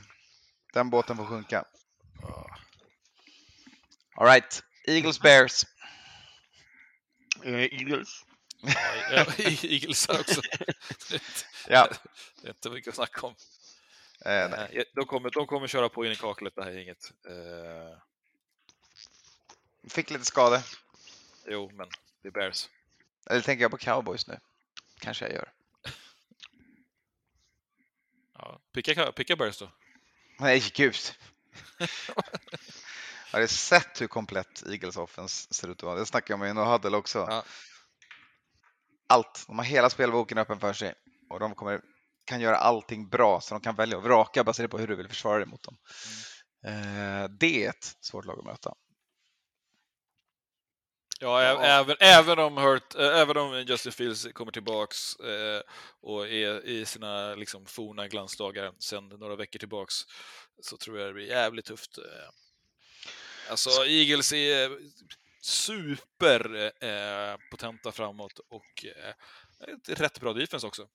den 0.72 0.90
båten 0.90 1.16
får 1.16 1.24
sjunka. 1.26 1.64
All 4.14 4.26
right, 4.26 4.62
Eagles 4.86 5.20
Bears. 5.20 5.64
Eh, 7.44 7.54
Eagles. 7.54 8.24
Ja, 8.62 8.72
ja, 9.10 9.26
Eagles 9.62 10.08
här 10.08 10.20
också. 10.20 10.40
Ja, 11.68 11.88
Det 12.42 12.48
är 12.48 12.50
inte 12.52 12.70
mycket 12.70 12.88
att 12.88 12.94
snacka 12.94 13.26
om. 13.26 13.34
eh, 14.24 14.48
nej. 14.50 14.68
Eh, 14.72 14.82
De 14.94 15.06
kommer, 15.06 15.30
de 15.30 15.46
kommer 15.46 15.66
köra 15.68 15.88
på 15.88 16.06
in 16.06 16.12
i 16.12 16.16
kaklet, 16.16 16.52
det 16.56 16.64
här 16.64 16.70
gänget. 16.70 17.12
Eh, 17.28 17.98
Fick 19.90 20.10
lite 20.10 20.24
skador. 20.24 20.60
jo, 21.46 21.70
men 21.74 21.88
det 22.22 22.28
är 22.28 22.32
Bears. 22.32 22.68
Eller 23.30 23.40
tänker 23.40 23.62
jag 23.62 23.70
på 23.70 23.78
Cowboys 23.78 24.26
nu? 24.26 24.38
Kanske 25.00 25.24
jag 25.24 25.34
gör. 25.34 25.52
Ja. 28.34 28.60
Picka, 28.72 29.12
picka 29.12 29.36
Bears 29.36 29.58
då. 29.58 29.72
Nej, 30.38 30.62
gud. 30.74 30.96
Har 33.32 33.40
du 33.40 33.48
sett 33.48 34.00
hur 34.00 34.06
komplett 34.06 34.62
Eagles 34.66 34.96
offense 34.96 35.54
ser 35.54 35.68
ut 35.68 35.76
att 35.76 35.82
vara? 35.82 35.98
Det 35.98 36.06
snackade 36.06 36.32
jag 36.32 36.38
med 36.38 36.50
i 36.50 36.54
No 36.54 36.60
Huddle 36.60 36.96
också. 36.96 37.18
Ja. 37.18 37.44
Allt. 39.08 39.44
De 39.46 39.58
har 39.58 39.64
hela 39.64 39.90
spelboken 39.90 40.38
öppen 40.38 40.60
för 40.60 40.72
sig 40.72 40.94
och 41.30 41.40
de 41.40 41.54
kommer, 41.54 41.80
kan 42.24 42.40
göra 42.40 42.56
allting 42.56 43.08
bra 43.08 43.40
så 43.40 43.54
de 43.54 43.60
kan 43.60 43.74
välja 43.74 43.96
och 43.96 44.02
vraka 44.02 44.44
baserat 44.44 44.70
på 44.70 44.78
hur 44.78 44.86
du 44.86 44.96
vill 44.96 45.08
försvara 45.08 45.38
dig 45.38 45.46
mot 45.46 45.62
dem. 45.62 45.76
Eh, 46.64 47.28
det 47.30 47.64
är 47.64 47.68
ett 47.70 47.96
svårt 48.00 48.24
lag 48.24 48.38
att 48.38 48.44
möta. 48.44 48.74
Ja, 51.22 51.42
ä- 51.42 51.62
även, 51.62 51.96
även, 52.00 52.38
om 52.38 52.56
Hurt, 52.56 52.94
även 52.94 53.36
om 53.36 53.62
Justin 53.62 53.92
Fields 53.92 54.28
kommer 54.32 54.52
tillbaks 54.52 55.16
eh, 55.16 55.60
och 56.00 56.28
är 56.28 56.66
i 56.66 56.84
sina 56.86 57.34
liksom, 57.34 57.66
forna 57.66 58.08
glansdagar 58.08 58.72
sedan 58.78 59.08
några 59.08 59.36
veckor 59.36 59.58
tillbaks 59.58 59.94
så 60.62 60.76
tror 60.76 60.98
jag 60.98 61.08
det 61.08 61.12
blir 61.12 61.26
jävligt 61.26 61.64
tufft. 61.64 61.98
Alltså, 63.50 63.70
Eagles 63.86 64.32
är 64.32 64.78
super 65.40 66.72
eh, 66.84 67.92
framåt 67.92 68.38
och 68.48 68.84
eh, 68.84 69.14
rätt 69.88 70.20
bra 70.20 70.32
defense 70.32 70.66
också. 70.66 70.88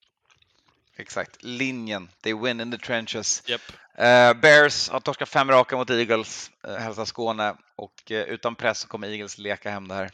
Exakt, 1.00 1.44
linjen. 1.44 2.10
They 2.22 2.34
win 2.34 2.60
in 2.62 2.72
the 2.72 2.78
trenches. 2.78 3.44
Japp. 3.46 3.62
Eh, 3.98 4.34
Bears 4.34 4.90
har 4.90 5.00
torskat 5.00 5.30
fem 5.30 5.52
raka 5.52 5.78
mot 5.78 5.90
Eagles, 5.90 6.52
uh, 6.68 6.76
hälsar 6.76 7.06
Skåne 7.06 7.56
och 7.76 8.12
eh, 8.12 8.24
utan 8.24 8.56
press 8.56 8.80
så 8.80 8.88
kommer 8.88 9.08
Eagles 9.08 9.38
leka 9.38 9.70
hem 9.70 9.88
det 9.88 9.96
här. 9.96 10.12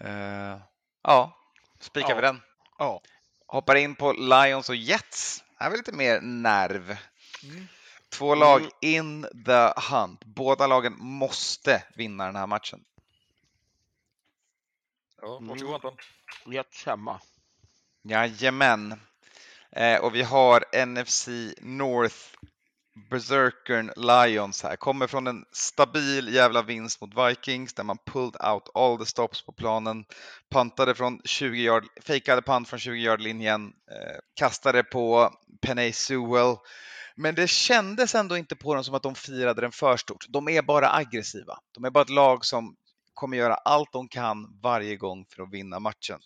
Eh, 0.00 0.60
ja, 1.02 1.36
spikar 1.80 2.08
Ja. 2.08 2.14
vi 2.14 2.20
den. 2.22 2.40
Ja. 2.78 3.00
Hoppar 3.46 3.74
in 3.76 3.94
på 3.94 4.12
Lions 4.12 4.68
och 4.68 4.76
Jets. 4.76 5.44
Här 5.56 5.66
är 5.66 5.70
vi 5.70 5.76
lite 5.76 5.92
mer 5.92 6.20
nerv. 6.20 6.96
Två 8.08 8.34
lag 8.34 8.60
Mm. 8.60 8.72
in 8.80 9.22
the 9.46 9.72
hunt. 9.90 10.24
Båda 10.24 10.66
lagen 10.66 10.96
måste 10.98 11.84
vinna 11.94 12.26
den 12.26 12.36
här 12.36 12.46
matchen. 12.46 12.84
Ja, 15.22 15.36
Mm. 15.36 15.48
varsågod 15.48 15.74
Anton. 15.74 15.96
Jets 16.46 16.86
hemma. 16.86 17.20
Jajamän. 18.02 19.00
Eh, 19.76 20.00
och 20.00 20.14
vi 20.14 20.22
har 20.22 20.86
NFC 20.86 21.28
North 21.60 22.16
Berserkern 23.10 23.92
Lions 23.96 24.62
här. 24.62 24.76
Kommer 24.76 25.06
från 25.06 25.26
en 25.26 25.44
stabil 25.52 26.34
jävla 26.34 26.62
vinst 26.62 27.00
mot 27.00 27.28
Vikings 27.28 27.74
där 27.74 27.84
man 27.84 27.98
pulled 28.06 28.36
out 28.42 28.70
all 28.74 28.98
the 28.98 29.06
stops 29.06 29.42
på 29.42 29.52
planen. 29.52 30.04
Pantade 30.50 30.94
från 30.94 31.20
20 31.24 31.62
yard, 31.62 31.84
fejkade 32.02 32.42
pant 32.42 32.68
från 32.68 32.78
20 32.78 33.02
yard 33.02 33.20
linjen. 33.20 33.66
Eh, 33.66 34.18
kastade 34.34 34.82
på 34.82 35.34
Penny 35.60 35.92
Sewell. 35.92 36.56
Men 37.16 37.34
det 37.34 37.50
kändes 37.50 38.14
ändå 38.14 38.36
inte 38.36 38.56
på 38.56 38.74
dem 38.74 38.84
som 38.84 38.94
att 38.94 39.02
de 39.02 39.14
firade 39.14 39.60
den 39.60 39.72
för 39.72 39.96
stort. 39.96 40.26
De 40.28 40.48
är 40.48 40.62
bara 40.62 40.92
aggressiva. 40.92 41.58
De 41.74 41.84
är 41.84 41.90
bara 41.90 42.02
ett 42.02 42.10
lag 42.10 42.44
som 42.44 42.76
kommer 43.14 43.36
göra 43.36 43.54
allt 43.54 43.92
de 43.92 44.08
kan 44.08 44.60
varje 44.62 44.96
gång 44.96 45.26
för 45.34 45.42
att 45.42 45.52
vinna 45.52 45.80
matchen. 45.80 46.20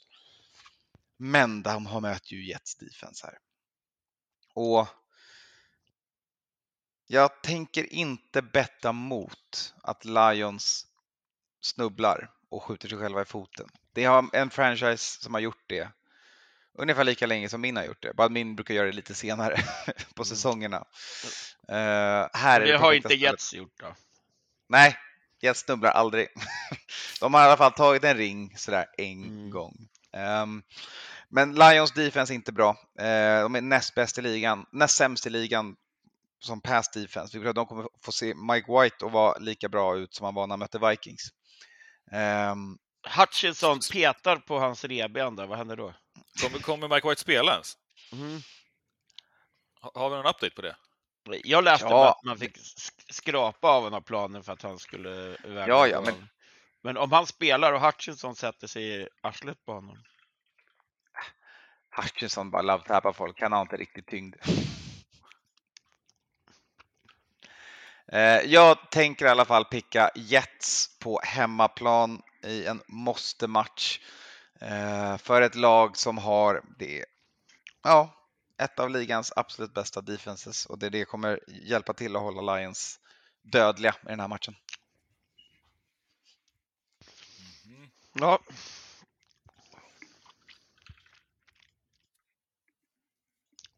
Men 1.16 1.62
de 1.62 1.86
har 1.86 2.00
mött 2.00 2.32
ju 2.32 2.48
Jets 2.48 2.76
defense 2.76 3.26
här. 3.26 3.38
Och 4.54 4.88
jag 7.06 7.42
tänker 7.42 7.92
inte 7.92 8.42
betta 8.42 8.92
mot 8.92 9.74
att 9.82 10.04
Lions 10.04 10.86
snubblar 11.60 12.30
och 12.50 12.62
skjuter 12.62 12.88
sig 12.88 12.98
själva 12.98 13.22
i 13.22 13.24
foten. 13.24 13.68
Det 13.92 14.04
har 14.04 14.28
en 14.32 14.50
franchise 14.50 15.22
som 15.22 15.34
har 15.34 15.40
gjort 15.40 15.64
det 15.66 15.88
ungefär 16.78 17.04
lika 17.04 17.26
länge 17.26 17.48
som 17.48 17.60
min 17.60 17.76
har 17.76 17.84
gjort 17.84 18.02
det. 18.02 18.14
Bara 18.14 18.28
min 18.28 18.56
brukar 18.56 18.74
göra 18.74 18.86
det 18.86 18.92
lite 18.92 19.14
senare 19.14 19.56
på 20.14 20.24
säsongerna. 20.24 20.78
Uh, 21.68 22.28
här 22.32 22.60
är 22.60 22.66
Det 22.66 22.72
det 22.72 22.78
har 22.78 22.90
perfekta 22.90 22.96
inte 22.96 23.08
stället. 23.08 23.20
Jets 23.22 23.54
gjort 23.54 23.80
då. 23.80 23.96
Nej, 24.68 24.96
Jets 25.40 25.60
snubblar 25.60 25.90
aldrig. 25.90 26.28
De 27.20 27.34
har 27.34 27.40
i 27.40 27.44
alla 27.44 27.56
fall 27.56 27.72
tagit 27.72 28.04
en 28.04 28.16
ring 28.16 28.56
sådär 28.56 28.86
en 28.98 29.24
Mm. 29.24 29.50
gång. 29.50 29.88
Ehm, 30.14 30.62
men 31.28 31.54
Lions 31.54 31.92
defense 31.92 32.32
är 32.32 32.34
inte 32.34 32.52
bra. 32.52 32.70
Eh, 32.98 33.42
de 33.42 33.54
är 33.54 33.60
näst 33.60 33.94
bäst 33.94 34.18
i 34.18 34.22
ligan, 34.22 34.66
näst 34.72 34.96
sämst 34.96 35.26
i 35.26 35.30
ligan 35.30 35.76
som 36.38 36.60
pass 36.60 36.88
defense. 36.90 37.36
Vi 37.38 37.40
tror 37.42 37.50
att 37.50 37.56
de 37.56 37.66
kommer 37.66 37.88
få 38.02 38.12
se 38.12 38.34
Mike 38.34 38.72
White 38.72 39.04
och 39.04 39.12
vara 39.12 39.38
lika 39.38 39.68
bra 39.68 39.96
ut 39.96 40.14
som 40.14 40.24
han 40.24 40.34
var 40.34 40.46
när 40.46 40.52
han 40.52 40.58
mötte 40.58 40.78
Vikings. 40.78 41.22
Ehm, 42.12 42.78
Hutchinson 43.18 43.78
petar 43.92 44.36
på 44.36 44.58
hans 44.58 44.84
revben 44.84 45.36
där, 45.36 45.46
vad 45.46 45.58
händer 45.58 45.76
då? 45.76 45.94
Kommer, 46.42 46.58
kommer 46.58 46.88
Mike 46.88 47.08
White 47.08 47.20
spela 47.20 47.52
ens? 47.52 47.72
Mm. 48.12 48.40
Ha- 49.80 49.92
Har 49.94 50.10
vi 50.10 50.16
någon 50.16 50.26
update 50.26 50.50
på 50.54 50.62
det? 50.62 50.76
Jag 51.44 51.64
läste 51.64 51.86
Ja. 51.86 52.10
att 52.10 52.24
man 52.24 52.38
fick 52.38 52.56
sk- 52.56 53.12
skrapa 53.12 53.68
av 53.68 53.82
honom 53.82 54.02
planen 54.02 54.42
för 54.44 54.52
att 54.52 54.62
han 54.62 54.78
skulle 54.78 55.36
Ja, 55.68 55.86
ja, 55.86 56.00
men- 56.00 56.28
men 56.84 56.96
om 56.96 57.12
han 57.12 57.26
spelar 57.26 57.72
och 57.72 57.80
Hutchinson 57.80 58.36
sätter 58.36 58.66
sig 58.66 59.02
i 59.02 59.08
arslet 59.22 59.64
på 59.64 59.72
honom. 59.72 59.98
Hutchinson 61.96 62.50
bara 62.50 62.62
love-tappar 62.62 63.12
folk, 63.12 63.40
han 63.40 63.52
har 63.52 63.62
inte 63.62 63.76
riktigt 63.76 64.06
tyngd. 64.06 64.36
Eh, 68.12 68.40
jag 68.40 68.90
tänker 68.90 69.26
i 69.26 69.28
alla 69.28 69.44
fall 69.44 69.64
picka 69.64 70.10
Jets 70.14 70.98
på 70.98 71.20
hemmaplan 71.24 72.22
i 72.46 72.66
en 72.66 72.82
måste-match 72.86 74.00
eh, 74.60 75.16
för 75.16 75.42
ett 75.42 75.54
lag 75.54 75.96
som 75.96 76.18
har 76.18 76.62
det, 76.78 77.04
ja, 77.82 78.14
ett 78.62 78.78
av 78.78 78.90
ligans 78.90 79.32
absolut 79.36 79.74
bästa 79.74 80.00
defenses 80.00 80.66
och 80.66 80.78
det, 80.78 80.90
det 80.90 81.04
kommer 81.04 81.40
hjälpa 81.46 81.92
till 81.92 82.16
att 82.16 82.22
hålla 82.22 82.56
Lions 82.56 83.00
dödliga 83.42 83.94
i 84.02 84.08
den 84.08 84.20
här 84.20 84.28
matchen. 84.28 84.54
Ja, 88.20 88.38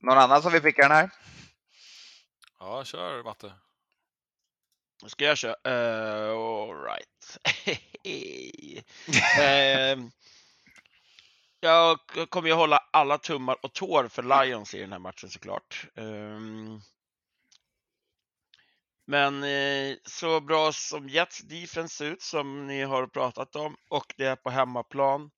Någon 0.06 0.18
annan 0.18 0.42
som 0.42 0.52
vill 0.52 0.62
picka 0.62 0.82
den 0.82 0.90
här? 0.90 1.10
Ja, 2.58 2.84
kör 2.84 3.22
Matte. 3.22 3.52
ska 5.06 5.24
jag 5.24 5.38
köra? 5.38 5.54
Uh, 5.68 6.38
all 6.38 6.82
right. 6.84 7.38
Ehm, 9.40 10.10
jag 11.60 11.98
kommer 12.28 12.48
ju 12.48 12.54
hålla 12.54 12.78
alla 12.92 13.18
tummar 13.18 13.56
och 13.62 13.72
tår 13.72 14.08
för 14.08 14.44
Lions 14.44 14.74
i 14.74 14.80
den 14.80 14.92
här 14.92 14.98
matchen 14.98 15.30
såklart. 15.30 15.86
Ehm, 15.94 16.80
men 19.06 19.44
eh, 19.44 19.96
så 20.04 20.40
bra 20.40 20.72
som 20.72 21.08
Jets 21.08 21.38
defense 21.38 21.96
ser 21.96 22.04
ut 22.06 22.22
som 22.22 22.66
ni 22.66 22.82
har 22.82 23.06
pratat 23.06 23.56
om 23.56 23.76
och 23.90 24.14
det 24.16 24.26
är 24.26 24.36
på 24.36 24.50
hemmaplan. 24.50 25.30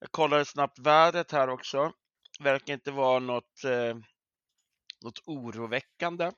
Jag 0.00 0.12
kollade 0.12 0.44
snabbt 0.44 0.78
vädret 0.78 1.32
här 1.32 1.48
också. 1.48 1.92
Verkar 2.40 2.74
inte 2.74 2.90
vara 2.90 3.18
något, 3.18 3.64
eh, 3.64 3.96
något 5.04 5.22
oroväckande. 5.26 6.32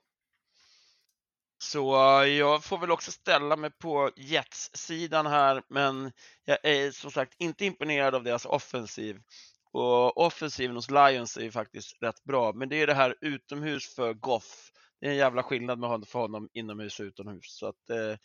Så 1.59 1.95
eh, 2.23 2.29
jag 2.29 2.65
får 2.65 2.79
väl 2.79 2.91
också 2.91 3.13
ställa 3.13 3.57
mig 3.57 3.71
på 3.71 4.11
Jets-sidan 4.17 5.27
här, 5.27 5.63
men 5.69 6.13
jag 6.45 6.59
är 6.63 6.91
som 6.91 7.11
sagt 7.11 7.35
inte 7.39 7.65
imponerad 7.65 8.15
av 8.15 8.25
deras 8.25 8.47
offensiv. 8.47 9.21
Och 9.73 10.19
offensiven 10.19 10.77
hos 10.77 10.91
Lions 10.91 11.37
är 11.37 11.43
ju 11.43 11.51
faktiskt 11.51 12.03
rätt 12.03 12.25
bra, 12.25 12.53
men 12.53 12.69
det 12.69 12.77
är 12.77 12.87
det 12.87 12.95
här 12.95 13.17
utomhus 13.21 13.95
för 13.95 14.15
Goff. 14.15 14.71
Det 15.03 15.09
är 15.09 15.11
en 15.11 15.17
jävla 15.17 15.43
skillnad 15.43 15.79
med 15.79 15.89
honom, 15.91 16.07
för 16.07 16.19
honom 16.19 16.49
inomhus 16.53 17.01
och 17.01 17.05
utomhus. 17.05 17.57
Så 17.57 17.67
att, 17.67 17.91
eh, 17.91 18.17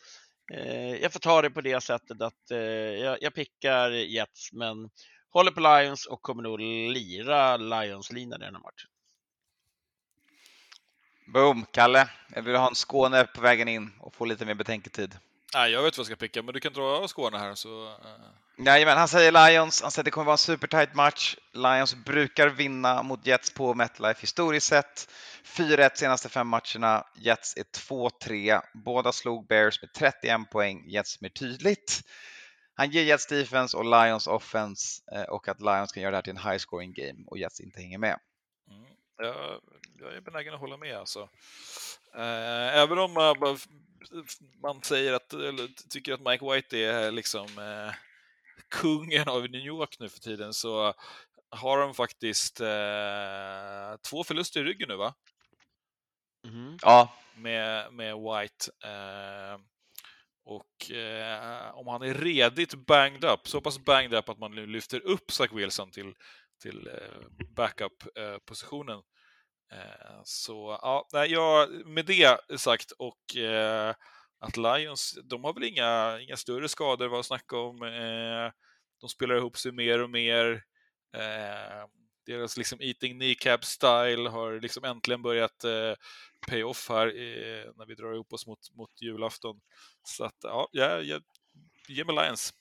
eh, 0.58 0.94
jag 0.94 1.12
får 1.12 1.20
ta 1.20 1.42
det 1.42 1.50
på 1.50 1.60
det 1.60 1.80
sättet 1.80 2.22
att 2.22 2.50
eh, 2.50 2.58
jag, 2.58 3.18
jag 3.20 3.34
pickar 3.34 3.90
Jets, 3.90 4.52
men 4.52 4.90
håller 5.30 5.50
på 5.50 5.60
Lions 5.60 6.06
och 6.06 6.22
kommer 6.22 6.42
nog 6.42 6.60
lira 6.60 7.56
Lions-linan 7.56 8.42
i 8.42 8.44
den 8.44 8.54
här 8.54 8.62
matchen. 8.62 8.90
Boom, 11.32 11.66
Kalle. 11.72 12.10
Jag 12.34 12.42
vill 12.42 12.56
ha 12.56 12.68
en 12.68 12.74
Skåne 12.74 13.24
på 13.24 13.40
vägen 13.40 13.68
in 13.68 13.92
och 14.00 14.14
få 14.14 14.24
lite 14.24 14.46
mer 14.46 14.54
betänketid. 14.54 15.18
Nej, 15.54 15.72
jag 15.72 15.82
vet 15.82 15.98
vad 15.98 16.02
jag 16.02 16.06
ska 16.06 16.16
picka, 16.16 16.42
men 16.42 16.54
du 16.54 16.60
kan 16.60 16.72
dra 16.72 17.08
Skåne 17.08 17.38
här 17.38 17.54
så... 17.54 17.84
Eh. 17.84 17.90
Nej, 18.56 18.84
men 18.84 18.98
han 18.98 19.08
säger 19.08 19.32
Lions. 19.32 19.82
Han 19.82 19.90
säger 19.90 20.02
att 20.02 20.04
det 20.04 20.10
kommer 20.10 20.24
vara 20.24 20.34
en 20.34 20.38
supertight 20.38 20.94
match. 20.94 21.36
Lions 21.52 21.94
brukar 21.94 22.48
vinna 22.48 23.02
mot 23.02 23.26
Jets 23.26 23.54
på 23.54 23.74
MetLife 23.74 24.20
historiskt 24.20 24.66
sett. 24.66 25.08
4-1 25.44 25.90
senaste 25.94 26.28
fem 26.28 26.48
matcherna. 26.48 27.06
Jets 27.16 27.56
är 27.56 27.62
2-3. 27.62 28.60
Båda 28.84 29.12
slog 29.12 29.46
Bears 29.46 29.82
med 29.82 29.92
31 29.92 30.50
poäng. 30.50 30.84
Jets 30.88 31.20
mer 31.20 31.28
tydligt. 31.28 32.02
Han 32.74 32.90
ger 32.90 33.02
Jets 33.02 33.26
defense 33.26 33.76
och 33.76 33.84
Lions 33.84 34.26
offense 34.26 35.02
eh, 35.14 35.22
och 35.22 35.48
att 35.48 35.60
Lions 35.60 35.92
kan 35.92 36.02
göra 36.02 36.10
det 36.10 36.16
här 36.16 36.22
till 36.22 36.36
en 36.36 36.50
high 36.50 36.58
scoring 36.58 36.92
game 36.92 37.24
och 37.26 37.38
Jets 37.38 37.60
inte 37.60 37.80
hänger 37.80 37.98
med. 37.98 38.18
Mm. 39.18 39.34
Jag, 39.34 39.60
jag 40.00 40.14
är 40.14 40.20
benägen 40.20 40.54
att 40.54 40.60
hålla 40.60 40.76
med 40.76 40.96
alltså. 40.96 41.28
Eh, 42.14 42.76
även 42.78 42.98
om 42.98 43.12
man, 43.12 43.40
bara- 43.40 43.56
man 44.62 44.82
säger 44.82 45.12
att, 45.12 45.32
eller 45.32 45.68
tycker 45.90 46.12
att 46.12 46.20
Mike 46.20 46.44
White 46.54 46.78
är 46.78 47.10
liksom 47.10 47.58
eh, 47.58 47.94
kungen 48.70 49.28
av 49.28 49.42
New 49.42 49.60
York 49.66 49.96
nu 49.98 50.08
för 50.08 50.20
tiden 50.20 50.54
så 50.54 50.94
har 51.50 51.78
de 51.78 51.94
faktiskt 51.94 52.60
eh, 52.60 53.96
två 54.10 54.24
förluster 54.24 54.60
i 54.60 54.64
ryggen 54.64 54.88
nu 54.88 54.96
va? 54.96 55.14
Mhm. 56.44 56.78
Ja, 56.82 57.12
med, 57.36 57.92
med 57.92 58.14
White. 58.16 58.70
Eh, 58.84 59.58
och 60.44 60.90
eh, 60.90 61.74
om 61.74 61.86
han 61.86 62.02
är 62.02 62.14
redigt 62.14 62.74
banged 62.74 63.24
up, 63.24 63.48
så 63.48 63.60
pass 63.60 63.78
banged 63.78 64.14
up 64.14 64.28
att 64.28 64.38
man 64.38 64.54
nu 64.54 64.66
lyfter 64.66 65.00
upp 65.06 65.30
Zach 65.32 65.52
Wilson 65.52 65.90
till, 65.90 66.14
till 66.58 66.86
eh, 66.86 67.46
backup-positionen. 67.56 69.02
Eh, 69.72 69.78
eh, 69.80 70.20
så 70.24 70.78
ja, 70.82 71.08
jag, 71.26 71.86
med 71.86 72.06
det 72.06 72.38
sagt 72.58 72.90
och 72.90 73.36
att 74.40 74.56
Lions, 74.56 75.18
de 75.24 75.44
har 75.44 75.52
väl 75.54 75.64
inga, 75.64 76.20
inga 76.20 76.36
större 76.36 76.68
skador 76.68 77.08
vad 77.08 77.20
att 77.20 77.26
snacka 77.26 77.56
om. 77.56 77.78
De 79.00 79.08
spelar 79.08 79.36
ihop 79.36 79.56
sig 79.56 79.72
mer 79.72 80.02
och 80.02 80.10
mer. 80.10 80.64
Deras 82.26 82.56
liksom 82.56 82.78
eating 82.80 83.18
kneecap 83.18 83.64
style 83.64 84.28
har 84.28 84.60
liksom 84.60 84.84
äntligen 84.84 85.22
börjat 85.22 85.64
pay 86.48 86.62
off 86.62 86.88
här 86.88 87.06
när 87.78 87.86
vi 87.86 87.94
drar 87.94 88.14
ihop 88.14 88.32
oss 88.32 88.46
mot, 88.46 88.74
mot 88.74 89.00
julafton. 89.00 89.60
Så 90.02 90.24
att 90.24 90.36
ja, 90.42 90.68
jag, 90.72 91.04
jag 91.04 91.22
ge 91.88 92.04
mig 92.04 92.14
Lions 92.14 92.52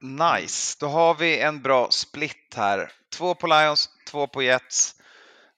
nice. 0.00 0.76
Då 0.80 0.86
har 0.86 1.14
vi 1.14 1.40
en 1.40 1.62
bra 1.62 1.90
split 1.90 2.54
här. 2.56 2.92
Två 3.10 3.34
på 3.34 3.46
Lions, 3.46 3.90
två 4.06 4.26
på 4.26 4.42
Jets. 4.42 4.94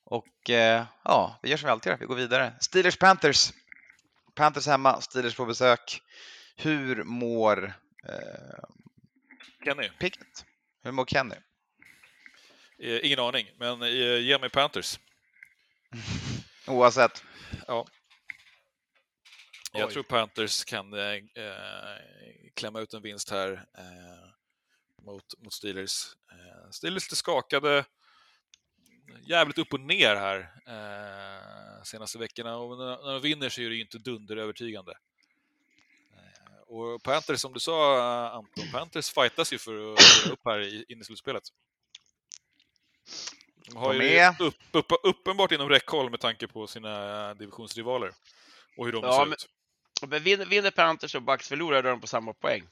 Och 0.04 0.50
eh, 0.50 0.84
ja, 1.04 1.38
vi 1.42 1.50
gör 1.50 1.56
som 1.56 1.66
vi 1.66 1.70
alltid 1.70 1.90
gör, 1.90 1.98
vi 1.98 2.06
går 2.06 2.16
vidare. 2.16 2.52
Steelers 2.60 2.96
Panthers. 2.96 3.52
Panthers 4.34 4.66
hemma, 4.66 5.00
Steelers 5.00 5.36
på 5.36 5.46
besök. 5.46 6.02
Hur 6.56 7.04
mår 7.04 7.74
eh, 8.08 8.64
Kenny? 9.64 9.90
Pickett? 9.98 10.44
Hur 10.82 10.92
mår 10.92 11.06
Kenny? 11.06 11.36
Eh, 12.78 13.06
ingen 13.06 13.18
aning, 13.18 13.46
men 13.58 13.82
eh, 13.82 14.18
ge 14.20 14.38
mig 14.38 14.50
Panthers. 14.50 14.98
Oavsett. 16.66 17.24
Ja. 17.66 17.86
Jag 19.74 19.86
Oj. 19.86 19.92
tror 19.92 20.02
Panthers 20.02 20.64
kan 20.64 20.92
eh, 20.94 21.00
eh, 21.44 21.96
klämma 22.54 22.80
ut 22.80 22.94
en 22.94 23.02
vinst 23.02 23.30
här 23.30 23.52
eh, 23.78 24.28
mot, 25.04 25.24
mot 25.38 25.52
Steelers. 25.52 26.04
Eh, 26.32 26.70
Steelers 26.70 27.04
lite 27.04 27.16
skakade, 27.16 27.84
jävligt 29.26 29.58
upp 29.58 29.72
och 29.72 29.80
ner 29.80 30.16
här 30.16 30.38
eh, 30.66 31.82
senaste 31.82 32.18
veckorna 32.18 32.56
och 32.56 32.78
när, 32.78 33.04
när 33.04 33.12
de 33.12 33.22
vinner 33.22 33.48
så 33.48 33.60
är 33.60 33.68
det 33.68 33.74
ju 33.74 33.80
inte 33.82 33.98
dunderövertygande. 33.98 34.92
Eh, 36.12 36.60
och 36.66 37.02
Panthers, 37.02 37.40
som 37.40 37.52
du 37.52 37.60
sa 37.60 37.96
eh, 37.98 38.34
Anton, 38.34 38.64
Panthers 38.72 39.10
fightas 39.10 39.52
ju 39.52 39.58
för 39.58 39.92
att 39.92 39.98
gå 40.26 40.32
upp 40.32 40.40
här 40.44 40.60
i, 40.60 40.84
in 40.88 41.00
i 41.00 41.04
slutspelet. 41.04 41.42
De 43.66 43.76
har 43.76 43.94
De 43.94 44.04
ju 44.04 44.46
upp, 44.46 44.54
upp, 44.72 44.86
uppenbart 45.02 45.52
inom 45.52 45.68
räckhåll 45.68 46.10
med 46.10 46.20
tanke 46.20 46.48
på 46.48 46.66
sina 46.66 47.34
divisionsrivaler 47.34 48.12
och 48.76 48.84
hur 48.86 48.92
de 48.92 49.04
Ja, 49.04 49.12
ser 49.12 49.24
men- 49.24 49.32
ut. 49.32 49.48
Men 50.06 50.22
vinner, 50.22 50.46
vinner 50.46 50.70
Panthers 50.70 51.14
och 51.14 51.22
Bucks 51.22 51.48
förlorar, 51.48 51.82
då 51.82 51.88
är 51.88 51.92
de 51.92 52.00
på 52.00 52.06
samma 52.06 52.32
poäng. 52.32 52.62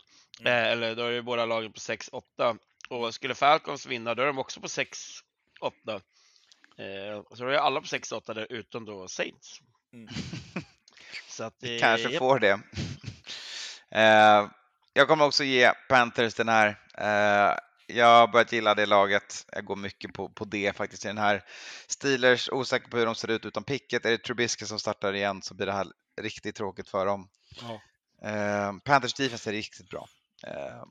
Mm. 0.40 0.52
Eh, 0.52 0.73
eller 0.73 0.94
då 0.94 1.02
är 1.02 1.11
ju 1.11 1.23
båda 1.23 1.47
lagen 1.47 1.73
på 1.73 1.78
6-8. 1.78 2.59
Och 2.89 3.15
skulle 3.15 3.35
Falcons 3.35 3.86
vinna, 3.86 4.15
då 4.15 4.23
är 4.23 4.27
de 4.27 4.39
också 4.39 4.61
på 4.61 4.66
6-8. 4.66 4.90
Eh, 6.78 7.23
så 7.35 7.44
då 7.44 7.48
är 7.48 7.57
alla 7.57 7.81
på 7.81 7.86
6-8 7.86 8.35
där, 8.35 8.47
utom 8.51 8.85
då 8.85 9.09
Saints. 9.09 9.61
Mm. 9.93 10.09
Så 11.28 11.44
att, 11.44 11.65
eh, 11.65 11.78
Kanske 11.81 12.19
får 12.19 12.39
det. 12.39 12.61
Eh, 13.90 14.48
jag 14.93 15.09
kommer 15.09 15.24
också 15.24 15.44
ge 15.44 15.73
Panthers 15.89 16.35
den 16.35 16.48
här. 16.48 16.69
Eh, 16.98 17.59
jag 17.86 18.07
har 18.07 18.28
börjat 18.28 18.52
gilla 18.52 18.74
det 18.74 18.86
laget. 18.86 19.47
Jag 19.52 19.65
går 19.65 19.77
mycket 19.77 20.12
på, 20.12 20.28
på 20.28 20.44
det 20.44 20.77
faktiskt 20.77 21.05
i 21.05 21.09
den 21.09 21.19
här. 21.19 21.44
Steelers, 21.89 22.48
osäker 22.48 22.89
på 22.89 22.97
hur 22.97 23.07
de 23.07 23.15
ser 23.15 23.31
ut 23.31 23.47
utan 23.47 23.65
picket. 23.65 24.07
Är 24.07 24.11
det 24.11 24.19
Trubisky 24.19 24.66
som 24.66 24.78
startar 24.78 25.12
igen 25.12 25.43
så 25.43 25.55
blir 25.55 25.66
det 25.66 25.73
här 25.73 25.86
riktigt 26.22 26.56
tråkigt 26.56 26.88
för 26.88 27.06
dem. 27.06 27.28
Ja. 27.60 27.80
Eh, 28.28 28.72
Panthers 28.84 29.14
defense 29.14 29.51
är 29.51 29.52
riktigt 29.52 29.90
bra. 29.90 30.09
Eh, 30.47 30.82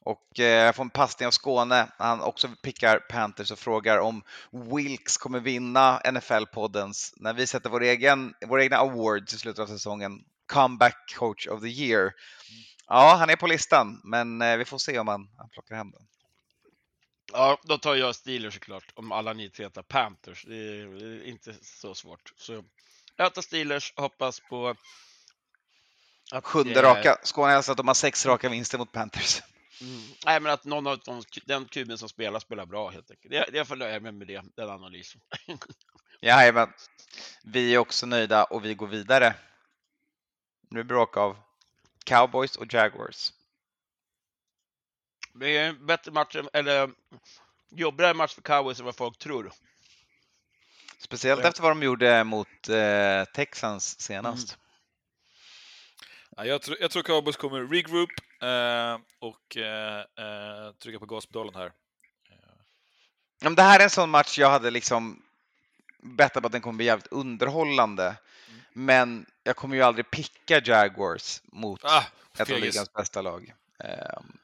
och 0.00 0.40
eh, 0.40 0.64
jag 0.64 0.74
får 0.74 0.82
en 0.82 0.90
passning 0.90 1.26
av 1.26 1.30
Skåne. 1.30 1.88
Han 1.98 2.20
också 2.20 2.48
pickar 2.62 2.98
Panthers 2.98 3.50
och 3.50 3.58
frågar 3.58 3.98
om 3.98 4.22
Wilkes 4.50 5.16
kommer 5.16 5.40
vinna 5.40 6.00
NFL-poddens, 6.00 7.12
när 7.16 7.34
vi 7.34 7.46
sätter 7.46 7.70
vår 7.70 7.82
egen, 7.82 8.34
vår 8.46 8.60
egna 8.60 8.76
awards 8.76 9.34
i 9.34 9.38
slutet 9.38 9.62
av 9.62 9.66
säsongen, 9.66 10.24
Comeback 10.46 11.14
Coach 11.16 11.46
of 11.46 11.60
the 11.60 11.68
Year. 11.68 12.12
Ja, 12.86 13.16
han 13.18 13.30
är 13.30 13.36
på 13.36 13.46
listan, 13.46 14.00
men 14.04 14.42
eh, 14.42 14.56
vi 14.56 14.64
får 14.64 14.78
se 14.78 14.98
om 14.98 15.08
han, 15.08 15.28
han 15.38 15.48
plockar 15.48 15.76
hem 15.76 15.90
den. 15.90 16.02
Ja, 17.32 17.60
då 17.62 17.78
tar 17.78 17.94
jag 17.94 18.14
Steelers 18.14 18.54
såklart, 18.54 18.92
om 18.94 19.12
alla 19.12 19.32
ni 19.32 19.50
tre 19.50 19.70
tar 19.70 19.82
Panthers. 19.82 20.44
Det 20.44 20.56
är 20.56 20.86
det 20.86 21.04
är 21.04 21.24
inte 21.24 21.54
så 21.62 21.94
svårt. 21.94 22.32
Så 22.36 22.64
tar 23.18 23.42
Steelers 23.42 23.92
hoppas 23.96 24.40
på 24.40 24.74
att, 26.32 26.44
Sjunde 26.44 26.80
eh, 26.80 26.82
raka. 26.82 27.18
Skåne 27.22 27.52
hälsar 27.52 27.72
att 27.72 27.76
de 27.76 27.88
har 27.88 27.94
sex 27.94 28.26
raka 28.26 28.48
vinster 28.48 28.78
mot 28.78 28.92
Panthers. 28.92 29.42
Mm. 29.80 30.00
Nej, 30.26 30.40
men 30.40 30.52
att 30.52 30.64
någon 30.64 30.86
av 30.86 30.98
de, 30.98 31.22
den 31.46 31.64
kuben 31.64 31.98
som 31.98 32.08
spelar 32.08 32.40
spelar 32.40 32.66
bra 32.66 32.90
helt 32.90 33.10
enkelt. 33.10 33.34
Jag, 33.34 33.44
jag 33.52 33.68
får 33.68 33.76
nöja 33.76 34.00
mig 34.00 34.12
med 34.12 34.26
det, 34.26 34.42
den 34.56 34.70
analysen. 34.70 35.20
Jajamän. 36.20 36.72
Vi 37.44 37.74
är 37.74 37.78
också 37.78 38.06
nöjda 38.06 38.44
och 38.44 38.64
vi 38.64 38.74
går 38.74 38.86
vidare. 38.86 39.34
Nu 40.70 40.84
bråk 40.84 41.16
av 41.16 41.36
Cowboys 42.04 42.56
och 42.56 42.74
Jaguars. 42.74 43.32
Det 45.34 45.56
är 45.56 45.68
en 45.68 45.86
bättre 45.86 46.12
match, 46.12 46.36
eller 46.52 46.90
jobbigare 47.70 48.14
match 48.14 48.34
för 48.34 48.42
cowboys 48.42 48.78
än 48.78 48.84
vad 48.84 48.96
folk 48.96 49.18
tror. 49.18 49.52
Speciellt 50.98 51.44
efter 51.44 51.62
vad 51.62 51.70
de 51.70 51.82
gjorde 51.82 52.24
mot 52.24 52.68
eh, 52.68 53.24
Texans 53.24 54.00
senast. 54.00 54.58
Ja, 56.36 56.44
jag, 56.44 56.62
tror, 56.62 56.76
jag 56.80 56.90
tror 56.90 57.02
Cowboys 57.02 57.36
kommer 57.36 57.60
regroup 57.64 58.10
eh, 58.42 58.98
och 59.18 59.56
eh, 59.56 59.98
eh, 59.98 60.72
trycka 60.82 60.98
på 60.98 61.06
gaspedalen 61.06 61.54
här. 61.54 61.72
Ja, 63.40 63.50
det 63.50 63.62
här 63.62 63.80
är 63.80 63.84
en 63.84 63.90
sån 63.90 64.10
match 64.10 64.38
jag 64.38 64.50
hade 64.50 64.70
liksom 64.70 65.22
bettat 66.02 66.42
på 66.42 66.46
att 66.46 66.52
den 66.52 66.60
kommer 66.60 66.76
bli 66.76 66.86
jävligt 66.86 67.06
underhållande. 67.06 68.04
Mm. 68.06 68.60
Men 68.72 69.26
jag 69.42 69.56
kommer 69.56 69.76
ju 69.76 69.82
aldrig 69.82 70.10
picka 70.10 70.60
Jaguars 70.64 71.42
mot 71.44 71.84
Ah, 71.84 72.04
ett 72.38 72.50
av 72.50 72.58
ligans 72.58 72.92
bästa 72.92 73.22
lag. 73.22 73.54
Ehm, 73.78 74.38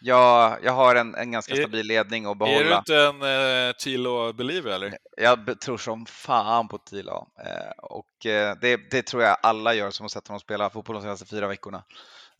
jag, 0.00 0.58
jag 0.64 0.72
har 0.72 0.94
en, 0.94 1.14
en 1.14 1.30
ganska 1.30 1.52
Är- 1.54 1.56
stabil 1.60 1.86
ledning 1.86 2.24
att 2.26 2.30
Är 2.30 2.34
du 2.34 2.38
behålla. 2.38 2.78
inte 2.78 2.96
en 2.96 3.22
eh, 3.68 3.72
Tilo 3.72 4.32
believer 4.32 4.70
eller? 4.70 4.98
Jag 5.16 5.60
tror 5.60 5.78
som 5.78 6.06
fan 6.06 6.68
på 6.68 6.78
Tila. 6.78 7.12
Eh, 7.44 7.70
och 7.78 8.26
eh, 8.26 8.56
det, 8.60 8.90
det 8.90 9.02
tror 9.02 9.22
jag 9.22 9.36
alla 9.42 9.74
gör 9.74 9.90
som 9.90 10.04
har 10.04 10.08
sett 10.08 10.28
honom 10.28 10.40
spela 10.40 10.70
fotboll 10.70 10.94
de 10.96 11.02
senaste 11.02 11.26
fyra 11.26 11.46
veckorna. 11.46 11.84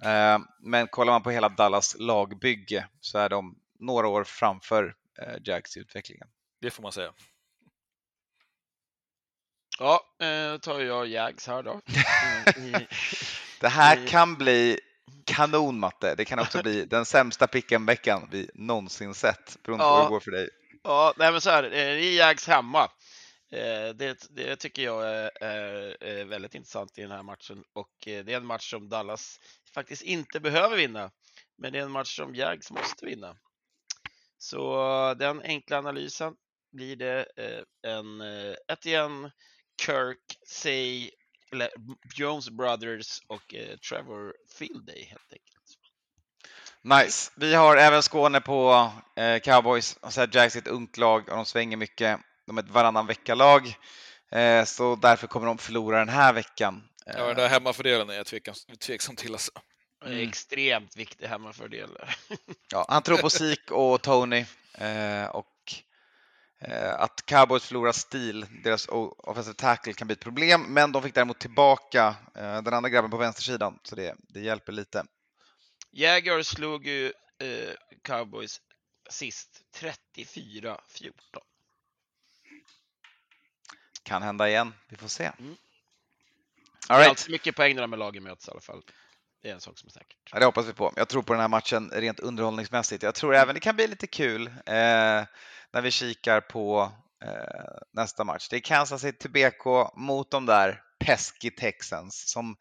Eh, 0.02 0.38
men 0.60 0.86
kollar 0.88 1.12
man 1.12 1.22
på 1.22 1.30
hela 1.30 1.48
Dallas 1.48 1.96
lagbygge 1.98 2.86
så 3.00 3.18
är 3.18 3.28
de 3.28 3.54
några 3.80 4.08
år 4.08 4.24
framför 4.24 4.94
eh, 5.22 5.34
Jags 5.44 5.76
i 5.76 5.80
utvecklingen. 5.80 6.28
Det 6.60 6.70
får 6.70 6.82
man 6.82 6.92
säga. 6.92 7.12
Ja, 9.78 10.00
eh, 10.26 10.58
tar 10.58 10.80
jag 10.80 11.06
Jags 11.06 11.46
här 11.46 11.62
då. 11.62 11.80
I- 12.62 12.86
Det 13.60 13.68
här 13.68 14.06
kan 14.06 14.34
bli 14.34 14.80
kanon 15.24 15.78
matte. 15.78 16.14
Det 16.14 16.24
kan 16.24 16.38
också 16.38 16.62
bli 16.62 16.84
den 16.84 17.04
sämsta 17.04 17.46
picken-veckan 17.46 18.28
vi 18.32 18.50
någonsin 18.54 19.14
sett. 19.14 19.56
Beroende 19.62 19.82
på 19.84 19.88
Ja. 19.88 19.96
hur 19.96 20.02
det 20.04 20.08
går 20.10 20.20
för 20.20 20.30
dig. 20.30 20.48
Ja, 20.82 21.14
nej 21.16 21.32
men 21.32 21.40
så 21.40 21.50
här, 21.50 21.64
eh, 21.64 21.70
det 21.70 22.04
är 22.04 22.16
Jags 22.16 22.46
hemma. 22.46 22.82
Eh, 23.52 23.94
Det, 23.94 24.26
det 24.30 24.56
tycker 24.56 24.82
jag 24.82 25.06
är, 25.40 26.24
väldigt 26.24 26.54
intressant 26.54 26.98
i 26.98 27.02
den 27.02 27.10
här 27.10 27.22
matchen 27.22 27.64
och 27.72 28.08
eh, 28.08 28.24
det 28.24 28.32
är 28.32 28.36
en 28.36 28.46
match 28.46 28.70
som 28.70 28.88
Dallas 28.88 29.38
faktiskt 29.74 30.02
inte 30.02 30.40
behöver 30.40 30.76
vinna. 30.76 31.10
Men 31.58 31.72
det 31.72 31.78
är 31.78 31.82
en 31.82 31.90
match 31.90 32.16
som 32.16 32.34
Jags 32.34 32.70
måste 32.70 33.06
vinna. 33.06 33.36
Så 34.38 35.14
den 35.18 35.42
enkla 35.42 35.78
analysen 35.78 36.34
blir 36.72 36.96
det 36.96 37.26
eh, 37.36 37.92
en 37.92 38.20
eh, 38.20 38.54
Etienne, 38.68 39.30
Kirk, 39.86 40.38
Say, 40.46 41.10
eller 41.52 41.70
Jones 42.14 42.50
Brothers 42.50 43.20
och 43.26 43.54
eh, 43.54 43.76
Trevor 43.76 44.34
Fielday 44.58 45.04
helt 45.04 45.32
enkelt. 45.32 45.58
Nice. 46.82 47.30
Vi 47.36 47.54
har 47.54 47.76
även 47.76 48.02
Skåne 48.02 48.40
på 48.40 48.90
eh, 49.16 49.38
Cowboys. 49.38 49.98
Och 50.00 50.12
så 50.12 50.20
här, 50.20 50.30
Jags 50.32 50.56
är 50.56 50.60
ett 50.60 50.68
ungt 50.68 50.96
lag 50.96 51.28
och 51.28 51.36
de 51.36 51.44
svänger 51.44 51.76
mycket. 51.76 52.20
De 52.46 52.58
är 52.58 52.62
ett 52.62 52.70
varannan 52.70 53.06
vecka-lag. 53.06 53.74
Eh, 54.32 54.64
så 54.64 54.96
därför 54.96 55.26
kommer 55.26 55.46
de 55.46 55.58
förlora 55.58 55.98
den 55.98 56.08
här 56.08 56.32
veckan. 56.32 56.82
Ja, 57.06 57.26
den 57.26 57.36
där 57.36 57.48
hemmafördelen 57.48 58.10
är 58.10 58.14
jag 58.14 58.26
tveksam, 58.26 58.76
tveksam 58.76 59.16
till. 59.16 59.32
Alltså. 59.32 59.52
Mm. 60.04 60.28
Extremt 60.28 60.96
viktig 60.96 61.26
hemmafördel. 61.26 61.90
ja, 62.72 62.86
han 62.88 63.02
tror 63.02 63.18
på 63.18 63.30
Sik 63.30 63.70
och 63.70 64.02
Tony. 64.02 64.44
Eh, 64.74 65.26
och 65.26 65.46
att 66.96 67.26
Cowboys 67.26 67.64
förlorar 67.64 67.92
stil, 67.92 68.46
deras 68.64 68.86
offensive 69.18 69.54
tackle 69.54 69.92
kan 69.92 70.06
bli 70.06 70.12
ett 70.12 70.20
problem. 70.20 70.62
Men 70.62 70.92
de 70.92 71.02
fick 71.02 71.14
däremot 71.14 71.38
tillbaka 71.38 72.16
eh, 72.34 72.62
den 72.62 72.74
andra 72.74 72.90
grabben 72.90 73.10
på 73.10 73.16
vänstersidan. 73.16 73.78
Så 73.82 73.96
det, 73.96 74.14
det 74.18 74.40
hjälper 74.40 74.72
lite. 74.72 75.04
Jaguars 75.90 76.46
slog 76.46 76.86
ju 76.86 77.06
eh, 77.38 77.74
Cowboys 78.04 78.60
sist 79.10 79.60
34-14. 79.76 81.12
kan 84.02 84.22
hända 84.22 84.48
igen. 84.48 84.74
Vi 84.88 84.96
får 84.96 85.08
se. 85.08 85.24
Mm. 85.38 85.50
All 85.50 85.56
Det 86.88 86.94
är 86.94 86.98
right. 86.98 87.08
alltid 87.08 87.30
mycket 87.30 87.56
poäng 87.56 87.74
när 87.74 87.82
de 87.82 87.92
här 87.92 87.98
lagen 87.98 88.22
möts 88.22 88.48
i 88.48 88.50
alla 88.50 88.60
fall. 88.60 88.82
Det 89.42 89.48
är 89.50 89.54
en 89.54 89.60
sak 89.60 89.78
som 89.78 89.86
är 89.86 89.90
säkert. 89.90 90.18
Ja, 90.32 90.38
det 90.38 90.44
hoppas 90.44 90.66
vi 90.66 90.72
på. 90.72 90.92
Jag 90.96 91.08
tror 91.08 91.22
på 91.22 91.32
den 91.32 91.40
här 91.40 91.48
matchen 91.48 91.90
rent 91.90 92.20
underhållningsmässigt. 92.20 93.02
Jag 93.02 93.14
tror 93.14 93.34
även 93.34 93.54
det 93.54 93.60
kan 93.60 93.76
bli 93.76 93.86
lite 93.86 94.06
kul 94.06 94.46
eh, 94.66 95.24
när 95.72 95.82
vi 95.82 95.90
kikar 95.90 96.40
på 96.40 96.92
eh, 97.24 97.78
nästa 97.92 98.24
match. 98.24 98.48
Det 98.48 98.56
är 98.56 98.60
Kansas 98.60 99.00
City 99.00 99.28
BK 99.28 99.94
mot 99.96 100.30
de 100.30 100.46
där 100.46 100.82
pesky 100.98 101.50
Texans 101.50 102.30
som 102.30 102.56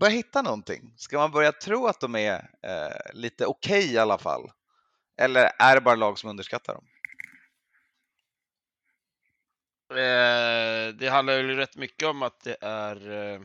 börjar 0.00 0.12
hitta 0.14 0.42
någonting. 0.42 0.94
Ska 0.96 1.18
man 1.18 1.30
börja 1.30 1.52
tro 1.52 1.86
att 1.86 2.00
de 2.00 2.14
är 2.14 2.50
eh, 2.62 3.14
lite 3.14 3.46
okej 3.46 3.92
i 3.92 3.98
alla 3.98 4.18
fall? 4.18 4.50
Eller 5.18 5.50
är 5.58 5.74
det 5.74 5.80
bara 5.80 5.94
lag 5.94 6.18
som 6.18 6.30
underskattar 6.30 6.74
dem? 6.74 6.84
Eh, 9.90 10.94
det 10.94 11.08
handlar 11.08 11.34
ju 11.34 11.54
rätt 11.54 11.76
mycket 11.76 12.08
om 12.08 12.22
att 12.22 12.40
det 12.40 12.56
är 12.60 13.10
eh, 13.10 13.40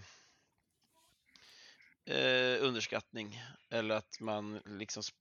eh, 2.05 2.63
underskattning 2.63 3.41
eller 3.69 3.95
att 3.95 4.19
man 4.19 4.61
liksom 4.65 5.01
sp- 5.01 5.20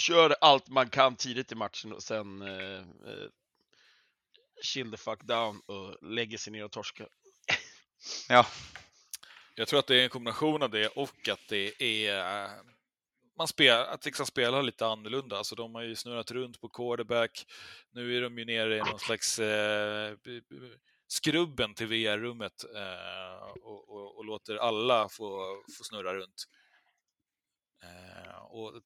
kör 0.00 0.36
allt 0.40 0.68
man 0.68 0.90
kan 0.90 1.16
tidigt 1.16 1.52
i 1.52 1.54
matchen 1.54 1.92
och 1.92 2.02
sen 2.02 2.42
eh, 2.42 2.78
eh, 2.78 3.28
chill 4.62 4.90
the 4.90 4.96
fuck 4.96 5.22
down 5.22 5.60
och 5.66 5.96
lägger 6.02 6.38
sig 6.38 6.52
ner 6.52 6.64
och 6.64 6.72
torskar. 6.72 7.08
Ja, 8.28 8.46
Jag 9.54 9.68
tror 9.68 9.78
att 9.78 9.86
det 9.86 10.00
är 10.00 10.04
en 10.04 10.10
kombination 10.10 10.62
av 10.62 10.70
det 10.70 10.88
och 10.88 11.28
att 11.28 11.48
det 11.48 11.82
är 11.82 12.44
eh, 12.44 12.50
man 13.36 13.48
spelar, 13.48 13.84
att 13.86 14.00
Texas 14.00 14.28
spelar 14.28 14.62
lite 14.62 14.86
annorlunda. 14.86 15.36
Alltså 15.36 15.54
de 15.54 15.74
har 15.74 15.82
ju 15.82 15.96
snurrat 15.96 16.30
runt 16.30 16.60
på 16.60 16.68
quarterback. 16.68 17.46
Nu 17.90 18.16
är 18.16 18.22
de 18.22 18.38
ju 18.38 18.44
nere 18.44 18.76
i 18.76 18.78
någon 18.78 18.98
slags 18.98 19.38
eh, 19.38 20.16
skrubben 21.06 21.74
till 21.74 21.86
VR-rummet 21.86 22.64
eh, 22.74 23.62
och, 23.62 23.88
och, 23.88 24.16
och 24.16 24.24
låter 24.24 24.56
alla 24.56 25.08
få, 25.08 25.62
få 25.78 25.84
snurra 25.84 26.14
runt. 26.14 26.44
Eh, 27.82 28.38
och 28.38 28.82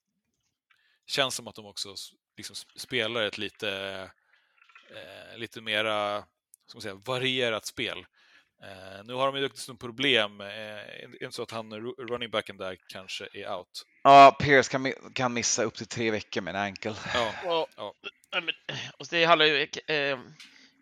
känns 1.07 1.35
som 1.35 1.49
att 1.49 1.55
de 1.55 1.67
också 1.67 1.95
liksom 2.37 2.57
spelar 2.77 3.23
ett 3.23 3.39
lite, 3.39 3.71
eh, 4.91 5.39
lite 5.39 5.61
mera 5.61 6.25
ska 6.67 6.77
man 6.77 6.83
säga, 6.83 6.95
varierat 6.95 7.67
spel. 7.67 7.99
Eh, 8.63 9.05
nu 9.05 9.13
har 9.15 9.27
de 9.33 9.41
ju 9.41 9.49
dessutom 9.49 9.79
problem. 9.79 10.41
Eh, 10.41 11.05
inte 11.21 11.33
så 11.33 11.43
att 11.43 11.51
han, 11.51 11.73
ru- 11.73 12.07
running 12.09 12.31
backen 12.31 12.57
där, 12.57 12.77
kanske 12.89 13.29
är 13.33 13.53
out? 13.55 13.83
ja 14.03 14.37
Pierce 14.41 14.69
kan, 14.69 14.93
kan 15.15 15.33
missa 15.35 15.63
upp 15.63 15.75
till 15.75 15.87
tre 15.87 16.11
veckor 16.11 16.41
med 16.41 16.55
en 16.57 16.63
ankel. 16.63 16.95
Ja, 17.15 17.33
Och, 17.45 17.69
Ja. 17.77 17.95
och 18.99 19.07
det 19.11 19.25
handlar 19.25 19.47
ju, 19.47 19.63
eh, 19.87 20.19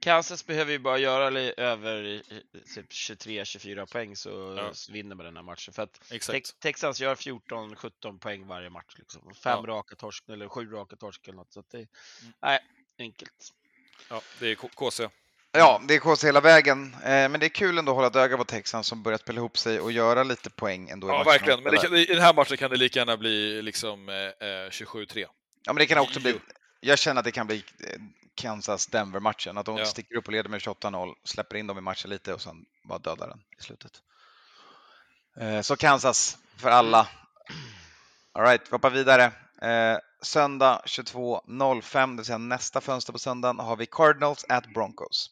Kansas 0.03 0.47
behöver 0.47 0.73
ju 0.73 0.79
bara 0.79 0.99
göra 0.99 1.41
över 1.57 2.23
eh, 2.31 2.37
typ 2.75 2.91
23-24 2.91 3.87
poäng 3.93 4.17
så, 4.17 4.55
Ja. 4.59 4.75
så 4.75 4.93
vinner 4.93 5.15
man 5.17 5.27
den 5.27 5.37
här 5.37 5.43
matchen. 5.43 5.75
För 5.75 5.83
att 5.83 6.01
exakt. 6.11 6.35
Tex- 6.37 6.55
Texans 6.61 7.01
gör 7.01 7.15
14-17 7.15 8.19
poäng 8.19 8.47
varje 8.47 8.71
match. 8.71 8.95
Liksom. 8.99 9.35
Fem 9.45 9.59
Ja. 9.67 9.73
raka 9.75 9.97
torsk 9.97 10.25
eller 10.29 10.49
sju 10.49 10.71
raka 10.73 10.97
torsk 10.97 11.29
eller 11.29 11.37
något. 11.37 11.53
Så 11.53 11.61
att 11.61 11.71
det, 11.71 11.77
Mm. 11.79 11.89
nej, 12.43 12.59
enkelt. 12.99 13.53
Ja, 14.11 14.21
det 14.41 14.47
är 14.51 14.55
KC. 14.55 15.09
Ja, 15.53 15.83
det 15.89 15.95
är 15.95 15.99
KC 15.99 16.27
hela 16.27 16.41
vägen. 16.41 16.95
Eh, 16.95 17.09
men 17.29 17.41
det 17.41 17.47
är 17.47 17.49
kul 17.49 17.79
ändå 17.79 17.93
att 17.93 17.97
hålla 17.97 18.07
ett 18.09 18.17
öga 18.17 18.37
på 18.37 18.45
Texans 18.45 18.87
som 18.87 19.03
börjat 19.03 19.21
spela 19.21 19.39
ihop 19.39 19.59
sig 19.59 19.81
och 19.81 19.93
göra 19.93 20.23
lite 20.23 20.51
poäng 20.51 20.89
ändå. 20.91 21.07
i 21.07 21.11
Ja, 21.11 21.23
verkligen. 21.23 21.63
Men 21.63 21.77
kan, 21.77 21.95
i 21.97 22.05
den 22.05 22.23
här 22.23 22.35
matchen 22.35 22.57
kan 22.57 22.71
det 22.71 22.77
lika 22.77 22.99
gärna 22.99 23.17
bli 23.17 23.63
liksom 23.63 24.09
eh, 24.09 24.15
eh, 24.49 24.71
27-3. 24.71 25.27
Ja, 25.65 25.73
men 25.73 25.77
det 25.77 25.87
kan 25.87 25.99
också 25.99 26.21
bli. 26.21 26.41
Jag 26.81 26.99
känner 26.99 27.19
att 27.19 27.25
det 27.25 27.31
kan 27.33 27.47
bli 27.47 27.65
eh, 27.81 27.97
Kansas-Denver-matchen. 28.35 29.59
Att 29.59 29.67
de 29.67 29.77
Ja. 29.79 29.85
sticker 29.85 30.17
upp 30.17 30.27
och 30.27 30.33
leder 30.33 30.51
med 30.51 30.61
28-0, 30.61 31.15
släpper 31.25 31.57
in 31.57 31.67
dem 31.67 31.79
i 31.79 31.81
matchen 31.81 32.11
lite 32.11 32.35
och 32.35 32.41
sen 32.41 32.65
bara 32.85 32.99
dödar 32.99 33.29
den 33.29 33.41
i 33.59 33.63
slutet. 33.63 34.03
Eh, 35.37 35.61
Så 35.61 35.77
Kansas 35.77 36.39
för 36.57 36.71
alla. 36.71 37.09
All 38.33 38.43
right, 38.45 38.63
vi 38.67 38.71
hoppar 38.71 38.91
vidare. 38.91 39.25
Eh, 39.63 39.99
söndag 40.23 40.83
22.05, 40.87 42.11
det 42.11 42.17
vill 42.17 42.27
säga 42.27 42.39
nästa 42.39 42.81
fönster 42.81 43.13
på 43.13 43.19
söndagen, 43.19 43.59
har 43.59 43.77
vi 43.77 43.87
Cardinals 43.87 44.45
at 44.49 44.67
Broncos. 44.75 45.31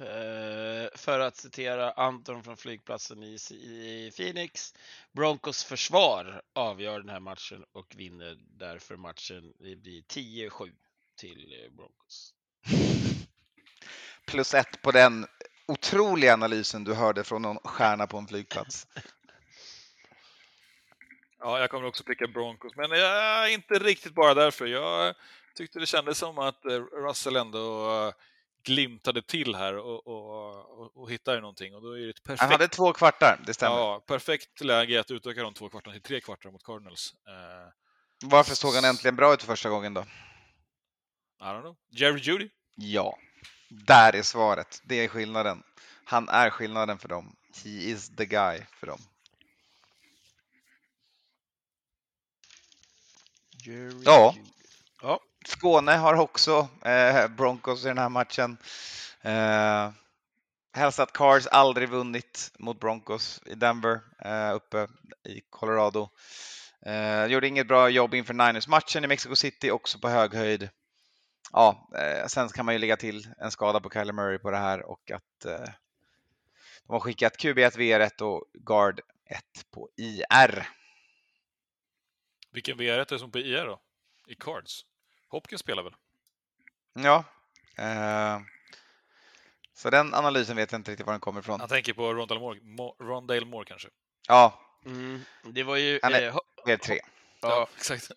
Eh, 0.00 0.98
för 0.98 1.20
att 1.20 1.36
citera 1.36 1.92
Anton 1.92 2.42
från 2.42 2.56
flygplatsen 2.56 3.22
i, 3.22 3.34
i 3.50 4.12
Phoenix. 4.16 4.74
Broncos 5.12 5.64
försvar 5.64 6.42
avgör 6.54 6.98
den 7.00 7.08
här 7.08 7.20
matchen 7.20 7.64
och 7.72 7.94
vinner 7.96 8.36
därför 8.58 8.96
matchen. 8.96 9.52
Det 9.58 9.76
blir 9.76 10.02
10-7 10.02 10.72
till 11.18 11.52
eh, 11.64 11.76
Broncos. 11.76 12.34
Plus 14.26 14.54
ett 14.54 14.82
på 14.82 14.90
den 14.90 15.26
otroliga 15.66 16.32
analysen 16.32 16.84
du 16.84 16.94
hörde 16.94 17.24
från 17.24 17.42
någon 17.42 17.58
stjärna 17.58 18.06
på 18.06 18.18
en 18.18 18.26
flygplats. 18.26 18.86
Ja, 21.40 21.60
jag 21.60 21.70
kommer 21.70 21.86
också 21.86 22.04
picka 22.04 22.26
Broncos, 22.26 22.72
men 22.76 22.90
jag, 22.90 23.52
inte 23.52 23.74
riktigt 23.78 24.14
bara 24.14 24.34
därför. 24.34 24.66
Jag 24.66 25.14
tyckte 25.54 25.78
det 25.78 25.86
kändes 25.86 26.18
som 26.18 26.38
att 26.38 26.64
eh, 26.64 26.80
Russell 26.80 27.36
ändå 27.36 27.90
eh, 28.06 28.12
glimtade 28.64 29.22
till 29.22 29.54
här 29.54 29.76
och, 29.76 30.06
och, 30.06 30.80
och, 30.80 30.96
och 30.96 31.10
hittade 31.10 31.40
någonting. 31.40 31.74
Och 31.74 31.82
då 31.82 31.98
är 31.98 32.00
det 32.00 32.10
ett 32.10 32.16
Han 32.24 32.36
perfekt, 32.36 32.52
hade 32.52 32.68
två 32.68 32.92
kvartar, 32.92 33.40
det 33.46 33.54
stämmer. 33.54 33.76
ja, 33.76 34.04
perfekt 34.06 34.60
läge 34.60 35.00
att 35.00 35.10
utöka 35.10 35.42
de 35.42 35.54
två 35.54 35.68
kvartarna 35.68 35.92
till 35.92 36.02
tre 36.02 36.20
kvartar 36.20 36.50
mot 36.50 36.64
Cardinals. 36.64 37.14
Varför 38.24 38.54
såg 38.54 38.74
han 38.74 38.84
äntligen 38.84 39.16
bra 39.16 39.34
ut 39.34 39.42
för 39.42 39.46
första 39.46 39.68
gången 39.68 39.94
då? 39.94 40.04
I 41.40 41.44
don't 41.44 41.62
know. 41.62 41.76
Jerry 41.90 42.20
Judy? 42.20 42.48
Ja, 42.74 43.18
där 43.68 44.16
är 44.16 44.22
svaret. 44.22 44.82
Det 44.84 44.94
är 45.04 45.08
skillnaden. 45.08 45.62
Han 46.04 46.28
är 46.28 46.50
skillnaden 46.50 46.98
för 46.98 47.08
dem. 47.08 47.36
He 47.64 47.70
is 47.70 48.16
the 48.16 48.26
guy 48.26 48.60
för 48.80 48.86
dem. 48.86 49.00
Jerry 53.64 54.02
Ja. 54.04 54.32
Judy. 54.36 54.48
ja. 55.02 55.20
Skåne 55.46 55.92
har 55.92 56.14
också 56.14 56.68
eh, 56.84 57.28
Broncos 57.28 57.84
i 57.84 57.88
den 57.88 57.98
här 57.98 58.08
matchen. 58.08 58.58
Eh, 59.20 59.90
hälsat 60.72 61.12
Cars 61.12 61.46
aldrig 61.46 61.88
vunnit 61.88 62.52
mot 62.58 62.80
Broncos 62.80 63.40
i 63.46 63.54
Denver, 63.54 64.00
eh, 64.24 64.54
uppe 64.54 64.88
i 65.28 65.40
Colorado. 65.50 66.08
Eh, 66.86 67.26
gjorde 67.26 67.48
inget 67.48 67.68
bra 67.68 67.88
jobb 67.88 68.14
inför 68.14 68.34
Niners-matchen 68.34 69.04
i 69.04 69.06
Mexico 69.06 69.36
City, 69.36 69.70
också 69.70 69.98
på 69.98 70.08
hög 70.08 70.34
höjd. 70.34 70.68
Ja, 71.52 71.90
eh, 71.98 72.26
sen 72.26 72.48
kan 72.48 72.64
man 72.66 72.74
ju 72.74 72.78
lägga 72.78 72.96
till 72.96 73.28
en 73.38 73.50
skada 73.50 73.80
på 73.80 73.90
Kyler 73.90 74.12
Murray 74.12 74.38
på 74.38 74.50
det 74.50 74.56
här 74.56 74.82
och 74.82 75.10
att 75.10 75.44
eh, 75.44 75.68
de 76.86 76.92
har 76.92 77.00
skickat 77.00 77.36
QB1 77.38 77.76
VR1 77.76 78.22
och 78.22 78.44
Guard 78.54 79.00
1 79.24 79.44
på 79.70 79.88
IR. 79.96 80.68
Vilken 82.50 82.78
VR1 82.78 83.00
är 83.00 83.04
det 83.08 83.18
som 83.18 83.30
på 83.30 83.38
IR 83.38 83.64
då? 83.66 83.80
I 84.26 84.34
Cards? 84.34 84.84
Hopkins 85.28 85.60
spelar 85.60 85.82
väl? 85.82 85.94
Ja. 86.92 87.24
Eh, 87.78 88.40
så 89.74 89.90
den 89.90 90.14
analysen 90.14 90.56
vet 90.56 90.72
jag 90.72 90.78
inte 90.78 90.90
riktigt 90.90 91.06
var 91.06 91.12
den 91.12 91.20
kommer 91.20 91.40
ifrån. 91.40 91.60
Han 91.60 91.68
tänker 91.68 91.92
på 91.92 92.14
Rondale 92.14 92.40
Moore, 92.40 92.60
Mo- 92.60 92.94
Rondale 92.98 93.46
Moore 93.46 93.64
kanske? 93.64 93.88
Ja, 94.28 94.64
Mm, 94.84 95.20
det 95.44 95.62
var 95.62 95.76
ju... 95.76 96.00
Han 96.02 96.12
är- 96.14 96.26
eh, 96.28 96.36
det 96.64 96.72
är 96.72 96.76
tre. 96.76 97.00
ja, 97.42 97.68
exakt. 97.76 98.10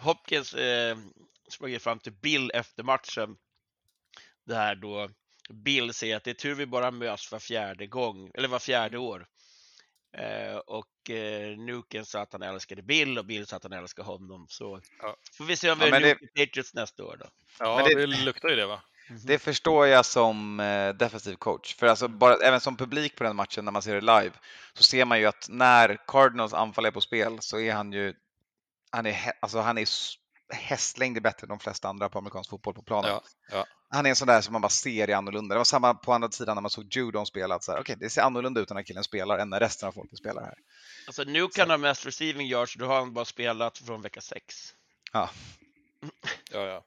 Hopkins 0.00 0.54
eh, 0.54 0.98
sprang 1.50 1.70
ju 1.70 1.78
fram 1.78 1.98
till 1.98 2.12
Bill 2.12 2.50
efter 2.54 2.82
matchen. 2.82 3.36
Där 4.46 4.74
då 4.74 5.10
Bill 5.50 5.94
säger 5.94 6.16
att 6.16 6.24
det 6.24 6.30
är 6.30 6.34
tur 6.34 6.54
vi 6.54 6.66
bara 6.66 6.90
möts 6.90 7.32
var 7.32 7.38
fjärde 7.38 7.86
gång, 7.86 8.30
eller 8.34 8.48
var 8.48 8.58
fjärde 8.58 8.98
år. 8.98 9.26
Eh, 10.16 10.56
och 10.56 11.10
eh, 11.10 11.56
Nuken 11.58 12.04
sa 12.06 12.20
att 12.20 12.32
han 12.32 12.42
älskade 12.42 12.82
Bill 12.82 13.18
och 13.18 13.24
Bill 13.24 13.46
sa 13.46 13.56
att 13.56 13.62
han 13.62 13.72
älskar 13.72 14.02
honom. 14.02 14.46
Så 14.48 14.80
Ja. 15.02 15.16
får 15.36 15.44
vi 15.44 15.56
se 15.56 15.70
om 15.70 15.78
Ja, 15.80 15.84
vi 15.86 15.90
har 15.92 16.00
det- 16.00 16.08
Nuken 16.08 16.28
Patriots 16.36 16.74
nästa 16.74 17.04
år 17.04 17.16
då. 17.20 17.26
Ja, 17.58 17.76
Men 17.76 17.84
det... 17.84 18.06
det- 18.06 18.24
luktar 18.24 18.48
ju 18.48 18.56
det 18.56 18.66
va? 18.66 18.82
Det 19.26 19.38
förstår 19.38 19.86
jag 19.86 20.04
som 20.06 20.60
eh, 20.60 20.94
defensiv 20.94 21.34
coach. 21.34 21.74
För 21.74 21.86
alltså 21.86 22.08
bara, 22.08 22.34
även 22.34 22.60
som 22.60 22.76
publik 22.76 23.16
på 23.16 23.24
den 23.24 23.36
matchen 23.36 23.64
när 23.64 23.72
man 23.72 23.82
ser 23.82 23.94
det 23.94 24.00
live 24.00 24.32
så 24.74 24.82
ser 24.82 25.04
man 25.04 25.18
ju 25.20 25.26
att 25.26 25.46
när 25.50 25.98
Cardinals 26.06 26.52
anfall 26.54 26.84
är 26.84 26.90
på 26.90 27.00
spel 27.00 27.36
så 27.40 27.60
är 27.60 27.72
han 27.72 27.92
ju 27.92 28.14
han 28.90 29.06
är, 29.06 29.32
alltså 29.40 29.58
han 29.60 29.78
är 29.78 29.84
s- 30.52 30.58
hästlängder 30.58 31.20
bättre 31.20 31.44
än 31.44 31.48
de 31.48 31.58
flesta 31.58 31.88
andra 31.88 32.08
på 32.08 32.18
amerikansk 32.18 32.50
fotboll 32.50 32.74
på 32.74 32.82
planen. 32.82 33.10
Ja, 33.10 33.22
ja. 33.50 33.66
Han 33.88 34.06
är 34.06 34.10
en 34.10 34.16
sån 34.16 34.28
där 34.28 34.40
som 34.40 34.52
man 34.52 34.62
bara 34.62 34.68
ser 34.68 35.10
i 35.10 35.12
annorlunda. 35.12 35.54
Det 35.54 35.58
var 35.58 35.64
samma 35.64 35.94
på 35.94 36.12
andra 36.12 36.30
sidan 36.30 36.56
när 36.56 36.62
man 36.62 36.70
såg 36.70 36.96
Judon 36.96 37.26
spela. 37.26 37.54
att 37.54 37.64
så 37.64 37.72
här, 37.72 37.80
Okej, 37.80 37.96
det 38.00 38.10
ser 38.10 38.22
annorlunda 38.22 38.60
ut 38.60 38.70
när 38.70 38.82
killen 38.82 39.04
spelar 39.04 39.38
än 39.38 39.50
när 39.50 39.60
resten 39.60 39.88
av 39.88 39.92
folket 39.92 40.18
spelar 40.18 40.42
här. 40.42 40.54
Alltså 41.06 41.24
Nuken 41.24 41.70
har 41.70 41.78
mest 41.78 42.06
receiving 42.06 42.46
yards, 42.46 42.74
då 42.74 42.86
har 42.86 42.94
han 42.98 43.12
bara 43.14 43.24
spelat 43.24 43.78
från 43.78 44.02
vecka 44.02 44.20
sex. 44.20 44.74
ja, 45.12 45.30
ja. 46.52 46.84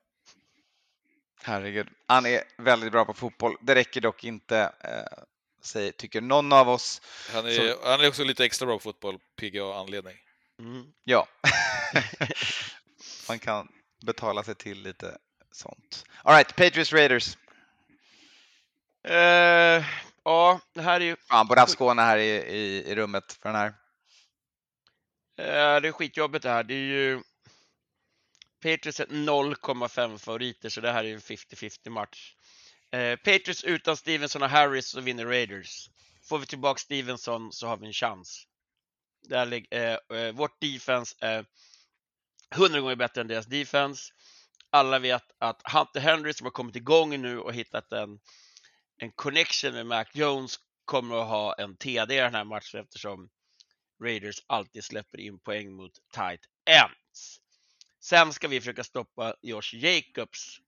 Herregud. 1.44 1.88
Han 2.08 2.26
är 2.26 2.44
väldigt 2.58 2.92
bra 2.92 3.06
på 3.06 3.14
fotboll. 3.14 3.56
Det 3.62 3.76
räcker 3.76 4.02
dock 4.02 4.24
inte, 4.24 4.60
eh, 4.84 5.24
säger, 5.64 5.92
tycker 5.92 6.22
någon 6.22 6.54
av 6.54 6.70
oss. 6.70 7.02
Han, 7.34 7.46
är, 7.46 7.90
han 7.90 8.02
är 8.02 8.08
också 8.08 8.24
lite 8.24 8.46
extra 8.46 8.66
bra 8.66 8.76
på 8.76 8.80
fotboll, 8.84 9.20
PGA 9.36 9.80
anledning. 9.80 10.16
Mm. 10.60 10.86
Ja. 11.04 11.28
Man 13.30 13.40
kan 13.40 13.68
betala 14.06 14.44
sig 14.44 14.56
till 14.56 14.82
lite 14.82 15.18
sånt. 15.52 16.06
All 16.24 16.34
right, 16.36 16.56
Patriots 16.56 16.94
Raiders. 16.94 17.38
Eh, 19.04 19.86
ja, 20.24 20.60
det 20.74 20.82
här 20.82 21.02
är 21.02 21.06
ju 21.06 21.16
Fan, 21.16 21.48
borde 21.48 21.62
haft 21.62 21.74
Skåne 21.74 22.02
här 22.02 22.18
i, 22.18 22.30
i, 22.30 22.92
i 22.92 22.96
rummet 22.96 23.34
för 23.34 23.50
den 23.50 23.56
här. 23.56 23.68
eh, 25.38 25.82
det 25.82 25.88
är 25.88 25.92
skitjobbigt 25.92 26.44
det 26.44 26.50
här. 26.50 26.64
Det 26.64 26.74
är 26.74 26.78
ju 26.78 27.22
Patriots 28.62 29.00
är 29.00 29.06
0,5 29.06 30.18
favoriter, 30.18 30.70
så 30.70 30.82
det 30.82 30.92
här 30.92 31.04
är 31.04 31.14
en 31.14 31.20
50-50 31.20 31.90
match. 31.90 32.36
Eh, 32.92 33.16
Patriots 33.16 33.64
utan 33.64 33.98
Stevenson 33.98 34.44
och 34.44 34.50
Harris 34.50 34.90
så 34.90 35.02
vinner 35.02 35.26
Raiders. 35.26 35.90
Får 36.24 36.40
vi 36.40 36.46
tillbaka 36.46 36.80
Stevenson 36.80 37.52
så 37.52 37.68
har 37.68 37.78
vi 37.78 37.88
en 37.88 37.94
chans. 37.94 38.48
Där, 39.28 39.74
eh, 39.74 40.32
vårt 40.32 40.62
defense 40.62 41.16
är 41.20 41.46
100 42.56 42.80
gånger 42.80 42.96
bättre 42.96 43.22
än 43.22 43.28
deras 43.28 43.46
defense. 43.46 44.14
Alla 44.70 45.00
vet 45.00 45.24
att 45.38 45.62
Hunter 45.72 46.00
Henry 46.00 46.34
som 46.34 46.46
har 46.46 46.52
kommit 46.52 46.76
igång 46.76 47.22
nu 47.22 47.40
och 47.40 47.54
hittat 47.54 47.92
en, 47.92 48.20
en 48.98 49.12
connection 49.12 49.74
med 49.74 49.86
Mac 49.86 50.06
Jones 50.14 50.60
kommer 50.86 51.22
att 51.22 51.28
ha 51.28 51.54
en 51.54 51.78
TD 51.78 52.16
i 52.16 52.18
den 52.18 52.36
här 52.36 52.44
matchen 52.44 52.80
eftersom 52.80 53.30
Raiders 54.04 54.44
alltid 54.48 54.84
släpper 54.84 55.20
in 55.20 55.40
poäng 55.40 55.72
mot 55.72 55.94
tight 56.14 56.42
ends. 56.66 57.42
Sen 58.00 58.34
ska 58.34 58.48
vi 58.48 58.60
försöka 58.60 58.84
stoppa 58.84 59.36
Josh 59.42 59.76
Jacobs 59.76 60.60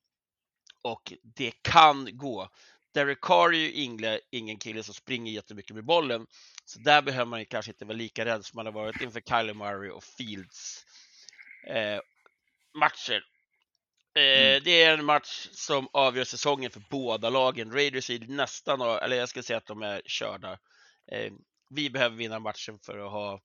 och 0.82 1.14
det 1.24 1.52
kan 1.62 2.18
gå. 2.18 2.50
Derek 2.94 3.22
Carr 3.22 3.54
är 3.54 3.58
ju 3.58 3.72
ingen, 3.72 4.20
ingen 4.32 4.58
kille 4.58 4.84
som 4.84 4.94
springer 4.94 5.32
jättemycket 5.32 5.76
med 5.76 5.86
bollen, 5.86 6.28
så 6.66 6.80
där 6.80 7.02
behöver 7.02 7.26
man 7.26 7.40
ju 7.40 7.46
kanske 7.46 7.72
inte 7.72 7.86
vara 7.86 7.98
lika 7.98 8.26
rädd 8.26 8.46
som 8.46 8.58
man 8.58 8.66
har 8.66 8.74
varit 8.74 9.02
inför 9.02 9.22
Kyler 9.22 9.54
Murray 9.54 9.90
och 9.90 10.04
Fields 10.04 10.86
eh, 10.86 11.11
matcher. 12.80 13.24
Eh, 14.16 14.64
Det 14.64 14.84
är 14.84 14.94
en 14.94 15.06
match 15.06 15.48
som 15.52 15.88
avgör 15.94 16.24
säsongen 16.24 16.72
för 16.72 16.82
båda 16.90 17.30
lagen. 17.30 17.72
Raiders 17.74 18.10
är 18.10 18.20
nästan, 18.20 18.82
eller 18.82 19.18
jag 19.18 19.30
skulle 19.30 19.44
säga 19.44 19.58
att 19.58 19.66
de 19.66 19.82
är 19.82 20.02
körda. 20.06 20.60
Eh, 21.12 21.32
vi 21.70 21.90
behöver 21.90 22.16
vinna 22.16 22.40
matchen 22.40 22.80
för 22.80 22.98
att 22.98 23.12
ha 23.12 23.42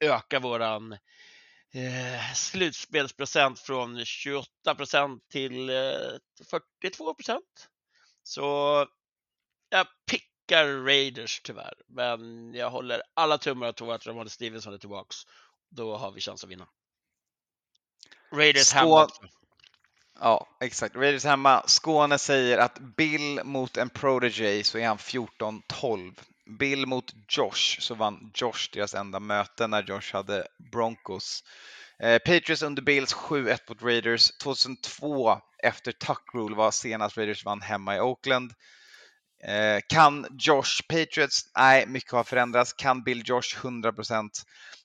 öka 0.00 0.38
våran 0.40 0.92
eh, 1.72 2.32
slutspelsprocent 2.34 3.60
från 3.60 4.04
28 4.04 4.74
procent 4.76 5.28
till 5.28 5.70
eh, 5.70 5.94
42 6.50 7.14
procent. 7.14 7.68
Så 8.22 8.42
jag 9.68 9.86
pickar 10.10 10.84
Raiders 10.84 11.40
tyvärr, 11.40 11.74
men 11.88 12.54
jag 12.54 12.70
håller 12.70 13.02
alla 13.14 13.38
tummar 13.38 13.68
och 13.68 13.76
tår 13.76 13.94
att 13.94 14.06
Ramon 14.06 14.30
Stevenson 14.30 14.74
är 14.74 14.78
tillbaks. 14.78 15.16
Då 15.70 15.96
har 15.96 16.12
vi 16.12 16.20
chans 16.20 16.44
att 16.44 16.50
vinna. 16.50 16.68
Raiders 18.32 18.72
Skå- 18.72 18.78
hemma. 18.78 19.08
Ja, 20.20 20.46
exakt. 20.60 20.96
Raiders 20.96 21.24
hemma. 21.24 21.62
Skåne 21.66 22.18
säger 22.18 22.58
att 22.58 22.78
Bill 22.78 23.40
mot 23.44 23.76
en 23.76 23.90
protege 23.90 24.64
så 24.64 24.78
är 24.78 24.86
han 24.86 24.98
14-12. 24.98 26.12
Bill 26.58 26.86
mot 26.86 27.14
Josh 27.28 27.80
så 27.80 27.94
vann 27.94 28.30
Josh 28.34 28.70
deras 28.72 28.94
enda 28.94 29.20
möte 29.20 29.66
när 29.66 29.82
Josh 29.82 30.12
hade 30.12 30.46
Broncos. 30.72 31.44
Eh, 31.98 32.18
Patriots 32.18 32.62
under 32.62 32.82
Bills 32.82 33.14
7-1 33.14 33.58
mot 33.68 33.82
Raiders. 33.82 34.30
2002 34.38 35.38
efter 35.62 35.92
Tuck 35.92 36.34
Rule 36.34 36.56
var 36.56 36.70
senast 36.70 37.16
Raiders 37.16 37.44
vann 37.44 37.60
hemma 37.60 37.96
i 37.96 38.00
Oakland. 38.00 38.52
Eh, 39.46 39.80
kan 39.88 40.26
Josh 40.38 40.82
Patriots? 40.88 41.50
Nej, 41.56 41.86
mycket 41.86 42.12
har 42.12 42.24
förändrats. 42.24 42.72
Kan 42.72 43.02
Bill 43.02 43.22
Josh? 43.26 43.56
100%. 43.56 44.30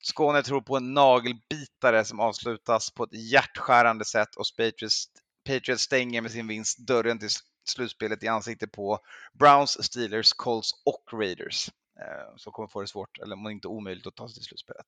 Skåne 0.02 0.44
tror 0.44 0.62
på 0.62 0.78
en 0.78 0.94
nagelbitare 0.94 2.06
som 2.06 2.20
avslutas 2.20 2.92
på 2.92 3.04
ett 3.04 3.14
hjärtskärande 3.14 4.06
sätt 4.06 4.36
och 4.36 4.46
Patriots, 4.58 5.06
Patriots 5.46 5.84
stänger 5.84 6.22
med 6.22 6.32
sin 6.32 6.48
vinst 6.48 6.88
dörren 6.88 7.20
till 7.20 7.30
slutspelet 7.70 8.24
i 8.24 8.28
ansiktet 8.28 8.72
på 8.72 9.00
Browns, 9.40 9.84
Steelers, 9.86 10.34
Colts 10.34 10.72
och 10.86 11.20
Raiders. 11.20 11.70
Eh, 12.00 12.36
som 12.36 12.54
kommer 12.54 12.68
få 12.68 12.82
det 12.82 12.88
svårt, 12.88 13.18
eller 13.18 13.36
om 13.36 13.50
inte 13.50 13.68
omöjligt, 13.68 14.08
att 14.08 14.16
ta 14.16 14.28
sig 14.28 14.36
till 14.36 14.44
slutspelet. 14.44 14.86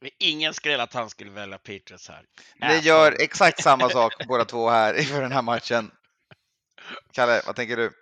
Men 0.00 0.10
Ingen 0.18 0.54
skrev 0.54 0.80
att 0.80 0.94
han 0.94 1.10
skulle 1.10 1.30
välja 1.30 1.58
Patriots 1.58 2.08
här. 2.08 2.24
Vi 2.60 2.76
Äh, 2.76 2.86
gör 2.86 3.16
exakt 3.22 3.62
samma 3.62 3.90
sak 3.90 4.26
båda 4.28 4.44
två 4.44 4.70
här 4.70 4.94
inför 4.98 5.22
den 5.22 5.32
här 5.32 5.42
matchen. 5.42 5.90
Kalle, 7.12 7.42
vad 7.46 7.56
tänker 7.56 7.76
du? 7.76 7.92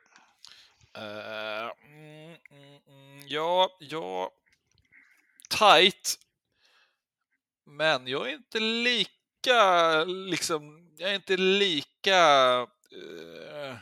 Eh, 0.96 1.70
mm, 1.86 2.36
mm, 2.50 2.80
mm, 2.88 3.26
ja, 3.26 3.76
ja. 3.80 4.30
Tight. 5.48 6.18
Men 7.66 8.06
jag 8.06 8.30
är 8.30 8.34
inte 8.34 8.60
lika, 8.60 10.04
liksom, 10.04 10.92
jag 10.96 11.10
är 11.10 11.14
inte 11.14 11.36
lika 11.36 12.18
eh, 12.92 13.76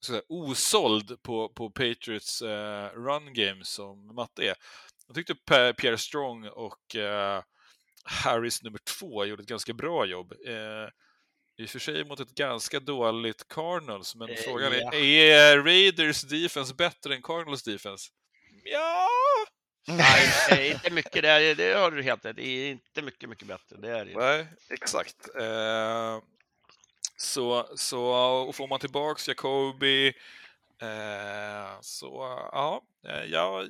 så 0.00 0.22
osåld 0.28 1.22
på, 1.22 1.48
på 1.48 1.70
Patriots 1.70 2.42
eh, 2.42 2.90
run 2.94 3.34
game 3.34 3.64
som 3.64 4.14
Matte 4.14 4.42
är. 4.42 4.54
Jag 5.06 5.14
tyckte 5.14 5.34
Pierre 5.72 5.98
Strong 5.98 6.48
och 6.48 6.96
eh, 6.96 7.42
Harris 8.04 8.62
nummer 8.62 8.78
två 8.78 9.24
gjorde 9.24 9.42
ett 9.42 9.48
ganska 9.48 9.72
bra 9.72 10.04
jobb. 10.06 10.32
Eh, 10.46 10.88
i 11.60 11.64
och 11.64 11.70
för 11.70 11.78
sig 11.78 12.04
mot 12.04 12.20
ett 12.20 12.34
ganska 12.34 12.80
dåligt 12.80 13.48
Cardinals, 13.48 14.14
men 14.14 14.28
Eh, 14.28 14.36
frågan 14.36 14.72
ja. 14.72 14.94
är, 14.94 15.54
är 15.54 15.58
Raiders 15.58 16.22
defense 16.22 16.74
bättre 16.74 17.14
än 17.14 17.22
Cardinals 17.22 17.62
defense? 17.62 18.10
Ja, 18.64 19.08
Nej, 19.86 20.70
inte 20.70 20.90
mycket, 20.90 21.22
det, 21.22 21.28
är, 21.28 21.54
det 21.54 21.74
har 21.74 21.90
du 21.90 22.02
helt 22.02 22.24
rätt 22.24 22.36
Det 22.36 22.46
är 22.46 22.70
inte 22.70 23.02
mycket, 23.02 23.28
mycket 23.28 23.48
bättre. 23.48 23.76
Det 23.76 23.98
är 23.98 24.04
det. 24.04 24.18
nej, 24.18 24.46
exakt. 24.70 25.28
Eh, 25.36 26.22
så, 27.16 27.68
så 27.76 28.04
och 28.48 28.54
får 28.54 28.68
man 28.68 28.80
tillbaks 28.80 29.28
Jacobi, 29.28 30.08
eh, 30.82 31.80
så 31.80 32.08
ja, 32.52 32.82
eh, 33.06 33.24
jag, 33.24 33.68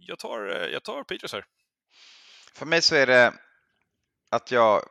jag 0.00 0.18
tar, 0.18 0.40
jag 0.72 0.82
tar 0.82 1.02
Patriots 1.02 1.32
här. 1.32 1.44
För 2.54 2.66
mig 2.66 2.82
så 2.82 2.94
är 2.94 3.06
det 3.06 3.34
att 4.30 4.50
jag 4.50 4.88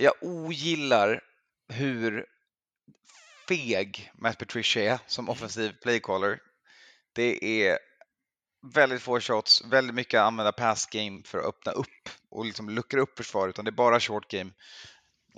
jag 0.00 0.14
ogillar 0.20 1.20
hur 1.68 2.26
feg 3.48 4.12
Matt 4.14 4.38
Patricia 4.38 4.92
är 4.92 4.98
som 5.06 5.28
offensiv 5.28 5.72
playcaller. 5.82 6.42
Det 7.12 7.62
är 7.62 7.78
väldigt 8.74 9.02
få 9.02 9.20
shots, 9.20 9.64
väldigt 9.64 9.94
mycket 9.94 10.20
att 10.20 10.26
använda 10.26 10.52
pass 10.52 10.86
game 10.86 11.22
för 11.24 11.38
att 11.38 11.44
öppna 11.44 11.72
upp 11.72 12.08
och 12.30 12.44
liksom 12.44 12.70
luckra 12.70 13.00
upp 13.00 13.16
försvar, 13.16 13.48
utan 13.48 13.64
det 13.64 13.68
är 13.68 13.72
bara 13.72 14.00
short 14.00 14.30
game. 14.30 14.50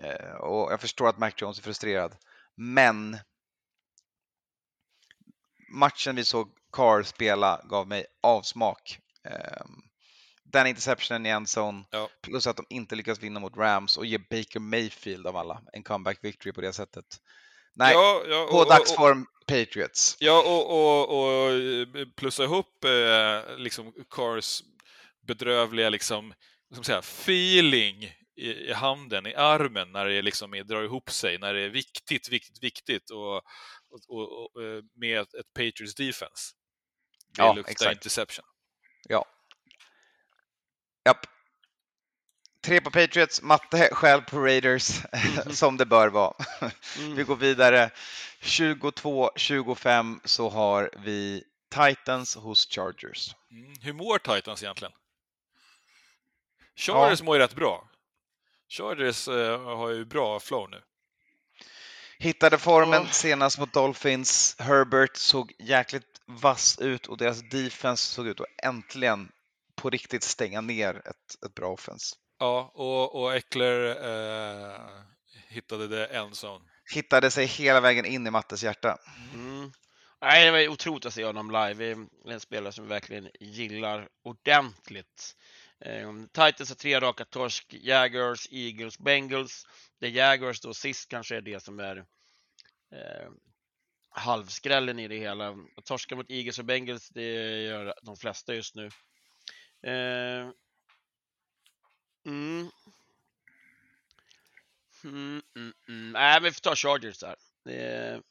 Eh, 0.02 0.34
och 0.34 0.72
jag 0.72 0.80
förstår 0.80 1.08
att 1.08 1.18
Mac 1.18 1.30
Jones 1.36 1.58
är 1.58 1.62
frustrerad, 1.62 2.16
men 2.54 3.18
matchen 5.72 6.16
vi 6.16 6.24
såg 6.24 6.48
Carr 6.72 7.02
spela 7.02 7.64
gav 7.68 7.88
mig 7.88 8.06
avsmak. 8.20 8.98
Eh, 9.24 9.66
den 10.52 10.66
interceptionen 10.66 11.26
i 11.26 11.28
endzone, 11.28 11.84
Ja. 11.90 12.08
plus 12.22 12.46
att 12.46 12.56
de 12.56 12.66
inte 12.70 12.94
lyckas 12.94 13.18
vinna 13.22 13.40
mot 13.40 13.56
Rams 13.56 13.96
och 13.96 14.06
ge 14.06 14.18
Baker 14.18 14.58
Mayfield 14.60 15.26
av 15.26 15.36
alla 15.36 15.62
en 15.72 15.82
comeback 15.82 16.18
victory 16.24 16.52
på 16.52 16.60
det 16.60 16.72
sättet. 16.72 17.04
Nej, 17.74 17.92
ja, 17.94 18.22
ja, 18.28 18.46
på 18.50 18.56
och- 18.56 18.62
och- 18.62 18.68
dagsform 18.68 19.26
Patriots. 19.46 20.16
Ja, 20.20 20.42
och, 20.46 20.70
och, 20.70 21.20
och 21.20 21.50
eh, 21.52 22.06
plussa 22.16 22.44
ihop 22.44 22.84
eh, 22.84 23.56
liksom 23.56 23.92
Cars 24.10 24.62
bedrövliga 25.26 25.90
liksom, 25.90 26.34
ska 26.74 26.82
säga, 26.82 26.98
feeling 26.98 28.04
i, 28.36 28.50
i 28.50 28.72
handen, 28.72 29.26
i 29.26 29.34
armen 29.34 29.92
när 29.92 30.06
det 30.06 30.22
liksom 30.22 30.54
är, 30.54 30.64
drar 30.64 30.82
ihop 30.82 31.10
sig, 31.10 31.38
när 31.38 31.54
det 31.54 31.60
är 31.60 31.68
viktigt, 31.68 32.28
viktigt, 32.28 32.62
viktigt 32.62 33.10
och, 33.10 33.36
och, 33.36 34.52
och, 34.54 34.62
eh, 34.62 34.82
med 34.94 35.20
ett, 35.20 35.34
ett 35.34 35.52
Patriots 35.54 35.94
defense. 35.94 36.54
Det 37.36 37.42
Ja, 37.42 37.52
luktar 37.52 37.72
exakt. 37.72 37.92
interception. 37.92 38.44
Ja. 39.08 39.24
Japp. 41.04 41.26
Tre 42.64 42.80
på 42.80 42.90
Patriots, 42.90 43.42
matte 43.42 43.88
själv 43.92 44.20
på 44.22 44.38
Raiders, 44.40 45.00
som 45.50 45.76
det 45.76 45.86
bör 45.86 46.08
vara. 46.08 46.34
Vi 46.98 47.04
Mm. 47.12 47.24
går 47.26 47.36
vidare. 47.36 47.90
22-25 48.42 50.20
så 50.24 50.48
har 50.48 50.90
vi 51.04 51.44
Titans 51.74 52.36
hos 52.36 52.68
Chargers. 52.70 53.34
Mm. 53.50 53.74
Hur 53.82 53.92
mår 53.92 54.18
Titans 54.18 54.62
egentligen? 54.62 54.92
Chargers 56.76 57.22
mår 57.22 57.36
ju 57.36 57.42
rätt 57.42 57.54
bra. 57.54 57.88
Chargers 58.68 59.28
eh, 59.28 59.60
har 59.64 59.88
ju 59.90 60.04
bra 60.04 60.40
flow 60.40 60.70
nu. 60.70 60.82
Hittade 62.18 62.58
formen 62.58 63.02
Åh. 63.02 63.10
senast 63.10 63.58
mot 63.58 63.72
Dolphins. 63.72 64.56
Herbert 64.58 65.16
såg 65.16 65.52
jäkligt 65.58 66.20
vass 66.26 66.78
ut 66.78 67.06
och 67.06 67.16
deras 67.16 67.42
defense 67.50 68.12
såg 68.14 68.26
ut 68.26 68.40
att 68.40 68.46
äntligen 68.64 69.32
på 69.80 69.90
riktigt 69.90 70.22
stänga 70.22 70.60
ner 70.60 70.94
ett, 70.94 71.44
ett 71.46 71.54
bra 71.54 71.72
offense. 71.72 72.16
Ja, 72.38 72.72
och, 72.74 73.22
och 73.22 73.34
Eckler 73.34 73.88
eh, 73.90 74.80
hittade 75.48 75.88
det 75.88 76.06
en 76.06 76.30
zone. 76.30 76.64
Hittade 76.94 77.30
sig 77.30 77.46
hela 77.46 77.80
vägen 77.80 78.04
in 78.04 78.26
i 78.26 78.30
Mattes 78.30 78.62
hjärta. 78.62 78.98
Mm. 79.34 79.72
Nej, 80.20 80.44
det 80.44 80.50
var 80.50 80.68
otroligt 80.68 81.06
att 81.06 81.14
se 81.14 81.24
honom 81.24 81.50
live. 81.50 81.74
Det 81.74 81.84
är 82.30 82.32
en 82.32 82.40
spelare 82.40 82.72
som 82.72 82.84
vi 82.84 82.88
verkligen 82.88 83.30
gillar 83.40 84.08
ordentligt. 84.24 85.36
Eh, 85.84 86.12
Titans 86.32 86.68
har 86.68 86.76
tre 86.76 87.00
raka 87.00 87.24
torsk, 87.24 87.74
Jaguars, 87.74 88.48
Eagles, 88.50 88.98
Bengals. 88.98 89.66
Det 90.00 90.08
Jaguars 90.08 90.60
då 90.60 90.74
sist 90.74 91.08
kanske 91.08 91.36
är 91.36 91.40
det 91.40 91.62
som 91.62 91.80
är 91.80 91.96
eh, 91.96 93.30
halvskrällen 94.10 94.98
i 94.98 95.08
det 95.08 95.18
hela. 95.18 95.48
Att 95.76 95.84
torska 95.84 96.16
mot 96.16 96.30
Eagles 96.30 96.58
och 96.58 96.64
Bengals, 96.64 97.08
det 97.08 97.62
gör 97.62 97.94
de 98.02 98.16
flesta 98.16 98.54
just 98.54 98.74
nu. 98.74 98.90
Eh, 99.82 100.50
mm. 102.26 102.70
Mm, 105.04 105.42
mm, 105.56 105.72
mm. 105.88 106.12
Nej, 106.12 106.40
vi 106.40 106.52
får 106.52 106.60
ta 106.60 106.74
Chargers 106.74 107.18
där. 107.18 107.36
Det, 107.64 108.22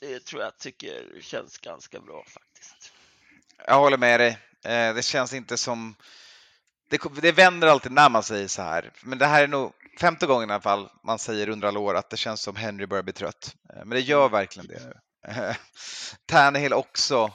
det 0.00 0.24
tror 0.24 0.42
jag 0.42 0.58
tycker 0.58 1.20
känns 1.20 1.58
ganska 1.58 2.00
bra 2.00 2.24
faktiskt. 2.26 2.92
Jag 3.66 3.78
håller 3.78 3.96
med 3.96 4.20
dig. 4.20 4.38
Eh, 4.64 4.94
det 4.94 5.04
känns 5.04 5.32
inte 5.32 5.56
som... 5.56 5.96
Det, 6.90 7.00
det 7.22 7.32
vänder 7.32 7.68
alltid 7.68 7.92
när 7.92 8.10
man 8.10 8.22
säger 8.22 8.48
så 8.48 8.62
här, 8.62 8.92
men 9.02 9.18
det 9.18 9.26
här 9.26 9.42
är 9.42 9.48
nog 9.48 9.72
femte 10.00 10.26
gången 10.26 10.50
i 10.50 10.52
alla 10.52 10.62
fall 10.62 10.88
man 11.04 11.18
säger 11.18 11.48
under 11.48 11.68
alla 11.68 11.80
år 11.80 11.94
att 11.94 12.10
det 12.10 12.16
känns 12.16 12.42
som 12.42 12.56
Henry 12.56 12.86
börjar 12.86 13.02
bli 13.02 13.12
trött. 13.12 13.56
Eh, 13.70 13.76
men 13.76 13.90
det 13.90 14.00
gör 14.00 14.28
verkligen 14.28 14.66
det 14.66 14.82
nu. 14.84 14.94
Tannehill 16.26 16.72
också. 16.72 17.32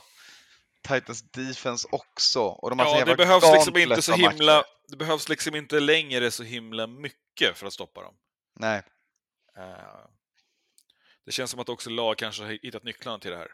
Titans 0.88 1.32
defense 1.32 1.88
också. 1.92 2.42
Och 2.42 2.70
de 2.70 2.80
har 2.80 3.00
ja, 3.00 3.06
det 3.06 3.16
behövs 3.16 3.54
liksom 3.54 3.78
inte 3.78 4.02
så 4.02 4.14
himla... 4.14 4.64
Det 4.88 4.98
behövs 4.98 5.30
liksom 5.30 5.56
inte 5.56 5.80
längre 5.80 6.32
så 6.32 6.44
himla 6.44 6.88
mycket 6.88 7.58
för 7.58 7.68
att 7.68 7.74
stoppa 7.74 8.02
dem. 8.02 8.16
Nej. 8.60 8.84
Uh, 9.58 10.08
det 11.26 11.32
känns 11.32 11.52
som 11.52 11.60
att 11.60 11.70
också 11.70 11.90
lag 11.90 12.18
kanske 12.18 12.44
har 12.44 12.50
hittat 12.50 12.84
nycklarna 12.84 13.20
till 13.20 13.32
det 13.32 13.38
här. 13.38 13.52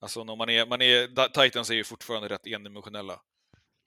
Alltså 0.00 0.24
när 0.24 0.36
man 0.36 0.48
är, 0.48 0.66
man 0.66 0.82
är, 0.82 1.28
Titans 1.28 1.70
är 1.70 1.74
ju 1.74 1.84
fortfarande 1.84 2.28
rätt 2.28 2.46
endimensionella. 2.46 3.20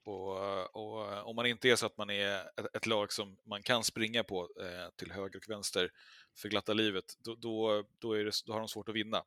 Och, 0.05 0.75
och, 0.75 1.27
om 1.27 1.35
man 1.35 1.45
inte 1.45 1.69
är 1.69 1.75
så 1.75 1.85
att 1.85 1.97
man 1.97 2.09
är 2.09 2.35
ett, 2.35 2.75
ett 2.75 2.85
lag 2.85 3.13
som 3.13 3.37
man 3.45 3.63
kan 3.63 3.83
springa 3.83 4.23
på 4.23 4.49
eh, 4.61 4.89
till 4.95 5.11
höger 5.11 5.37
och 5.37 5.49
vänster 5.49 5.91
för 6.37 6.49
glatta 6.49 6.73
livet, 6.73 7.05
då, 7.19 7.35
då, 7.35 7.83
då, 7.99 8.13
är 8.13 8.23
det, 8.23 8.31
då 8.45 8.53
har 8.53 8.59
de 8.59 8.67
svårt 8.67 8.89
att 8.89 8.95
vinna. 8.95 9.23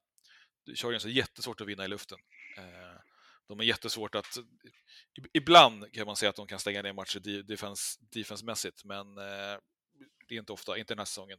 Chargers 0.75 1.05
är 1.05 1.09
jättesvårt 1.09 1.61
att 1.61 1.67
vinna 1.67 1.85
i 1.85 1.89
luften. 1.89 2.19
Eh, 2.57 3.01
de 3.49 3.61
är 3.61 3.65
jättesvårt 3.65 4.15
att... 4.15 4.39
Ibland 5.33 5.93
kan 5.93 6.07
man 6.07 6.17
säga 6.17 6.31
att 6.31 6.37
de 6.37 6.47
kan 6.47 6.59
stänga 6.59 6.83
ner 6.83 6.93
matcher 6.93 7.43
defense, 7.43 7.99
defensemässigt, 8.01 8.85
men 8.85 9.19
eh, 9.19 9.59
det 10.29 10.35
är 10.35 10.39
inte 10.39 10.53
ofta, 10.53 10.79
inte 10.79 10.95
den 10.95 10.99
här 10.99 11.05
säsongen. 11.05 11.39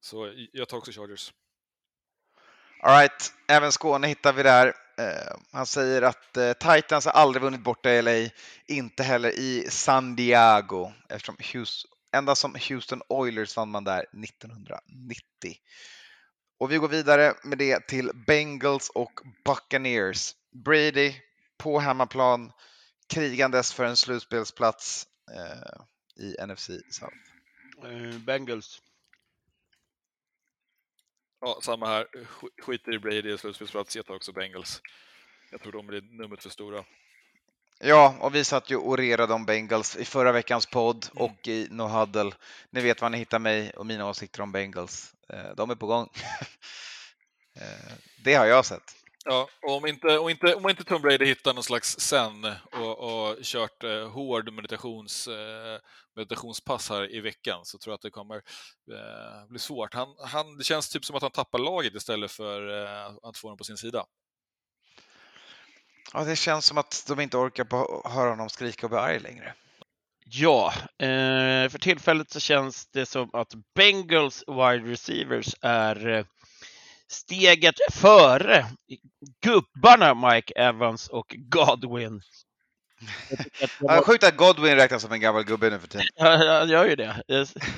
Så 0.00 0.32
jag 0.52 0.68
tar 0.68 0.76
också 0.76 0.92
Chargers. 0.92 1.32
Alright, 2.82 3.32
även 3.48 3.72
Skåne 3.72 4.06
hittar 4.06 4.32
vi 4.32 4.42
där. 4.42 4.66
Uh, 4.66 5.40
han 5.52 5.66
säger 5.66 6.02
att 6.02 6.36
uh, 6.36 6.52
Titans 6.52 7.04
har 7.04 7.12
aldrig 7.12 7.42
vunnit 7.42 7.60
borta 7.60 7.90
i 7.90 8.02
LA, 8.02 8.30
inte 8.66 9.02
heller 9.02 9.30
i 9.38 9.66
San 9.70 10.16
Diego, 10.16 10.92
eftersom 11.08 11.36
Houston, 11.52 11.90
ända 12.16 12.34
som 12.34 12.56
Houston 12.68 13.02
Oilers 13.08 13.56
vann 13.56 13.70
man 13.70 13.84
där 13.84 14.06
1990. 14.24 15.24
Och 16.58 16.72
vi 16.72 16.76
går 16.76 16.88
vidare 16.88 17.34
med 17.44 17.58
det 17.58 17.88
till 17.88 18.10
Bengals 18.26 18.88
och 18.88 19.20
Buccaneers. 19.44 20.34
Brady 20.52 21.14
på 21.58 21.78
hemmaplan, 21.78 22.52
krigandes 23.06 23.72
för 23.72 23.84
en 23.84 23.96
slutspelsplats 23.96 25.06
uh, 25.30 26.24
i 26.24 26.46
NFC 26.46 26.70
South. 26.90 27.14
Bengals. 28.26 28.82
Ja, 31.40 31.58
samma 31.62 31.86
här. 31.86 32.06
Skiter 32.62 32.94
i 32.94 32.98
Brady 32.98 33.34
i 33.34 33.38
slutspelsplats, 33.38 33.96
jag 33.96 34.06
tar 34.06 34.14
också 34.14 34.32
Bengals. 34.32 34.82
Jag 35.50 35.60
tror 35.60 35.72
de 35.72 35.86
blir 35.86 36.02
numret 36.02 36.42
för 36.42 36.50
stora. 36.50 36.84
Ja, 37.82 38.14
och 38.20 38.34
vi 38.34 38.44
satt 38.44 38.70
ju 38.70 38.76
och 38.76 38.88
orerade 38.88 39.34
om 39.34 39.44
Bengals 39.44 39.96
i 39.96 40.04
förra 40.04 40.32
veckans 40.32 40.66
podd 40.66 41.06
mm. 41.12 41.24
och 41.24 41.48
i 41.48 41.68
No 41.70 41.82
Huddle. 41.82 42.32
Ni 42.70 42.80
vet 42.80 43.00
var 43.00 43.10
ni 43.10 43.18
hittar 43.18 43.38
mig 43.38 43.70
och 43.70 43.86
mina 43.86 44.08
åsikter 44.08 44.42
om 44.42 44.52
Bengals. 44.52 45.14
Eh, 45.28 45.54
de 45.56 45.70
är 45.70 45.74
på 45.74 45.86
gång. 45.86 46.08
Eh, 47.54 47.92
det 48.24 48.34
har 48.34 48.46
jag 48.46 48.64
sett. 48.64 48.99
Ja, 49.24 49.48
och 49.62 49.76
om 49.76 49.86
inte, 49.86 50.18
om 50.18 50.28
inte, 50.28 50.54
om 50.54 50.68
inte 50.68 50.84
Tom 50.84 51.02
Brady 51.02 51.24
hittar 51.24 51.54
någon 51.54 51.62
slags 51.62 52.00
sen 52.00 52.44
och, 52.72 52.98
och 52.98 53.36
kört 53.42 53.84
eh, 53.84 54.08
hård 54.08 54.52
meditations, 54.52 55.28
eh, 55.28 55.78
meditationspass 56.16 56.90
här 56.90 57.14
i 57.14 57.20
veckan 57.20 57.60
så 57.64 57.78
tror 57.78 57.92
jag 57.92 57.94
att 57.94 58.02
det 58.02 58.10
kommer 58.10 58.36
eh, 58.36 59.48
bli 59.48 59.58
svårt. 59.58 59.94
Han, 59.94 60.08
han, 60.26 60.56
det 60.56 60.64
känns 60.64 60.88
typ 60.88 61.04
som 61.04 61.16
att 61.16 61.22
han 61.22 61.30
tappar 61.30 61.58
laget 61.58 61.94
istället 61.94 62.30
för 62.30 62.84
eh, 62.84 63.12
att 63.22 63.38
få 63.38 63.48
dem 63.48 63.56
på 63.56 63.64
sin 63.64 63.76
sida. 63.76 64.04
Ja, 66.12 66.24
det 66.24 66.36
känns 66.36 66.66
som 66.66 66.78
att 66.78 67.04
de 67.08 67.20
inte 67.20 67.36
orkar 67.36 67.64
på 67.64 68.02
höra 68.04 68.30
honom 68.30 68.48
skrika 68.48 68.86
och 68.86 68.90
bli 68.90 68.98
arg 68.98 69.18
längre. 69.18 69.54
Ja, 70.24 70.72
eh, 70.98 71.68
för 71.68 71.78
tillfället 71.78 72.30
så 72.30 72.40
känns 72.40 72.86
det 72.86 73.06
som 73.06 73.30
att 73.32 73.54
Bengals 73.74 74.44
wide 74.46 74.92
receivers 74.92 75.54
är 75.60 76.08
eh, 76.08 76.24
steget 77.10 77.74
före 77.92 78.66
gubbarna 79.42 80.14
Mike 80.14 80.52
Evans 80.54 81.08
och 81.08 81.36
Godwin. 81.38 82.22
Ja, 83.80 84.02
sjukt 84.02 84.24
att 84.24 84.36
Godwin 84.36 84.76
räknas 84.76 85.02
som 85.02 85.12
en 85.12 85.20
gammal 85.20 85.44
gubbe 85.44 85.70
nu 85.70 85.78
för 85.78 85.88
tiden. 85.88 86.06
Ja, 86.14 86.58
han 86.58 86.68
gör 86.68 86.86
ju 86.86 86.96
det. 86.96 87.22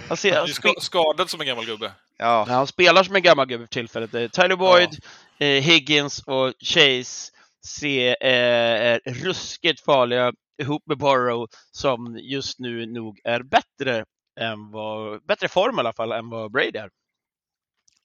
Han, 0.09 0.17
ser, 0.17 0.35
han 0.35 0.45
är 0.45 0.81
skadad 0.81 1.31
som 1.31 1.41
en 1.41 1.47
gammal 1.47 1.67
gubbe. 1.67 1.93
Ja. 2.17 2.47
han 2.49 2.67
spelar 2.67 3.03
som 3.03 3.17
en 3.17 3.23
gammal 3.23 3.47
gubbe 3.47 3.65
för 3.65 3.73
tillfället. 3.73 4.33
Tyler 4.33 4.57
Boyd, 4.57 4.99
ja. 5.39 5.47
eh, 5.47 5.63
Higgins 5.63 6.23
och 6.27 6.53
Chase 6.59 7.33
ser, 7.67 8.27
eh, 8.27 8.99
ruskigt 9.05 9.85
farliga 9.85 10.33
ihop 10.63 10.83
med 10.87 10.99
Borrow 10.99 11.47
som 11.71 12.19
just 12.21 12.59
nu 12.59 12.87
nog 12.87 13.21
är 13.25 13.43
bättre 13.43 14.05
än 14.41 14.71
vad, 14.71 15.25
bättre 15.27 15.49
form 15.49 15.77
i 15.77 15.81
alla 15.81 15.93
fall 15.93 16.13
än 16.13 16.31
vad 16.31 16.53
Brady 16.53 16.79
är. 16.79 16.91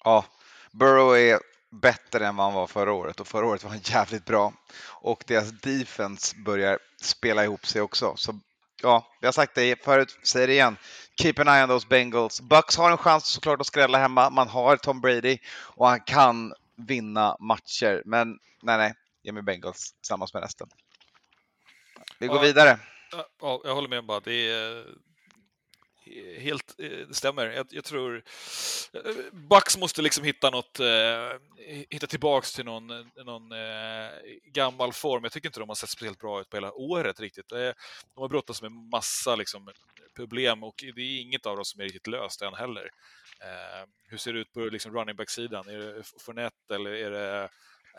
Ja, 0.03 0.25
Burrow 0.71 1.17
är 1.17 1.39
bättre 1.71 2.27
än 2.27 2.35
vad 2.35 2.45
han 2.45 2.55
var 2.55 2.67
förra 2.67 2.93
året 2.93 3.19
och 3.19 3.27
förra 3.27 3.45
året 3.45 3.63
var 3.63 3.71
han 3.71 3.79
jävligt 3.83 4.25
bra. 4.25 4.53
Och 4.87 5.23
deras 5.27 5.51
defense 5.51 6.35
börjar 6.45 6.79
spela 7.01 7.43
ihop 7.43 7.65
sig 7.65 7.81
också. 7.81 8.13
Så 8.15 8.39
ja, 8.81 9.07
vi 9.21 9.27
har 9.27 9.31
sagt 9.31 9.55
det 9.55 9.83
förut, 9.83 10.19
säger 10.23 10.47
det 10.47 10.53
igen. 10.53 10.77
Keep 11.21 11.33
an 11.37 11.47
eye 11.47 11.63
on 11.63 11.69
those 11.69 11.87
Bengals. 11.87 12.41
Bucks 12.41 12.77
har 12.77 12.91
en 12.91 12.97
chans 12.97 13.25
såklart 13.25 13.61
att 13.61 13.67
skrälla 13.67 13.97
hemma. 13.97 14.29
Man 14.29 14.47
har 14.47 14.77
Tom 14.77 15.01
Brady 15.01 15.37
och 15.57 15.87
han 15.87 15.99
kan 15.99 16.53
vinna 16.87 17.37
matcher. 17.39 18.01
Men 18.05 18.39
nej, 18.61 18.77
nej, 18.77 18.93
ge 19.23 19.31
mig 19.31 19.43
Bengals 19.43 19.93
tillsammans 19.93 20.33
med 20.33 20.43
resten. 20.43 20.67
Vi 22.19 22.27
går 22.27 22.35
ja, 22.35 22.41
vidare. 22.41 22.79
Ja, 23.41 23.61
jag 23.63 23.75
håller 23.75 23.89
med 23.89 24.05
bara. 24.05 24.19
Det 24.19 24.51
är, 24.51 24.85
helt, 26.39 26.75
eh, 26.79 26.89
det 26.89 27.13
stämmer. 27.13 27.45
Jag, 27.45 27.67
jag, 27.69 27.83
tror 27.83 28.23
eh, 28.93 29.01
Bucks 29.31 29.77
måste 29.77 30.01
liksom 30.01 30.23
hitta 30.23 30.49
något, 30.49 30.79
eh, 30.79 31.31
hitta 31.89 32.07
tillbaks 32.07 32.53
till 32.53 32.65
någon, 32.65 32.87
någon 33.25 33.51
eh, 33.51 34.09
gammal 34.43 34.93
form. 34.93 35.23
Jag 35.23 35.31
tycker 35.31 35.49
inte 35.49 35.59
de 35.59 35.69
har 35.69 35.75
sett 35.75 35.89
speciellt 35.89 36.19
bra 36.19 36.41
ut 36.41 36.49
på 36.49 36.57
hela 36.57 36.73
året 36.73 37.19
riktigt. 37.19 37.51
Eh, 37.51 37.71
de 38.13 38.21
har 38.21 38.29
brottats 38.29 38.61
med 38.61 38.71
massa 38.71 39.35
liksom, 39.35 39.69
problem 40.15 40.63
och 40.63 40.83
det 40.95 41.01
är 41.01 41.21
inget 41.21 41.45
av 41.45 41.55
dem 41.55 41.65
som 41.65 41.81
är 41.81 41.85
riktigt 41.85 42.07
löst 42.07 42.41
än 42.41 42.53
heller. 42.53 42.89
Eh, 43.41 43.87
hur 44.07 44.17
ser 44.17 44.33
det 44.33 44.39
ut 44.39 44.53
på 44.53 44.59
liksom, 44.59 44.93
running 44.93 45.15
back-sidan? 45.15 45.69
Är 45.69 45.77
det 45.77 46.03
Fournette 46.19 46.75
eller 46.75 46.91
är 46.91 47.11
det 47.11 47.49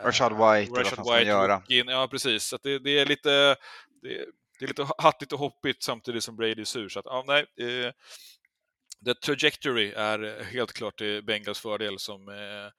Rashad 0.03 0.31
White, 0.31 0.81
Rashad 0.81 0.99
White, 0.99 1.29
göra. 1.29 1.61
Ja, 1.67 2.07
precis. 2.07 2.43
Så 2.43 2.57
det, 2.63 2.79
det, 2.79 2.99
är 2.99 3.05
lite... 3.05 3.55
Det, 4.01 4.25
det 4.59 4.65
är 4.65 4.67
lite 4.67 4.87
hattigt 4.97 5.33
och 5.33 5.39
hoppigt 5.39 5.83
samtidigt 5.83 6.23
som 6.23 6.35
Brady 6.35 6.61
är 6.61 6.65
sur. 6.65 6.89
Så 6.89 6.99
att, 6.99 7.05
ja, 7.05 7.23
nej, 7.27 7.45
eh, 7.59 7.91
the 9.05 9.13
trajectory 9.13 9.91
är 9.91 10.43
helt 10.43 10.73
klart 10.73 10.97
till 10.97 11.23
Bengals 11.23 11.59
fördel 11.59 11.99
som 11.99 12.29
eh, 12.29 12.71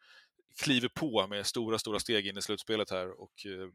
kliver 0.62 0.88
på 0.88 1.26
med 1.26 1.46
stora, 1.46 1.78
stora 1.78 2.00
steg 2.00 2.26
in 2.26 2.38
i 2.38 2.42
slutspelet 2.42 2.90
här 2.90 3.20
och 3.20 3.46
eh, 3.46 3.68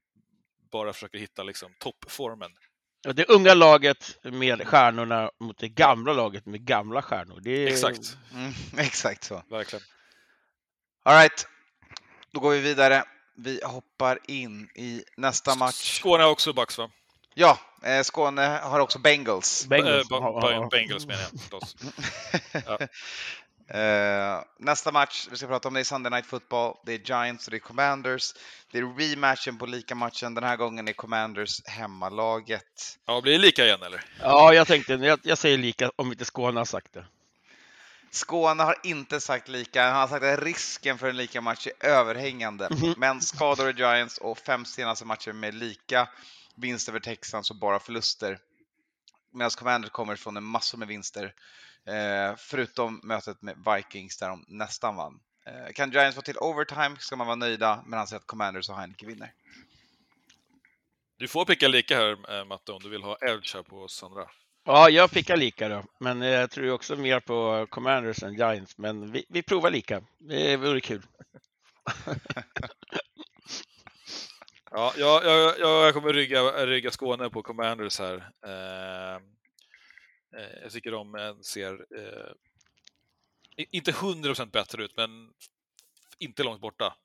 bara 0.72 0.94
försöker 0.94 1.18
hitta 1.18 1.44
liksom, 1.44 1.74
toppformen. 1.80 2.52
Ja, 3.02 3.14
det 3.14 3.30
unga 3.30 3.54
laget 3.54 4.18
med 4.24 4.68
stjärnorna 4.68 5.32
mot 5.40 5.58
det 5.58 5.70
gamla 5.70 6.14
laget 6.14 6.46
med 6.46 6.62
gamla 6.66 7.02
stjärnor. 7.02 7.40
Det 7.42 7.52
är... 7.52 7.68
Exakt. 7.68 8.18
Mm, 8.34 8.54
exakt 8.78 9.24
så. 9.24 9.44
Verkligen. 9.50 9.86
All 11.04 11.16
right. 11.16 11.48
Då 12.32 12.40
går 12.40 12.52
vi 12.52 12.60
vidare. 12.60 13.04
Vi 13.38 13.62
hoppar 13.64 14.20
in 14.28 14.70
i 14.76 15.04
nästa 15.18 15.56
match. 15.56 16.00
Skåne 16.00 16.26
också 16.26 16.54
Bucks 16.54 16.78
va? 16.78 16.92
Ja, 17.38 17.60
eh, 17.84 18.02
Skåne 18.02 18.60
har 18.64 18.80
också 18.80 19.00
Bengals. 19.00 19.68
Bengals, 19.68 20.12
äh, 20.12 20.68
Bengals 20.70 21.06
menar 21.08 21.22
jag 21.22 21.42
förstås. 21.42 21.76
ja. 22.66 22.78
Uh, 23.74 24.44
nästa 24.60 24.92
match 24.92 25.28
vi 25.32 25.38
ska 25.38 25.48
prata 25.48 25.68
om 25.68 25.74
det 25.74 25.80
är 25.80 25.84
Sunday 25.84 26.12
Night 26.12 26.26
Football. 26.26 26.76
Det 26.86 26.94
är 26.94 26.98
Giants 26.98 27.48
och 27.48 27.52
det 27.52 27.58
är 27.58 27.60
Commanders. 27.60 28.34
Det 28.72 28.78
är 28.78 29.00
rematchen 29.00 29.58
på 29.58 29.66
lika 29.66 29.96
matchen. 29.96 30.34
Den 30.34 30.44
här 30.44 30.58
gången 30.58 30.88
är 30.88 30.94
Commanders 30.94 31.66
hemmalaget. 31.66 32.98
Ja, 33.06 33.22
blir 33.22 33.32
det 33.32 33.40
lika 33.40 33.66
igen 33.66 33.84
eller? 33.84 34.04
Ja, 34.22 34.54
jag 34.54 34.68
tänkte, 34.68 34.94
jag, 34.94 35.20
jag 35.24 35.38
säger 35.38 35.58
lika 35.58 35.92
om 35.96 36.12
inte 36.12 36.26
Skåne 36.26 36.60
har 36.60 36.66
sagt 36.66 36.94
det. 36.94 37.06
Skåne 38.12 38.64
har 38.64 38.76
inte 38.84 39.20
sagt 39.20 39.48
lika. 39.48 39.84
Han 39.84 40.00
har 40.00 40.08
sagt 40.08 40.26
att 40.26 40.44
risken 40.44 40.98
för 40.98 41.10
en 41.10 41.18
lika 41.18 41.42
match 41.42 41.68
är 41.68 41.88
överhängande. 41.88 42.66
Mm 42.66 42.80
-hmm. 42.80 42.94
Men 42.98 43.22
skador 43.22 43.70
i 43.70 43.74
Giants 43.74 44.18
och 44.18 44.38
fem 44.38 44.66
senaste 44.66 45.06
matcher 45.06 45.34
med 45.34 45.54
lika 45.54 46.08
vinst 46.58 46.90
över 46.90 47.00
Texans 47.00 47.50
och 47.50 47.56
bara 47.56 47.80
förluster. 47.80 48.40
medan 49.32 49.52
Commanders 49.52 49.92
kommer 49.92 50.16
från 50.16 50.38
en 50.38 50.44
massor 50.44 50.78
med 50.78 50.88
vinster. 50.88 51.34
Eh, 51.86 52.36
förutom 52.38 53.00
mötet 53.04 53.42
med 53.42 53.56
Vikings 53.76 54.18
där 54.18 54.30
de 54.30 54.46
nästan 54.48 54.96
vann. 54.96 55.20
Eh, 55.46 55.74
kan 55.74 55.92
Giants 55.92 56.16
få 56.16 56.22
till 56.22 56.38
overtime 56.38 56.96
ska 57.00 57.16
man 57.16 57.28
vara 57.28 57.36
nöjda, 57.36 57.84
men 57.86 58.00
han 58.00 58.08
säger 58.08 58.20
att 58.20 58.28
Commanders 58.28 58.70
och 58.70 58.78
Heineke 58.78 59.06
vinner. 59.06 59.34
Du 61.18 61.28
får 61.28 61.46
picka 61.46 61.68
lika 61.68 61.98
här, 61.98 62.38
eh, 62.38 62.46
Matte, 62.46 62.72
om 62.72 62.84
du 62.84 62.90
vill 62.90 63.04
ha 63.04 63.18
edge 63.22 63.56
här 63.56 63.64
på 63.64 63.88
Sandra. 63.88 64.30
Ja, 64.66 64.90
jag 64.90 65.12
pickar 65.12 65.38
lika 65.38 65.70
då, 65.70 65.84
men 66.00 66.22
eh, 66.22 66.30
jag 66.30 66.52
tror 66.52 66.72
också 66.72 66.96
mer 66.96 67.20
på 67.20 67.68
Commanders 67.70 68.24
än 68.24 68.34
Giants, 68.34 68.78
men 68.78 69.12
vi, 69.12 69.26
vi 69.30 69.44
provar 69.44 69.72
lika. 69.72 70.04
Det 70.20 70.58
vore 70.58 70.82
kul. 70.82 71.02
Ja, 74.72 74.94
jag, 74.98 75.26
jag, 75.26 75.60
jag 75.60 75.94
kommer 75.94 76.14
rygga, 76.14 76.66
rygga 76.66 76.92
Skåne 76.92 77.30
på 77.30 77.44
Commanders 77.44 78.00
här. 78.00 78.30
Eh, 78.46 79.16
eh 80.42 80.60
jag 80.64 80.72
tycker 80.72 80.92
de 80.92 81.16
eh, 81.16 81.36
ser 81.42 81.74
eh, 81.74 82.32
inte 83.72 83.92
100% 83.92 84.52
bättre 84.52 84.84
ut, 84.84 84.98
men 84.98 85.10
inte 86.20 86.44
långt 86.44 86.62
borta. 86.62 86.96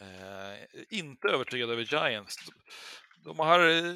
Eh, 0.00 0.64
inte 0.98 1.28
övertygad 1.28 1.70
över 1.70 1.82
Giants. 1.82 2.36
De 3.24 3.38
har, 3.38 3.68
eh, 3.68 3.94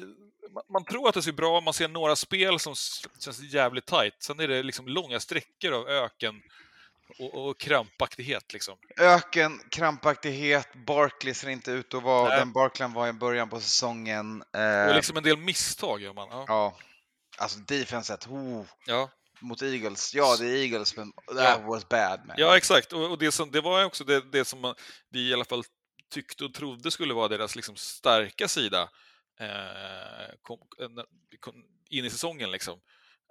man- 0.51 0.63
man 0.69 0.85
tror 0.85 1.07
att 1.09 1.13
det 1.15 1.21
ser 1.21 1.31
bra, 1.31 1.61
man 1.61 1.73
ser 1.73 1.87
några 1.87 2.15
spel 2.15 2.59
som 2.59 2.75
känns 3.19 3.41
jävligt 3.41 3.85
tight. 3.85 4.15
Sen 4.19 4.39
är 4.39 4.47
det 4.47 4.63
liksom 4.63 4.87
långa 4.87 5.19
sträckor 5.19 5.73
av 5.73 5.87
öken 5.89 6.41
och, 7.19 7.33
och 7.49 7.59
krampaktighet. 7.59 8.53
Liksom. 8.53 8.77
Öken, 8.97 9.59
krampaktighet, 9.71 10.67
Barkley 10.73 11.33
ser 11.33 11.49
inte 11.49 11.71
ut 11.71 11.93
att 11.93 12.03
vara 12.03 12.29
Nej. 12.29 12.39
den 12.39 12.51
Barkley 12.53 12.87
var 12.87 13.07
i 13.07 13.13
början 13.13 13.49
på 13.49 13.59
säsongen. 13.59 14.43
Eh, 14.55 14.89
Och 14.89 14.95
liksom 14.95 15.17
en 15.17 15.23
del 15.23 15.37
misstag 15.37 16.01
gör 16.01 16.13
man. 16.13 16.27
Ja. 16.31 16.45
Ja, 16.47 16.77
alltså 17.37 17.59
defenset, 17.59 18.27
oh, 18.27 18.65
Ja. 18.85 19.09
mot 19.39 19.61
Eagles. 19.61 20.13
Ja, 20.15 20.35
det 20.39 20.45
är 20.45 20.55
Eagles, 20.55 20.97
men 20.97 21.11
that 21.11 21.35
Ja. 21.37 21.57
was 21.67 21.89
bad 21.89 22.21
man. 22.27 22.35
Ja, 22.39 22.57
exakt. 22.57 22.93
Och, 22.93 23.11
och 23.11 23.17
det, 23.17 23.31
som, 23.31 23.51
det 23.51 23.61
var 23.61 23.85
också 23.85 24.03
det, 24.03 24.31
det 24.31 24.45
som 24.45 24.61
man- 24.61 24.75
vi 25.09 25.29
i 25.29 25.33
alla 25.33 25.45
fall 25.45 25.63
tyckte 26.13 26.45
och 26.45 26.53
trodde 26.53 26.91
skulle 26.91 27.13
vara 27.13 27.27
deras 27.27 27.55
liksom 27.55 27.75
starka 27.75 28.47
sida 28.47 28.89
eh, 29.39 30.35
kom, 30.41 30.57
kom, 31.39 31.53
in 31.89 32.05
i 32.05 32.09
säsongen. 32.09 32.51
Liksom. 32.51 32.79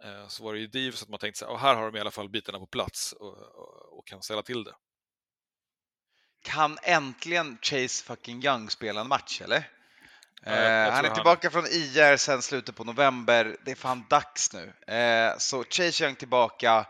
Eh, 0.04 0.28
så 0.28 0.44
var 0.44 0.52
det 0.54 0.58
ju 0.60 0.66
div 0.66 0.92
så 0.92 1.04
att 1.04 1.08
man 1.08 1.18
tänkte 1.18 1.38
så 1.38 1.46
här, 1.46 1.52
"Ah, 1.54 1.56
här 1.56 1.74
har 1.74 1.90
de 1.90 1.96
i 1.96 2.00
alla 2.00 2.10
fall 2.10 2.28
bitarna 2.28 2.58
på 2.58 2.66
plats 2.66 3.12
och, 3.12 3.38
och, 3.38 3.98
och 3.98 4.06
kan 4.06 4.22
ställa 4.22 4.42
till 4.42 4.64
det. 4.64 4.74
Kan 6.42 6.78
äntligen 6.82 7.58
Chase 7.62 8.04
fucking 8.04 8.44
Young 8.44 8.70
spela 8.70 9.00
en 9.00 9.08
match, 9.08 9.40
eller? 9.40 9.70
Ja, 10.42 10.50
Eh, 10.52 10.92
han 10.92 11.04
är 11.04 11.08
han- 11.08 11.14
tillbaka 11.14 11.50
från 11.50 11.66
IR 11.66 12.16
sen 12.16 12.42
slutet 12.42 12.76
på 12.76 12.84
november. 12.84 13.56
Det 13.64 13.70
är 13.70 13.74
fan 13.74 14.04
dags 14.10 14.52
nu. 14.52 14.72
Eh, 14.94 15.38
så 15.38 15.64
Chase 15.64 16.04
Young 16.04 16.16
tillbaka, 16.16 16.86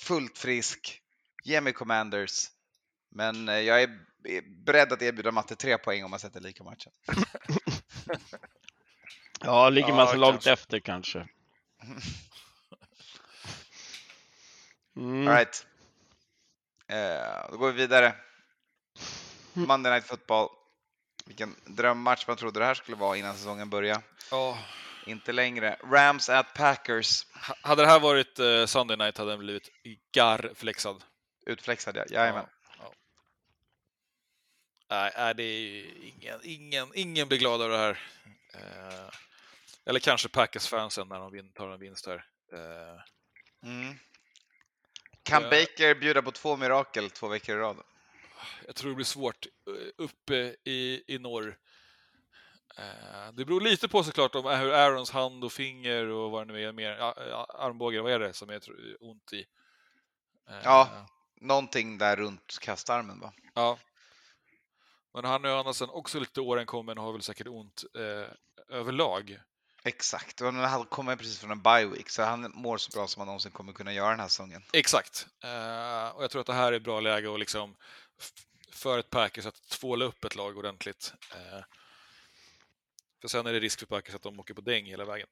fullt 0.00 0.38
frisk. 0.38 1.00
Ge 1.44 1.60
mig 1.60 1.72
Commanders. 1.72 2.46
Men 3.10 3.48
eh, 3.48 3.54
jag 3.58 3.82
är 3.82 3.98
är 4.24 4.64
beredd 4.64 4.92
att 4.92 5.02
erbjuda 5.02 5.30
matte 5.32 5.56
tre 5.56 5.78
poäng 5.78 6.04
om 6.04 6.10
man 6.10 6.20
sätter 6.20 6.40
lika 6.40 6.64
matchen. 6.64 6.92
Ja, 9.40 9.68
ligger 9.68 9.88
man 9.88 9.98
Ja, 9.98 10.06
så 10.06 10.16
långt 10.16 10.32
kanske. 10.44 10.52
efter 10.52 10.80
kanske. 10.80 11.28
Mm. 14.96 15.28
All 15.28 15.34
right. 15.34 15.66
Eh, 16.88 17.50
då 17.50 17.56
går 17.56 17.72
vi 17.72 17.76
vidare. 17.76 18.14
Monday 19.52 19.92
Night 19.92 20.06
Football. 20.06 20.48
Vilken 21.26 21.56
drömmatch 21.64 22.26
man 22.28 22.36
trodde 22.36 22.60
det 22.60 22.66
här 22.66 22.74
skulle 22.74 22.96
vara 22.96 23.16
innan 23.16 23.36
säsongen 23.36 23.70
började. 23.70 24.02
Ja. 24.30 24.58
Inte 25.06 25.32
längre. 25.32 25.76
Rams 25.84 26.28
at 26.28 26.54
Packers. 26.54 27.26
Ha- 27.34 27.54
Hade 27.62 27.82
det 27.82 27.88
här 27.88 28.00
varit 28.00 28.38
eh, 28.38 28.66
Sunday 28.66 28.96
Night 28.96 29.18
hade 29.18 29.30
den 29.30 29.38
blivit 29.38 29.68
garflexad. 30.12 31.04
Utflexad, 31.46 31.96
ja. 31.96 32.04
Jajamän. 32.10 32.46
Ja. 32.78 32.92
Nej, 34.90 35.12
nej, 35.16 35.34
det 35.34 35.42
är 35.42 35.84
ingen, 36.04 36.40
ingen, 36.42 36.88
ingen 36.94 37.28
blir 37.28 37.38
glad 37.38 37.62
av 37.62 37.70
det 37.70 37.76
här. 37.78 37.98
Eh, 38.54 39.08
eller 39.84 40.00
kanske 40.00 40.28
Packers-fansen 40.28 41.08
när 41.08 41.18
de 41.30 41.52
tar 41.52 41.68
en 41.68 41.80
vinst 41.80 42.06
här. 42.06 42.24
Eh, 42.52 43.00
Mm. 43.62 43.94
Kan 45.30 45.42
Ja. 45.42 45.50
Baker 45.50 45.94
bjuda 45.94 46.22
på 46.22 46.30
två 46.30 46.56
mirakel 46.56 47.10
två 47.10 47.28
veckor 47.28 47.56
i 47.56 47.58
rad? 47.58 47.76
jag 48.66 48.76
tror 48.76 48.90
det 48.90 48.94
blir 48.94 49.04
svårt 49.04 49.46
eh, 49.66 49.90
uppe 49.96 50.56
i, 50.64 51.02
i 51.14 51.18
norr. 51.18 51.58
Eh, 52.76 53.32
det 53.32 53.44
beror 53.44 53.60
lite 53.60 53.88
på 53.88 54.04
såklart 54.04 54.34
om 54.34 54.44
hur 54.44 54.72
Aarons 54.72 55.10
hand 55.10 55.44
och 55.44 55.52
finger 55.52 56.06
och 56.06 56.30
vad 56.30 56.46
det 56.46 56.52
nu 56.52 56.64
är 56.64 56.72
mer, 56.72 56.90
armbågar, 57.58 58.02
vad 58.02 58.12
är 58.12 58.18
det 58.18 58.32
som 58.32 58.50
är 58.50 58.60
ont 59.00 59.32
i? 59.32 59.46
Eh, 60.48 60.60
Ja. 60.64 61.06
Någonting 61.40 61.98
där 61.98 62.16
runt 62.16 62.58
kastarmen 62.60 63.20
va? 63.20 63.32
Ja. 63.54 63.78
Men 65.14 65.24
han 65.24 65.44
är 65.44 65.72
sidan 65.72 65.94
också 65.94 66.20
lite 66.20 66.40
åren 66.40 66.66
kommen 66.66 66.98
och 66.98 67.04
har 67.04 67.12
väl 67.12 67.22
säkert 67.22 67.46
ont 67.46 67.84
eh, 67.94 68.76
överlag. 68.76 69.40
Exakt, 69.82 70.40
och 70.40 70.52
han 70.52 70.84
kommer 70.84 71.16
precis 71.16 71.38
från 71.38 71.50
en 71.50 71.62
bye 71.62 71.86
week 71.86 72.10
så 72.10 72.22
han 72.22 72.52
mår 72.54 72.78
så 72.78 72.90
bra 72.90 73.06
som 73.06 73.20
han 73.20 73.26
någonsin 73.26 73.52
kommer 73.52 73.72
kunna 73.72 73.92
göra 73.92 74.10
den 74.10 74.20
här 74.20 74.28
säsongen. 74.28 74.62
Exakt. 74.72 75.26
Eh, 75.44 76.08
och 76.08 76.24
jag 76.24 76.30
tror 76.30 76.40
att 76.40 76.46
det 76.46 76.52
här 76.52 76.72
är 76.72 76.76
ett 76.76 76.82
bra 76.82 77.00
läge 77.00 77.32
att 77.34 77.40
liksom 77.40 77.76
för 78.72 78.98
ett 78.98 79.10
Packers 79.10 79.46
att 79.46 79.68
tvåla 79.68 80.04
upp 80.04 80.24
ett 80.24 80.34
lag 80.34 80.58
ordentligt. 80.58 81.12
Eh, 81.32 81.64
för 83.20 83.28
sen 83.28 83.46
är 83.46 83.52
det 83.52 83.60
risk 83.60 83.78
för 83.78 83.86
Packers 83.86 84.14
att 84.14 84.22
de 84.22 84.40
åker 84.40 84.54
på 84.54 84.60
däng 84.60 84.86
hela 84.86 85.04
vägen. 85.04 85.28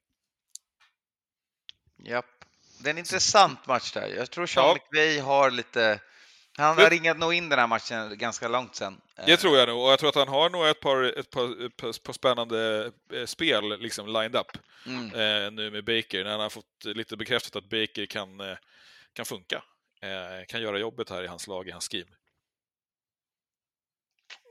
Japp. 2.03 2.45
Det 2.79 2.89
är 2.89 2.91
en 2.91 2.97
intressant 2.97 3.67
match 3.67 3.91
där. 3.91 4.07
Jag 4.07 4.31
tror 4.31 4.45
Sean 4.45 4.65
Ja. 4.65 4.73
McVay 4.73 5.19
har 5.19 5.51
lite... 5.51 5.99
Han 6.59 6.77
har 6.77 6.89
ringat 6.89 7.17
nog 7.17 7.33
in 7.33 7.49
den 7.49 7.59
här 7.59 7.67
matchen 7.67 8.17
ganska 8.17 8.47
långt 8.47 8.75
sen. 8.75 9.01
Det 9.25 9.37
tror 9.37 9.57
jag 9.57 9.69
nog, 9.69 9.83
och 9.83 9.91
jag 9.91 9.99
tror 9.99 10.09
att 10.09 10.15
han 10.15 10.27
har 10.27 10.49
nog 10.49 10.67
ett 10.67 10.79
par, 10.79 11.03
ett 11.03 11.29
par, 11.29 11.65
ett 11.65 11.77
par, 11.77 11.89
ett 11.89 12.03
par 12.03 12.13
spännande 12.13 12.91
eh, 13.13 13.25
spel 13.25 13.79
liksom 13.79 14.07
lined 14.07 14.35
up 14.35 14.47
Mm. 14.85 15.05
eh, 15.05 15.51
nu 15.51 15.71
med 15.71 15.85
Baker, 15.85 16.23
när 16.23 16.31
han 16.31 16.39
har 16.39 16.49
fått 16.49 16.83
lite 16.85 17.17
bekräftat 17.17 17.55
att 17.55 17.69
Baker 17.69 18.05
kan, 18.05 18.39
eh, 18.39 18.57
kan 19.13 19.25
funka. 19.25 19.63
Eh, 20.01 20.45
kan 20.47 20.61
göra 20.61 20.79
jobbet 20.79 21.09
här 21.09 21.23
i 21.23 21.27
hans 21.27 21.47
lag, 21.47 21.67
i 21.67 21.71
hans 21.71 21.89
scheme. 21.89 22.11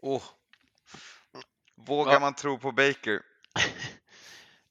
Oh. 0.02 0.22
Vågar 1.76 2.12
Ja. 2.12 2.20
man 2.20 2.35
tro 2.35 2.59
på 2.59 2.72
Baker? 2.72 3.20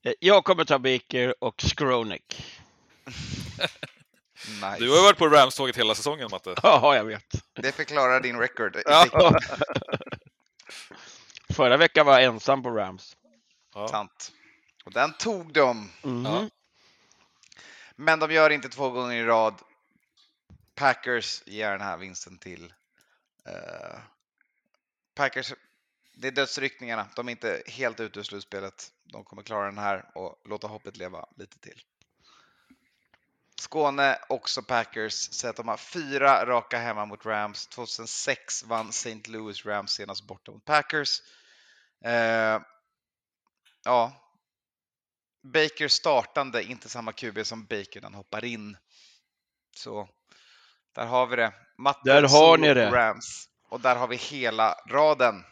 Eh, 0.04 0.14
Jag 0.20 0.44
kommer 0.44 0.66
ta 0.66 0.80
Baker 0.80 1.44
och 1.44 1.62
Skronik. 1.62 2.44
Nice. 4.46 4.76
Du 4.80 4.90
har 4.90 4.98
ju 4.98 5.04
varit 5.04 5.18
på 5.18 5.28
Rams-tåget 5.28 5.78
hela 5.78 5.96
säsongen, 5.96 6.28
Matte. 6.32 6.56
Ja, 6.64 6.96
jag 6.96 7.06
vet. 7.06 7.24
Det 7.54 7.72
förklarar 7.72 8.22
din 8.22 8.40
record. 8.40 8.82
Ja. 8.86 9.40
Förra 11.50 11.78
veckan 11.78 12.06
var 12.06 12.14
jag 12.14 12.24
ensam 12.24 12.64
på 12.64 12.70
Rams. 12.70 13.18
Ja. 13.74 13.88
Sant. 13.88 14.32
Och 14.86 14.94
den 14.94 15.14
tog 15.14 15.54
de. 15.54 15.92
Mhm. 16.04 16.26
Ja. 16.26 16.50
Men 17.96 18.20
de 18.20 18.32
gör 18.32 18.50
inte 18.50 18.70
två 18.70 18.90
gånger 18.90 19.16
i 19.16 19.24
rad. 19.24 19.56
Packers 20.76 21.44
ger 21.46 21.72
den 21.72 21.82
här 21.82 21.98
vinsten 21.98 22.38
till 22.38 22.74
eh, 23.46 24.00
Packers. 25.16 25.54
Det 26.16 26.28
är 26.28 26.32
dödsryckningarna. 26.32 27.08
De 27.16 27.28
är 27.28 27.32
inte 27.32 27.64
helt 27.68 28.00
ute 28.00 28.20
ur 28.20 28.24
slutspelet. 28.24 28.92
De 29.04 29.24
kommer 29.24 29.44
klara 29.44 29.66
den 29.66 29.78
här 29.78 30.06
och 30.16 30.42
låta 30.46 30.68
hoppet 30.68 30.98
leva 30.98 31.26
lite 31.36 31.60
till. 31.60 31.82
Skåne, 33.60 34.20
också 34.30 34.62
Packers, 34.62 35.14
säger 35.14 35.50
att 35.50 35.56
de 35.56 35.68
har 35.68 35.78
fyra 35.78 36.46
raka 36.46 36.78
hemma 36.78 37.06
mot 37.06 37.26
Rams. 37.26 37.68
2006 37.68 38.64
vann 38.64 38.90
St. 38.90 39.22
Louis 39.28 39.66
Rams 39.66 39.92
senast 39.92 40.28
borta 40.28 40.52
mot 40.52 40.66
Packers. 40.66 41.22
Eh, 42.04 42.62
ja, 43.84 44.14
Baker 45.44 45.88
startande, 45.88 46.64
inte 46.64 46.90
samma 46.90 47.12
QB 47.14 47.46
som 47.46 47.66
Baker 47.66 48.02
när 48.02 48.04
han 48.04 48.14
hoppar 48.14 48.46
in. 48.46 48.78
Så 49.76 50.10
där 50.96 51.06
har 51.06 51.28
vi 51.28 51.36
det. 51.36 51.54
Matte, 51.78 52.00
Där 52.04 52.24
har 52.24 52.58
ni 52.58 52.74
det. 52.74 52.92
Rams. 52.92 53.50
Och 53.70 53.82
där 53.82 53.96
har 53.96 54.08
vi 54.08 54.16
hela 54.16 54.74
raden. 54.90 55.44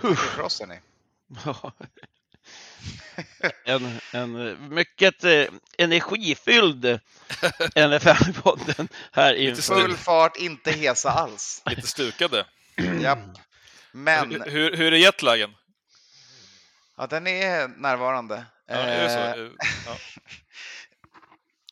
Tack 0.00 0.18
för 0.18 0.42
oss 0.42 0.60
hörni. 0.60 0.80
en, 3.64 4.00
en 4.12 4.56
mycket 4.74 5.24
eh, 5.24 5.44
energifylld 5.78 7.00
NFL-podden 7.74 8.88
här 9.12 9.34
inför. 9.34 9.62
Full 9.62 9.96
fart, 9.96 10.36
inte 10.36 10.70
hesa 10.72 11.10
alls. 11.10 11.62
Lite 11.66 11.86
stukade. 11.86 12.46
Japp. 13.00 13.18
Men 13.92 14.30
Hur, 14.30 14.50
hur, 14.50 14.76
hur 14.76 14.92
är 14.92 14.96
jetlagen? 14.96 15.54
ja, 16.96 17.06
den 17.06 17.26
är 17.26 17.68
närvarande. 17.68 18.44
Ja, 18.68 18.74
är 18.74 19.08
så? 19.08 19.40
Eh, 19.40 19.46
Eh, 19.46 19.50
Ja. 19.86 19.96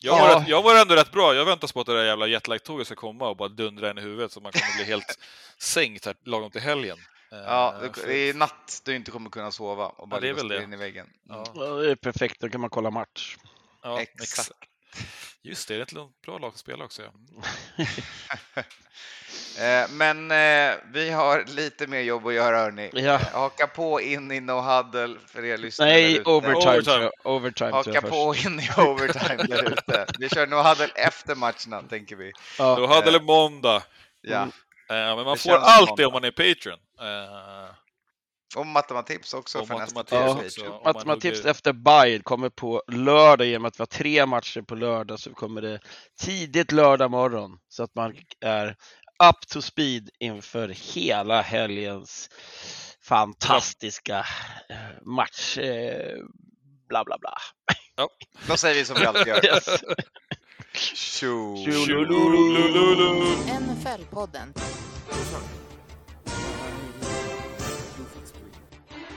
Jag, 0.03 0.19
var 0.19 0.29
Ja. 0.29 0.39
rätt, 0.39 0.47
jag 0.47 0.61
var 0.61 0.81
ändå 0.81 0.95
rätt 0.95 1.11
bra. 1.11 1.33
Jag 1.35 1.45
väntar 1.45 1.67
på 1.67 1.79
att 1.81 1.85
det 1.87 1.97
där 1.97 2.03
jävla 2.05 2.27
jetlag-tåget 2.27 2.87
ska 2.87 2.95
komma 2.95 3.29
och 3.29 3.37
bara 3.37 3.49
dundra 3.49 3.89
en 3.89 3.97
i 3.97 4.01
huvudet 4.01 4.31
så 4.31 4.39
man 4.39 4.51
kommer 4.51 4.75
bli 4.75 4.83
helt 4.83 5.19
sänkt 5.57 6.05
här 6.05 6.15
lagom 6.25 6.51
till 6.51 6.61
helgen. 6.61 6.97
Ja, 7.31 7.73
Eh, 7.75 7.81
det- 7.81 8.05
det 8.07 8.13
är 8.15 8.33
natt 8.33 8.81
du 8.85 8.95
inte 8.95 9.11
kommer 9.11 9.29
kunna 9.29 9.51
sova 9.51 9.85
och 9.87 10.07
bara 10.07 10.19
det 10.19 10.29
är 10.29 10.33
väl 10.33 10.47
det. 10.47 10.63
in 10.63 10.73
i 10.73 10.77
väggen. 10.77 11.07
Ja, 11.29 11.43
Ja, 11.55 11.61
det 11.65 11.91
är 11.91 11.95
perfekt, 11.95 12.41
då 12.41 12.49
kan 12.49 12.61
man 12.61 12.69
kolla 12.69 12.91
match. 12.91 13.37
ja, 13.83 14.01
Exakt. 14.01 14.21
exakt. 14.23 14.59
Just 15.43 15.67
det, 15.67 15.73
det 15.73 15.79
är 15.79 15.83
ett 15.83 16.21
bra 16.25 16.37
lag 16.37 16.47
att 16.47 16.57
spela 16.57 16.85
också. 16.85 17.01
Ja. 17.01 17.11
Eh, 19.59 19.89
Men 19.89 20.31
eh, 20.31 20.75
vi 20.93 21.09
har 21.11 21.45
lite 21.47 21.87
mer 21.87 21.99
jobb 22.01 22.27
att 22.27 22.33
göra 22.33 22.57
hörni. 22.57 22.89
Ja. 22.93 23.01
Eh, 23.13 23.21
Haka 23.33 23.67
på 23.67 24.01
in 24.01 24.31
i 24.31 24.39
No 24.39 24.51
Huddle 24.61 25.15
för 25.27 25.45
er 25.45 25.57
lyssnare 25.57 25.89
Nej, 25.89 26.17
ute. 26.17 26.29
overtime, 26.29 26.71
Overtime. 26.77 27.09
Overtime 27.23 27.71
Haka 27.71 28.01
på 28.01 28.33
först. 28.33 28.45
in 28.45 28.59
i 28.59 28.69
overtime 28.77 29.43
där 29.43 29.63
ute. 29.73 30.05
Vi 30.19 30.29
kör 30.29 30.47
No 30.47 30.55
Huddle 30.55 30.87
efter 30.95 31.35
matcherna 31.35 31.81
tänker 31.89 32.15
vi. 32.15 32.31
Ja. 32.57 32.75
Då 32.75 32.87
hade 32.87 33.11
det 33.11 33.21
måndag. 33.21 33.83
Ja. 34.21 34.35
Mm. 34.37 34.49
Eh, 35.09 35.15
men 35.15 35.25
man 35.25 35.33
Det 35.33 35.39
får 35.39 35.51
allt 35.57 35.97
det 35.97 36.05
om 36.05 36.13
man 36.13 36.23
är 36.23 36.31
Patreon. 36.31 36.79
Eh, 37.01 37.69
Och 38.55 38.65
matematips 38.67 39.33
också 39.33 39.59
Och 39.59 39.67
för 39.67 39.75
nästa 39.77 39.99
matematips 39.99 40.55
tips. 40.55 40.67
också. 40.67 40.81
Matematips 40.83 41.45
efter 41.45 41.73
Bayern 41.73 42.23
kommer 42.23 42.49
på 42.49 42.83
lördag 42.91 43.47
i 43.47 43.57
och 43.57 43.61
med 43.61 43.69
att 43.69 43.79
vi 43.79 43.81
har 43.81 43.85
tre 43.85 44.25
matcher 44.25 44.61
på 44.61 44.75
lördag 44.75 45.19
så 45.19 45.33
kommer 45.33 45.61
det 45.61 45.79
tidigt 46.21 46.71
lördag 46.71 47.11
morgon 47.11 47.59
så 47.69 47.83
att 47.83 47.95
man 47.95 48.15
är 48.41 48.67
up 49.29 49.47
to 49.47 49.61
speed 49.61 50.09
inför 50.19 50.67
hela 50.93 51.41
helgens 51.41 52.29
fantastiska 53.03 54.19
eh, 54.69 55.01
match. 55.05 55.57
eh, 55.57 56.17
Bla 56.89 57.03
bla 57.03 57.17
bla. 57.17 57.37
Då 58.47 58.57
säger 58.57 58.75
vi 58.75 58.85
som 58.85 58.95
vi 58.99 59.05
alltid 59.05 59.27
gör. 59.27 59.45
Yes. 59.45 59.83
NFL-podden. 63.59 64.53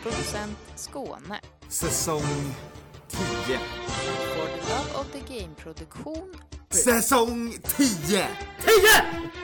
Producent 0.04 0.58
Skåne. 0.76 1.40
Säsong 1.68 2.54
10. 3.08 3.58
For 4.34 4.46
the 4.46 4.72
Love 4.72 5.00
of 5.00 5.06
the 5.12 5.34
Game-produktion. 5.34 6.34
Säsong 6.70 7.52
10! 7.76 7.86
10! 8.06 8.26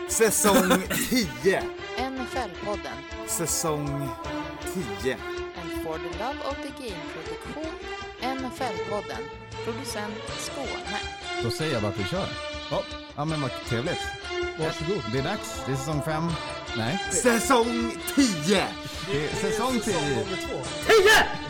Säsong 0.08 0.82
10. 1.10 1.62
NFL-podden. 1.96 2.96
Säsong 3.26 4.08
10. 5.02 5.16
And 5.62 5.84
for 5.84 5.98
the 5.98 6.18
Love 6.18 6.38
of 6.48 6.56
the 6.56 6.88
Game-produktion. 6.88 7.72
NFL-podden. 8.22 9.22
Producent 9.64 10.14
Skåne. 10.38 10.98
Då 11.42 11.50
säger 11.50 11.72
jag 11.72 11.82
bara 11.82 11.92
att 11.92 11.98
vi 11.98 12.04
kör. 12.04 12.28
Ja, 12.70 12.82
ja 13.16 13.24
men 13.24 13.42
vad 13.42 13.50
trevligt. 13.50 14.02
Varsågod. 14.58 15.02
Det 15.12 15.18
är 15.18 15.22
dags. 15.22 15.62
Det 15.66 15.72
är 15.72 15.76
säsong 15.76 16.02
fem. 16.02 16.28
Nej, 16.76 16.98
Säsong 17.10 17.96
10! 18.14 18.64
det 19.10 19.24
är 19.24 19.34
säsong 19.34 19.80
tio. 19.80 20.24
10! 20.86 21.49